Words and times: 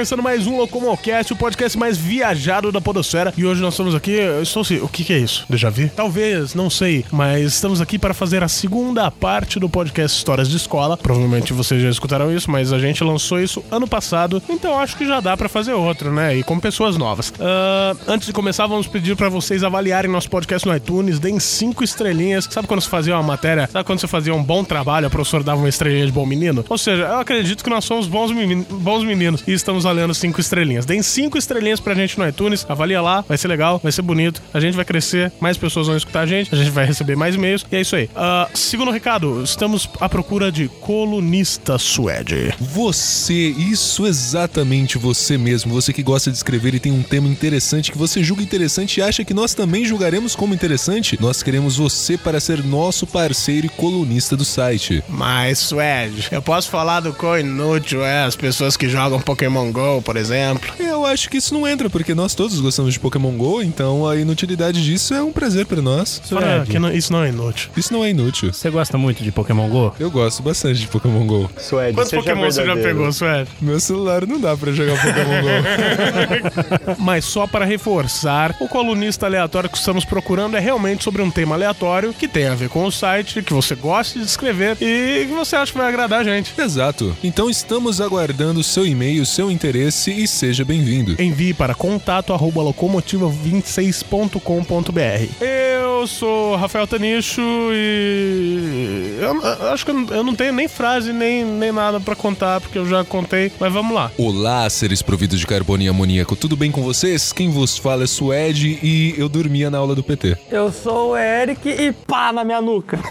Começando 0.00 0.22
mais 0.22 0.46
um 0.46 0.56
Locomocast, 0.56 1.30
o 1.30 1.36
podcast 1.36 1.76
mais 1.76 1.98
viajado 1.98 2.72
da 2.72 2.80
podosfera. 2.80 3.34
E 3.36 3.44
hoje 3.44 3.60
nós 3.60 3.74
estamos 3.74 3.94
aqui, 3.94 4.12
eu 4.12 4.42
estou 4.42 4.64
se... 4.64 4.76
O 4.76 4.88
que, 4.88 5.04
que 5.04 5.12
é 5.12 5.18
isso? 5.18 5.44
Déjà 5.46 5.68
vu? 5.68 5.90
Talvez, 5.94 6.54
não 6.54 6.70
sei. 6.70 7.04
Mas 7.12 7.52
estamos 7.52 7.82
aqui 7.82 7.98
para 7.98 8.14
fazer 8.14 8.42
a 8.42 8.48
segunda 8.48 9.10
parte 9.10 9.60
do 9.60 9.68
podcast 9.68 10.16
Histórias 10.16 10.48
de 10.48 10.56
Escola. 10.56 10.96
Provavelmente 10.96 11.52
vocês 11.52 11.82
já 11.82 11.90
escutaram 11.90 12.34
isso, 12.34 12.50
mas 12.50 12.72
a 12.72 12.78
gente 12.78 13.04
lançou 13.04 13.38
isso 13.42 13.62
ano 13.70 13.86
passado. 13.86 14.42
Então 14.48 14.78
acho 14.78 14.96
que 14.96 15.06
já 15.06 15.20
dá 15.20 15.36
para 15.36 15.50
fazer 15.50 15.74
outro, 15.74 16.10
né? 16.10 16.34
E 16.34 16.42
com 16.42 16.58
pessoas 16.58 16.96
novas. 16.96 17.30
Ah, 17.38 17.94
antes 18.08 18.26
de 18.26 18.32
começar, 18.32 18.66
vamos 18.66 18.86
pedir 18.86 19.14
para 19.16 19.28
vocês 19.28 19.62
avaliarem 19.62 20.10
nosso 20.10 20.30
podcast 20.30 20.66
no 20.66 20.74
iTunes, 20.74 21.18
deem 21.18 21.38
cinco 21.38 21.84
estrelinhas. 21.84 22.48
Sabe 22.50 22.66
quando 22.66 22.80
você 22.80 22.88
fazia 22.88 23.14
uma 23.14 23.22
matéria? 23.22 23.68
Sabe 23.70 23.84
quando 23.84 23.98
você 24.00 24.08
fazia 24.08 24.34
um 24.34 24.42
bom 24.42 24.64
trabalho, 24.64 25.08
a 25.08 25.10
professora 25.10 25.44
dava 25.44 25.60
uma 25.60 25.68
estrelinha 25.68 26.06
de 26.06 26.12
bom 26.12 26.24
menino? 26.24 26.64
Ou 26.70 26.78
seja, 26.78 27.02
eu 27.02 27.18
acredito 27.18 27.62
que 27.62 27.68
nós 27.68 27.84
somos 27.84 28.06
bons, 28.06 28.32
meni- 28.32 28.64
bons 28.70 29.04
meninos 29.04 29.44
e 29.46 29.52
estamos 29.52 29.89
valendo 29.90 30.14
cinco 30.14 30.40
estrelinhas. 30.40 30.86
Deem 30.86 31.02
cinco 31.02 31.36
estrelinhas 31.36 31.80
pra 31.80 31.94
gente 31.94 32.16
no 32.16 32.26
iTunes, 32.26 32.64
avalia 32.68 33.02
lá, 33.02 33.22
vai 33.22 33.36
ser 33.36 33.48
legal, 33.48 33.80
vai 33.82 33.90
ser 33.90 34.02
bonito, 34.02 34.40
a 34.54 34.60
gente 34.60 34.74
vai 34.74 34.84
crescer, 34.84 35.32
mais 35.40 35.56
pessoas 35.56 35.88
vão 35.88 35.96
escutar 35.96 36.20
a 36.20 36.26
gente, 36.26 36.54
a 36.54 36.56
gente 36.56 36.70
vai 36.70 36.86
receber 36.86 37.16
mais 37.16 37.34
e-mails 37.34 37.66
e 37.70 37.76
é 37.76 37.80
isso 37.80 37.96
aí. 37.96 38.08
Ah, 38.14 38.48
segundo 38.54 38.92
recado, 38.92 39.42
estamos 39.42 39.88
à 40.00 40.08
procura 40.08 40.52
de 40.52 40.68
colunista 40.68 41.76
suede. 41.76 42.54
Você, 42.60 43.34
isso 43.34 44.06
exatamente 44.06 44.96
você 44.96 45.36
mesmo, 45.36 45.72
você 45.72 45.92
que 45.92 46.02
gosta 46.02 46.30
de 46.30 46.36
escrever 46.36 46.74
e 46.74 46.80
tem 46.80 46.92
um 46.92 47.02
tema 47.02 47.26
interessante 47.26 47.90
que 47.90 47.98
você 47.98 48.22
julga 48.22 48.42
interessante 48.42 48.98
e 48.98 49.02
acha 49.02 49.24
que 49.24 49.34
nós 49.34 49.54
também 49.54 49.84
julgaremos 49.84 50.36
como 50.36 50.54
interessante, 50.54 51.18
nós 51.20 51.42
queremos 51.42 51.76
você 51.76 52.16
para 52.16 52.38
ser 52.38 52.62
nosso 52.64 53.06
parceiro 53.06 53.66
e 53.66 53.70
colunista 53.70 54.36
do 54.36 54.44
site. 54.44 55.02
Mas, 55.08 55.58
Suede, 55.58 56.28
eu 56.30 56.40
posso 56.40 56.70
falar 56.70 57.00
do 57.00 57.12
quão 57.12 57.38
inútil 57.38 58.04
é 58.04 58.24
as 58.24 58.36
pessoas 58.36 58.76
que 58.76 58.88
jogam 58.88 59.20
Pokémon 59.20 59.72
GO, 59.72 59.79
por 60.04 60.16
exemplo? 60.16 60.70
Eu 60.78 61.04
acho 61.06 61.28
que 61.30 61.36
isso 61.38 61.52
não 61.54 61.66
entra, 61.66 61.88
porque 61.90 62.14
nós 62.14 62.34
todos 62.34 62.60
gostamos 62.60 62.92
de 62.92 63.00
Pokémon 63.00 63.32
GO, 63.32 63.62
então 63.62 64.06
a 64.08 64.16
inutilidade 64.16 64.82
disso 64.84 65.14
é 65.14 65.22
um 65.22 65.32
prazer 65.32 65.66
para 65.66 65.80
nós. 65.82 66.20
Fora 66.28 66.64
que 66.68 66.78
não- 66.78 66.92
isso 66.92 67.12
não 67.12 67.22
é 67.24 67.28
inútil. 67.28 67.70
Isso 67.76 67.92
não 67.92 68.04
é 68.04 68.10
inútil. 68.10 68.52
Você 68.52 68.70
gosta 68.70 68.96
muito 68.98 69.22
de 69.22 69.30
Pokémon 69.32 69.68
GO? 69.68 69.94
Eu 69.98 70.10
gosto 70.10 70.42
bastante 70.42 70.80
de 70.80 70.86
Pokémon 70.86 71.26
GO. 71.26 71.50
Suede, 71.58 71.94
Quantos 71.94 72.10
seja 72.10 72.22
Pokémon 72.22 72.44
você 72.50 72.56
já 72.60 72.74
verdadeiro. 72.74 72.96
pegou, 72.98 73.12
Suede? 73.12 73.50
Meu 73.60 73.80
celular 73.80 74.26
não 74.26 74.40
dá 74.40 74.56
pra 74.56 74.72
jogar 74.72 74.96
Pokémon 75.00 75.42
GO. 75.42 76.96
Mas 76.98 77.24
só 77.24 77.46
para 77.46 77.64
reforçar, 77.64 78.54
o 78.60 78.68
colunista 78.68 79.26
aleatório 79.26 79.68
que 79.70 79.78
estamos 79.78 80.04
procurando 80.04 80.56
é 80.56 80.60
realmente 80.60 81.04
sobre 81.04 81.22
um 81.22 81.30
tema 81.30 81.54
aleatório 81.54 82.12
que 82.12 82.28
tem 82.28 82.46
a 82.46 82.54
ver 82.54 82.68
com 82.68 82.84
o 82.84 82.90
site, 82.92 83.42
que 83.42 83.52
você 83.52 83.74
gosta 83.74 84.18
de 84.18 84.24
escrever 84.24 84.76
e 84.80 85.26
que 85.26 85.32
você 85.34 85.56
acha 85.56 85.72
que 85.72 85.78
vai 85.78 85.88
agradar 85.88 86.20
a 86.20 86.24
gente. 86.24 86.52
Exato. 86.58 87.16
Então 87.22 87.48
estamos 87.48 88.00
aguardando 88.00 88.60
o 88.60 88.64
seu 88.64 88.86
e-mail, 88.86 89.24
seu 89.26 89.50
interesse 89.50 89.69
e 89.76 90.26
seja 90.26 90.64
bem-vindo. 90.64 91.14
Envie 91.22 91.54
para 91.54 91.74
contato 91.74 92.32
arroba 92.32 92.60
locomotiva26.com.br. 92.62 95.34
Eu 95.40 96.06
sou 96.06 96.56
Rafael 96.56 96.86
Tanicho 96.86 97.42
e 97.72 99.18
eu, 99.20 99.36
eu 99.42 99.72
acho 99.72 99.84
que 99.84 99.90
eu, 99.90 99.94
não- 99.94 100.08
eu 100.16 100.24
não 100.24 100.34
tenho 100.34 100.52
nem 100.52 100.66
frase 100.66 101.12
nem, 101.12 101.44
nem 101.44 101.70
nada 101.70 102.00
para 102.00 102.16
contar 102.16 102.60
porque 102.60 102.78
eu 102.78 102.88
já 102.88 103.04
contei, 103.04 103.52
mas 103.60 103.72
vamos 103.72 103.94
lá. 103.94 104.10
Olá, 104.18 104.68
seres 104.70 105.02
providos 105.02 105.38
de 105.38 105.46
carbono 105.46 105.82
e 105.82 105.88
amoníaco, 105.88 106.34
tudo 106.34 106.56
bem 106.56 106.70
com 106.70 106.82
vocês? 106.82 107.32
Quem 107.32 107.50
vos 107.50 107.76
fala 107.78 108.04
é 108.04 108.06
Suede 108.06 108.78
e 108.82 109.14
eu 109.18 109.28
dormia 109.28 109.70
na 109.70 109.78
aula 109.78 109.94
do 109.94 110.02
PT. 110.02 110.36
Eu 110.50 110.72
sou 110.72 111.10
o 111.10 111.16
Eric 111.16 111.68
e 111.68 111.92
pá 111.92 112.32
na 112.32 112.42
minha 112.44 112.60
nuca. 112.62 112.98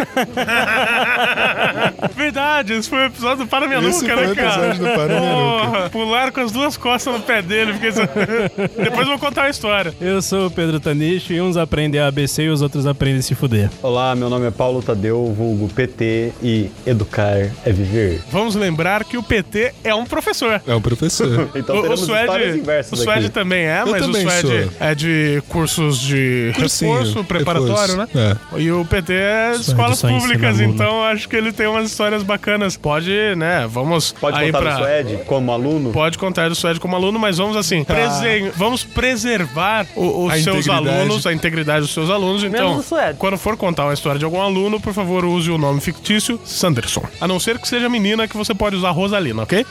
Verdade, 2.16 2.74
esse 2.74 2.90
foi 2.90 3.00
o 3.00 3.06
episódio 3.06 3.46
do 3.46 3.48
Para 3.48 3.68
Minha 3.68 3.80
Esse 3.88 4.02
Nuca, 4.04 4.18
foi 4.18 4.26
né, 4.28 4.32
o 4.32 4.36
cara? 4.36 4.50
episódio 4.50 4.80
do 4.84 4.90
Para 4.96 5.20
Minha 5.20 5.22
Porra, 5.22 5.90
Pularam 5.90 6.32
com 6.32 6.42
as 6.42 6.49
duas 6.52 6.78
costas 6.78 7.14
no 7.14 7.20
pé 7.22 7.42
dele. 7.42 7.74
Fiquei... 7.74 7.90
assim, 7.90 8.02
Depois 8.82 9.02
eu 9.02 9.18
vou 9.18 9.20
contar 9.20 9.44
a 9.44 9.50
história. 9.50 9.94
Eu 10.00 10.22
sou 10.22 10.48
o 10.48 10.52
Pedro 10.52 10.80
Tanicho 10.80 11.34
e 11.34 11.42
uns 11.42 11.58
aprendem 11.58 12.00
ABC 12.02 12.44
e 12.44 12.50
os 12.50 12.62
outros 12.62 12.86
aprendem 12.86 13.20
a 13.20 13.24
se 13.24 13.36
fuder. 13.36 13.70
Olá, 13.82 14.16
meu 14.16 14.30
nome 14.30 14.48
é 14.48 14.52
Paulo 14.52 14.82
Tadeu, 14.82 15.34
vulgo 15.36 15.68
PT 15.70 16.34
e 16.42 16.70
educar 16.86 17.36
é 17.66 17.72
viver. 17.72 18.22
Vamos 18.32 18.56
lembrar 18.56 19.04
que 19.04 19.18
o 19.18 19.24
PT 19.24 19.74
é 19.84 19.94
um 19.94 20.06
professor. 20.06 20.62
É 20.66 20.76
um 20.76 20.82
professor. 20.82 21.50
Então 21.60 21.76
o, 21.78 21.92
o 21.94 21.98
Suede, 21.98 22.62
o 22.92 22.96
Suede 22.96 23.26
aqui. 23.26 23.30
também 23.30 23.66
é, 23.66 23.84
mas 23.86 24.02
o 24.04 24.06
também 24.06 24.22
Suede 24.22 24.42
sou. 24.64 24.72
é 24.80 24.96
de 24.96 25.44
cursos 25.50 26.00
de 26.00 26.52
Cursinho, 26.56 26.92
reforço, 26.94 27.24
preparatório, 27.26 27.98
reforço. 27.98 28.18
né? 28.18 28.38
E 28.58 28.72
o 28.72 28.86
PT 28.86 29.14
é 29.14 29.50
de 29.52 29.56
Suede 29.64 29.70
escolas 29.72 30.02
públicas, 30.02 30.60
então 30.62 31.04
acho 31.04 31.28
que 31.28 31.36
ele 31.36 31.52
tem 31.52 31.68
umas 31.68 31.86
histórias 31.92 32.24
bacanas. 32.24 32.78
Pode, 32.78 33.12
né? 33.36 33.68
Vamos 33.70 34.12
Pode 34.14 34.38
aí 34.38 34.52
contar 34.52 34.62
pra... 34.62 34.72
do 34.74 34.78
Suede 34.80 35.20
como 35.26 35.52
aluno? 35.52 35.92
Pode 35.92 36.18
contar 36.18 36.39
do 36.48 36.56
Suede 36.56 36.80
como 36.80 36.96
aluno, 36.96 37.20
mas 37.20 37.38
vamos 37.38 37.58
assim, 37.58 37.84
presen- 37.84 38.52
vamos 38.56 38.84
preservar 38.86 39.86
o- 39.96 40.26
os 40.26 40.34
A 40.34 40.36
seus 40.42 40.66
integridade. 40.66 40.90
alunos, 40.98 41.28
a 41.28 41.34
integridade 41.34 41.82
dos 41.82 41.94
seus 41.94 42.10
alunos. 42.10 42.44
Então, 42.44 42.82
quando 43.18 43.38
for 43.38 43.58
contar 43.58 43.84
uma 43.86 43.94
história 43.94 44.18
de 44.20 44.24
algum 44.26 44.40
aluno, 44.42 44.80
por 44.80 44.94
favor, 44.94 45.26
use 45.26 45.50
o 45.52 45.58
nome 45.58 45.82
fictício 45.82 46.40
Sanderson. 46.46 47.04
A 47.20 47.28
não 47.28 47.40
ser 47.40 47.58
que 47.60 47.68
seja 47.68 47.90
menina, 47.90 48.28
que 48.28 48.38
você 48.38 48.54
pode 48.54 48.76
usar 48.76 48.92
Rosalina, 48.92 49.42
ok? 49.44 49.66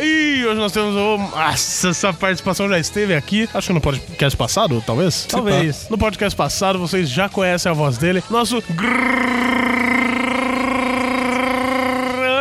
e 0.00 0.44
hoje 0.46 0.58
nós 0.58 0.72
temos 0.72 0.96
o... 0.96 1.18
Nossa, 1.18 1.88
essa 1.90 2.12
participação 2.12 2.68
já 2.68 2.78
esteve 2.78 3.14
aqui. 3.14 3.48
Acho 3.54 3.68
que 3.68 3.72
no 3.74 3.80
podcast 3.80 4.36
passado, 4.36 4.82
talvez? 4.86 5.26
Talvez. 5.26 5.86
No 5.90 5.98
podcast 5.98 6.34
passado, 6.36 6.78
vocês 6.78 7.08
já 7.10 7.28
conhecem 7.28 7.70
a 7.70 7.74
voz 7.74 7.98
dele. 7.98 8.22
Nosso 8.30 8.62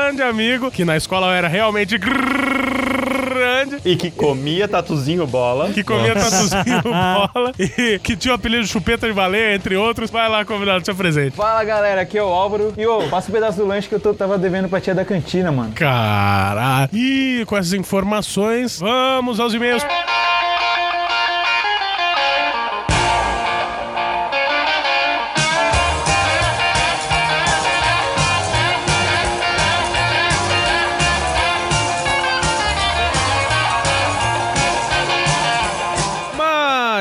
grande 0.06 0.22
amigo, 0.24 0.72
que 0.72 0.86
na 0.86 0.96
escola 0.97 1.34
era 1.36 1.47
realmente 1.47 1.97
grande, 3.46 3.78
E 3.86 3.96
que 3.96 4.10
comia 4.12 4.68
tatuzinho 4.68 5.26
bola. 5.28 5.70
que 5.70 5.84
comia 5.84 6.14
tatuzinho 6.14 6.82
bola 6.84 7.52
e 7.60 8.00
que 8.00 8.16
tinha 8.16 8.32
o 8.34 8.36
apelido 8.36 8.64
de 8.64 8.70
chupeta 8.70 9.08
de 9.08 9.14
baleia, 9.14 9.56
entre 9.56 9.76
outros. 9.76 10.10
Vai 10.10 10.28
lá, 10.28 10.44
convidado, 10.44 10.84
seu 10.86 10.96
presente. 10.96 11.36
Fala 11.36 11.64
galera, 11.64 12.02
aqui 12.02 12.18
é 12.18 12.24
o 12.24 12.28
Álvaro. 12.28 12.74
E 12.78 12.86
ô, 12.86 13.04
passa 13.10 13.30
um 13.30 13.34
pedaço 13.34 13.58
do 13.58 13.66
lanche 13.66 13.88
que 13.88 13.96
eu 13.96 14.00
tô- 14.00 14.14
tava 14.14 14.38
devendo 14.38 14.68
pra 14.68 14.82
tia 14.82 14.96
da 14.96 15.06
cantina, 15.06 15.52
mano. 15.52 15.72
Caralho. 15.74 16.90
E 16.94 17.44
com 17.46 17.56
essas 17.58 17.74
informações, 17.74 18.80
vamos 18.80 19.40
aos 19.40 19.54
e-mails. 19.54 19.84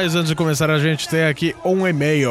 Mas 0.04 0.15
antes 0.15 0.28
de 0.28 0.34
começar, 0.34 0.70
a 0.70 0.78
gente 0.78 1.09
tem 1.09 1.25
aqui 1.25 1.56
um 1.65 1.88
e-mail. 1.88 2.31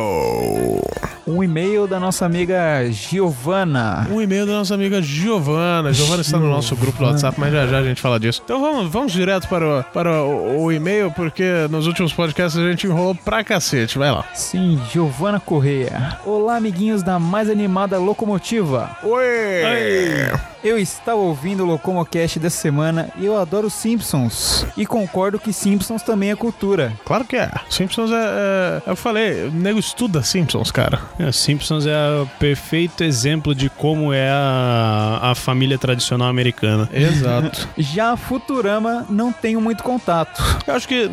Um 1.25 1.43
e-mail 1.43 1.87
da 1.87 1.99
nossa 1.99 2.23
amiga 2.23 2.85
Giovana. 2.91 4.07
Um 4.11 4.21
e-mail 4.21 4.45
da 4.45 4.51
nossa 4.53 4.75
amiga 4.75 5.01
Giovana. 5.01 5.91
Giovana 5.91 6.21
está 6.21 6.37
no 6.37 6.47
nosso 6.47 6.75
grupo 6.75 6.99
do 6.99 7.05
WhatsApp, 7.05 7.39
mas 7.39 7.51
já 7.51 7.65
já 7.65 7.79
a 7.79 7.83
gente 7.83 7.99
fala 7.99 8.19
disso. 8.19 8.43
Então 8.45 8.61
vamos, 8.61 8.91
vamos 8.91 9.11
direto 9.11 9.47
para, 9.47 9.79
o, 9.79 9.83
para 9.85 10.21
o, 10.21 10.65
o 10.65 10.71
e-mail, 10.71 11.09
porque 11.09 11.67
nos 11.71 11.87
últimos 11.87 12.13
podcasts 12.13 12.61
a 12.61 12.69
gente 12.69 12.85
enrolou 12.85 13.15
pra 13.15 13.43
cacete. 13.43 13.97
Vai 13.97 14.11
lá. 14.11 14.23
Sim, 14.35 14.79
Giovana 14.91 15.39
Correia. 15.39 16.19
Olá, 16.23 16.57
amiguinhos 16.57 17.01
da 17.01 17.17
mais 17.17 17.49
animada 17.49 17.97
locomotiva. 17.97 18.95
Oi! 19.01 20.52
Eu 20.63 20.79
estava 20.79 21.19
ouvindo 21.19 21.63
o 21.63 21.65
Locomocast 21.65 22.39
dessa 22.39 22.57
semana 22.57 23.09
e 23.17 23.25
eu 23.25 23.37
adoro 23.37 23.69
Simpsons. 23.69 24.65
E 24.77 24.85
concordo 24.85 25.37
que 25.37 25.51
Simpsons 25.51 26.01
também 26.03 26.31
é 26.31 26.35
cultura. 26.37 26.93
Claro 27.03 27.25
que 27.25 27.35
é. 27.35 27.51
Simpsons 27.69 28.11
é, 28.11 28.15
é. 28.15 28.81
Eu 28.91 28.95
falei, 28.95 29.47
o 29.47 29.51
nego 29.51 29.77
estuda 29.77 30.23
Simpsons, 30.23 30.71
cara. 30.71 31.01
É, 31.19 31.31
Simpsons 31.33 31.85
é 31.85 32.21
o 32.21 32.25
perfeito 32.39 33.03
exemplo 33.03 33.53
de 33.53 33.69
como 33.69 34.13
é 34.13 34.29
a, 34.29 35.19
a 35.21 35.35
família 35.35 35.77
tradicional 35.77 36.29
americana. 36.29 36.89
Exato. 36.93 37.67
Já 37.77 38.13
a 38.13 38.17
Futurama 38.17 39.05
não 39.09 39.33
tenho 39.33 39.59
muito 39.59 39.83
contato. 39.83 40.41
Eu 40.65 40.75
acho 40.75 40.87
que 40.87 41.11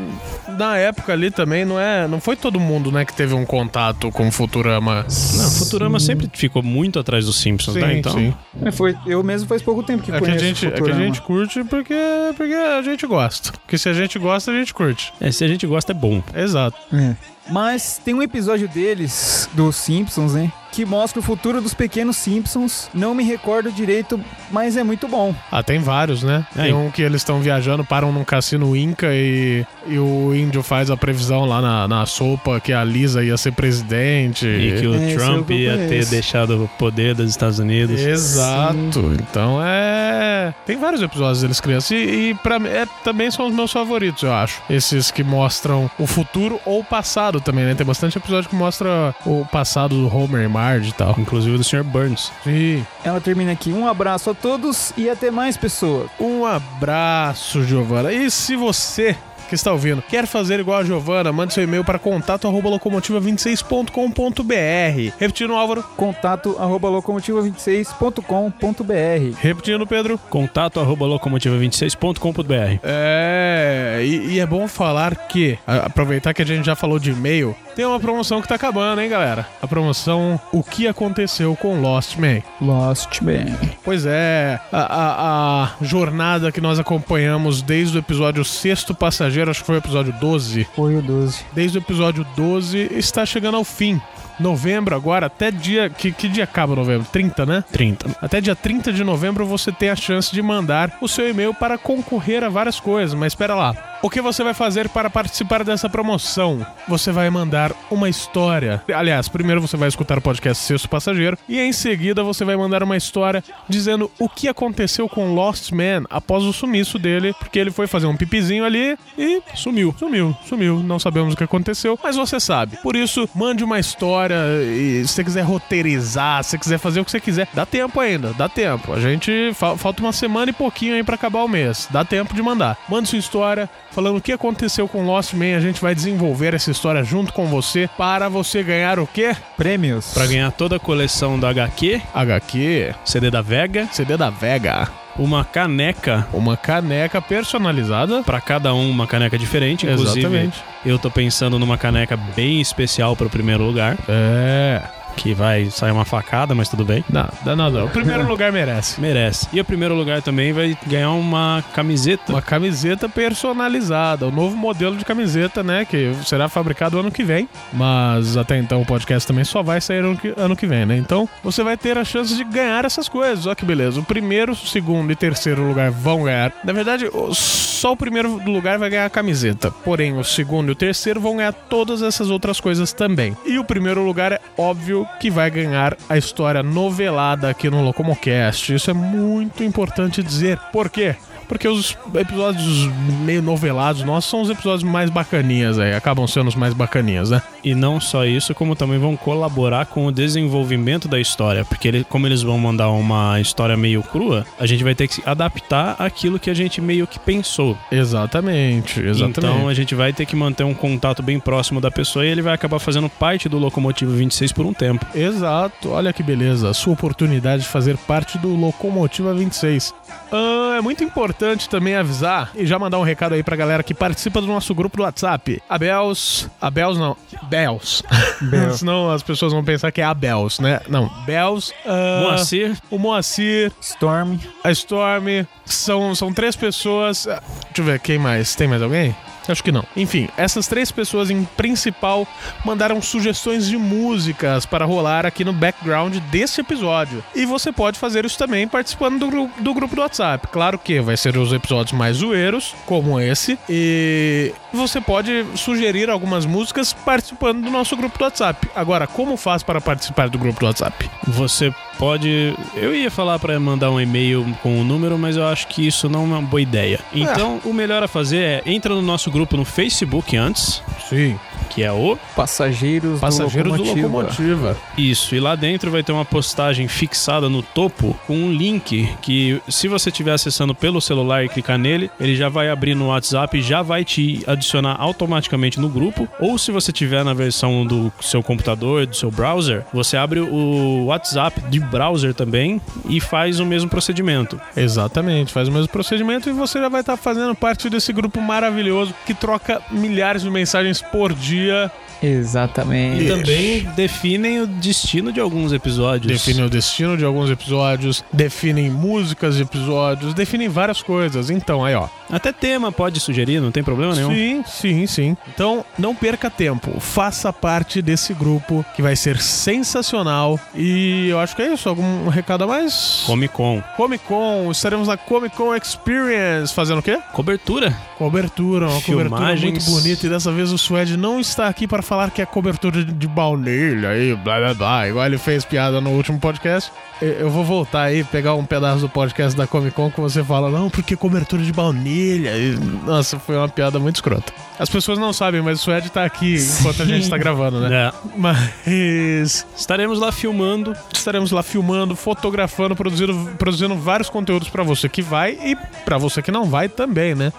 na 0.56 0.76
época 0.76 1.12
ali 1.12 1.30
também 1.30 1.64
não 1.64 1.78
é. 1.78 2.06
Não 2.06 2.20
foi 2.20 2.36
todo 2.36 2.60
mundo, 2.60 2.92
né, 2.92 3.04
que 3.04 3.12
teve 3.12 3.34
um 3.34 3.44
contato 3.44 4.12
com 4.12 4.28
o 4.28 4.32
Futurama. 4.32 5.04
Não, 5.36 5.50
Futurama 5.50 5.98
sempre 5.98 6.30
ficou 6.32 6.62
muito 6.62 7.00
atrás 7.00 7.26
dos 7.26 7.40
Simpsons, 7.40 7.74
né? 7.74 7.98
Então, 7.98 8.32
É, 8.62 8.70
Foi, 8.70 8.96
eu 9.06 9.22
mesmo 9.24 9.39
faz 9.46 9.62
pouco 9.62 9.82
tempo 9.82 10.02
que 10.02 10.10
É 10.10 10.12
que, 10.12 10.18
a 10.18 10.20
conheço 10.20 10.44
gente, 10.44 10.66
é 10.66 10.70
que 10.70 10.90
a 10.90 10.94
gente 10.94 11.20
curte 11.22 11.64
porque, 11.64 11.94
porque 12.36 12.54
a 12.54 12.82
gente 12.82 13.06
gosta. 13.06 13.52
Porque 13.52 13.78
se 13.78 13.88
a 13.88 13.92
gente 13.92 14.18
gosta, 14.18 14.50
a 14.50 14.54
gente 14.54 14.72
curte. 14.74 15.12
é, 15.20 15.30
se 15.32 15.44
a 15.44 15.48
gente 15.48 15.66
gosta, 15.66 15.92
é 15.92 15.94
bom. 15.94 16.22
Exato. 16.34 16.76
É. 16.92 17.16
Mas 17.50 18.00
tem 18.04 18.14
um 18.14 18.22
episódio 18.22 18.68
deles, 18.68 19.48
dos 19.54 19.76
Simpsons, 19.76 20.34
né? 20.34 20.52
Que 20.72 20.84
mostra 20.84 21.20
o 21.20 21.22
futuro 21.22 21.60
dos 21.60 21.74
pequenos 21.74 22.16
Simpsons. 22.16 22.88
Não 22.94 23.14
me 23.14 23.24
recordo 23.24 23.72
direito, 23.72 24.20
mas 24.50 24.76
é 24.76 24.84
muito 24.84 25.08
bom. 25.08 25.34
Ah, 25.50 25.62
tem 25.62 25.80
vários, 25.80 26.22
né? 26.22 26.46
É. 26.56 26.64
Tem 26.64 26.72
um 26.72 26.90
que 26.90 27.02
eles 27.02 27.20
estão 27.20 27.40
viajando, 27.40 27.84
param 27.84 28.12
num 28.12 28.24
cassino 28.24 28.76
Inca 28.76 29.08
e, 29.12 29.64
e 29.86 29.98
o 29.98 30.34
índio 30.34 30.62
faz 30.62 30.90
a 30.90 30.96
previsão 30.96 31.44
lá 31.44 31.60
na, 31.60 31.88
na 31.88 32.06
sopa 32.06 32.60
que 32.60 32.72
a 32.72 32.84
Lisa 32.84 33.22
ia 33.24 33.36
ser 33.36 33.52
presidente. 33.52 34.46
E 34.46 34.80
que 34.80 34.86
o 34.86 34.94
Esse 34.94 35.16
Trump 35.16 35.50
ia 35.50 35.76
ter 35.76 36.06
deixado 36.06 36.64
o 36.64 36.68
poder 36.68 37.14
dos 37.14 37.30
Estados 37.30 37.58
Unidos. 37.58 38.00
Exato. 38.00 39.14
Então 39.20 39.60
é. 39.62 40.54
Tem 40.66 40.76
vários 40.76 41.02
episódios 41.02 41.40
deles 41.40 41.60
crianças. 41.60 41.90
E, 41.90 42.30
e 42.30 42.34
pra 42.34 42.58
mim, 42.58 42.68
é, 42.68 42.86
também 43.04 43.30
são 43.30 43.46
os 43.46 43.54
meus 43.54 43.72
favoritos, 43.72 44.22
eu 44.22 44.32
acho. 44.32 44.62
Esses 44.70 45.10
que 45.10 45.22
mostram 45.22 45.90
o 45.98 46.06
futuro 46.06 46.60
ou 46.64 46.80
o 46.80 46.84
passado 46.84 47.40
também, 47.40 47.64
né? 47.64 47.74
Tem 47.74 47.86
bastante 47.86 48.18
episódio 48.18 48.48
que 48.48 48.56
mostra 48.56 49.14
o 49.24 49.44
passado 49.50 49.94
do 49.94 50.14
Homer 50.14 50.44
e 50.44 50.48
E 50.88 50.92
tal. 50.92 51.14
Inclusive 51.18 51.56
do 51.56 51.64
Sr. 51.64 51.82
Burns. 51.82 52.30
Sim. 52.44 52.84
Ela 53.04 53.20
termina 53.20 53.52
aqui. 53.52 53.72
Um 53.72 53.86
abraço 53.88 54.30
a 54.30 54.34
todos 54.34 54.92
e 54.96 55.08
até 55.08 55.30
mais, 55.30 55.56
pessoas. 55.56 56.10
Um 56.20 56.44
abraço, 56.44 57.64
Giovana. 57.64 58.12
E 58.12 58.30
se 58.30 58.54
você 58.56 59.16
que 59.48 59.54
está 59.56 59.72
ouvindo 59.72 60.00
quer 60.02 60.26
fazer 60.28 60.60
igual 60.60 60.78
a 60.78 60.84
Giovana, 60.84 61.32
mande 61.32 61.52
seu 61.52 61.64
e-mail 61.64 61.84
para 61.84 61.98
contato 61.98 62.46
arroba 62.46 62.68
locomotiva26.com.br. 62.70 65.12
Repetindo, 65.18 65.54
Álvaro. 65.54 65.82
Contato 65.96 66.56
arroba 66.58 66.88
locomotiva26.com.br. 66.88 69.36
Repetindo, 69.40 69.86
Pedro. 69.86 70.18
Contato 70.30 70.78
arroba 70.80 71.06
locomotiva26.com.br. 71.06 72.78
É, 72.82 74.00
e, 74.04 74.34
e 74.34 74.40
é 74.40 74.46
bom 74.46 74.66
falar 74.68 75.14
que, 75.16 75.58
a- 75.66 75.86
aproveitar 75.86 76.32
que 76.34 76.42
a 76.42 76.46
gente 76.46 76.64
já 76.64 76.76
falou 76.76 76.98
de 77.00 77.10
e-mail, 77.10 77.54
tem 77.80 77.86
uma 77.86 77.98
promoção 77.98 78.42
que 78.42 78.48
tá 78.48 78.56
acabando, 78.56 79.00
hein, 79.00 79.08
galera? 79.08 79.46
A 79.62 79.66
promoção 79.66 80.38
O 80.52 80.62
que 80.62 80.86
aconteceu 80.86 81.56
com 81.56 81.80
Lost 81.80 82.16
Man. 82.18 82.42
Lost 82.60 83.22
Man. 83.22 83.56
Pois 83.82 84.04
é, 84.04 84.60
a, 84.70 84.80
a- 84.80 85.64
a 85.64 85.70
jornada 85.80 86.52
que 86.52 86.60
nós 86.60 86.78
acompanhamos 86.78 87.62
desde 87.62 87.96
o 87.96 88.00
episódio 88.00 88.44
Sexto 88.44 88.94
Passageiro, 88.94 89.50
acho 89.50 89.60
que 89.60 89.66
foi 89.66 89.76
o 89.76 89.78
episódio 89.78 90.12
12, 90.20 90.68
Foi 90.76 90.94
o 90.94 91.00
12. 91.00 91.42
desde 91.54 91.78
o 91.78 91.80
episódio 91.80 92.26
12, 92.36 92.90
está 92.92 93.24
chegando 93.24 93.56
ao 93.56 93.64
fim. 93.64 93.98
Novembro 94.38 94.94
agora, 94.94 95.26
até 95.26 95.50
dia. 95.50 95.88
Que, 95.90 96.12
que 96.12 96.28
dia 96.28 96.44
acaba 96.44 96.74
novembro? 96.74 97.06
30, 97.10 97.44
né? 97.46 97.64
30. 97.72 98.10
Até 98.22 98.40
dia 98.42 98.56
30 98.56 98.90
de 98.92 99.04
novembro 99.04 99.44
você 99.46 99.70
tem 99.72 99.88
a 99.90 99.96
chance 99.96 100.30
de 100.32 100.40
mandar 100.42 100.96
o 101.00 101.08
seu 101.08 101.28
e-mail 101.28 101.52
para 101.54 101.76
concorrer 101.78 102.42
a 102.44 102.48
várias 102.48 102.78
coisas. 102.80 103.14
Mas 103.14 103.32
espera 103.32 103.54
lá. 103.54 103.74
O 104.02 104.08
que 104.08 104.22
você 104.22 104.42
vai 104.42 104.54
fazer 104.54 104.88
para 104.88 105.10
participar 105.10 105.62
dessa 105.62 105.86
promoção? 105.86 106.66
Você 106.88 107.12
vai 107.12 107.28
mandar 107.28 107.72
uma 107.90 108.08
história. 108.08 108.82
Aliás, 108.94 109.28
primeiro 109.28 109.60
você 109.60 109.76
vai 109.76 109.88
escutar 109.88 110.16
o 110.16 110.22
podcast 110.22 110.64
Sexto 110.64 110.88
Passageiro 110.88 111.36
e 111.46 111.60
em 111.60 111.70
seguida 111.70 112.22
você 112.24 112.42
vai 112.42 112.56
mandar 112.56 112.82
uma 112.82 112.96
história 112.96 113.44
dizendo 113.68 114.10
o 114.18 114.26
que 114.26 114.48
aconteceu 114.48 115.06
com 115.06 115.34
Lost 115.34 115.70
Man 115.72 116.04
após 116.08 116.44
o 116.44 116.52
sumiço 116.52 116.98
dele, 116.98 117.34
porque 117.38 117.58
ele 117.58 117.70
foi 117.70 117.86
fazer 117.86 118.06
um 118.06 118.16
pipizinho 118.16 118.64
ali 118.64 118.96
e 119.18 119.42
sumiu, 119.54 119.94
sumiu, 119.98 120.34
sumiu. 120.48 120.78
Não 120.82 120.98
sabemos 120.98 121.34
o 121.34 121.36
que 121.36 121.44
aconteceu, 121.44 121.98
mas 122.02 122.16
você 122.16 122.40
sabe. 122.40 122.78
Por 122.82 122.96
isso, 122.96 123.28
mande 123.34 123.62
uma 123.62 123.78
história 123.78 124.34
e 124.64 125.06
se 125.06 125.12
você 125.12 125.24
quiser 125.24 125.42
roteirizar, 125.42 126.42
se 126.42 126.50
você 126.52 126.58
quiser 126.58 126.78
fazer 126.78 127.00
o 127.00 127.04
que 127.04 127.10
você 127.10 127.20
quiser, 127.20 127.48
dá 127.52 127.66
tempo 127.66 128.00
ainda, 128.00 128.32
dá 128.32 128.48
tempo. 128.48 128.94
A 128.94 129.00
gente 129.00 129.52
fa- 129.52 129.76
falta 129.76 130.00
uma 130.02 130.12
semana 130.12 130.48
e 130.50 130.54
pouquinho 130.54 130.94
aí 130.94 131.04
pra 131.04 131.16
acabar 131.16 131.44
o 131.44 131.48
mês. 131.48 131.86
Dá 131.90 132.02
tempo 132.02 132.32
de 132.34 132.40
mandar. 132.40 132.78
Mande 132.88 133.10
sua 133.10 133.18
história 133.18 133.68
falando 133.90 134.16
o 134.16 134.20
que 134.20 134.32
aconteceu 134.32 134.88
com 134.88 135.04
Lost 135.04 135.32
Man. 135.34 135.56
A 135.56 135.60
gente 135.60 135.80
vai 135.80 135.94
desenvolver 135.94 136.54
essa 136.54 136.70
história 136.70 137.02
junto 137.04 137.32
com 137.32 137.46
você 137.46 137.88
para 137.96 138.28
você 138.28 138.62
ganhar 138.62 138.98
o 138.98 139.06
quê? 139.06 139.34
Prêmios. 139.56 140.12
Pra 140.12 140.26
ganhar 140.26 140.50
toda 140.52 140.76
a 140.76 140.80
coleção 140.80 141.38
do 141.38 141.46
HQ, 141.46 142.00
HQ, 142.14 142.94
CD 143.04 143.30
da 143.30 143.42
Vega, 143.42 143.88
CD 143.92 144.16
da 144.16 144.30
Vega, 144.30 144.88
uma 145.18 145.44
caneca 145.44 146.26
uma 146.32 146.56
caneca 146.56 147.20
personalizada. 147.20 148.22
Pra 148.22 148.40
cada 148.40 148.74
um 148.74 148.88
uma 148.90 149.06
caneca 149.06 149.38
diferente, 149.38 149.86
inclusive. 149.86 150.20
Exatamente. 150.20 150.62
Eu 150.84 150.98
tô 150.98 151.10
pensando 151.10 151.58
numa 151.58 151.76
caneca 151.76 152.16
bem 152.16 152.60
especial 152.60 153.14
pro 153.16 153.28
primeiro 153.28 153.64
lugar, 153.64 153.96
É. 154.08 154.82
que 155.20 155.34
vai 155.34 155.68
sair 155.70 155.90
uma 155.92 156.06
facada, 156.06 156.54
mas 156.54 156.68
tudo 156.68 156.82
bem. 156.82 157.04
Não, 157.10 157.28
dá 157.44 157.54
nada. 157.54 157.84
O 157.84 157.90
primeiro 157.90 158.24
lugar 158.28 158.50
merece. 158.50 158.98
Merece. 158.98 159.46
E 159.52 159.60
o 159.60 159.64
primeiro 159.64 159.94
lugar 159.94 160.22
também 160.22 160.50
vai 160.52 160.76
ganhar 160.86 161.10
uma 161.10 161.62
camiseta. 161.74 162.32
Uma 162.32 162.40
camiseta 162.40 163.06
personalizada, 163.06 164.26
o 164.26 164.30
novo 164.30 164.56
modelo 164.56 164.96
de 164.96 165.04
camiseta, 165.04 165.62
né? 165.62 165.84
Que 165.84 166.14
será 166.24 166.48
fabricado 166.48 166.98
ano 166.98 167.10
que 167.10 167.22
vem. 167.22 167.46
Mas 167.70 168.36
até 168.38 168.56
então 168.56 168.80
o 168.80 168.86
podcast 168.86 169.28
também 169.28 169.44
só 169.44 169.62
vai 169.62 169.78
sair 169.80 169.98
ano 169.98 170.16
que, 170.16 170.32
ano 170.36 170.56
que 170.56 170.66
vem, 170.66 170.86
né? 170.86 170.96
Então 170.96 171.28
você 171.44 171.62
vai 171.62 171.76
ter 171.76 171.98
a 171.98 172.04
chance 172.04 172.34
de 172.34 172.42
ganhar 172.44 172.86
essas 172.86 173.08
coisas. 173.08 173.46
Olha 173.46 173.54
que 173.54 173.64
beleza. 173.64 174.00
O 174.00 174.04
primeiro, 174.04 174.56
segundo 174.56 175.12
e 175.12 175.16
terceiro 175.16 175.62
lugar 175.66 175.90
vão 175.90 176.24
ganhar. 176.24 176.52
Na 176.64 176.72
verdade, 176.72 177.04
só 177.34 177.92
o 177.92 177.96
primeiro 177.96 178.40
lugar 178.44 178.78
vai 178.78 178.88
ganhar 178.88 179.04
a 179.04 179.10
camiseta. 179.10 179.70
Porém, 179.70 180.16
o 180.16 180.24
segundo 180.24 180.68
e 180.68 180.72
o 180.72 180.74
terceiro 180.74 181.20
vão 181.20 181.36
ganhar 181.36 181.52
todas 181.52 182.00
essas 182.00 182.30
outras 182.30 182.58
coisas 182.58 182.92
também. 182.92 183.36
E 183.44 183.58
o 183.58 183.64
primeiro 183.64 184.02
lugar 184.02 184.32
é 184.32 184.40
óbvio 184.56 185.06
que 185.18 185.30
vai 185.30 185.50
ganhar 185.50 185.96
a 186.08 186.16
história 186.16 186.62
novelada 186.62 187.48
aqui 187.48 187.68
no 187.68 187.82
Locomocast. 187.82 188.74
Isso 188.74 188.90
é 188.90 188.94
muito 188.94 189.62
importante 189.64 190.22
dizer. 190.22 190.58
Por 190.72 190.88
quê? 190.88 191.16
Porque 191.50 191.66
os 191.66 191.98
episódios 192.14 192.86
meio 193.24 193.42
novelados 193.42 194.04
nossos 194.04 194.30
são 194.30 194.40
os 194.40 194.48
episódios 194.50 194.84
mais 194.84 195.10
bacaninhas 195.10 195.80
aí, 195.80 195.92
acabam 195.92 196.24
sendo 196.28 196.46
os 196.46 196.54
mais 196.54 196.72
bacaninhas, 196.72 197.30
né? 197.30 197.42
E 197.64 197.74
não 197.74 198.00
só 198.00 198.24
isso, 198.24 198.54
como 198.54 198.76
também 198.76 199.00
vão 199.00 199.16
colaborar 199.16 199.86
com 199.86 200.06
o 200.06 200.12
desenvolvimento 200.12 201.08
da 201.08 201.18
história. 201.18 201.64
Porque 201.64 201.88
ele- 201.88 202.04
como 202.08 202.24
eles 202.24 202.40
vão 202.42 202.56
mandar 202.56 202.88
uma 202.90 203.40
história 203.40 203.76
meio 203.76 204.00
crua, 204.00 204.46
a 204.60 204.64
gente 204.64 204.84
vai 204.84 204.94
ter 204.94 205.08
que 205.08 205.14
se 205.16 205.22
adaptar 205.26 205.96
àquilo 205.98 206.38
que 206.38 206.50
a 206.50 206.54
gente 206.54 206.80
meio 206.80 207.04
que 207.04 207.18
pensou. 207.18 207.76
Exatamente, 207.90 209.00
exatamente. 209.00 209.38
Então 209.40 209.68
a 209.68 209.74
gente 209.74 209.92
vai 209.92 210.12
ter 210.12 210.26
que 210.26 210.36
manter 210.36 210.62
um 210.62 210.72
contato 210.72 211.20
bem 211.20 211.40
próximo 211.40 211.80
da 211.80 211.90
pessoa 211.90 212.24
e 212.24 212.28
ele 212.28 212.42
vai 212.42 212.54
acabar 212.54 212.78
fazendo 212.78 213.08
parte 213.08 213.48
do 213.48 213.58
Locomotivo 213.58 214.12
26 214.12 214.52
por 214.52 214.64
um 214.64 214.72
tempo. 214.72 215.04
Exato, 215.14 215.90
olha 215.90 216.12
que 216.12 216.22
beleza, 216.22 216.70
a 216.70 216.74
sua 216.74 216.92
oportunidade 216.92 217.62
de 217.64 217.68
fazer 217.68 217.96
parte 217.96 218.38
do 218.38 218.54
Locomotiva 218.54 219.34
26. 219.34 219.92
Ah, 220.32 220.76
é 220.78 220.80
muito 220.80 221.02
importante 221.04 221.68
também 221.68 221.94
avisar 221.96 222.50
e 222.54 222.64
já 222.66 222.78
mandar 222.78 222.98
um 222.98 223.02
recado 223.02 223.34
aí 223.34 223.42
pra 223.42 223.56
galera 223.56 223.82
que 223.82 223.92
participa 223.94 224.40
do 224.40 224.46
nosso 224.46 224.74
grupo 224.74 224.96
do 224.96 225.02
WhatsApp. 225.02 225.62
Abels. 225.68 226.48
Abels 226.60 226.98
não. 226.98 227.16
Bels. 227.48 228.02
Bel. 228.42 228.70
Senão 228.76 229.10
as 229.10 229.22
pessoas 229.22 229.52
vão 229.52 229.64
pensar 229.64 229.90
que 229.92 230.00
é 230.00 230.04
Abels, 230.04 230.58
né? 230.60 230.80
Não, 230.88 231.08
Bels. 231.26 231.72
ah, 231.86 232.20
Moacir, 232.22 232.76
O 232.90 232.98
Moacir, 232.98 233.72
Storm. 233.80 234.36
a 234.62 234.70
Storm. 234.70 235.44
São, 235.64 236.14
são 236.14 236.32
três 236.32 236.56
pessoas. 236.56 237.26
Ah, 237.28 237.42
Deixa 237.66 237.80
eu 237.80 237.84
ver, 237.84 238.00
quem 238.00 238.18
mais? 238.18 238.54
Tem 238.54 238.66
mais 238.68 238.82
alguém? 238.82 239.14
Acho 239.48 239.64
que 239.64 239.72
não. 239.72 239.84
Enfim, 239.96 240.28
essas 240.36 240.66
três 240.66 240.90
pessoas 240.90 241.30
em 241.30 241.44
principal 241.44 242.26
mandaram 242.64 243.00
sugestões 243.00 243.66
de 243.66 243.76
músicas 243.76 244.66
para 244.66 244.84
rolar 244.84 245.26
aqui 245.26 245.44
no 245.44 245.52
background 245.52 246.16
desse 246.30 246.60
episódio. 246.60 247.22
E 247.34 247.44
você 247.44 247.72
pode 247.72 247.98
fazer 247.98 248.24
isso 248.24 248.38
também 248.38 248.68
participando 248.68 249.18
do, 249.18 249.50
do 249.58 249.74
grupo 249.74 249.94
do 249.94 250.02
WhatsApp. 250.02 250.48
Claro 250.48 250.78
que 250.78 251.00
vai 251.00 251.16
ser 251.16 251.36
os 251.36 251.52
episódios 251.52 251.92
mais 251.92 252.18
zoeiros, 252.18 252.74
como 252.86 253.20
esse. 253.20 253.58
E 253.68 254.52
você 254.72 255.00
pode 255.00 255.44
sugerir 255.56 256.10
algumas 256.10 256.46
músicas 256.46 256.92
participando 256.92 257.62
do 257.62 257.70
nosso 257.70 257.96
grupo 257.96 258.18
do 258.18 258.24
WhatsApp. 258.24 258.68
Agora, 258.74 259.06
como 259.06 259.36
faz 259.36 259.62
para 259.62 259.80
participar 259.80 260.28
do 260.28 260.38
grupo 260.38 260.60
do 260.60 260.66
WhatsApp? 260.66 261.10
você 261.26 261.72
pode. 262.00 262.56
Eu 262.74 262.94
ia 262.94 263.10
falar 263.10 263.38
pra 263.38 263.60
mandar 263.60 263.90
um 263.90 264.00
e-mail 264.00 264.46
com 264.62 264.80
o 264.80 264.84
número, 264.84 265.18
mas 265.18 265.36
eu 265.36 265.46
acho 265.46 265.68
que 265.68 265.86
isso 265.86 266.08
não 266.08 266.20
é 266.22 266.24
uma 266.24 266.42
boa 266.42 266.60
ideia. 266.60 266.98
Então, 267.12 267.60
o 267.64 267.74
melhor 267.74 268.02
a 268.02 268.08
fazer 268.08 268.38
é 268.38 268.62
entra 268.64 268.94
no 268.94 269.02
nosso 269.02 269.30
grupo 269.30 269.54
no 269.56 269.64
Facebook 269.66 270.34
antes, 270.34 270.82
Sim. 271.08 271.38
que 271.68 271.82
é 271.82 271.92
o 271.92 272.16
Passageiros, 272.34 273.20
Passageiros 273.20 273.72
do 273.72 273.76
do 273.76 273.84
Locomotiva. 273.84 274.08
Locomotiva. 274.08 274.76
Isso, 274.96 275.34
e 275.34 275.40
lá 275.40 275.54
dentro 275.54 275.90
vai 275.90 276.02
ter 276.02 276.12
uma 276.12 276.24
postagem 276.24 276.88
fixada 276.88 277.50
no 277.50 277.62
topo 277.62 278.18
com 278.26 278.34
um 278.34 278.50
link 278.50 279.06
que, 279.20 279.60
se 279.68 279.86
você 279.86 280.08
estiver 280.08 280.32
acessando 280.32 280.74
pelo 280.74 281.00
celular 281.02 281.44
e 281.44 281.48
clicar 281.50 281.76
nele, 281.76 282.10
ele 282.18 282.34
já 282.34 282.48
vai 282.48 282.70
abrir 282.70 282.94
no 282.94 283.08
WhatsApp 283.08 283.58
e 283.58 283.62
já 283.62 283.82
vai 283.82 284.04
te 284.04 284.42
adicionar 284.46 284.96
automaticamente 284.98 285.78
no 285.78 285.88
grupo. 285.90 286.26
Ou 286.40 286.56
se 286.56 286.72
você 286.72 286.90
tiver 286.92 287.22
na 287.24 287.34
versão 287.34 287.84
do 287.84 288.10
seu 288.22 288.42
computador, 288.42 289.06
do 289.06 289.14
seu 289.14 289.30
browser, 289.30 289.84
você 289.92 290.16
abre 290.16 290.40
o 290.40 291.04
WhatsApp 291.06 291.60
de 291.68 291.89
browser 291.90 292.34
também 292.34 292.80
e 293.08 293.20
faz 293.20 293.60
o 293.60 293.66
mesmo 293.66 293.90
procedimento. 293.90 294.60
Exatamente, 294.76 295.52
faz 295.52 295.68
o 295.68 295.72
mesmo 295.72 295.88
procedimento 295.88 296.48
e 296.48 296.52
você 296.52 296.78
já 296.80 296.88
vai 296.88 297.00
estar 297.00 297.16
fazendo 297.16 297.54
parte 297.54 297.90
desse 297.90 298.12
grupo 298.12 298.40
maravilhoso 298.40 299.14
que 299.26 299.34
troca 299.34 299.82
milhares 299.90 300.42
de 300.42 300.50
mensagens 300.50 301.02
por 301.02 301.32
dia 301.32 301.50
dia. 301.50 301.90
E 302.22 302.26
Exatamente. 302.26 303.26
também 303.26 303.82
definem 303.96 304.60
o 304.60 304.66
destino 304.66 305.32
de 305.32 305.40
alguns 305.40 305.72
episódios. 305.72 306.30
Definem 306.30 306.66
o 306.66 306.68
destino 306.68 307.16
de 307.16 307.24
alguns 307.24 307.48
episódios, 307.50 308.22
definem 308.30 308.90
músicas 308.90 309.56
de 309.56 309.62
episódios, 309.62 310.34
definem 310.34 310.68
várias 310.68 311.02
coisas. 311.02 311.48
Então, 311.48 311.82
aí 311.82 311.94
ó. 311.94 312.08
Até 312.30 312.52
tema 312.52 312.92
pode 312.92 313.18
sugerir, 313.20 313.58
não 313.60 313.72
tem 313.72 313.82
problema 313.82 314.14
nenhum. 314.14 314.30
Sim, 314.30 314.64
sim, 314.66 315.06
sim. 315.06 315.36
Então, 315.52 315.84
não 315.98 316.14
perca 316.14 316.50
tempo. 316.50 317.00
Faça 317.00 317.52
parte 317.52 318.02
desse 318.02 318.34
grupo 318.34 318.84
que 318.94 319.00
vai 319.00 319.16
ser 319.16 319.40
sensacional. 319.40 320.60
E 320.74 321.28
eu 321.28 321.40
acho 321.40 321.56
que 321.56 321.62
é 321.62 321.72
isso. 321.72 321.79
Algum 321.88 322.28
recado 322.28 322.64
a 322.64 322.66
mais? 322.66 323.22
Comic 323.26 323.54
Con. 323.54 323.82
Comic 323.96 324.24
Con. 324.24 324.70
Estaremos 324.70 325.08
na 325.08 325.16
Comic 325.16 325.56
Con 325.56 325.74
Experience 325.76 326.74
fazendo 326.74 326.98
o 326.98 327.02
quê? 327.02 327.18
Cobertura. 327.32 327.92
Cobertura, 328.18 328.86
uma 328.88 329.00
cobertura 329.00 329.28
muito 329.30 329.80
Filmagens. 329.80 329.84
bonita. 329.86 330.26
E 330.26 330.28
dessa 330.28 330.52
vez 330.52 330.70
o 330.72 330.78
Suede 330.78 331.16
não 331.16 331.40
está 331.40 331.68
aqui 331.68 331.86
para 331.86 332.02
falar 332.02 332.30
que 332.30 332.42
é 332.42 332.46
cobertura 332.46 333.04
de- 333.04 333.28
baunilha 333.28 334.10
aí, 334.10 334.34
blá 334.34 334.58
blá 334.58 334.74
blá. 334.74 335.08
Igual 335.08 335.26
ele 335.26 335.38
fez 335.38 335.64
piada 335.64 336.00
no 336.00 336.10
último 336.10 336.38
podcast. 336.38 336.90
Eu- 337.22 337.50
vou 337.50 337.64
voltar 337.64 338.02
aí, 338.04 338.24
pegar 338.24 338.54
um 338.54 338.64
pedaço 338.64 339.00
do 339.00 339.08
podcast 339.08 339.56
da 339.56 339.66
Comic 339.66 339.94
Con 339.94 340.10
que 340.10 340.20
você 340.20 340.42
fala, 340.42 340.70
não, 340.70 340.88
porque 340.90 341.14
cobertura 341.16 341.62
de 341.62 341.72
baunilha. 341.72 342.56
E, 342.56 342.76
nossa, 343.04 343.38
foi 343.38 343.56
uma 343.56 343.68
piada 343.68 343.98
muito 343.98 344.16
escrota. 344.16 344.52
As 344.78 344.88
pessoas 344.88 345.18
não 345.18 345.32
sabem, 345.32 345.60
mas 345.60 345.80
o 345.80 345.82
Suede 345.82 346.10
tá 346.10 346.24
aqui 346.24 346.56
enquanto 346.78 347.02
a 347.02 347.04
gente 347.04 347.28
tá 347.28 347.36
gravando, 347.36 347.80
né? 347.80 348.08
É. 348.08 348.12
Mas 348.36 349.66
Estaremos 349.76 350.18
lá 350.18 350.32
filmando. 350.32 350.94
estaremos 351.12 351.50
lá 351.50 351.62
filmando, 351.70 352.16
fotografando, 352.16 352.96
produzindo, 352.96 353.50
produzindo 353.56 353.94
vários 353.96 354.28
conteúdos 354.28 354.68
pra 354.68 354.82
você 354.82 355.08
que 355.08 355.22
vai 355.22 355.58
e 355.62 355.76
pra 356.04 356.18
você 356.18 356.42
que 356.42 356.50
não 356.50 356.64
vai 356.64 356.88
também, 356.88 357.34
né? 357.34 357.52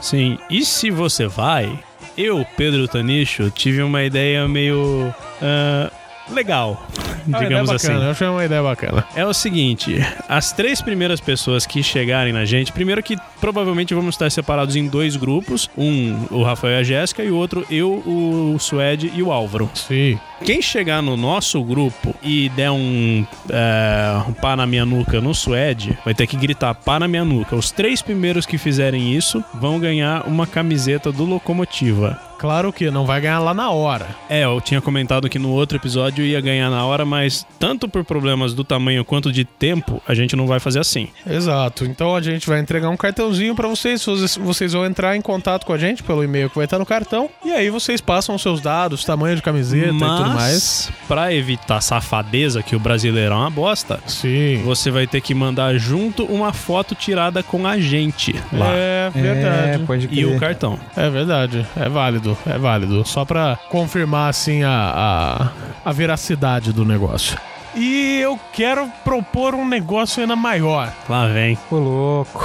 Sim. 0.00 0.38
E 0.50 0.64
se 0.64 0.90
você 0.90 1.26
vai, 1.26 1.78
eu, 2.16 2.44
Pedro 2.56 2.88
Tanicho, 2.88 3.50
tive 3.50 3.82
uma 3.82 4.02
ideia 4.02 4.48
meio. 4.48 5.14
ah, 5.40 5.90
legal, 6.30 6.86
Ah, 7.32 7.38
digamos 7.38 7.70
ideia 7.70 7.76
assim. 7.76 7.86
bacana, 7.88 8.04
Eu 8.06 8.10
achei 8.10 8.26
uma 8.26 8.44
ideia 8.44 8.62
bacana. 8.62 9.04
É 9.14 9.24
o 9.24 9.32
seguinte, 9.32 9.96
as 10.28 10.52
três 10.52 10.80
primeiras 10.82 11.20
pessoas 11.20 11.64
que 11.66 11.82
chegarem 11.82 12.32
na 12.32 12.44
gente, 12.44 12.72
primeiro 12.72 13.02
que 13.02 13.16
provavelmente 13.40 13.94
vamos 13.94 14.14
estar 14.14 14.30
separados 14.30 14.76
em 14.76 14.86
dois 14.88 15.16
grupos, 15.16 15.68
um 15.76 16.26
o 16.30 16.42
Rafael 16.42 16.74
e 16.74 16.80
a 16.80 16.82
Jéssica 16.82 17.22
e 17.22 17.30
o 17.30 17.36
outro 17.36 17.64
eu, 17.70 17.90
o 18.06 18.56
Suede 18.58 19.10
e 19.14 19.22
o 19.22 19.30
Álvaro. 19.32 19.70
Sim. 19.74 20.18
Quem 20.44 20.60
chegar 20.60 21.00
no 21.02 21.16
nosso 21.16 21.62
grupo 21.62 22.14
e 22.22 22.48
der 22.50 22.70
um, 22.72 23.24
é, 23.48 24.22
um 24.28 24.32
pá 24.32 24.56
na 24.56 24.66
minha 24.66 24.84
nuca 24.84 25.20
no 25.20 25.32
Suede, 25.34 25.96
vai 26.04 26.14
ter 26.14 26.26
que 26.26 26.36
gritar 26.36 26.74
pá 26.74 26.98
na 26.98 27.06
minha 27.06 27.24
nuca. 27.24 27.54
Os 27.54 27.70
três 27.70 28.02
primeiros 28.02 28.44
que 28.44 28.58
fizerem 28.58 29.14
isso 29.14 29.42
vão 29.54 29.78
ganhar 29.78 30.26
uma 30.26 30.46
camiseta 30.46 31.12
do 31.12 31.24
Locomotiva. 31.24 32.18
Claro 32.42 32.72
que 32.72 32.90
não 32.90 33.06
vai 33.06 33.20
ganhar 33.20 33.38
lá 33.38 33.54
na 33.54 33.70
hora. 33.70 34.06
É, 34.28 34.42
eu 34.44 34.60
tinha 34.60 34.80
comentado 34.80 35.28
que 35.28 35.38
no 35.38 35.50
outro 35.50 35.78
episódio 35.78 36.24
ia 36.24 36.40
ganhar 36.40 36.68
na 36.70 36.84
hora, 36.84 37.04
mas 37.06 37.46
tanto 37.56 37.88
por 37.88 38.04
problemas 38.04 38.52
do 38.52 38.64
tamanho 38.64 39.04
quanto 39.04 39.30
de 39.30 39.44
tempo, 39.44 40.02
a 40.08 40.12
gente 40.12 40.34
não 40.34 40.44
vai 40.48 40.58
fazer 40.58 40.80
assim. 40.80 41.06
Exato. 41.24 41.84
Então 41.84 42.16
a 42.16 42.20
gente 42.20 42.48
vai 42.48 42.58
entregar 42.58 42.88
um 42.88 42.96
cartãozinho 42.96 43.54
pra 43.54 43.68
vocês. 43.68 44.04
Vocês- 44.40 44.72
vão 44.72 44.84
entrar 44.84 45.14
em 45.16 45.20
contato 45.20 45.64
com 45.64 45.72
a 45.72 45.78
gente 45.78 46.02
pelo 46.02 46.24
e-mail 46.24 46.50
que 46.50 46.56
vai 46.56 46.64
estar 46.64 46.80
no 46.80 46.84
cartão. 46.86 47.30
E 47.44 47.52
aí 47.52 47.70
vocês 47.70 48.00
passam 48.00 48.34
os 48.34 48.42
seus 48.42 48.60
dados, 48.60 49.04
tamanho 49.04 49.36
de 49.36 49.42
camiseta 49.42 49.86
e 49.94 49.98
tudo 49.98 50.30
mais. 50.34 50.90
pra 51.06 51.32
evitar 51.32 51.80
safadeza, 51.80 52.60
que 52.60 52.74
o 52.74 52.80
brasileiro 52.80 53.32
é 53.34 53.36
uma 53.36 53.50
bosta, 53.50 54.00
Sim. 54.06 54.62
você 54.64 54.90
vai 54.90 55.06
ter 55.06 55.20
que 55.20 55.32
mandar 55.32 55.76
junto 55.78 56.24
uma 56.24 56.52
foto 56.52 56.94
tirada 56.96 57.40
com 57.42 57.66
a 57.66 57.78
gente 57.78 58.34
lá. 58.52 58.72
É 58.72 59.10
É, 59.14 59.20
verdade. 59.20 59.84
pode 59.84 60.08
E 60.10 60.24
o 60.24 60.38
cartão. 60.40 60.78
É 60.96 61.08
verdade. 61.08 61.64
É 61.76 61.88
válido. 61.88 62.31
É 62.46 62.58
válido. 62.58 63.04
Só 63.06 63.24
pra 63.24 63.58
confirmar, 63.68 64.30
assim, 64.30 64.62
a, 64.62 65.50
a, 65.84 65.88
a 65.88 65.92
veracidade 65.92 66.72
do 66.72 66.84
negócio. 66.84 67.38
E 67.74 68.18
eu 68.20 68.38
quero 68.52 68.86
propor 69.02 69.54
um 69.54 69.66
negócio 69.66 70.20
ainda 70.20 70.36
maior. 70.36 70.92
Lá 71.08 71.26
vem. 71.26 71.56
Ô, 71.70 71.76
louco. 71.76 72.40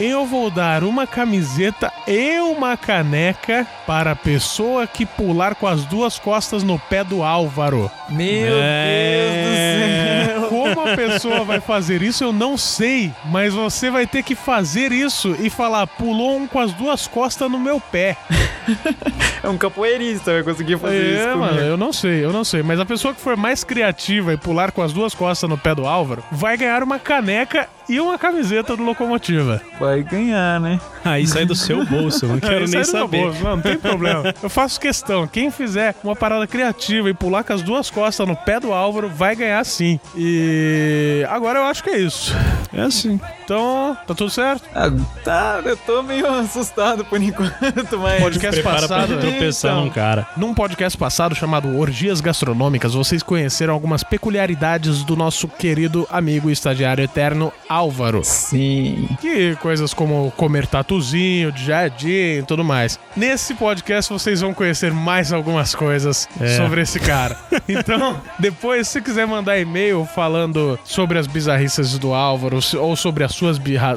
Eu 0.00 0.26
vou 0.26 0.50
dar 0.50 0.82
uma 0.82 1.06
camiseta 1.06 1.92
e 2.08 2.40
uma 2.40 2.76
caneca 2.76 3.64
para 3.86 4.10
a 4.10 4.16
pessoa 4.16 4.86
que 4.88 5.06
pular 5.06 5.54
com 5.54 5.68
as 5.68 5.84
duas 5.84 6.18
costas 6.18 6.64
no 6.64 6.78
pé 6.78 7.04
do 7.04 7.22
Álvaro. 7.22 7.88
Meu 8.08 8.56
É. 8.60 10.24
Deus 10.24 10.34
do 10.34 10.40
céu. 10.40 10.48
Como 10.48 10.80
a 10.88 10.96
pessoa 10.96 11.44
vai 11.44 11.60
fazer 11.60 12.02
isso, 12.02 12.24
eu 12.24 12.32
não 12.32 12.56
sei. 12.56 13.12
Mas 13.26 13.54
você 13.54 13.90
vai 13.90 14.06
ter 14.06 14.22
que 14.24 14.34
fazer 14.34 14.90
isso 14.90 15.36
e 15.38 15.48
falar: 15.48 15.86
pulou 15.86 16.36
um 16.36 16.46
com 16.46 16.58
as 16.58 16.72
duas 16.72 17.06
costas 17.06 17.48
no 17.50 17.58
meu 17.58 17.80
pé. 17.80 18.16
É 19.42 19.48
um 19.48 19.56
capoeirista, 19.58 20.32
vai 20.32 20.42
conseguir 20.42 20.78
fazer 20.78 21.14
isso 21.14 21.28
É, 21.28 21.34
mano, 21.34 21.60
eu 21.60 21.76
não 21.76 21.92
sei, 21.92 22.24
eu 22.24 22.32
não 22.32 22.44
sei. 22.44 22.62
Mas 22.62 22.80
a 22.80 22.84
pessoa 22.86 23.14
que 23.14 23.20
for 23.20 23.36
mais 23.36 23.62
criativa 23.62 24.32
e 24.32 24.36
pular 24.36 24.63
com 24.72 24.82
as 24.82 24.92
duas 24.92 25.14
costas 25.14 25.48
no 25.48 25.58
pé 25.58 25.74
do 25.74 25.86
Álvaro 25.86 26.22
vai 26.30 26.56
ganhar 26.56 26.82
uma 26.82 26.98
caneca 26.98 27.68
e 27.88 28.00
uma 28.00 28.18
camiseta 28.18 28.76
do 28.76 28.82
Locomotiva. 28.82 29.60
Vai 29.78 30.02
ganhar, 30.02 30.60
né? 30.60 30.80
Aí 31.04 31.26
sai 31.26 31.44
do 31.44 31.54
seu 31.54 31.84
bolso, 31.84 32.26
não 32.26 32.38
quero 32.40 32.64
Isso 32.64 32.72
nem 32.72 32.80
é 32.80 32.84
saber. 32.84 33.22
bolso, 33.24 33.42
Não, 33.44 33.56
não 33.56 33.62
tem 33.62 33.76
problema. 33.76 34.34
Eu 34.42 34.48
faço 34.48 34.80
questão. 34.80 35.26
Quem 35.26 35.50
fizer 35.50 35.94
uma 36.02 36.16
parada 36.16 36.46
criativa 36.46 37.10
e 37.10 37.14
pular 37.14 37.44
com 37.44 37.52
as 37.52 37.62
duas 37.62 37.90
costas 37.90 38.26
no 38.26 38.34
pé 38.36 38.58
do 38.60 38.72
Álvaro 38.72 39.08
vai 39.08 39.36
ganhar 39.36 39.62
sim. 39.64 39.98
E 40.16 41.24
agora 41.28 41.58
eu 41.60 41.64
acho 41.64 41.82
que 41.84 41.90
é 41.90 41.98
isso. 41.98 42.34
É 42.72 42.80
assim. 42.82 43.20
Então, 43.44 43.96
tá 44.06 44.14
tudo 44.14 44.30
certo? 44.30 44.62
Ah, 44.74 44.90
tá, 45.22 45.60
eu 45.64 45.76
tô 45.76 46.02
meio 46.02 46.26
assustado 46.26 47.04
por 47.04 47.20
enquanto, 47.22 47.98
mas. 47.98 48.22
Podcast 48.22 48.60
Prepara 48.62 48.88
pra 48.88 48.96
passado. 49.00 49.20
tropeçar 49.20 49.72
Então. 49.72 49.84
num 49.84 49.90
cara. 49.90 50.26
Num 50.36 50.54
podcast 50.54 50.96
passado 50.98 51.34
chamado 51.34 51.76
Orgias 51.78 52.20
Gastronômicas, 52.20 52.94
vocês 52.94 53.22
conheceram 53.22 53.74
algumas 53.74 54.02
peculiaridades 54.02 55.02
do 55.04 55.14
nosso 55.14 55.46
querido 55.46 56.06
amigo 56.10 56.48
e 56.48 56.52
estagiário 56.52 57.04
eterno 57.04 57.52
Álvaro. 57.74 58.20
Sim. 58.22 59.08
Que 59.20 59.56
coisas 59.56 59.92
como 59.92 60.30
comer 60.36 60.66
tatuzinho, 60.66 61.50
de 61.50 61.64
jardim 61.64 62.38
e 62.38 62.44
tudo 62.46 62.62
mais. 62.64 62.98
Nesse 63.16 63.54
podcast 63.54 64.12
vocês 64.12 64.40
vão 64.40 64.54
conhecer 64.54 64.92
mais 64.92 65.32
algumas 65.32 65.74
coisas 65.74 66.28
É. 66.40 66.56
sobre 66.56 66.80
esse 66.82 67.00
cara. 67.00 67.36
Então, 67.68 68.20
depois, 68.38 68.86
se 68.88 69.00
quiser 69.00 69.26
mandar 69.26 69.58
e-mail 69.58 70.06
falando 70.14 70.78
sobre 70.84 71.18
as 71.18 71.26
bizarrices 71.26 71.98
do 71.98 72.12
Álvaro 72.14 72.58
ou 72.78 72.94
sobre 72.94 73.24
as 73.24 73.32
suas 73.34 73.58
birra... 73.58 73.96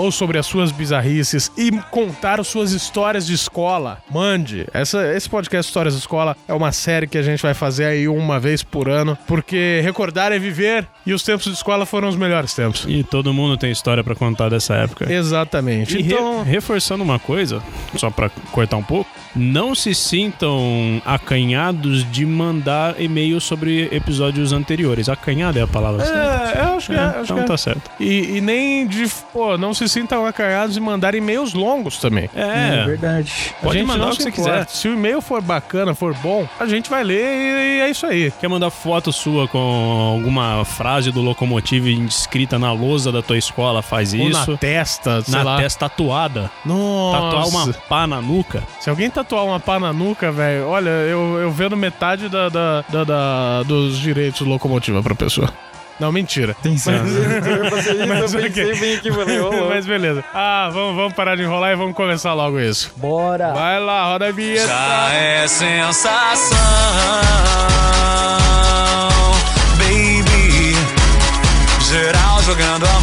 ou 0.00 0.10
sobre 0.10 0.38
as 0.38 0.46
suas 0.46 0.72
bizarrices 0.72 1.50
e 1.58 1.70
contar 1.90 2.40
as 2.40 2.46
suas 2.48 2.72
histórias 2.72 3.26
de 3.26 3.34
escola, 3.34 3.98
mande. 4.10 4.66
Essa, 4.72 5.14
esse 5.14 5.28
podcast 5.28 5.68
Histórias 5.68 5.94
de 5.94 6.00
Escola 6.00 6.36
é 6.48 6.54
uma 6.54 6.72
série 6.72 7.06
que 7.06 7.18
a 7.18 7.22
gente 7.22 7.42
vai 7.42 7.52
fazer 7.54 7.84
aí 7.84 8.08
uma 8.08 8.40
vez 8.40 8.62
por 8.62 8.88
ano, 8.88 9.16
porque 9.26 9.80
recordar 9.82 10.32
é 10.32 10.38
viver 10.38 10.86
e 11.04 11.12
os 11.12 11.22
tempos 11.22 11.44
de 11.44 11.52
escola 11.52 11.84
foram 11.84 12.08
os 12.08 12.16
melhores 12.16 12.54
tempos. 12.54 12.84
E 12.88 13.02
todo 13.04 13.32
mundo 13.34 13.56
tem 13.58 13.70
história 13.70 14.02
pra 14.02 14.14
contar 14.14 14.48
dessa 14.48 14.74
época. 14.74 15.12
Exatamente. 15.12 15.98
E 15.98 16.02
re- 16.02 16.14
então, 16.14 16.42
reforçando 16.42 17.04
uma 17.04 17.18
coisa, 17.18 17.62
só 17.96 18.10
pra 18.10 18.30
cortar 18.52 18.76
um 18.78 18.82
pouco, 18.82 19.10
não 19.36 19.74
se 19.74 19.94
sintam 19.94 21.00
acanhados 21.04 22.10
de 22.10 22.24
mandar 22.26 23.00
e-mail 23.00 23.40
sobre 23.40 23.88
episódios 23.92 24.52
anteriores. 24.52 25.08
Acanhado 25.08 25.58
é 25.58 25.62
a 25.62 25.66
palavra 25.66 26.04
certa? 26.04 26.58
É, 26.58 26.62
eu 26.64 26.76
acho 26.76 26.86
que 26.86 26.92
é. 26.92 26.96
É, 26.96 27.00
acho 27.00 27.22
então 27.24 27.36
que 27.36 27.42
é. 27.42 27.46
tá 27.46 27.56
certo. 27.56 27.90
E, 28.00 28.36
e 28.36 28.40
nem 28.40 28.86
de. 28.86 29.06
Pô, 29.32 29.56
não 29.56 29.72
se 29.74 29.88
sintam 29.90 30.24
acanhados 30.26 30.76
e 30.76 30.80
mandar 30.80 31.14
e-mails 31.14 31.52
longos 31.54 31.98
também. 31.98 32.28
É, 32.34 32.80
É, 32.80 32.84
verdade. 32.86 33.54
Pode 33.62 33.76
A 33.76 33.78
gente 33.80 33.86
mandar 33.88 34.06
o 34.08 34.16
que 34.16 34.22
você 34.22 34.28
importa. 34.28 34.50
quiser. 34.64 34.68
Se 34.68 34.88
o 34.88 34.92
e-mail 34.94 35.20
for 35.20 35.40
bacana, 35.40 35.94
for 35.94 36.14
bom, 36.14 36.48
a 36.58 36.66
gente 36.66 36.88
vai 36.88 37.02
ler 37.04 37.24
e, 37.24 37.78
e 37.78 37.80
é 37.80 37.90
isso 37.90 38.06
aí. 38.06 38.30
Quer 38.40 38.48
mandar 38.48 38.70
foto 38.70 39.12
sua 39.12 39.46
com 39.48 39.58
alguma 39.58 40.64
frase 40.64 41.10
do 41.10 41.20
locomotivo 41.20 41.88
escrita 41.88 42.58
na 42.58 42.72
lousa 42.72 43.10
da 43.12 43.22
tua 43.22 43.38
escola? 43.38 43.82
Faz 43.82 44.12
Ou 44.14 44.20
isso. 44.28 44.50
na 44.52 44.56
testa, 44.56 45.22
sei 45.22 45.34
Na 45.34 45.42
lá. 45.42 45.56
testa 45.56 45.88
tatuada. 45.88 46.50
Nossa. 46.64 47.20
Tatuar 47.20 47.48
uma 47.48 47.72
pá 47.88 48.06
na 48.06 48.20
nuca. 48.20 48.62
Se 48.80 48.90
alguém 48.90 49.10
tatuar 49.10 49.44
uma 49.44 49.58
pá 49.58 49.78
na 49.80 49.92
nuca, 49.92 50.30
velho, 50.30 50.66
olha, 50.68 50.90
eu, 50.90 51.38
eu 51.38 51.50
vendo 51.50 51.76
metade 51.76 52.28
da, 52.28 52.48
da, 52.48 52.84
da- 52.88 53.04
da- 53.04 53.62
dos 53.64 53.98
direitos 53.98 54.40
locomotiva 54.46 55.02
pra 55.02 55.14
pessoa. 55.14 55.50
Não, 56.00 56.10
mentira. 56.10 56.56
Tem 56.62 56.72
isso? 56.74 56.90
Mas 58.08 58.20
eu 58.32 58.40
pensei 58.40 58.46
ok. 58.64 58.80
bem 58.80 58.94
aqui, 58.96 59.12
falei, 59.12 59.38
ô, 59.38 59.50
louco. 59.50 59.68
Mas 59.68 59.86
beleza. 59.86 60.24
Ah, 60.32 60.70
vamos, 60.72 60.96
vamos 60.96 61.12
parar 61.12 61.36
de 61.36 61.42
enrolar 61.42 61.72
e 61.72 61.76
vamos 61.76 61.94
começar 61.94 62.32
logo 62.32 62.58
isso. 62.58 62.92
Bora! 62.96 63.52
Vai 63.52 63.78
lá, 63.78 64.04
roda 64.06 64.28
a 64.28 64.32
vinheta. 64.32 64.66
Já 64.66 65.12
é 65.12 65.46
sensação, 65.46 66.56
baby. 69.78 70.74
Geral 71.90 72.42
jogando 72.42 72.86
a 72.86 72.99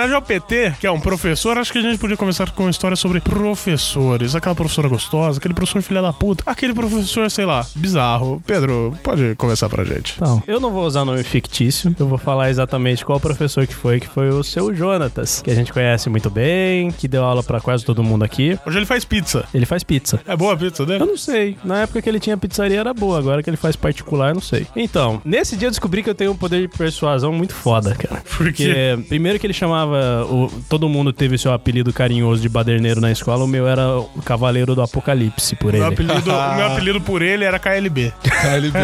homenagem 0.00 0.14
ao 0.16 0.22
PT, 0.22 0.76
que 0.80 0.86
é 0.86 0.90
um 0.90 1.00
professor, 1.00 1.58
acho 1.58 1.72
que 1.72 1.78
a 1.78 1.82
gente 1.82 1.98
podia 1.98 2.16
começar 2.16 2.50
com 2.50 2.62
uma 2.62 2.70
história 2.70 2.96
sobre 2.96 3.20
professores. 3.20 4.34
Aquela 4.34 4.54
professora 4.54 4.88
gostosa, 4.88 5.38
aquele 5.38 5.52
professor 5.52 5.82
filha 5.82 6.00
da 6.00 6.12
puta, 6.12 6.42
aquele 6.46 6.72
professor, 6.72 7.30
sei 7.30 7.44
lá, 7.44 7.66
bizarro. 7.74 8.42
Pedro, 8.46 8.96
pode 9.02 9.34
começar 9.36 9.68
pra 9.68 9.84
gente. 9.84 10.14
Então, 10.16 10.42
eu 10.46 10.58
não 10.58 10.70
vou 10.70 10.86
usar 10.86 11.04
nome 11.04 11.22
fictício, 11.22 11.94
eu 11.98 12.06
vou 12.06 12.16
falar 12.16 12.48
exatamente 12.48 13.04
qual 13.04 13.20
professor 13.20 13.66
que 13.66 13.74
foi, 13.74 14.00
que 14.00 14.06
foi 14.06 14.30
o 14.30 14.42
seu 14.42 14.74
Jonatas, 14.74 15.42
que 15.42 15.50
a 15.50 15.54
gente 15.54 15.72
conhece 15.72 16.08
muito 16.08 16.30
bem, 16.30 16.90
que 16.90 17.06
deu 17.06 17.22
aula 17.22 17.42
pra 17.42 17.60
quase 17.60 17.84
todo 17.84 18.02
mundo 18.02 18.24
aqui. 18.24 18.58
Hoje 18.66 18.78
ele 18.78 18.86
faz 18.86 19.04
pizza. 19.04 19.44
Ele 19.52 19.66
faz 19.66 19.84
pizza. 19.84 20.20
É 20.26 20.34
boa 20.34 20.54
a 20.54 20.56
pizza 20.56 20.86
dele? 20.86 21.02
Eu 21.02 21.06
não 21.06 21.18
sei. 21.18 21.58
Na 21.62 21.80
época 21.82 22.00
que 22.00 22.08
ele 22.08 22.20
tinha 22.20 22.36
pizzaria 22.38 22.80
era 22.80 22.94
boa, 22.94 23.18
agora 23.18 23.42
que 23.42 23.50
ele 23.50 23.56
faz 23.58 23.76
particular, 23.76 24.30
eu 24.30 24.34
não 24.34 24.42
sei. 24.42 24.66
Então, 24.74 25.20
nesse 25.24 25.56
dia 25.56 25.66
eu 25.66 25.70
descobri 25.70 26.02
que 26.02 26.08
eu 26.08 26.14
tenho 26.14 26.32
um 26.32 26.36
poder 26.36 26.62
de 26.62 26.68
persuasão 26.68 27.32
muito 27.32 27.54
foda, 27.54 27.94
cara. 27.94 28.22
Por 28.36 28.50
quê? 28.52 28.70
Porque, 28.70 29.08
primeiro 29.08 29.38
que 29.38 29.46
ele 29.46 29.52
chamava. 29.52 29.89
O- 29.96 30.50
todo 30.68 30.88
mundo 30.88 31.12
teve 31.12 31.36
seu 31.38 31.52
apelido 31.52 31.92
carinhoso 31.92 32.40
de 32.42 32.48
baderneiro 32.48 33.00
na 33.00 33.10
escola, 33.10 33.44
o 33.44 33.48
meu 33.48 33.66
era 33.66 33.98
o 33.98 34.08
Cavaleiro 34.24 34.74
do 34.74 34.82
Apocalipse 34.82 35.56
por 35.56 35.70
ele. 35.74 35.78
Meu 35.82 35.88
apelido, 35.92 36.14
o 36.30 36.54
meu 36.56 36.66
apelido 36.66 37.00
por 37.00 37.22
ele 37.22 37.44
era 37.44 37.58
KLB. 37.58 38.12
KLB. 38.22 38.78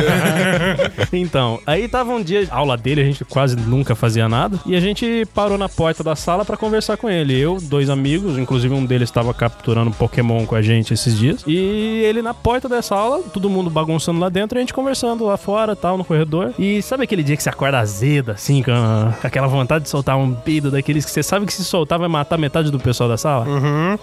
Então, 1.13 1.59
aí 1.67 1.89
tava 1.89 2.13
um 2.13 2.23
dia, 2.23 2.47
aula 2.51 2.77
dele, 2.77 3.01
a 3.01 3.05
gente 3.05 3.25
quase 3.25 3.57
nunca 3.57 3.95
fazia 3.95 4.29
nada. 4.29 4.59
E 4.67 4.75
a 4.77 4.81
gente 4.81 5.25
parou 5.35 5.57
na 5.57 5.69
porta 5.69 6.03
da 6.03 6.17
sala 6.17 6.45
pra 6.45 6.57
conversar 6.57 6.97
com 6.97 7.09
ele. 7.09 7.39
Eu, 7.39 7.59
dois 7.61 7.89
amigos, 7.91 8.39
inclusive 8.39 8.75
um 8.75 8.85
deles 8.85 9.09
estava 9.09 9.33
capturando 9.33 9.91
Pokémon 9.93 10.45
com 10.47 10.55
a 10.55 10.63
gente 10.63 10.93
esses 10.93 11.17
dias. 11.19 11.43
E 11.47 11.57
ele 12.05 12.23
na 12.23 12.35
porta 12.35 12.69
dessa 12.69 12.95
aula, 12.95 13.23
todo 13.33 13.49
mundo 13.49 13.71
bagunçando 13.71 14.19
lá 14.21 14.29
dentro, 14.29 14.57
e 14.57 14.59
a 14.59 14.63
gente 14.63 14.75
conversando 14.75 15.25
lá 15.25 15.37
fora, 15.37 15.75
tal, 15.77 15.97
no 15.97 16.05
corredor. 16.05 16.53
E 16.59 16.83
sabe 16.83 17.05
aquele 17.05 17.23
dia 17.23 17.37
que 17.37 17.43
você 17.43 17.49
acorda 17.51 17.79
azeda, 17.79 18.33
assim, 18.33 18.63
com, 18.63 18.73
a- 18.73 19.15
com 19.21 19.27
aquela 19.27 19.47
vontade 19.47 19.85
de 19.85 19.91
soltar 19.91 20.17
um 20.17 20.35
peido 20.35 20.71
daqueles 20.97 21.05
que 21.05 21.11
você 21.11 21.23
sabe 21.23 21.47
que 21.47 21.53
se 21.53 21.65
soltar 21.65 21.99
vai 21.99 22.09
matar 22.09 22.39
metade 22.39 22.71
do 22.71 22.79
pessoal 22.79 23.09
da 23.09 23.17
sala? 23.17 23.47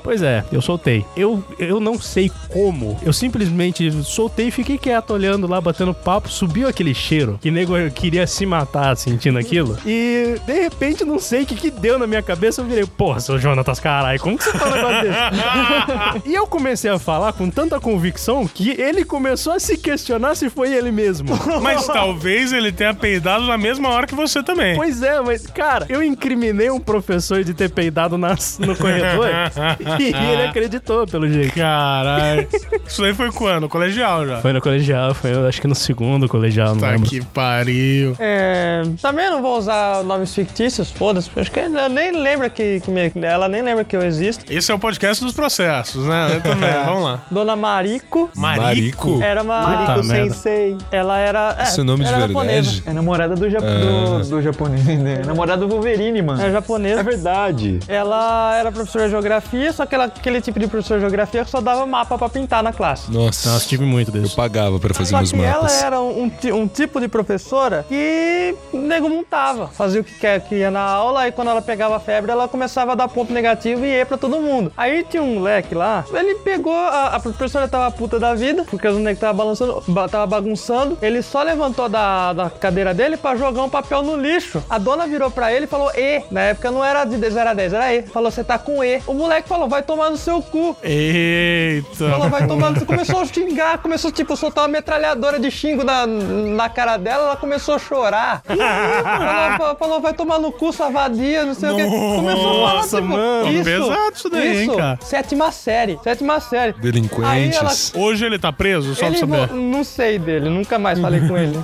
Pois 0.04 0.22
é, 0.22 0.44
eu 0.52 0.62
soltei. 0.62 1.06
Eu, 1.18 1.44
eu 1.58 1.80
não 1.80 2.00
sei 2.00 2.32
como. 2.50 3.00
Eu 3.04 3.12
simplesmente 3.12 3.92
soltei 4.04 4.48
e 4.48 4.52
fiquei 4.52 4.78
quieto 4.78 5.12
olhando 5.12 5.48
lá, 5.48 5.60
batendo 5.60 5.94
papo. 5.94 6.30
Subiu 6.30 6.68
aquele 6.68 6.94
cheiro 6.94 7.40
que 7.42 7.50
nego 7.50 7.74
queria 7.92 8.28
se 8.28 8.46
matar 8.46 8.96
sentindo 8.96 9.40
aquilo. 9.40 9.78
E 9.86 10.40
de 10.46 10.54
repente, 10.54 11.04
não 11.04 11.20
sei 11.20 11.44
o 11.44 11.46
que, 11.46 11.56
que 11.56 11.72
deu 11.72 11.98
na 11.98 12.06
minha 12.06 12.22
cabeça. 12.22 12.62
Eu 12.62 12.66
virei, 12.66 12.86
porra, 12.86 13.20
seu 13.20 13.40
Jonatas, 13.40 13.80
caralho, 13.80 14.20
como 14.20 14.38
que 14.38 14.44
você 14.44 14.58
fala 14.58 14.72
um 14.72 14.76
negócio 14.76 15.02
desse? 15.02 16.30
e 16.30 16.34
eu 16.34 16.46
comecei 16.46 16.92
a 16.92 17.00
falar 17.00 17.34
com 17.34 17.50
tanta 17.50 17.80
convicção 17.80 18.48
que 18.48 18.70
ele 18.80 19.04
começou 19.04 19.54
a 19.54 19.60
se 19.60 19.78
questionar 19.78 20.36
se 20.36 20.50
foi 20.50 20.74
ele 20.74 20.92
mesmo. 20.92 21.30
Mas 21.62 21.86
talvez 21.88 22.54
ele 22.54 22.72
tenha 22.72 22.94
peidado 22.94 23.46
na 23.46 23.58
mesma 23.58 23.90
hora 23.90 24.08
que 24.08 24.16
você 24.16 24.44
também. 24.44 24.76
Pois 24.76 25.02
é, 25.02 25.20
mas, 25.22 25.48
cara, 25.48 25.86
eu 25.90 26.04
incriminei 26.04 26.70
um 26.70 26.80
professor 26.84 27.44
de 27.44 27.54
ter 27.54 27.70
peidado 27.70 28.18
nas, 28.18 28.60
no 28.60 28.76
corredor 28.76 29.28
e 30.00 30.04
ele 30.14 30.44
acreditou, 30.44 31.06
pelo 31.08 31.28
jeito. 31.28 31.54
Caralho. 31.56 32.48
Isso 32.88 33.04
aí 33.04 33.14
foi 33.14 33.32
quando? 33.32 33.68
Colegial 33.70 34.26
já. 34.28 34.42
Foi 34.42 34.54
no 34.54 34.62
colegial, 34.62 35.14
foi 35.14 35.34
eu 35.34 35.48
acho 35.48 35.60
que 35.62 35.68
no 35.68 35.76
segundo 35.76 36.28
colegial, 36.28 36.76
não 36.76 36.82
Tá 36.82 36.96
que 37.00 37.24
pariu. 37.26 38.16
É, 38.20 38.84
também 39.02 39.30
não 39.30 39.42
vou 39.42 39.58
usar 39.58 40.04
nomes 40.04 40.34
fictícios, 40.34 40.92
foda-se. 40.92 41.30
Acho 41.36 41.52
que 41.52 41.60
ela 41.60 41.88
nem 41.90 42.12
lembra 42.12 42.50
que, 42.50 42.80
que 42.82 42.92
me- 42.92 43.12
ela 43.22 43.48
nem 43.48 43.62
lembra 43.62 43.84
que 43.84 43.96
eu 43.96 44.02
existo. 44.04 44.46
Esse 44.52 44.72
é 44.72 44.76
o 44.76 44.80
podcast 44.80 45.24
dos 45.24 45.34
processos, 45.34 46.06
né? 46.06 46.34
Eu 46.36 46.42
também. 46.42 46.70
Vamos 46.86 47.04
lá. 47.04 47.22
Dona 47.32 47.56
Marico 47.56 48.30
Marico? 48.36 49.22
era 49.22 49.42
uma. 49.42 49.64
Merda. 50.04 50.04
Sensei. 50.04 50.78
Ela 50.92 51.18
era. 51.20 51.56
É, 51.60 51.64
Esse 51.64 51.80
é 51.82 51.84
nome 51.84 52.04
de 52.04 52.10
era 52.10 52.28
verdade? 52.28 52.34
japonesa. 52.34 52.84
É 52.86 52.94
namorada 52.94 53.36
do, 53.36 53.50
Jap 53.50 53.64
do, 53.64 54.30
do 54.30 54.42
japonês, 54.42 54.86
né? 54.86 55.20
É 55.24 55.26
namorada 55.26 55.62
do 55.66 55.68
Wolverine, 55.70 56.22
mano. 56.22 56.42
É 56.42 56.52
japonesa. 56.74 57.00
É 57.00 57.04
verdade. 57.04 57.80
Ela 57.88 58.56
era 58.58 58.72
professora 58.72 59.06
de 59.06 59.12
geografia, 59.12 59.72
só 59.74 59.86
que 59.86 59.96
ela, 59.96 60.06
aquele 60.06 60.42
tipo 60.42 60.60
de 60.60 60.68
professor 60.68 60.96
de 60.96 61.02
geografia 61.02 61.44
que 61.44 61.50
só 61.52 61.62
dava 61.62 61.86
mapa 61.86 62.18
pra 62.18 62.30
pintar 62.30 62.64
na 62.64 62.74
classe. 62.74 63.12
Nossa, 63.12 63.50
Nossa, 63.52 63.68
tive 63.68 63.86
muito 63.86 64.16
eu 64.16 64.22
desse. 64.22 64.36
pagava 64.36 64.80
pra 64.80 64.94
fazer 64.94 65.10
Só 65.12 65.18
meus 65.18 65.32
que 65.32 65.42
ela 65.42 65.54
mapas. 65.64 65.84
era 65.84 66.02
um, 66.02 66.32
um 66.54 66.68
tipo 66.68 67.00
de 67.00 67.08
professora 67.08 67.86
que 67.88 68.56
o 68.72 68.78
nego 68.78 69.10
montava. 69.10 69.68
Fazia 69.68 70.02
o 70.02 70.04
que 70.04 70.14
quer 70.16 70.40
que 70.42 70.56
ia 70.56 70.72
na 70.72 70.82
aula, 70.82 71.28
e 71.28 71.32
quando 71.32 71.50
ela 71.50 71.62
pegava 71.62 72.00
febre, 72.00 72.32
ela 72.32 72.48
começava 72.48 72.94
a 72.94 72.96
dar 72.96 73.08
ponto 73.08 73.32
negativo 73.34 73.86
e 73.86 73.90
ia 73.98 74.06
pra 74.06 74.18
todo 74.18 74.40
mundo. 74.42 74.72
Aí 74.78 75.04
tinha 75.10 75.22
um 75.24 75.36
moleque 75.36 75.74
lá, 75.76 76.04
ele 76.14 76.36
pegou, 76.36 76.74
a, 76.76 77.08
a 77.16 77.20
professora 77.20 77.68
tava 77.68 77.90
puta 77.92 78.20
da 78.20 78.34
vida, 78.34 78.66
porque 78.70 78.88
os 78.88 78.98
negros 78.98 79.20
tava 79.20 79.34
balançando, 79.34 79.84
ba- 79.88 80.08
tava 80.08 80.26
bagunçando. 80.28 80.98
Ele 81.02 81.22
só 81.22 81.42
levantou 81.44 81.88
da, 81.90 82.34
da 82.34 82.50
cadeira 82.50 82.94
dele 82.94 83.18
pra 83.18 83.36
jogar 83.36 83.64
um 83.64 83.70
papel 83.70 84.02
no 84.04 84.16
lixo. 84.16 84.64
A 84.70 84.78
dona 84.78 85.08
virou 85.08 85.30
pra 85.32 85.52
ele 85.54 85.66
e 85.66 85.68
falou 85.68 85.92
E. 85.96 86.24
Na 86.32 86.42
época 86.42 86.63
não 86.72 86.84
era 86.84 87.04
de 87.06 87.18
0 87.18 87.50
a 87.50 87.54
10, 87.54 87.74
era 87.74 87.94
E. 87.94 88.04
Falou, 88.04 88.32
você 88.32 88.44
tá 88.44 88.58
com 88.58 88.84
E. 88.84 89.02
O 89.08 89.14
moleque 89.14 89.48
falou, 89.48 89.68
vai 89.68 89.82
tomar 89.84 90.10
no 90.10 90.18
seu 90.18 90.42
cu. 90.42 90.76
Eita. 90.84 92.06
Ela 92.06 92.28
vai 92.30 92.48
tomando. 92.48 92.86
Começou 92.86 93.22
a 93.22 93.26
xingar, 93.26 93.78
começou, 93.80 94.12
tipo, 94.12 94.36
soltar 94.36 94.64
uma 94.64 94.68
metralhadora 94.70 95.40
de 95.40 95.50
xingo 95.52 95.84
na, 95.84 96.06
na 96.08 96.70
cara 96.70 96.98
dela, 96.98 97.24
ela 97.28 97.36
começou 97.36 97.76
a 97.76 97.80
chorar. 97.80 98.42
ela 98.50 99.58
fa- 99.58 99.76
falou, 99.76 100.00
vai 100.02 100.14
tomar 100.14 100.40
no 100.40 100.52
cu, 100.52 100.72
sua 100.74 100.90
vadia, 100.90 101.44
não 101.46 101.54
sei 101.54 101.70
o 101.72 101.76
que. 101.76 101.84
Começou 101.84 102.50
a 102.50 102.54
falar, 102.68 102.74
Nossa, 102.76 102.98
tipo, 102.98 103.10
mano, 103.10 103.52
isso, 103.52 103.64
pesado 103.64 104.12
isso 104.16 104.30
daí, 104.30 104.48
hein, 104.58 104.64
isso, 104.68 104.78
cara? 104.78 105.00
Sétima 105.02 105.52
série, 105.52 106.00
sétima 106.04 106.40
série. 106.40 106.74
Delinquentes. 106.74 107.94
Hoje 107.96 108.26
ele 108.26 108.40
tá 108.40 108.52
preso, 108.52 108.94
só 108.96 109.00
pra 109.02 109.08
Ele 109.10 109.18
saber. 109.18 109.48
vo- 109.48 109.56
não 109.56 109.84
sei 109.84 110.20
dele, 110.20 110.50
nunca 110.50 110.78
mais 110.80 111.00
falei 111.00 111.22
com 111.28 111.38
ele. 111.38 111.58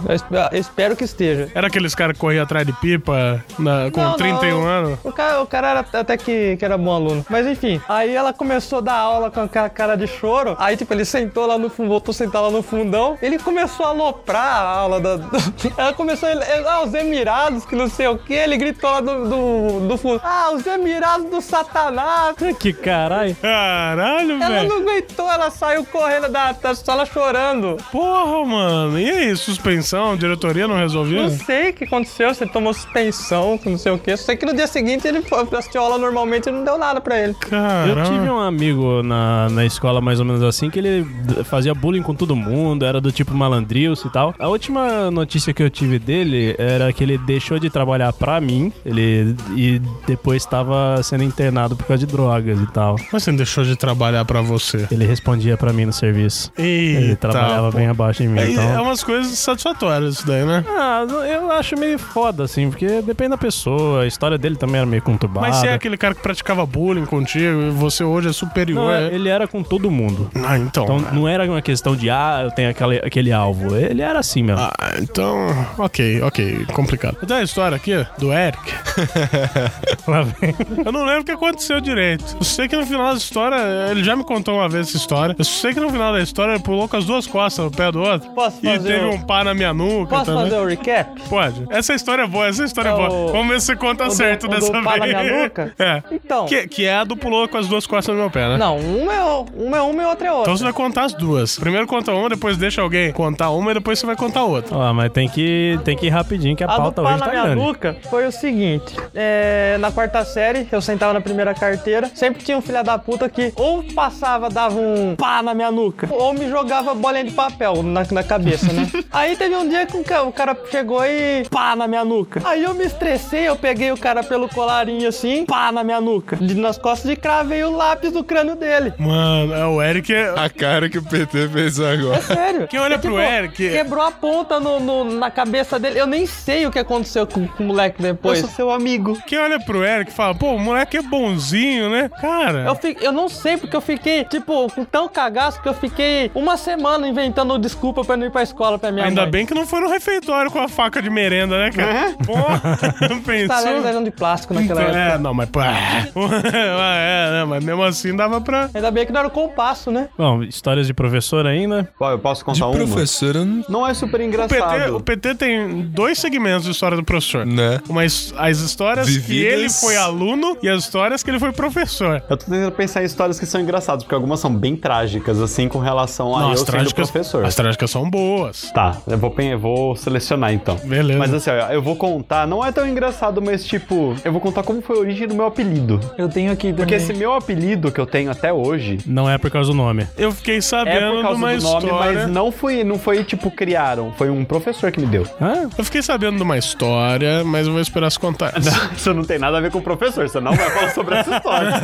Eu 0.51 0.59
espero 0.59 0.95
que 0.95 1.03
esteja. 1.03 1.49
Era 1.53 1.67
aqueles 1.67 1.93
caras 1.95 2.13
que 2.13 2.19
corriam 2.19 2.43
atrás 2.43 2.65
de 2.65 2.73
pipa 2.73 3.43
na- 3.57 3.89
com 3.91 4.01
Não, 4.01 4.13
31 4.17 4.59
não. 4.61 4.67
anos? 4.67 4.88
O 5.03 5.11
cara, 5.11 5.41
o 5.41 5.45
cara 5.47 5.69
era 5.69 5.79
até 5.93 6.17
que, 6.17 6.55
que 6.57 6.65
era 6.65 6.77
bom 6.77 6.91
aluno. 6.93 7.25
Mas 7.29 7.45
enfim, 7.47 7.81
aí 7.87 8.13
ela 8.15 8.33
começou 8.33 8.79
a 8.79 8.81
dar 8.81 8.95
aula 8.95 9.29
com 9.31 9.41
aquela 9.41 9.69
cara 9.69 9.95
de 9.95 10.07
choro. 10.07 10.55
Aí, 10.59 10.75
tipo, 10.77 10.93
ele 10.93 11.05
sentou 11.05 11.45
lá 11.45 11.57
no 11.57 11.69
fundo, 11.69 11.89
voltou 11.89 12.11
a 12.11 12.15
sentar 12.15 12.41
lá 12.41 12.49
no 12.49 12.61
fundão. 12.61 13.17
Ele 13.21 13.37
começou 13.39 13.85
a 13.85 13.89
aloprar 13.89 14.45
a 14.63 14.69
aula 14.79 14.99
da. 14.99 15.15
do- 15.17 15.29
ela 15.77 15.93
começou 15.93 16.27
a. 16.29 16.33
Ah, 16.69 16.83
os 16.83 16.93
Emirados, 16.93 17.65
que 17.65 17.75
não 17.75 17.89
sei 17.89 18.07
o 18.07 18.17
que. 18.17 18.33
Ele 18.33 18.57
gritou 18.57 18.89
lá 18.89 19.01
do, 19.01 19.27
do, 19.29 19.87
do 19.87 19.97
fundo. 19.97 20.21
Ah, 20.23 20.51
os 20.53 20.65
Emirados 20.65 21.29
do 21.29 21.41
Satanás. 21.41 22.35
Que 22.59 22.73
caralho. 22.73 23.35
Caralho, 23.35 24.31
Ela 24.41 24.47
velho. 24.49 24.69
não 24.69 24.77
aguentou, 24.77 25.31
ela 25.31 25.49
saiu 25.51 25.85
correndo 25.85 26.29
da, 26.29 26.51
da 26.51 26.75
sala 26.75 27.05
chorando. 27.05 27.77
Porra, 27.91 28.45
mano. 28.45 28.99
E 28.99 29.09
aí, 29.09 29.35
suspensão? 29.37 30.15
Diretoria 30.17 30.67
não 30.67 30.75
resolvia? 30.77 31.21
Não 31.23 31.29
sei 31.29 31.69
o 31.69 31.73
que 31.73 31.83
aconteceu, 31.85 32.29
ele 32.29 32.49
tomou 32.49 32.73
suspensão, 32.73 33.57
que 33.57 33.69
não 33.69 33.77
sei 33.77 33.91
o 33.91 33.97
que. 33.99 34.15
Só 34.17 34.25
sei 34.25 34.35
que 34.37 34.45
no 34.45 34.53
dia 34.53 34.67
seguinte 34.67 34.78
ele 34.79 35.21
foi- 35.21 35.47
assistiu 35.57 35.81
aula 35.81 35.97
normalmente 35.97 36.47
e 36.49 36.51
não 36.51 36.63
deu 36.63 36.77
nada 36.77 36.99
pra 37.01 37.19
ele. 37.19 37.33
Caralho. 37.35 37.99
Eu 37.99 38.03
tive 38.03 38.29
um 38.29 38.39
amigo 38.39 39.03
na, 39.03 39.49
na 39.49 39.65
escola 39.65 39.99
mais 40.01 40.19
ou 40.19 40.25
menos 40.25 40.43
assim, 40.43 40.69
que 40.69 40.79
ele 40.79 41.05
fazia 41.45 41.73
bullying 41.73 42.01
com 42.01 42.13
todo 42.13 42.35
mundo, 42.35 42.85
era 42.85 42.99
do 43.01 43.11
tipo 43.11 43.33
malandrilso 43.33 44.07
e 44.07 44.11
tal. 44.11 44.33
A 44.39 44.47
última 44.47 45.09
notícia 45.11 45.53
que 45.53 45.61
eu 45.63 45.69
tive 45.69 45.99
dele 45.99 46.55
era 46.57 46.91
que 46.93 47.03
ele 47.03 47.17
deixou 47.17 47.59
de 47.59 47.69
trabalhar 47.69 48.11
pra 48.13 48.39
mim, 48.39 48.71
ele 48.85 49.35
e 49.55 49.81
depois 50.07 50.43
estava 50.43 51.01
sendo 51.03 51.23
internado 51.23 51.75
por 51.75 51.85
causa 51.85 52.05
de 52.05 52.11
drogas 52.11 52.59
e 52.59 52.67
tal. 52.67 52.95
Mas 53.11 53.23
você 53.23 53.31
deixou 53.31 53.63
de 53.63 53.75
trabalhar 53.75 54.23
pra 54.25 54.41
você? 54.41 54.87
Ele 54.91 55.05
respondia 55.05 55.57
pra 55.57 55.71
mim 55.73 55.85
no 55.85 55.93
serviço. 55.93 56.51
Eita, 56.57 56.99
Ele 57.01 57.15
trabalhava 57.15 57.71
pô. 57.71 57.77
bem 57.77 57.87
abaixo 57.87 58.23
de 58.23 58.29
mim, 58.29 58.39
É, 58.39 58.51
então... 58.51 58.63
é 58.63 58.81
umas 58.81 59.03
coisas 59.03 59.37
satisfatórias 59.37 60.15
isso 60.15 60.27
daí, 60.27 60.43
né? 60.45 60.63
Ah, 60.67 61.05
eu 61.29 61.51
acho 61.51 61.77
meio 61.77 61.97
foda, 61.99 62.43
assim, 62.43 62.69
porque 62.69 63.01
depende 63.01 63.31
da 63.31 63.37
pessoa. 63.37 64.03
A 64.03 64.07
história 64.07 64.37
dele 64.37 64.55
também 64.59 64.77
era 64.77 64.85
meio 64.85 65.01
conturbada. 65.01 65.47
Mas 65.47 65.57
você 65.57 65.67
é 65.67 65.73
aquele 65.73 65.97
cara 65.97 66.13
que 66.13 66.21
praticava 66.21 66.65
bullying 66.65 67.05
contigo 67.05 67.61
e 67.61 67.69
você 67.71 68.03
hoje 68.03 68.29
é 68.29 68.33
superior. 68.33 68.83
Não, 68.83 68.91
é... 68.91 69.07
ele 69.13 69.29
era 69.29 69.47
com 69.47 69.63
todo 69.63 69.89
mundo. 69.89 70.29
Ah, 70.45 70.57
então. 70.57 70.83
Então 70.83 70.99
não 71.13 71.27
era 71.27 71.45
uma 71.45 71.61
questão 71.61 71.95
de, 71.95 72.09
ah, 72.09 72.41
eu 72.43 72.51
tenho 72.51 72.69
aquele, 72.69 72.97
aquele 72.97 73.31
alvo. 73.31 73.75
Ele 73.75 74.01
era 74.01 74.19
assim 74.19 74.43
mesmo. 74.43 74.61
Ah, 74.61 74.93
então. 75.01 75.47
Ok, 75.77 76.21
ok. 76.21 76.65
Complicado. 76.73 77.17
Eu 77.21 77.27
tenho 77.27 77.39
a 77.39 77.43
história 77.43 77.75
aqui 77.75 78.05
do 78.17 78.31
Eric. 78.33 78.59
Lá 80.07 80.21
vem. 80.23 80.53
Eu 80.85 80.91
não 80.91 81.05
lembro 81.05 81.21
o 81.21 81.25
que 81.25 81.31
aconteceu 81.31 81.79
direito. 81.79 82.35
Eu 82.37 82.43
sei 82.43 82.67
que 82.67 82.75
no 82.75 82.85
final 82.85 83.11
da 83.11 83.17
história, 83.17 83.55
ele 83.91 84.03
já 84.03 84.15
me 84.15 84.23
contou 84.23 84.55
uma 84.55 84.67
vez 84.67 84.87
essa 84.87 84.97
história. 84.97 85.35
Eu 85.37 85.45
sei 85.45 85.73
que 85.73 85.79
no 85.79 85.89
final 85.89 86.11
da 86.13 86.21
história 86.21 86.53
ele 86.53 86.63
pulou 86.63 86.87
com 86.87 86.97
as 86.97 87.05
duas 87.05 87.25
costas 87.27 87.65
no 87.65 87.71
pé 87.71 87.91
do 87.91 88.01
outro. 88.01 88.29
Posso 88.31 88.57
E 88.61 88.67
fazer 88.69 88.93
teve 88.93 89.05
o- 89.05 89.11
um 89.13 89.21
pá 89.21 89.43
na 89.43 89.53
minha 89.53 89.73
nuca 89.73 90.09
Posso 90.09 90.25
também. 90.25 90.43
fazer 90.43 90.55
o 90.61 90.65
recap? 90.65 91.21
Pode. 91.29 91.65
Essa 91.69 91.93
história 91.93 92.23
é 92.23 92.27
boa, 92.27 92.47
essa 92.47 92.63
história 92.63 92.89
é, 92.89 92.93
É 92.93 92.95
boa. 92.95 93.09
o- 93.09 93.31
Vamos 93.31 93.47
ver 93.49 93.59
se 93.61 93.67
você 93.67 93.75
conta 93.75 94.05
o 94.07 94.11
certo 94.11 94.47
dessa 94.49 94.71
vez. 94.71 94.99
minha 95.23 95.43
nuca? 95.43 95.73
É. 95.79 96.03
Então. 96.11 96.45
Que, 96.45 96.67
que 96.67 96.85
é 96.85 96.95
a 96.95 97.03
do 97.03 97.15
pulou 97.15 97.47
com 97.47 97.57
as 97.57 97.67
duas 97.67 97.85
costas 97.87 98.13
no 98.13 98.21
meu 98.21 98.29
pé, 98.29 98.47
né? 98.49 98.57
Não, 98.57 98.77
uma 98.77 99.13
é, 99.13 99.23
uma 99.55 99.77
é 99.77 99.81
uma 99.81 100.03
e 100.03 100.05
outra 100.05 100.27
é 100.27 100.31
outra. 100.31 100.43
Então 100.43 100.57
você 100.57 100.63
vai 100.63 100.73
contar 100.73 101.03
as 101.05 101.13
duas. 101.13 101.57
Primeiro 101.57 101.87
conta 101.87 102.11
uma, 102.13 102.29
depois 102.29 102.57
deixa 102.57 102.81
alguém 102.81 103.11
contar 103.11 103.49
uma 103.51 103.71
e 103.71 103.73
depois 103.75 103.97
você 103.99 104.05
vai 104.05 104.15
contar 104.15 104.43
outra. 104.43 104.75
Ó, 104.75 104.93
mas 104.93 105.11
tem 105.11 105.27
que, 105.29 105.79
tem 105.83 105.95
que 105.97 106.07
ir 106.07 106.09
rapidinho, 106.09 106.55
que 106.55 106.63
a, 106.63 106.67
A 106.67 106.71
do 106.75 106.77
pauta 106.77 107.01
pá 107.01 107.09
hoje 107.09 107.19
na 107.19 107.25
tá 107.25 107.31
minha 107.31 107.43
grande. 107.43 107.61
nuca 107.61 107.97
foi 108.09 108.27
o 108.27 108.31
seguinte: 108.31 108.95
é, 109.15 109.77
na 109.79 109.91
quarta 109.91 110.23
série, 110.25 110.67
eu 110.71 110.81
sentava 110.81 111.13
na 111.13 111.21
primeira 111.21 111.53
carteira, 111.53 112.11
sempre 112.13 112.43
tinha 112.43 112.57
um 112.57 112.61
filho 112.61 112.83
da 112.83 112.97
puta 112.97 113.29
que 113.29 113.53
ou 113.55 113.83
passava, 113.95 114.49
dava 114.49 114.77
um 114.79 115.15
pá 115.15 115.41
na 115.41 115.53
minha 115.53 115.71
nuca, 115.71 116.07
ou 116.11 116.33
me 116.33 116.49
jogava 116.49 116.93
bolinha 116.93 117.23
de 117.23 117.31
papel 117.31 117.81
na, 117.83 118.03
na 118.11 118.23
cabeça, 118.23 118.71
né? 118.73 118.89
Aí 119.11 119.35
teve 119.35 119.55
um 119.55 119.67
dia 119.67 119.85
que 119.85 119.95
o 119.97 120.03
ca- 120.03 120.23
o 120.23 120.31
cara 120.31 120.57
chegou 120.69 121.03
e 121.05 121.45
pá 121.49 121.75
na 121.75 121.87
minha 121.87 122.03
nuca. 122.03 122.41
Aí 122.43 122.63
eu 122.63 122.73
me 122.73 122.83
estressei, 122.85 123.47
eu 123.47 123.55
peguei 123.55 123.91
o 123.91 123.97
cara 123.97 124.09
cara 124.09 124.23
pelo 124.39 124.49
colarinho 124.49 125.07
assim, 125.09 125.45
pá, 125.45 125.69
na 125.71 125.83
minha 125.83 125.99
nuca. 125.99 126.37
De- 126.37 126.55
Nas 126.55 126.77
costas 126.77 127.09
de 127.09 127.15
cravei 127.17 127.61
o 127.63 127.71
lápis 127.75 128.11
do 128.13 128.23
crânio 128.23 128.55
dele. 128.55 128.93
Mano, 128.97 129.53
é, 129.53 129.65
o 129.65 129.81
Eric 129.81 130.13
é. 130.13 130.29
A 130.37 130.49
cara 130.49 130.89
que 130.89 130.97
o 130.97 131.03
PT 131.03 131.49
fez 131.49 131.79
agora. 131.79 132.21
Sério. 132.21 132.67
Quem 132.67 132.79
olha 132.79 132.97
pro 132.97 133.19
Eric- 133.19 133.69
Quebrou 133.69 134.03
a 134.03 134.11
ponta 134.11 134.59
no, 134.59 134.79
no- 134.79 135.03
na 135.03 135.29
cabeça 135.29 135.77
dele. 135.77 135.99
Eu 135.99 136.07
nem 136.07 136.25
sei 136.25 136.65
o 136.65 136.71
que 136.71 136.79
aconteceu 136.79 137.27
com, 137.27 137.45
com 137.47 137.63
o 137.63 137.67
moleque 137.67 138.01
depois. 138.01 138.39
Eu 138.39 138.45
sou 138.47 138.55
seu 138.55 138.71
amigo. 138.71 139.17
Quem 139.27 139.37
olha 139.39 139.59
pro 139.59 139.83
Eric 139.83 140.11
fala, 140.11 140.33
pô, 140.35 140.53
o 140.53 140.59
moleque 140.59 140.95
é 140.97 141.01
bonzinho, 141.01 141.89
né? 141.89 142.09
Cara. 142.21 142.65
Eu, 142.65 142.75
fi- 142.75 142.97
eu 143.01 143.11
não 143.11 143.27
sei, 143.27 143.57
porque 143.57 143.75
eu 143.75 143.81
fiquei, 143.81 144.23
tipo, 144.23 144.71
com 144.73 144.85
tão 144.85 145.07
cagaço 145.09 145.61
que 145.61 145.67
eu 145.67 145.73
fiquei 145.73 146.31
uma 146.33 146.55
semana 146.55 147.07
inventando 147.07 147.57
desculpa 147.57 148.03
pra 148.05 148.15
não 148.15 148.25
ir 148.27 148.31
pra 148.31 148.43
escola 148.43 148.77
pra 148.79 148.91
minha 148.91 149.05
Ainda 149.05 149.21
mãe. 149.23 149.31
bem 149.31 149.45
que 149.45 149.53
não 149.53 149.65
foi 149.65 149.81
no 149.81 149.89
refeitório 149.89 150.49
com 150.51 150.59
a 150.59 150.67
faca 150.69 151.01
de 151.01 151.09
merenda, 151.09 151.57
né, 151.57 151.71
cara? 151.71 152.13
Porra, 152.25 152.61
pensou? 153.25 153.47
Talheres 153.47 153.85
eram 153.85 154.03
de 154.03 154.11
plástico 154.11 154.28
naquela 154.53 154.61
Então, 154.61 154.79
época. 154.79 154.99
é, 154.99 155.17
não, 155.17 155.33
mas 155.33 155.49
pô. 155.49 155.59
é, 155.63 157.31
né, 157.31 157.45
mas 157.47 157.63
mesmo 157.63 157.83
assim 157.83 158.15
dava 158.15 158.41
pra. 158.41 158.69
Ainda 158.73 158.91
bem 158.91 159.05
que 159.05 159.11
não 159.11 159.19
era 159.19 159.27
o 159.27 159.31
compasso, 159.31 159.91
né? 159.91 160.09
Bom, 160.17 160.43
histórias 160.43 160.87
de 160.87 160.93
professor 160.93 161.45
ainda. 161.45 161.89
Ó, 161.99 162.11
eu 162.11 162.19
posso 162.19 162.41
De 162.41 162.45
contar 162.45 162.67
uma? 162.67 162.75
professora, 162.75 163.45
Não 163.67 163.85
é 163.87 163.93
super 163.93 164.17
O 164.19 164.23
PT, 164.23 164.25
engraçado. 164.25 164.97
o 164.97 165.01
PT 165.01 165.35
tem 165.35 165.81
dois 165.81 166.17
segmentos 166.19 166.65
de 166.65 166.71
história 166.71 166.97
do 166.97 167.03
professor. 167.03 167.45
né? 167.45 167.79
Mas 167.89 168.33
as 168.37 168.59
histórias 168.59 169.07
que 169.07 169.13
Vividas. 169.19 169.53
ele 169.53 169.69
foi 169.69 169.95
aluno 169.95 170.57
e 170.61 170.69
as 170.69 170.83
histórias 170.83 171.23
que 171.23 171.29
ele 171.29 171.39
foi 171.39 171.51
professor. 171.51 172.21
Eu 172.29 172.37
tô 172.37 172.45
tentando 172.45 172.71
pensar 172.71 173.01
em 173.01 173.05
histórias 173.05 173.39
que 173.39 173.45
são 173.45 173.59
engraçadas, 173.61 174.03
porque 174.03 174.15
algumas 174.15 174.39
são 174.39 174.53
bem 174.53 174.75
trágicas, 174.75 175.41
assim, 175.41 175.67
com 175.67 175.79
relação 175.79 176.35
a 176.35 176.39
Não, 176.41 176.47
eu 176.47 176.53
as 176.53 176.59
sendo 176.59 176.67
trágicas, 176.71 177.11
professor. 177.11 177.45
as 177.45 177.55
trágicas 177.55 177.91
são 177.91 178.09
boas. 178.09 178.71
Tá, 178.73 178.97
eu 179.07 179.17
vou, 179.17 179.33
eu 179.39 179.59
vou 179.59 179.95
selecionar 179.95 180.53
então. 180.53 180.75
Beleza. 180.83 181.19
Mas 181.19 181.33
assim, 181.33 181.49
ó, 181.49 181.71
eu 181.71 181.81
vou 181.81 181.95
contar, 181.95 182.47
não 182.47 182.63
é 182.65 182.71
tão 182.71 182.87
engraçado, 182.87 183.41
mas 183.41 183.63
tipo, 183.65 184.15
eu 184.23 184.31
vou 184.31 184.41
contar 184.41 184.63
como 184.63 184.81
foi 184.81 184.97
a 184.97 184.99
origem 184.99 185.27
do 185.27 185.35
meu 185.35 185.45
apelido. 185.45 185.99
Eu 186.17 186.27
tenho 186.29 186.51
aqui 186.51 186.67
também. 186.69 186.75
Porque 186.75 186.95
esse 186.95 187.13
meu 187.13 187.33
apelido 187.33 187.91
que 187.91 187.99
eu 187.99 188.05
tenho 188.05 188.31
até 188.31 188.51
hoje 188.53 188.97
Não 189.05 189.29
é 189.29 189.37
por 189.37 189.49
causa 189.51 189.69
do 189.71 189.75
nome. 189.75 190.07
Eu 190.17 190.31
fiquei 190.31 190.57
é 190.57 190.61
sabendo 190.61 191.09
por 191.11 191.15
de 191.17 191.21
causa 191.23 191.37
uma 191.37 191.55
do 191.55 191.61
nome, 191.63 191.85
história. 191.85 192.13
mas 192.23 192.29
não 192.29 192.51
foi, 192.51 192.83
não 192.83 192.97
foi 192.99 193.23
tipo 193.23 193.49
criaram, 193.51 194.11
foi 194.17 194.29
um 194.29 194.43
professor 194.45 194.91
que 194.91 194.99
me 194.99 195.05
deu. 195.07 195.25
Ah, 195.39 195.67
Eu 195.77 195.83
fiquei 195.83 196.01
sabendo 196.01 196.37
de 196.37 196.43
uma 196.43 196.57
história, 196.57 197.43
mas 197.43 197.65
eu 197.67 197.73
vou 197.73 197.81
esperar 197.81 198.09
se 198.11 198.19
contar. 198.19 198.53
Isso 198.95 199.13
não 199.13 199.23
tem 199.23 199.39
nada 199.39 199.57
a 199.57 199.61
ver 199.61 199.71
com 199.71 199.79
o 199.79 199.81
professor, 199.81 200.27
você 200.27 200.39
não 200.39 200.53
vai 200.53 200.69
falar 200.69 200.89
sobre 200.91 201.15
essa 201.15 201.35
história. 201.35 201.69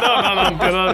não, 0.00 0.22
não, 0.22 0.34
não, 0.34 0.44
não 0.50 0.58
tem 0.58 0.72
nada 0.72 0.90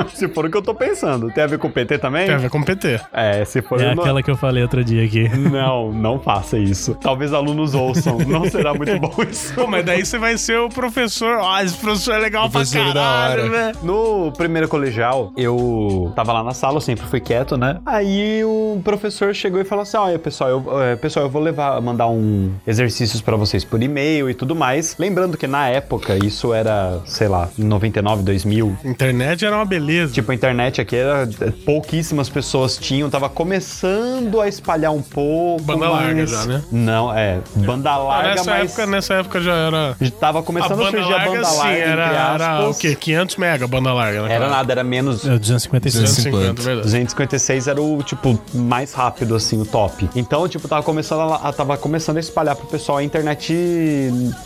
a 0.00 0.02
ver. 0.04 0.10
se 0.14 0.28
for 0.28 0.46
o 0.46 0.50
que 0.50 0.56
eu 0.56 0.62
tô 0.62 0.74
pensando. 0.74 1.30
Tem 1.32 1.44
a 1.44 1.46
ver 1.46 1.58
com 1.58 1.68
o 1.68 1.70
PT 1.70 1.98
também? 1.98 2.26
Tem 2.26 2.34
a 2.34 2.38
ver 2.38 2.50
com 2.50 2.62
PT. 2.62 3.00
É, 3.12 3.44
se 3.44 3.62
for 3.62 3.80
é 3.80 3.94
não- 3.94 4.02
aquela 4.02 4.22
que 4.22 4.30
eu 4.30 4.36
falei 4.36 4.62
outro 4.62 4.82
dia 4.84 5.04
aqui. 5.04 5.28
Não, 5.36 5.92
não 5.92 6.18
faça 6.18 6.58
isso. 6.58 6.94
Talvez 7.00 7.32
alunos 7.32 7.74
ouçam. 7.74 8.18
Não 8.18 8.44
será 8.48 8.74
muito 8.74 8.96
bom 9.00 9.14
isso. 9.28 9.54
Pô, 9.54 9.66
mas 9.66 9.84
daí 9.84 9.95
você 10.04 10.18
vai 10.18 10.36
ser 10.38 10.58
o 10.58 10.68
professor. 10.68 11.38
Ah, 11.42 11.62
esse 11.64 11.74
professor 11.76 12.14
é 12.14 12.18
legal 12.18 12.50
Professor 12.50 12.82
pra 12.84 12.92
da 12.92 13.00
caralho, 13.00 13.50
né? 13.50 13.72
No 13.82 14.32
primeiro 14.36 14.68
colegial, 14.68 15.32
eu 15.36 16.12
tava 16.14 16.32
lá 16.32 16.42
na 16.42 16.52
sala, 16.54 16.76
eu 16.76 16.80
sempre 16.80 17.06
fui 17.06 17.20
quieto, 17.20 17.56
né? 17.56 17.78
Aí 17.86 18.44
o 18.44 18.80
professor 18.84 19.34
chegou 19.34 19.60
e 19.60 19.64
falou 19.64 19.82
assim: 19.82 19.96
Olha, 19.96 20.18
pessoal, 20.18 20.50
eu, 20.50 20.82
é, 20.82 20.96
pessoal, 20.96 21.26
eu 21.26 21.30
vou 21.30 21.42
levar, 21.42 21.80
mandar 21.80 22.06
um 22.08 22.52
exercícios 22.66 23.20
pra 23.20 23.36
vocês 23.36 23.64
por 23.64 23.82
e-mail 23.82 24.28
e 24.30 24.34
tudo 24.34 24.54
mais. 24.54 24.96
Lembrando 24.98 25.36
que 25.36 25.46
na 25.46 25.68
época, 25.68 26.16
isso 26.24 26.52
era, 26.52 27.00
sei 27.04 27.28
lá, 27.28 27.48
em 27.58 27.64
99, 27.64 28.22
2000. 28.22 28.76
Internet 28.84 29.44
era 29.44 29.54
uma 29.56 29.64
beleza. 29.64 30.12
Tipo, 30.12 30.32
a 30.32 30.34
internet 30.34 30.80
aqui 30.80 30.96
era. 30.96 31.28
Pouquíssimas 31.64 32.28
pessoas 32.28 32.76
tinham, 32.76 33.08
tava 33.10 33.28
começando 33.28 34.40
a 34.40 34.48
espalhar 34.48 34.92
um 34.92 35.02
pouco. 35.02 35.62
Banda 35.62 35.88
mas- 35.88 35.90
larga 36.04 36.26
já, 36.26 36.44
né? 36.46 36.62
Não, 36.70 37.12
é. 37.16 37.40
Banda 37.56 37.90
Ah, 37.90 37.98
larga, 37.98 38.28
nessa, 38.30 38.50
mas. 38.50 38.70
época, 38.70 38.86
nessa 38.86 39.14
época 39.14 39.40
já 39.40 39.54
era. 39.54 39.85
Tava 40.18 40.40
A 40.40 40.42
começando 40.42 40.72
a, 40.72 40.76
banda 40.76 40.90
surgir 40.90 41.12
a 41.12 41.16
larga, 41.16 41.30
banda 41.30 41.44
sim, 41.44 41.56
larga. 41.58 41.78
era, 41.78 42.06
entre 42.06 42.44
era 42.44 42.68
o 42.68 42.74
quê? 42.74 42.94
500 42.94 43.36
mega 43.36 43.66
banda 43.66 43.92
larga, 43.92 44.22
né? 44.22 44.34
Era 44.34 44.48
nada, 44.48 44.72
era 44.72 44.84
menos. 44.84 45.26
É 45.26 45.34
o 45.34 45.38
256. 45.38 46.04
250, 46.04 46.62
verdade. 46.62 46.82
256 46.82 47.68
era 47.68 47.82
o, 47.82 48.02
tipo, 48.02 48.38
mais 48.54 48.92
rápido, 48.92 49.34
assim, 49.34 49.60
o 49.60 49.64
top. 49.64 50.08
Então, 50.14 50.48
tipo, 50.48 50.68
tava 50.68 50.82
começando 50.82 51.32
a, 51.32 51.52
tava 51.52 51.76
começando 51.76 52.16
a 52.16 52.20
espalhar 52.20 52.56
pro 52.56 52.66
pessoal 52.66 52.98
a 52.98 53.02
internet 53.04 53.54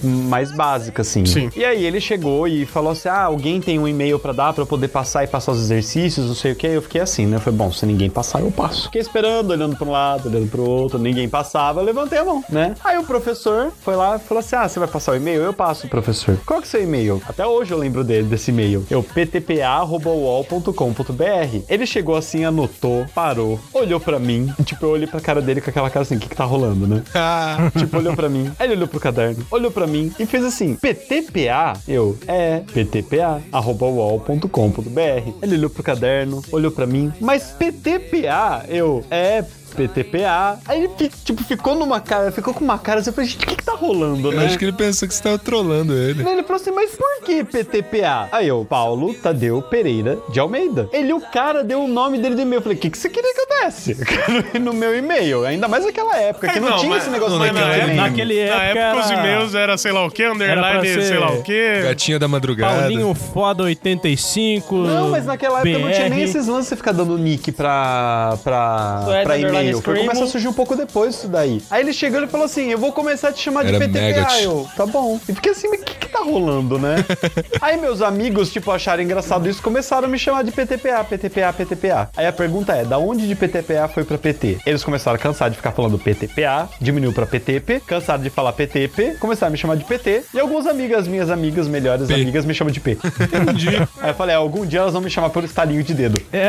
mais 0.02 0.52
básica, 0.52 1.02
assim. 1.02 1.24
Sim. 1.26 1.50
E 1.54 1.64
aí 1.64 1.84
ele 1.84 2.00
chegou 2.00 2.46
e 2.46 2.66
falou 2.66 2.92
assim: 2.92 3.08
ah, 3.08 3.24
alguém 3.24 3.60
tem 3.60 3.78
um 3.78 3.86
e-mail 3.86 4.18
pra 4.18 4.32
dar 4.32 4.52
pra 4.52 4.62
eu 4.62 4.66
poder 4.66 4.88
passar 4.88 5.24
e 5.24 5.26
passar 5.26 5.52
os 5.52 5.60
exercícios, 5.60 6.26
não 6.26 6.34
sei 6.34 6.52
o 6.52 6.56
que. 6.56 6.66
Eu 6.66 6.82
fiquei 6.82 7.00
assim, 7.00 7.26
né? 7.26 7.36
Eu 7.36 7.40
falei, 7.40 7.58
bom, 7.58 7.72
se 7.72 7.86
ninguém 7.86 8.10
passar, 8.10 8.40
eu 8.40 8.50
passo. 8.50 8.84
Fiquei 8.84 9.00
esperando, 9.00 9.50
olhando 9.50 9.76
pra 9.76 9.86
um 9.86 9.90
lado, 9.90 10.28
olhando 10.28 10.48
pro 10.48 10.62
outro, 10.62 10.98
ninguém 10.98 11.28
passava, 11.28 11.80
eu 11.80 11.84
levantei 11.84 12.18
a 12.18 12.24
mão, 12.24 12.44
né? 12.48 12.74
Aí 12.84 12.98
o 12.98 13.04
professor 13.04 13.72
foi 13.82 13.96
lá 13.96 14.16
e 14.16 14.18
falou 14.18 14.40
assim: 14.40 14.56
ah, 14.56 14.68
você 14.68 14.78
vai 14.78 14.88
passar 14.88 15.12
o 15.12 15.16
e-mail? 15.16 15.29
Eu 15.36 15.52
passo, 15.52 15.88
professor. 15.88 16.38
Qual 16.46 16.60
que 16.60 16.66
é 16.66 16.68
o 16.68 16.70
seu 16.70 16.82
e-mail? 16.82 17.22
Até 17.28 17.46
hoje 17.46 17.72
eu 17.72 17.78
lembro 17.78 18.02
dele, 18.04 18.26
desse 18.26 18.50
e-mail. 18.50 18.84
Eu 18.90 19.02
ptpa.uol.com.br. 19.02 21.60
Ele 21.68 21.86
chegou 21.86 22.16
assim, 22.16 22.44
anotou, 22.44 23.06
parou, 23.14 23.58
olhou 23.72 24.00
pra 24.00 24.18
mim. 24.18 24.52
E, 24.58 24.62
tipo, 24.62 24.84
eu 24.86 24.90
olhei 24.90 25.06
pra 25.06 25.20
cara 25.20 25.40
dele 25.40 25.60
com 25.60 25.70
aquela 25.70 25.90
cara 25.90 26.02
assim: 26.02 26.16
o 26.16 26.20
que 26.20 26.28
que 26.28 26.36
tá 26.36 26.44
rolando, 26.44 26.86
né? 26.86 27.02
Ah, 27.14 27.70
tipo, 27.76 27.96
olhou 27.96 28.14
pra 28.14 28.28
mim. 28.28 28.50
Aí 28.58 28.66
ele 28.66 28.74
olhou 28.74 28.88
pro 28.88 29.00
caderno, 29.00 29.44
olhou 29.50 29.70
pra 29.70 29.86
mim 29.86 30.12
e 30.18 30.26
fez 30.26 30.44
assim: 30.44 30.76
PTPA? 30.76 31.74
Eu, 31.86 32.18
é, 32.26 32.62
PTPA, 32.72 33.40
arroba 33.52 33.86
uol.com.br. 33.86 35.32
Ele 35.42 35.56
olhou 35.56 35.70
pro 35.70 35.82
caderno, 35.82 36.42
olhou 36.50 36.70
pra 36.70 36.86
mim, 36.86 37.12
mas 37.20 37.52
PTPA? 37.52 38.64
Eu, 38.68 39.04
é. 39.10 39.44
PTPA. 39.88 40.58
Aí 40.66 40.84
ele, 40.84 41.10
tipo, 41.24 41.42
ficou 41.44 41.74
numa 41.74 42.00
cara, 42.00 42.30
ficou 42.32 42.52
com 42.54 42.64
uma 42.64 42.78
cara 42.78 43.00
assim, 43.00 43.10
eu 43.10 43.14
falei, 43.14 43.28
gente, 43.30 43.44
o 43.44 43.48
que 43.48 43.56
que 43.56 43.64
tá 43.64 43.72
rolando, 43.72 44.30
eu 44.32 44.38
né? 44.38 44.46
acho 44.46 44.58
que 44.58 44.64
ele 44.64 44.72
pensou 44.72 45.08
que 45.08 45.14
você 45.14 45.22
tava 45.22 45.38
trolando 45.38 45.92
ele. 45.94 46.22
Aí 46.26 46.32
Ele 46.32 46.42
falou 46.42 46.60
assim, 46.60 46.70
mas 46.70 46.90
por 46.92 47.24
que 47.24 47.44
PTPA? 47.44 48.28
Aí 48.32 48.48
eu, 48.48 48.64
Paulo 48.68 49.14
Tadeu 49.14 49.60
Pereira 49.62 50.18
de 50.28 50.38
Almeida. 50.40 50.88
Ele, 50.92 51.12
o 51.12 51.20
cara, 51.20 51.62
deu 51.64 51.82
o 51.82 51.88
nome 51.88 52.18
dele 52.18 52.34
do 52.34 52.42
e-mail. 52.42 52.58
Eu 52.58 52.62
falei, 52.62 52.76
o 52.76 52.80
que, 52.80 52.90
que 52.90 52.98
você 52.98 53.08
queria 53.08 53.32
que 53.34 53.40
eu 53.40 53.46
desse? 53.64 53.96
no 54.60 54.72
meu 54.72 54.96
e-mail. 54.96 55.44
Ainda 55.44 55.68
mais 55.68 55.84
naquela 55.84 56.16
época, 56.16 56.48
que 56.48 56.58
É, 56.58 56.60
não, 56.60 56.70
não, 56.70 56.76
tinha 56.78 56.90
mas- 56.90 57.02
esse 57.02 57.10
negócio 57.10 57.38
não, 57.38 57.46
de 57.46 57.52
naquela 57.52 57.74
e-mail. 57.76 57.90
época- 57.90 58.00
Naquele 58.10 58.34
Na 58.48 58.62
época, 58.64 58.80
época 58.80 59.04
os 59.04 59.10
era- 59.10 59.20
e-mails 59.20 59.54
era 59.54 59.78
sei 59.78 59.92
lá 59.92 60.06
o 60.06 60.10
quê, 60.10 60.22
Era 60.22 60.32
underline, 60.34 60.80
pra 60.80 60.82
ser- 60.84 61.02
sei 61.02 61.18
lá 61.18 61.30
o 61.32 61.42
quê. 61.42 61.80
Gatinha 61.84 62.18
da 62.18 62.28
madrugada. 62.28 62.80
Paulinho 62.80 63.14
Foda 63.14 63.62
85. 63.64 64.76
Não, 64.78 65.10
mas 65.10 65.26
naquela 65.26 65.60
época 65.60 65.78
não 65.78 65.90
tinha 65.92 66.08
nem 66.08 66.20
BR. 66.20 66.24
esses 66.24 66.46
lances 66.46 66.64
de 66.64 66.68
você 66.70 66.76
ficar 66.76 66.92
dando 66.92 67.16
nick 67.18 67.52
pra, 67.52 68.38
pra, 68.42 69.02
Suede 69.04 69.24
pra 69.24 69.34
Foi 69.72 69.80
Screamo. 69.94 70.08
começar 70.08 70.24
a 70.24 70.28
surgir 70.28 70.48
um 70.48 70.52
pouco 70.52 70.76
depois 70.76 71.14
isso 71.14 71.28
daí. 71.28 71.62
Aí 71.70 71.82
ele 71.82 71.92
chegou 71.92 72.22
e 72.22 72.26
falou 72.26 72.46
assim: 72.46 72.70
Eu 72.70 72.78
vou 72.78 72.92
começar 72.92 73.28
a 73.28 73.32
te 73.32 73.40
chamar 73.40 73.64
de 73.64 73.74
Era 73.74 73.78
PTPA. 73.78 74.00
Megat. 74.00 74.42
Eu, 74.42 74.68
tá 74.76 74.86
bom. 74.86 75.18
E 75.28 75.34
fiquei 75.34 75.52
assim, 75.52 75.68
mas 75.68 75.82
que 75.82 76.08
tá 76.24 76.30
rolando, 76.30 76.78
né? 76.78 76.96
Aí 77.60 77.76
meus 77.76 78.02
amigos, 78.02 78.52
tipo, 78.52 78.70
acharam 78.70 79.02
engraçado 79.02 79.48
isso, 79.48 79.62
começaram 79.62 80.06
a 80.06 80.10
me 80.10 80.18
chamar 80.18 80.42
de 80.44 80.52
PTPA, 80.52 81.04
PTPA, 81.04 81.52
PTPA. 81.52 82.10
Aí 82.16 82.26
a 82.26 82.32
pergunta 82.32 82.72
é: 82.74 82.84
da 82.84 82.98
onde 82.98 83.26
de 83.26 83.34
PTPA 83.34 83.88
foi 83.92 84.04
pra 84.04 84.18
PT? 84.18 84.58
Eles 84.66 84.82
começaram 84.84 85.16
a 85.16 85.18
cansar 85.18 85.50
de 85.50 85.56
ficar 85.56 85.72
falando 85.72 85.98
PTPA, 85.98 86.68
diminuiu 86.80 87.12
pra 87.12 87.26
PTP, 87.26 87.80
cansaram 87.86 88.22
de 88.22 88.30
falar 88.30 88.52
PTP, 88.52 89.16
começaram 89.20 89.48
a 89.48 89.52
me 89.52 89.58
chamar 89.58 89.76
de 89.76 89.84
PT. 89.84 90.22
E 90.34 90.40
algumas 90.40 90.66
amigas, 90.66 91.06
minhas 91.08 91.30
amigas, 91.30 91.68
melhores 91.68 92.06
P. 92.08 92.14
amigas, 92.14 92.44
me 92.44 92.54
chamam 92.54 92.72
de 92.72 92.80
P. 92.80 92.92
Entendi. 93.20 93.68
Aí 94.00 94.10
eu 94.10 94.14
falei: 94.14 94.34
é, 94.34 94.38
algum 94.38 94.64
dia 94.66 94.80
elas 94.80 94.92
vão 94.92 95.02
me 95.02 95.10
chamar 95.10 95.30
pelo 95.30 95.44
estalinho 95.46 95.82
de 95.82 95.94
dedo. 95.94 96.20
É, 96.32 96.48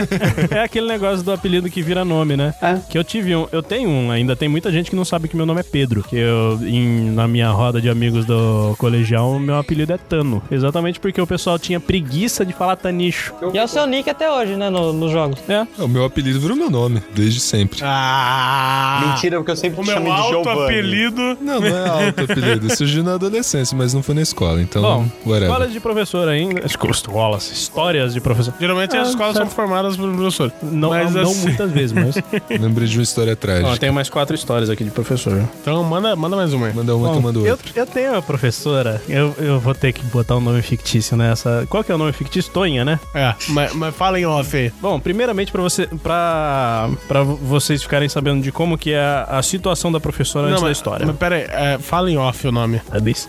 é 0.58 0.64
aquele 0.64 0.88
negócio 0.88 1.24
do 1.24 1.32
apelido 1.32 1.70
que 1.70 1.82
vira 1.82 2.04
nome, 2.06 2.36
né? 2.38 2.54
É. 2.62 2.78
Que 2.90 2.98
eu 2.98 3.04
tive 3.04 3.36
um, 3.36 3.48
eu 3.52 3.62
tenho 3.64 3.90
um, 3.90 4.12
ainda 4.12 4.36
tem 4.36 4.48
muita 4.50 4.72
gente 4.72 4.90
que 4.90 4.96
não 4.96 5.06
sabe 5.06 5.28
que 5.28 5.36
meu 5.36 5.46
nome 5.46 5.60
é 5.62 5.64
Pedro. 5.64 6.04
Que 6.04 6.16
eu, 6.18 6.60
em- 6.62 7.12
na 7.12 7.28
minha 7.28 7.50
roda 7.50 7.82
de 7.82 7.90
amigos 7.90 8.26
do 8.26 8.76
colegial, 8.78 9.38
meu 9.40 9.56
apelido 9.62 9.94
é 9.94 9.98
Tano. 9.98 10.42
Exatamente 10.52 11.00
porque 11.00 11.22
o 11.22 11.28
pessoal 11.28 11.58
tinha 11.58 11.80
preguiça 11.80 12.46
de 12.46 12.54
falar 12.54 12.76
Tanicho. 12.76 13.34
E 13.54 13.58
é 13.58 13.64
o 13.64 13.68
seu 13.68 13.86
nick 13.88 14.10
até 14.10 14.30
hoje, 14.32 14.56
né, 14.56 14.70
no- 14.70 14.92
nos 14.94 15.12
jogos. 15.12 15.40
É. 15.48 15.66
O 15.82 15.88
meu 15.88 16.04
apelido 16.06 16.40
virou 16.40 16.56
meu 16.58 16.70
nome, 16.70 17.02
desde 17.14 17.40
sempre. 17.40 17.80
Ah! 17.84 19.12
Mentira, 19.14 19.38
porque 19.38 19.52
eu 19.52 19.56
sempre 19.56 19.80
O 19.80 19.84
te 19.84 19.92
chamei 19.92 20.12
de 20.12 20.20
alto 20.20 20.34
Giovanni. 20.44 20.64
apelido. 20.64 21.38
Não, 21.42 21.60
não 21.60 21.68
é 21.68 22.08
alto 22.08 22.24
apelido. 22.24 22.76
Surgiu 22.76 23.04
na 23.04 23.14
adolescência, 23.16 23.78
mas 23.78 23.94
não 23.94 24.02
foi 24.04 24.16
na 24.16 24.22
escola, 24.22 24.62
então, 24.62 24.82
Bom, 24.82 25.06
whatever. 25.26 25.50
escolas 25.50 25.72
de 25.74 25.80
professor 25.80 26.28
ainda. 26.28 26.62
Escolas, 26.66 27.52
histórias 27.52 28.14
de 28.14 28.22
professor. 28.22 28.54
Geralmente 28.60 28.96
as 28.98 29.08
Ah, 29.08 29.12
escolas 29.12 29.36
são 29.38 29.48
formadas 29.48 29.96
por 29.98 30.12
professor. 30.14 30.52
Não, 30.62 30.90
Mas 30.90 31.14
não 31.14 31.22
assim- 31.24 31.42
muitas 31.44 31.72
vezes, 31.72 31.92
mas. 31.92 32.16
Lembrei 32.50 32.88
de 32.88 32.98
uma 32.98 33.04
história 33.04 33.34
Ó, 33.34 33.36
trágica. 33.36 33.78
tem 33.78 33.92
mais 33.92 34.10
quatro 34.10 34.36
histórias 34.36 34.70
aqui 34.70 34.84
de 34.84 34.92
professor. 34.92 35.42
Então 35.62 35.84
manda, 35.84 36.16
manda 36.16 36.36
mais 36.36 36.54
uma 36.54 36.68
aí. 36.68 36.74
Manda 36.74 36.96
uma 36.96 37.12
que 37.12 37.18
eu 37.18 37.22
mando 37.22 37.46
eu, 37.46 37.52
outra. 37.54 37.72
eu 37.76 37.86
tenho 37.86 38.12
uma 38.14 38.22
professora, 38.22 39.02
eu, 39.08 39.34
eu 39.38 39.51
vou 39.60 39.74
ter 39.74 39.92
que 39.94 40.04
botar 40.06 40.38
um 40.38 40.42
nome 40.42 40.62
fictício 40.62 41.16
nessa. 41.18 41.66
Qual 41.70 41.84
que 41.84 41.92
é 41.92 41.96
o 41.96 41.98
nome 41.98 42.12
fictício? 42.12 42.52
Tonha, 42.52 42.84
né? 42.84 43.00
É, 43.14 43.34
mas, 43.50 43.74
mas 43.74 43.96
fala 43.96 44.20
em 44.20 44.26
off 44.26 44.56
aí. 44.56 44.72
Bom, 44.82 45.00
primeiramente 45.00 45.52
pra 45.52 45.62
você, 45.62 45.88
pra 46.02 46.90
pra, 47.08 47.24
vocês 47.24 47.82
ficarem 47.82 48.10
sabendo 48.10 48.42
de 48.42 48.52
como 48.52 48.78
que 48.78 48.94
é 48.94 49.00
a, 49.00 49.24
a 49.40 49.44
situação 49.44 49.92
da 49.92 50.00
professora 50.00 50.48
antes 50.48 50.62
da 50.62 50.68
mas, 50.68 50.78
história. 50.78 51.06
Mas 51.06 51.16
pera 51.16 51.36
aí, 51.36 51.44
é, 51.50 51.78
fala 51.80 52.10
em 52.10 52.18
off 52.18 52.48
o 52.48 52.52
nome. 52.52 52.82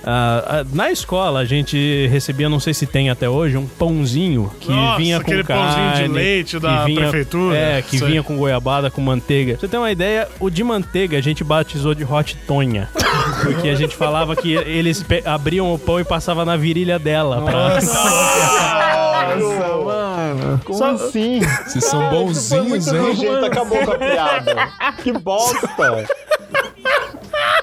Ah, 0.04 0.44
ah, 0.46 0.66
na 0.72 0.90
escola, 0.90 1.40
a 1.40 1.44
gente 1.44 2.06
recebia, 2.08 2.48
não 2.48 2.60
sei 2.60 2.74
se 2.74 2.86
tem 2.86 3.10
até 3.10 3.28
hoje, 3.28 3.56
um 3.56 3.66
pãozinho 3.66 4.50
que 4.60 4.70
Nossa, 4.70 4.98
vinha 4.98 5.16
com 5.16 5.22
aquele 5.22 5.44
carne. 5.44 5.74
pãozinho 5.74 6.08
de 6.08 6.14
leite 6.14 6.58
da 6.58 6.84
vinha- 6.84 7.00
prefeitura. 7.00 7.56
É, 7.56 7.82
que 7.82 7.98
Sei. 7.98 8.08
vinha 8.08 8.22
com 8.22 8.36
goiabada, 8.36 8.90
com 8.90 9.00
manteiga. 9.00 9.52
Pra 9.52 9.60
você 9.60 9.68
ter 9.68 9.78
uma 9.78 9.90
ideia, 9.90 10.28
o 10.40 10.50
de 10.50 10.62
manteiga 10.62 11.18
a 11.18 11.20
gente 11.20 11.42
batizou 11.44 11.94
de 11.94 12.04
Hot 12.04 12.36
Tonha. 12.46 12.88
Porque 13.42 13.68
a 13.68 13.74
gente 13.74 13.96
falava 13.96 14.34
que 14.36 14.52
eles 14.54 15.04
abriam 15.24 15.72
o 15.72 15.78
pão 15.78 16.00
e 16.00 16.04
passavam 16.12 16.44
na 16.44 16.58
virilha 16.58 16.98
dela. 16.98 17.40
Pra... 17.40 17.52
Nossa, 17.52 17.96
mano. 19.82 20.60
Como 20.62 20.84
assim? 20.84 21.40
Vocês 21.40 21.86
são 21.86 22.10
bonzinhos, 22.10 22.88
hein? 22.88 23.00
nojento, 23.00 23.46
acabou 23.46 23.78
com 23.78 23.92
a 23.92 23.98
piada. 23.98 24.68
Que 25.02 25.10
bosta. 25.10 25.70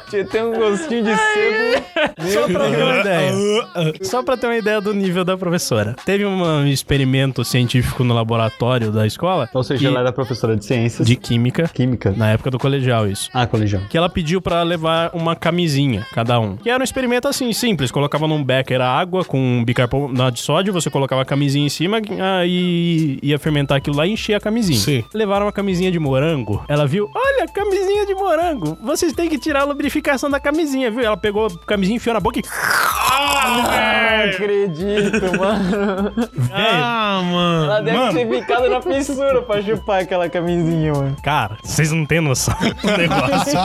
Tinha 0.09 0.25
tem 0.25 0.43
um 0.43 0.53
gostinho 0.57 1.03
de 1.03 1.15
sebo. 1.15 1.85
Só 2.33 2.47
pra 2.47 2.69
ter 2.69 2.83
uma 2.83 2.99
ideia. 2.99 3.33
Só 4.01 4.23
pra 4.23 4.37
ter 4.37 4.47
uma 4.47 4.57
ideia 4.57 4.81
do 4.81 4.93
nível 4.93 5.23
da 5.25 5.37
professora. 5.37 5.95
Teve 6.05 6.25
um 6.25 6.65
experimento 6.67 7.43
científico 7.43 8.03
no 8.03 8.13
laboratório 8.13 8.91
da 8.91 9.05
escola. 9.05 9.49
Ou 9.53 9.63
seja, 9.63 9.79
que- 9.79 9.85
ela 9.87 9.99
era 10.01 10.11
professora 10.11 10.55
de 10.55 10.65
ciências. 10.65 11.07
de 11.07 11.15
química. 11.15 11.67
química. 11.73 12.13
Na 12.15 12.31
época 12.31 12.49
do 12.51 12.57
colegial, 12.59 13.07
isso. 13.07 13.29
Ah, 13.33 13.45
colegial. 13.45 13.81
que 13.89 13.97
ela 13.97 14.09
pediu 14.09 14.41
pra 14.41 14.63
levar 14.63 15.11
uma 15.13 15.35
camisinha, 15.35 16.05
cada 16.13 16.39
um. 16.39 16.55
Que 16.57 16.69
era 16.69 16.81
um 16.81 16.83
experimento 16.83 17.27
assim, 17.27 17.51
simples. 17.53 17.91
Colocava 17.91 18.27
num 18.27 18.43
becker 18.43 18.81
a 18.81 18.87
água 18.89 19.23
com 19.25 19.63
bicarbonato 19.65 20.33
de 20.37 20.41
sódio, 20.41 20.73
você 20.73 20.89
colocava 20.89 21.21
a 21.21 21.25
camisinha 21.25 21.65
em 21.65 21.69
cima 21.69 21.99
aí 22.39 23.19
ia 23.21 23.37
fermentar 23.39 23.77
aquilo 23.77 23.95
lá 23.97 24.05
e 24.07 24.11
encher 24.11 24.33
a 24.35 24.39
camisinha. 24.39 24.79
Sim. 24.79 25.03
Levaram 25.13 25.45
uma 25.45 25.51
camisinha 25.51 25.91
de 25.91 25.99
morango. 25.99 26.63
Ela 26.67 26.85
viu, 26.87 27.09
olha, 27.13 27.47
camisinha 27.47 28.05
de 28.05 28.13
morango. 28.15 28.77
Vocês 28.83 29.13
têm 29.13 29.29
que 29.29 29.37
tirar 29.37 29.61
a 29.61 29.65
lubrificação 29.99 30.29
da 30.29 30.39
camisinha, 30.39 30.89
viu? 30.89 31.01
Ela 31.01 31.17
pegou 31.17 31.47
a 31.47 31.65
camisinha, 31.65 31.97
enfiou 31.97 32.13
na 32.13 32.19
boca 32.19 32.39
e... 32.39 32.43
Não 33.49 34.29
acredito, 34.29 35.25
mano. 35.37 36.13
Ah, 36.51 37.21
mano. 37.23 37.65
Ela 37.65 37.81
deve 37.81 37.97
Mano. 37.97 38.13
ter 38.13 38.29
ficado 38.29 38.69
na 38.69 38.81
fissura 38.81 39.41
pra 39.41 39.61
chupar 39.61 40.01
aquela 40.01 40.29
camisinha, 40.29 40.93
mano. 40.93 41.15
Cara, 41.23 41.57
vocês 41.63 41.91
não 41.91 42.05
têm 42.05 42.21
noção 42.21 42.55
do 42.59 42.97
negócio. 42.97 43.59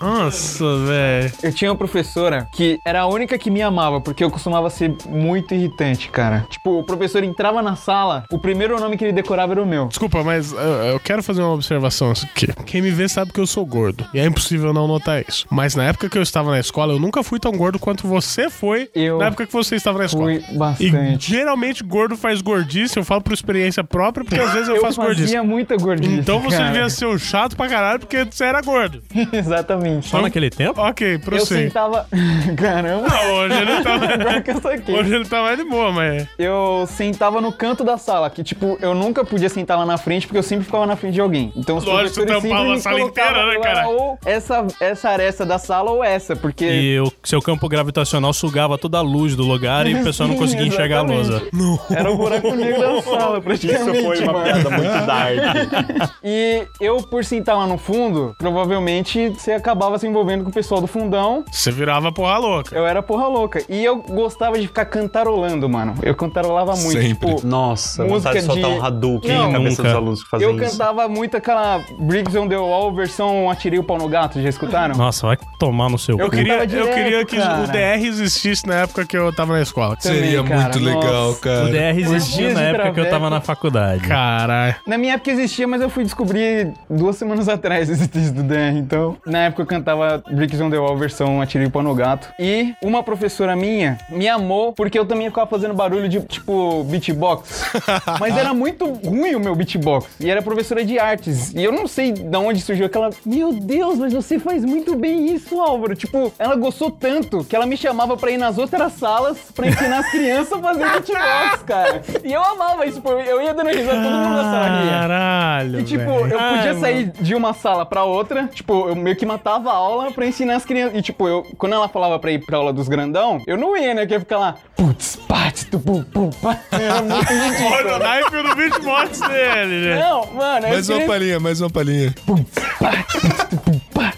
Nossa, 0.00 0.64
velho. 0.86 1.32
Eu 1.42 1.52
tinha 1.52 1.70
uma 1.70 1.76
professora 1.76 2.48
que 2.52 2.80
era 2.84 3.02
a 3.02 3.06
única 3.06 3.36
que 3.38 3.50
me 3.50 3.62
amava, 3.62 4.00
porque 4.00 4.24
eu 4.24 4.30
costumava 4.30 4.70
ser 4.70 4.94
muito 5.06 5.54
irritante, 5.54 6.08
cara. 6.08 6.46
Tipo, 6.48 6.78
o 6.78 6.84
professor 6.84 7.22
entrava 7.22 7.62
na 7.62 7.76
sala, 7.76 8.24
o 8.30 8.38
primeiro 8.38 8.78
nome 8.80 8.96
que 8.96 9.04
ele 9.04 9.12
decorava 9.12 9.52
era 9.52 9.62
o 9.62 9.66
meu. 9.66 9.86
Desculpa, 9.86 10.22
mas 10.24 10.52
eu, 10.52 10.58
eu 10.58 11.00
quero 11.00 11.22
fazer 11.22 11.42
uma 11.42 11.52
observação 11.52 12.10
aqui. 12.10 12.46
Quem 12.64 12.80
me 12.80 12.90
vê 12.90 13.08
sabe 13.08 13.32
que 13.32 13.40
eu 13.40 13.46
sou 13.46 13.64
gordo. 13.66 14.04
E 14.14 14.18
é 14.18 14.24
impossível 14.24 14.72
não 14.72 14.86
notar 14.88 15.22
isso. 15.26 15.43
Mas 15.50 15.74
na 15.74 15.84
época 15.84 16.08
que 16.08 16.16
eu 16.18 16.22
estava 16.22 16.50
na 16.50 16.58
escola, 16.60 16.92
eu 16.92 16.98
nunca 16.98 17.22
fui 17.22 17.38
tão 17.38 17.52
gordo 17.52 17.78
quanto 17.78 18.06
você 18.06 18.48
foi 18.50 18.90
Eu 18.94 19.18
na 19.18 19.26
época 19.26 19.46
que 19.46 19.52
você 19.52 19.76
estava 19.76 19.98
na 19.98 20.06
escola. 20.06 20.24
Fui 20.26 20.44
E 20.50 20.56
bastante. 20.56 21.30
geralmente 21.30 21.82
gordo 21.84 22.16
faz 22.16 22.40
gordice, 22.40 22.96
eu 22.96 23.04
falo 23.04 23.20
por 23.20 23.32
experiência 23.32 23.84
própria, 23.84 24.24
porque 24.24 24.40
às 24.40 24.52
vezes 24.52 24.68
eu, 24.68 24.76
Eu 24.76 24.80
faço 24.80 24.96
fazia 24.96 25.14
gordice. 25.16 25.40
muita 25.40 25.76
gordice. 25.76 26.14
Então 26.14 26.40
você 26.40 26.56
cara. 26.56 26.70
devia 26.72 26.90
ser 26.90 27.06
um 27.06 27.18
chato 27.18 27.56
pra 27.56 27.68
caralho 27.68 28.00
porque 28.00 28.24
você 28.24 28.44
era 28.44 28.60
gordo. 28.60 29.02
Exatamente. 29.32 30.08
Só 30.08 30.20
naquele 30.20 30.50
tempo? 30.50 30.80
Ok, 30.80 31.14
Eu 31.14 31.20
prossiga. 31.20 31.60
sentava. 31.60 32.06
Caramba. 32.56 33.08
Não, 33.08 33.34
hoje 33.34 33.54
ele 33.54 33.82
tá. 33.82 33.94
Eu. 34.88 34.94
Hoje 34.96 35.14
ele 35.14 35.24
tá 35.24 35.42
mais 35.42 35.56
de 35.58 35.64
boa, 35.64 35.92
mas. 35.92 36.26
Eu 36.38 36.86
sentava 36.88 37.40
no 37.40 37.52
canto 37.52 37.84
da 37.84 37.96
sala, 37.98 38.28
que 38.30 38.42
tipo, 38.42 38.78
eu 38.80 38.94
nunca 38.94 39.24
podia 39.24 39.48
sentar 39.48 39.78
lá 39.78 39.86
na 39.86 39.96
frente, 39.96 40.26
porque 40.26 40.38
eu 40.38 40.42
sempre 40.42 40.64
ficava 40.64 40.86
na 40.86 40.96
frente 40.96 41.14
de 41.14 41.20
alguém. 41.20 41.52
Então 41.56 41.76
os 41.76 41.84
Lógico, 41.84 42.14
professores 42.24 42.42
você 42.42 42.48
tampava 42.48 42.64
sempre 42.64 42.72
a 42.72 42.74
me 42.74 42.80
sala 42.80 43.00
inteira, 43.00 43.46
né, 43.46 43.58
cara? 43.60 43.88
Ou 43.88 44.18
essa, 44.24 44.66
essa 44.80 45.10
aresta 45.34 45.44
da 45.44 45.58
sala 45.58 45.90
ou 45.90 46.02
essa, 46.04 46.36
porque... 46.36 46.64
E 46.64 47.00
o 47.00 47.12
seu 47.22 47.42
campo 47.42 47.68
gravitacional 47.68 48.32
sugava 48.32 48.78
toda 48.78 48.98
a 48.98 49.00
luz 49.00 49.34
do 49.34 49.42
lugar 49.44 49.86
e 49.86 49.94
o 49.94 50.04
pessoal 50.04 50.28
não 50.28 50.36
conseguia 50.36 50.66
enxergar 50.68 51.00
a 51.00 51.02
lousa. 51.02 51.42
Era 51.90 52.10
o 52.12 52.16
buraco 52.16 52.52
negro 52.54 52.80
da 52.80 53.02
sala, 53.02 53.40
praticamente, 53.40 53.90
Isso 53.98 54.04
foi 54.06 54.20
uma 54.22 54.32
mano. 54.32 54.44
piada 54.44 54.70
muito 54.70 55.06
dark. 55.06 56.14
E 56.26 56.66
eu, 56.80 56.98
por 57.02 57.24
sentar 57.24 57.56
lá 57.56 57.66
no 57.66 57.76
fundo, 57.76 58.34
provavelmente 58.38 59.28
você 59.30 59.52
acabava 59.52 59.98
se 59.98 60.06
envolvendo 60.06 60.44
com 60.44 60.50
o 60.50 60.52
pessoal 60.52 60.80
do 60.80 60.86
fundão. 60.86 61.44
Você 61.50 61.70
virava 61.70 62.10
porra 62.12 62.38
louca. 62.38 62.74
Eu 62.76 62.86
era 62.86 63.02
porra 63.02 63.26
louca. 63.26 63.62
E 63.68 63.84
eu 63.84 63.98
gostava 64.02 64.58
de 64.58 64.66
ficar 64.66 64.84
cantarolando, 64.86 65.68
mano. 65.68 65.94
Eu 66.02 66.14
cantarolava 66.14 66.74
muito. 66.76 67.00
Sempre. 67.00 67.34
Tipo, 67.34 67.46
Nossa, 67.46 68.04
Música 68.04 68.30
vontade 68.32 68.40
de 68.40 68.44
soltar 68.46 68.70
de- 68.70 68.78
um 68.78 68.84
Hadouken 68.84 69.32
Não, 69.36 69.46
na 69.46 69.52
cabeça 69.58 69.70
nunca. 69.82 69.82
dos 69.82 69.94
alunos 69.94 70.24
que 70.24 70.30
fazem 70.30 70.48
eu 70.48 70.56
isso. 70.62 70.70
cantava 70.78 71.08
muito 71.08 71.36
aquela 71.36 71.80
Briggs 71.98 72.36
on 72.38 72.48
the 72.48 72.56
Wall 72.56 72.92
versão 72.94 73.50
Atirei 73.50 73.78
o 73.78 73.84
Pau 73.84 73.98
no 73.98 74.08
Gato, 74.08 74.40
já 74.40 74.48
escutaram? 74.48 74.94
Nossa, 74.96 75.23
vai 75.24 75.38
tomar 75.58 75.88
no 75.88 75.98
seu 75.98 76.18
Eu 76.18 76.26
cu. 76.26 76.36
queria, 76.36 76.58
cantava 76.58 76.78
eu 76.78 76.88
queria 76.88 77.04
direto, 77.04 77.26
que 77.28 77.36
cara. 77.36 77.62
o 77.62 77.66
DR 77.66 78.06
existisse 78.06 78.66
na 78.66 78.74
época 78.82 79.04
que 79.06 79.16
eu 79.16 79.32
tava 79.32 79.52
na 79.54 79.62
escola. 79.62 79.96
Também, 79.96 80.18
Seria 80.20 80.42
cara, 80.44 80.60
muito 80.62 80.78
legal, 80.78 81.02
nossa. 81.28 81.40
cara. 81.40 81.64
O 81.64 81.70
DR 81.70 81.98
existia 81.98 82.52
na 82.54 82.60
época 82.62 82.92
que 82.92 83.00
eu 83.00 83.10
tava 83.10 83.30
na 83.30 83.40
faculdade. 83.40 84.06
Caralho. 84.06 84.76
Na 84.86 84.98
minha 84.98 85.14
época 85.14 85.30
existia, 85.30 85.66
mas 85.66 85.80
eu 85.80 85.88
fui 85.90 86.04
descobrir 86.04 86.72
duas 86.88 87.16
semanas 87.16 87.48
atrás 87.48 87.88
esse 87.88 88.08
texto 88.08 88.34
do 88.34 88.42
DR. 88.42 88.76
Então, 88.76 89.16
na 89.26 89.44
época 89.44 89.62
eu 89.62 89.66
cantava 89.66 90.22
Bricks 90.30 90.60
on 90.60 90.70
the 90.70 90.78
Wall 90.78 90.96
versão 90.96 91.40
Atirei 91.40 91.66
o 91.66 91.70
Pau 91.70 91.82
no 91.82 91.94
Gato. 91.94 92.28
E 92.38 92.74
uma 92.82 93.02
professora 93.02 93.54
minha 93.56 93.98
me 94.10 94.28
amou 94.28 94.72
porque 94.72 94.98
eu 94.98 95.04
também 95.04 95.28
ficava 95.28 95.46
fazendo 95.48 95.74
barulho 95.74 96.08
de, 96.08 96.20
tipo, 96.20 96.84
beatbox. 96.84 97.72
mas 98.20 98.36
era 98.36 98.52
muito 98.54 98.86
ruim 98.86 99.34
o 99.34 99.40
meu 99.40 99.54
beatbox. 99.54 100.06
E 100.20 100.30
era 100.30 100.42
professora 100.42 100.84
de 100.84 100.98
artes. 100.98 101.52
E 101.54 101.62
eu 101.62 101.72
não 101.72 101.86
sei 101.86 102.12
de 102.12 102.36
onde 102.36 102.60
surgiu 102.60 102.86
aquela... 102.86 103.10
Meu 103.24 103.52
Deus, 103.52 103.98
mas 103.98 104.12
você 104.12 104.38
faz 104.38 104.64
muito 104.64 104.96
bem 104.96 105.13
isso, 105.14 105.60
Álvaro. 105.60 105.94
Tipo, 105.94 106.32
ela 106.38 106.56
gostou 106.56 106.90
tanto 106.90 107.44
que 107.44 107.54
ela 107.56 107.66
me 107.66 107.76
chamava 107.76 108.16
pra 108.16 108.30
ir 108.30 108.36
nas 108.38 108.58
outras 108.58 108.92
salas 108.94 109.38
pra 109.54 109.66
ensinar 109.66 109.98
as 110.00 110.10
crianças 110.10 110.52
a 110.52 110.58
fazer 110.58 110.84
beatbox, 110.90 111.62
cara. 111.66 112.02
E 112.24 112.32
eu 112.32 112.42
amava 112.42 112.86
isso. 112.86 113.00
Pô, 113.00 113.12
eu 113.12 113.42
ia 113.42 113.52
dando 113.54 113.68
risada, 113.70 114.02
todo 114.02 114.14
mundo 114.16 114.34
na 114.36 114.42
sala 114.42 114.80
ria. 114.82 114.90
Caralho. 114.90 115.80
E 115.80 115.84
tipo, 115.84 116.04
velho. 116.04 116.32
eu 116.34 116.38
podia 116.38 116.70
Ai, 116.72 116.80
sair 116.80 117.12
de 117.20 117.34
uma 117.34 117.52
sala 117.52 117.84
pra 117.86 118.04
outra, 118.04 118.46
tipo, 118.48 118.88
eu 118.88 118.94
meio 118.96 119.16
que 119.16 119.26
matava 119.26 119.70
a 119.70 119.74
aula 119.74 120.10
pra 120.12 120.26
ensinar 120.26 120.56
as 120.56 120.64
crianças. 120.64 120.96
E 120.98 121.02
tipo, 121.02 121.28
eu, 121.28 121.42
quando 121.58 121.72
ela 121.74 121.88
falava 121.88 122.18
pra 122.18 122.30
ir 122.32 122.44
pra 122.44 122.56
aula 122.58 122.72
dos 122.72 122.88
grandão, 122.88 123.40
eu 123.46 123.56
não 123.56 123.76
ia, 123.76 123.94
né? 123.94 124.06
Que 124.06 124.14
ia 124.14 124.20
ficar 124.20 124.38
lá, 124.38 124.54
putz, 124.76 125.16
pats, 125.28 125.64
tu, 125.70 125.78
pum, 125.78 126.02
pum, 126.02 126.30
pá. 126.42 126.58
Era 126.72 127.02
muito 127.02 127.72
Olha 127.74 127.96
o 127.96 127.98
naipe 127.98 128.42
do 128.42 128.54
beatbox 128.54 129.20
dele, 129.20 129.88
né? 129.88 130.00
Não, 130.00 130.26
mano, 130.32 130.66
eu 130.66 130.72
Mais 130.72 130.88
uma 130.88 130.94
queria- 130.98 131.12
palhinha, 131.12 131.40
mais 131.40 131.60
uma 131.60 131.70
palhinha. 131.70 132.14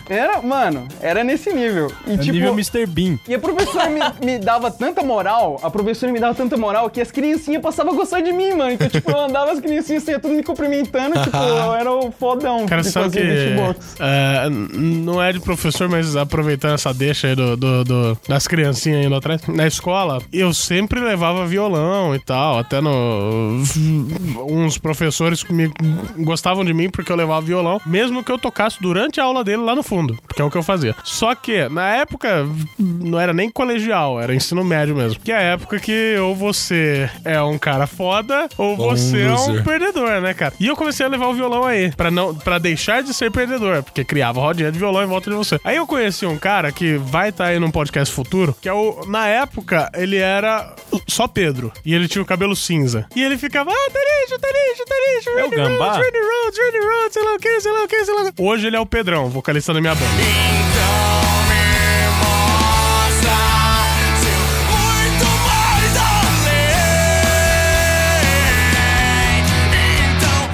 Era, 0.09 0.40
mano, 0.42 0.87
era 1.01 1.23
nesse 1.25 1.53
nível. 1.53 1.90
E 2.07 2.12
É 2.14 2.16
tipo, 2.19 2.33
nível 2.33 2.53
Mr. 2.53 2.87
Bean. 2.87 3.19
E 3.29 3.35
a 3.35 3.38
professora 3.38 3.88
me, 3.90 4.01
me 4.25 4.38
dava 4.38 4.71
tanta 4.71 5.03
moral, 5.03 5.59
a 5.62 5.71
professora 5.71 6.12
me 6.12 6.21
dava 6.21 6.35
tanta 6.35 6.57
moral 6.57 6.88
que 6.90 7.01
as 7.01 7.11
criancinhas 7.11 7.62
passavam 7.62 7.92
a 7.92 7.97
gostar 7.97 8.21
de 8.21 8.33
mim, 8.33 8.53
mano. 8.55 8.71
Então, 8.73 8.88
tipo, 8.88 9.11
eu 9.11 9.19
andava 9.21 9.53
as 9.53 9.61
criancinhas 9.61 10.03
assim, 10.09 10.19
tudo 10.19 10.35
me 10.35 10.42
cumprimentando, 10.42 11.21
tipo, 11.25 11.37
eu 11.37 11.75
era 11.75 11.92
o 11.92 12.11
fodão. 12.12 12.66
Cara, 12.66 12.83
sabe 12.85 13.11
que 13.11 13.19
n- 13.21 14.99
não 15.05 15.23
é 15.23 15.33
de 15.33 15.40
professor, 15.40 15.88
mas 15.88 16.16
aproveitando 16.16 16.75
essa 16.75 16.92
deixa 16.92 17.29
aí 17.29 17.35
do, 17.35 17.57
do- 17.57 17.85
do- 17.85 18.19
das 18.29 18.47
criancinhas 18.47 19.05
indo 19.07 19.14
atrás, 19.14 19.40
na 19.49 19.66
escola, 19.66 20.21
eu 20.33 20.53
sempre 20.55 21.01
levava 21.01 21.47
violão 21.47 22.14
e 22.14 22.19
tal, 22.19 22.59
até 22.59 22.81
no... 22.81 23.62
uns 24.49 24.79
professores 24.79 25.45
me 25.45 25.71
gostavam 26.19 26.64
de 26.64 26.73
mim 26.73 26.90
porque 26.90 27.11
eu 27.11 27.16
levava 27.16 27.40
violão, 27.45 27.81
mesmo 27.87 28.23
que 28.23 28.31
eu 28.33 28.38
tocasse 28.38 28.81
durante 28.81 29.21
a 29.21 29.25
aula 29.25 29.42
dele 29.45 29.62
lá 29.62 29.75
no 29.75 29.83
fundo, 29.83 29.95
porque 30.26 30.42
é 30.42 30.44
o 30.44 30.50
que 30.50 30.59
eu 30.59 30.62
fazia. 30.62 30.94
Só 31.04 31.35
que, 31.35 31.68
na 31.68 31.88
época, 31.96 32.46
não 32.78 33.18
era 33.18 33.32
nem 33.32 33.48
colegial, 33.50 34.20
era 34.20 34.35
ensino 34.35 34.64
médio 34.64 34.94
mesmo, 34.94 35.20
que 35.20 35.32
é 35.32 35.37
a 35.37 35.40
época 35.40 35.78
que 35.78 36.16
ou 36.18 36.35
você 36.35 37.09
é 37.24 37.40
um 37.40 37.59
cara 37.59 37.87
foda, 37.87 38.48
ou 38.59 38.74
um 38.74 38.76
você 38.76 39.22
é 39.22 39.30
um 39.30 39.46
loser. 39.48 39.64
perdedor, 39.64 40.20
né, 40.20 40.35
cara? 40.35 40.54
E 40.61 40.66
eu 40.66 40.76
comecei 40.76 41.06
a 41.06 41.09
levar 41.09 41.28
o 41.28 41.35
violão 41.35 41.64
aí, 41.64 41.90
pra, 41.92 42.11
não, 42.11 42.35
pra 42.35 42.59
deixar 42.59 43.02
de 43.02 43.14
ser 43.14 43.30
perdedor, 43.30 43.82
porque 43.82 44.04
criava 44.04 44.40
rodinha 44.40 44.70
de 44.72 44.78
violão 44.78 45.02
em 45.02 45.06
volta 45.06 45.30
de 45.30 45.37
você. 45.37 45.59
Aí 45.64 45.76
eu 45.76 45.87
conheci 45.87 46.26
um 46.26 46.38
cara 46.38 46.72
que 46.72 46.96
vai 46.96 47.28
estar 47.30 47.46
aí 47.46 47.59
num 47.59 47.70
podcast 47.70 48.12
futuro, 48.14 48.54
que 48.61 48.68
é 48.68 48.72
o. 48.72 49.04
Na 49.06 49.26
época, 49.26 49.90
ele 49.94 50.16
era 50.16 50.74
só 51.09 51.26
Pedro. 51.28 51.72
E 51.85 51.94
ele 51.94 52.09
tinha 52.09 52.22
o 52.22 52.26
cabelo 52.26 52.56
cinza. 52.56 53.06
E 53.14 53.22
ele 53.22 53.38
ficava, 53.38 53.70
ah, 53.70 53.90
Tarijo, 53.92 54.40
Tarijo, 54.40 54.85
Tarijo, 54.85 55.30
É 55.30 55.44
o 55.44 55.50
Randy 55.50 55.56
Gambá? 55.56 55.92
Rhodes, 55.92 56.06
Randy 56.06 56.18
Rhodes, 56.18 56.59
Randy 56.59 56.87
Rhodes, 56.87 57.12
sei 57.12 57.22
lá 57.24 57.35
o 57.35 57.38
que, 57.38 57.61
sei 57.61 57.72
lá 57.72 57.82
o 57.85 57.88
que, 57.88 58.04
sei 58.04 58.14
lá 58.14 58.22
o 58.22 58.32
que. 58.32 58.42
Hoje 58.42 58.66
ele 58.66 58.76
é 58.76 58.80
o 58.80 58.87
Pedrão, 58.87 59.28
vocalista 59.28 59.72
da 59.72 59.80
minha 59.94 60.56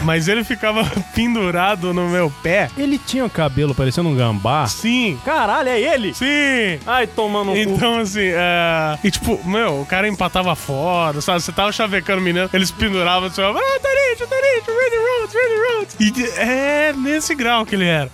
Mas 0.04 0.28
ele 0.28 0.42
ficava 0.44 0.84
pendurado 1.14 1.92
no 1.94 2.08
meu 2.08 2.32
pé. 2.42 2.68
Ele 2.76 2.98
tinha 2.98 3.24
o 3.24 3.30
cabelo 3.30 3.74
parecendo 3.74 4.08
um 4.08 4.14
gambá. 4.16 4.66
Sim. 4.66 5.18
Caralho, 5.24 5.68
é 5.68 5.80
ele? 5.80 6.12
Sim! 6.14 6.78
Ai, 6.86 7.06
tomando 7.06 7.52
cu. 7.52 7.56
Então, 7.58 7.98
assim, 8.00 8.20
é... 8.24 8.98
E, 9.04 9.10
tipo, 9.10 9.40
meu, 9.44 9.80
o 9.80 9.86
cara 9.86 10.08
empatava 10.08 10.54
foda, 10.56 11.20
sabe? 11.20 11.40
Você 11.40 11.52
tava 11.52 11.70
chavecando 11.72 12.20
o 12.20 12.24
menino, 12.24 12.48
eles 12.52 12.70
penduravam, 12.70 13.28
assim, 13.28 13.40
ah, 13.42 13.52
Tarijo, 13.52 14.26
Tenente, 14.26 14.64
Tenente, 14.66 14.70
Randy 14.70 14.96
Rhodes, 14.96 15.34
Randy 15.34 15.76
Rhodes. 15.76 15.96
E 16.00 16.40
é 16.40 16.92
nesse 16.96 17.34
grau 17.34 17.64
que 17.64 17.74
ele 17.74 17.84
era. 17.86 18.10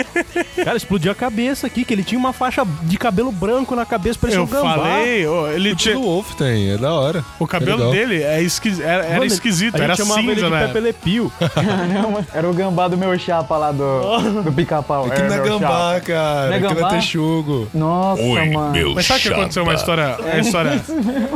Cara, 0.64 0.76
explodiu 0.76 1.12
a 1.12 1.14
cabeça 1.14 1.66
aqui, 1.66 1.84
que 1.84 1.92
ele 1.94 2.02
tinha 2.02 2.18
uma 2.18 2.32
faixa 2.32 2.64
de 2.82 2.96
cabelo 2.96 3.30
branco 3.30 3.74
na 3.76 3.84
cabeça, 3.86 4.18
parecia 4.18 4.40
Eu 4.40 4.44
um 4.44 4.46
gambá. 4.46 4.74
falei, 4.76 5.26
ó, 5.26 5.48
ele 5.48 5.72
O 5.72 5.76
tinha... 5.76 5.94
Tilo 5.94 6.06
Wolf 6.06 6.34
tem, 6.34 6.70
é 6.72 6.78
da 6.78 6.92
hora. 6.94 7.24
O 7.38 7.46
cabelo 7.46 7.76
legal. 7.78 7.92
dele 7.92 8.22
é 8.22 8.42
esquis... 8.42 8.80
era, 8.80 9.04
era 9.04 9.12
Mano, 9.14 9.24
esquisito, 9.26 9.74
a 9.74 9.78
gente 9.78 9.84
era 9.84 9.96
chamava 9.96 10.20
ele 10.20 10.34
cinza, 10.34 10.46
de 10.46 10.52
né? 10.52 10.66
Pepe 10.68 10.80
Le 10.80 10.92
Pew. 10.92 11.25
Caramba, 11.54 12.26
era 12.34 12.48
o 12.48 12.52
gambá 12.54 12.88
do 12.88 12.96
meu 12.96 13.18
chapa 13.18 13.56
lá 13.56 13.72
do, 13.72 14.42
do 14.42 14.52
pica-pau. 14.52 15.06
Aqui 15.06 15.20
É, 15.20 15.28
na 15.28 15.36
meu 15.36 15.44
Gambá, 15.44 15.68
chapa. 15.94 16.00
cara. 16.00 16.46
Não 16.46 16.52
é 16.52 16.56
Aqui 16.56 16.62
na 16.66 16.74
Gambá? 16.74 16.88
Texugo. 16.90 17.68
Nossa, 17.74 18.22
mano. 18.22 18.94
Mas 18.94 19.06
sabe 19.06 19.20
o 19.20 19.22
que 19.22 19.28
aconteceu? 19.32 19.62
Uma 19.62 19.74
história... 19.74 20.16
Uma 20.20 20.38
história... 20.40 20.82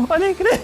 Pode 0.09 0.35
crer. 0.35 0.61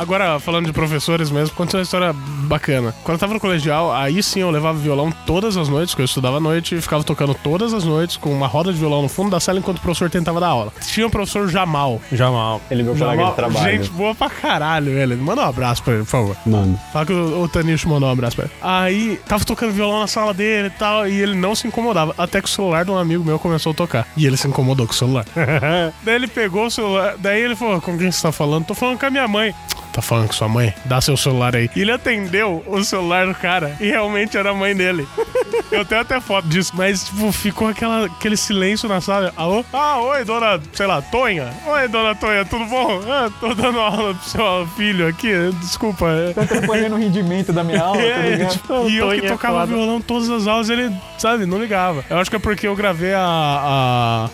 Agora, 0.00 0.40
falando 0.40 0.64
de 0.64 0.72
professores 0.72 1.30
mesmo, 1.30 1.52
aconteceu 1.52 1.78
uma 1.78 1.82
história 1.82 2.14
bacana. 2.14 2.94
Quando 3.04 3.16
eu 3.16 3.18
tava 3.18 3.34
no 3.34 3.38
colegial, 3.38 3.92
aí 3.92 4.22
sim 4.22 4.40
eu 4.40 4.50
levava 4.50 4.78
violão 4.78 5.12
todas 5.26 5.58
as 5.58 5.68
noites, 5.68 5.92
porque 5.92 6.00
eu 6.00 6.06
estudava 6.06 6.38
à 6.38 6.40
noite 6.40 6.74
e 6.74 6.80
ficava 6.80 7.04
tocando 7.04 7.34
todas 7.34 7.74
as 7.74 7.84
noites 7.84 8.16
com 8.16 8.32
uma 8.32 8.46
roda 8.46 8.72
de 8.72 8.78
violão 8.78 9.02
no 9.02 9.10
fundo 9.10 9.30
da 9.30 9.38
sala 9.38 9.58
enquanto 9.58 9.76
o 9.76 9.80
professor 9.82 10.08
tentava 10.08 10.40
dar 10.40 10.46
aula. 10.46 10.72
Tinha 10.86 11.06
o 11.06 11.10
professor 11.10 11.50
Jamal. 11.50 12.00
Jamal. 12.10 12.62
Ele 12.70 12.80
é 12.80 12.84
meu 12.84 12.96
colega 12.96 13.26
de 13.26 13.34
trabalho. 13.34 13.76
Gente 13.76 13.90
boa 13.90 14.14
pra 14.14 14.30
caralho, 14.30 14.90
ele. 14.90 15.16
Manda 15.16 15.42
um 15.42 15.44
abraço 15.44 15.82
pra 15.82 15.92
ele, 15.92 16.04
por 16.04 16.10
favor. 16.10 16.36
Mano. 16.46 16.80
Fala 16.94 17.04
que 17.04 17.12
o, 17.12 17.42
o 17.42 17.48
Tanicho 17.48 17.86
mandou 17.86 18.08
um 18.08 18.12
abraço 18.12 18.36
pra 18.36 18.46
ele. 18.46 18.54
Aí, 18.62 19.20
tava 19.28 19.44
tocando 19.44 19.72
violão 19.72 20.00
na 20.00 20.06
sala 20.06 20.32
dele 20.32 20.68
e 20.68 20.78
tal, 20.78 21.06
e 21.06 21.20
ele 21.20 21.34
não 21.34 21.54
se 21.54 21.68
incomodava. 21.68 22.14
Até 22.16 22.40
que 22.40 22.48
o 22.48 22.50
celular 22.50 22.86
de 22.86 22.90
um 22.90 22.96
amigo 22.96 23.22
meu 23.22 23.38
começou 23.38 23.72
a 23.72 23.74
tocar. 23.74 24.08
E 24.16 24.26
ele 24.26 24.38
se 24.38 24.48
incomodou 24.48 24.86
com 24.86 24.94
o 24.94 24.96
celular. 24.96 25.26
daí 26.02 26.14
ele 26.14 26.26
pegou 26.26 26.64
o 26.64 26.70
celular, 26.70 27.16
daí 27.18 27.42
ele 27.42 27.54
falou: 27.54 27.82
Com 27.82 27.98
quem 27.98 28.10
você 28.10 28.22
tá 28.22 28.32
falando? 28.32 28.64
Tô 28.64 28.74
falando 28.74 28.98
com 28.98 29.04
a 29.04 29.10
minha 29.10 29.28
mãe. 29.28 29.54
Tá 29.92 30.00
falando 30.00 30.28
com 30.28 30.32
sua 30.32 30.48
mãe? 30.48 30.72
Dá 30.84 31.00
seu 31.00 31.16
celular 31.16 31.54
aí. 31.56 31.68
E 31.74 31.80
ele 31.82 31.90
atendeu 31.92 32.62
o 32.66 32.82
celular 32.84 33.26
do 33.26 33.34
cara 33.34 33.76
e 33.80 33.88
realmente 33.88 34.36
era 34.36 34.50
a 34.50 34.54
mãe 34.54 34.74
dele. 34.74 35.06
Eu 35.70 35.84
tenho 35.84 36.00
até 36.00 36.20
foto 36.20 36.48
disso, 36.48 36.72
mas 36.74 37.04
tipo, 37.04 37.30
ficou 37.30 37.68
aquela, 37.68 38.06
aquele 38.06 38.36
silêncio 38.36 38.88
na 38.88 39.00
sala. 39.00 39.32
Alô? 39.36 39.64
Ah, 39.72 39.98
oi, 40.00 40.24
dona, 40.24 40.60
sei 40.72 40.86
lá, 40.86 41.00
Tonha. 41.00 41.48
Oi, 41.66 41.86
dona 41.88 42.14
Tonha, 42.14 42.44
tudo 42.44 42.64
bom? 42.64 43.00
Ah, 43.08 43.30
tô 43.40 43.54
dando 43.54 43.78
aula 43.78 44.14
pro 44.14 44.28
seu 44.28 44.66
filho 44.76 45.06
aqui. 45.06 45.28
Desculpa. 45.60 46.06
é- 46.08 46.32
Tá 46.32 46.42
atrapalhando 46.42 46.96
o 46.96 46.98
rendimento 46.98 47.52
da 47.52 47.62
minha 47.62 47.80
aula, 47.82 47.98
tá 47.98 48.02
é, 48.02 48.30
ligado? 48.30 48.52
tipo, 48.52 48.72
e 48.88 48.96
eu 48.96 49.08
que 49.10 49.16
Tonha 49.18 49.26
é 49.26 49.32
tocava 49.32 49.60
foda. 49.60 49.66
violão 49.66 50.00
todas 50.00 50.28
as 50.30 50.46
aulas, 50.46 50.68
ele, 50.70 50.92
sabe, 51.18 51.46
não 51.46 51.58
ligava. 51.60 52.04
Eu 52.10 52.18
acho 52.18 52.30
que 52.30 52.36
é 52.36 52.40
porque 52.40 52.66
eu 52.66 52.74
gravei 52.74 53.14
a, 53.14 53.20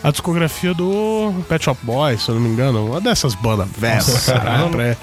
a, 0.02 0.08
a 0.08 0.10
discografia 0.10 0.72
do 0.72 1.34
Pet 1.48 1.64
Shop 1.64 1.78
Boys, 1.82 2.22
se 2.22 2.30
eu 2.30 2.34
não 2.36 2.42
me 2.42 2.48
engano. 2.48 2.86
Uma 2.86 3.00
dessas 3.00 3.34
bandas 3.34 3.68
velhas, 3.76 4.26
caralho. 4.26 4.68
pra- 4.70 4.96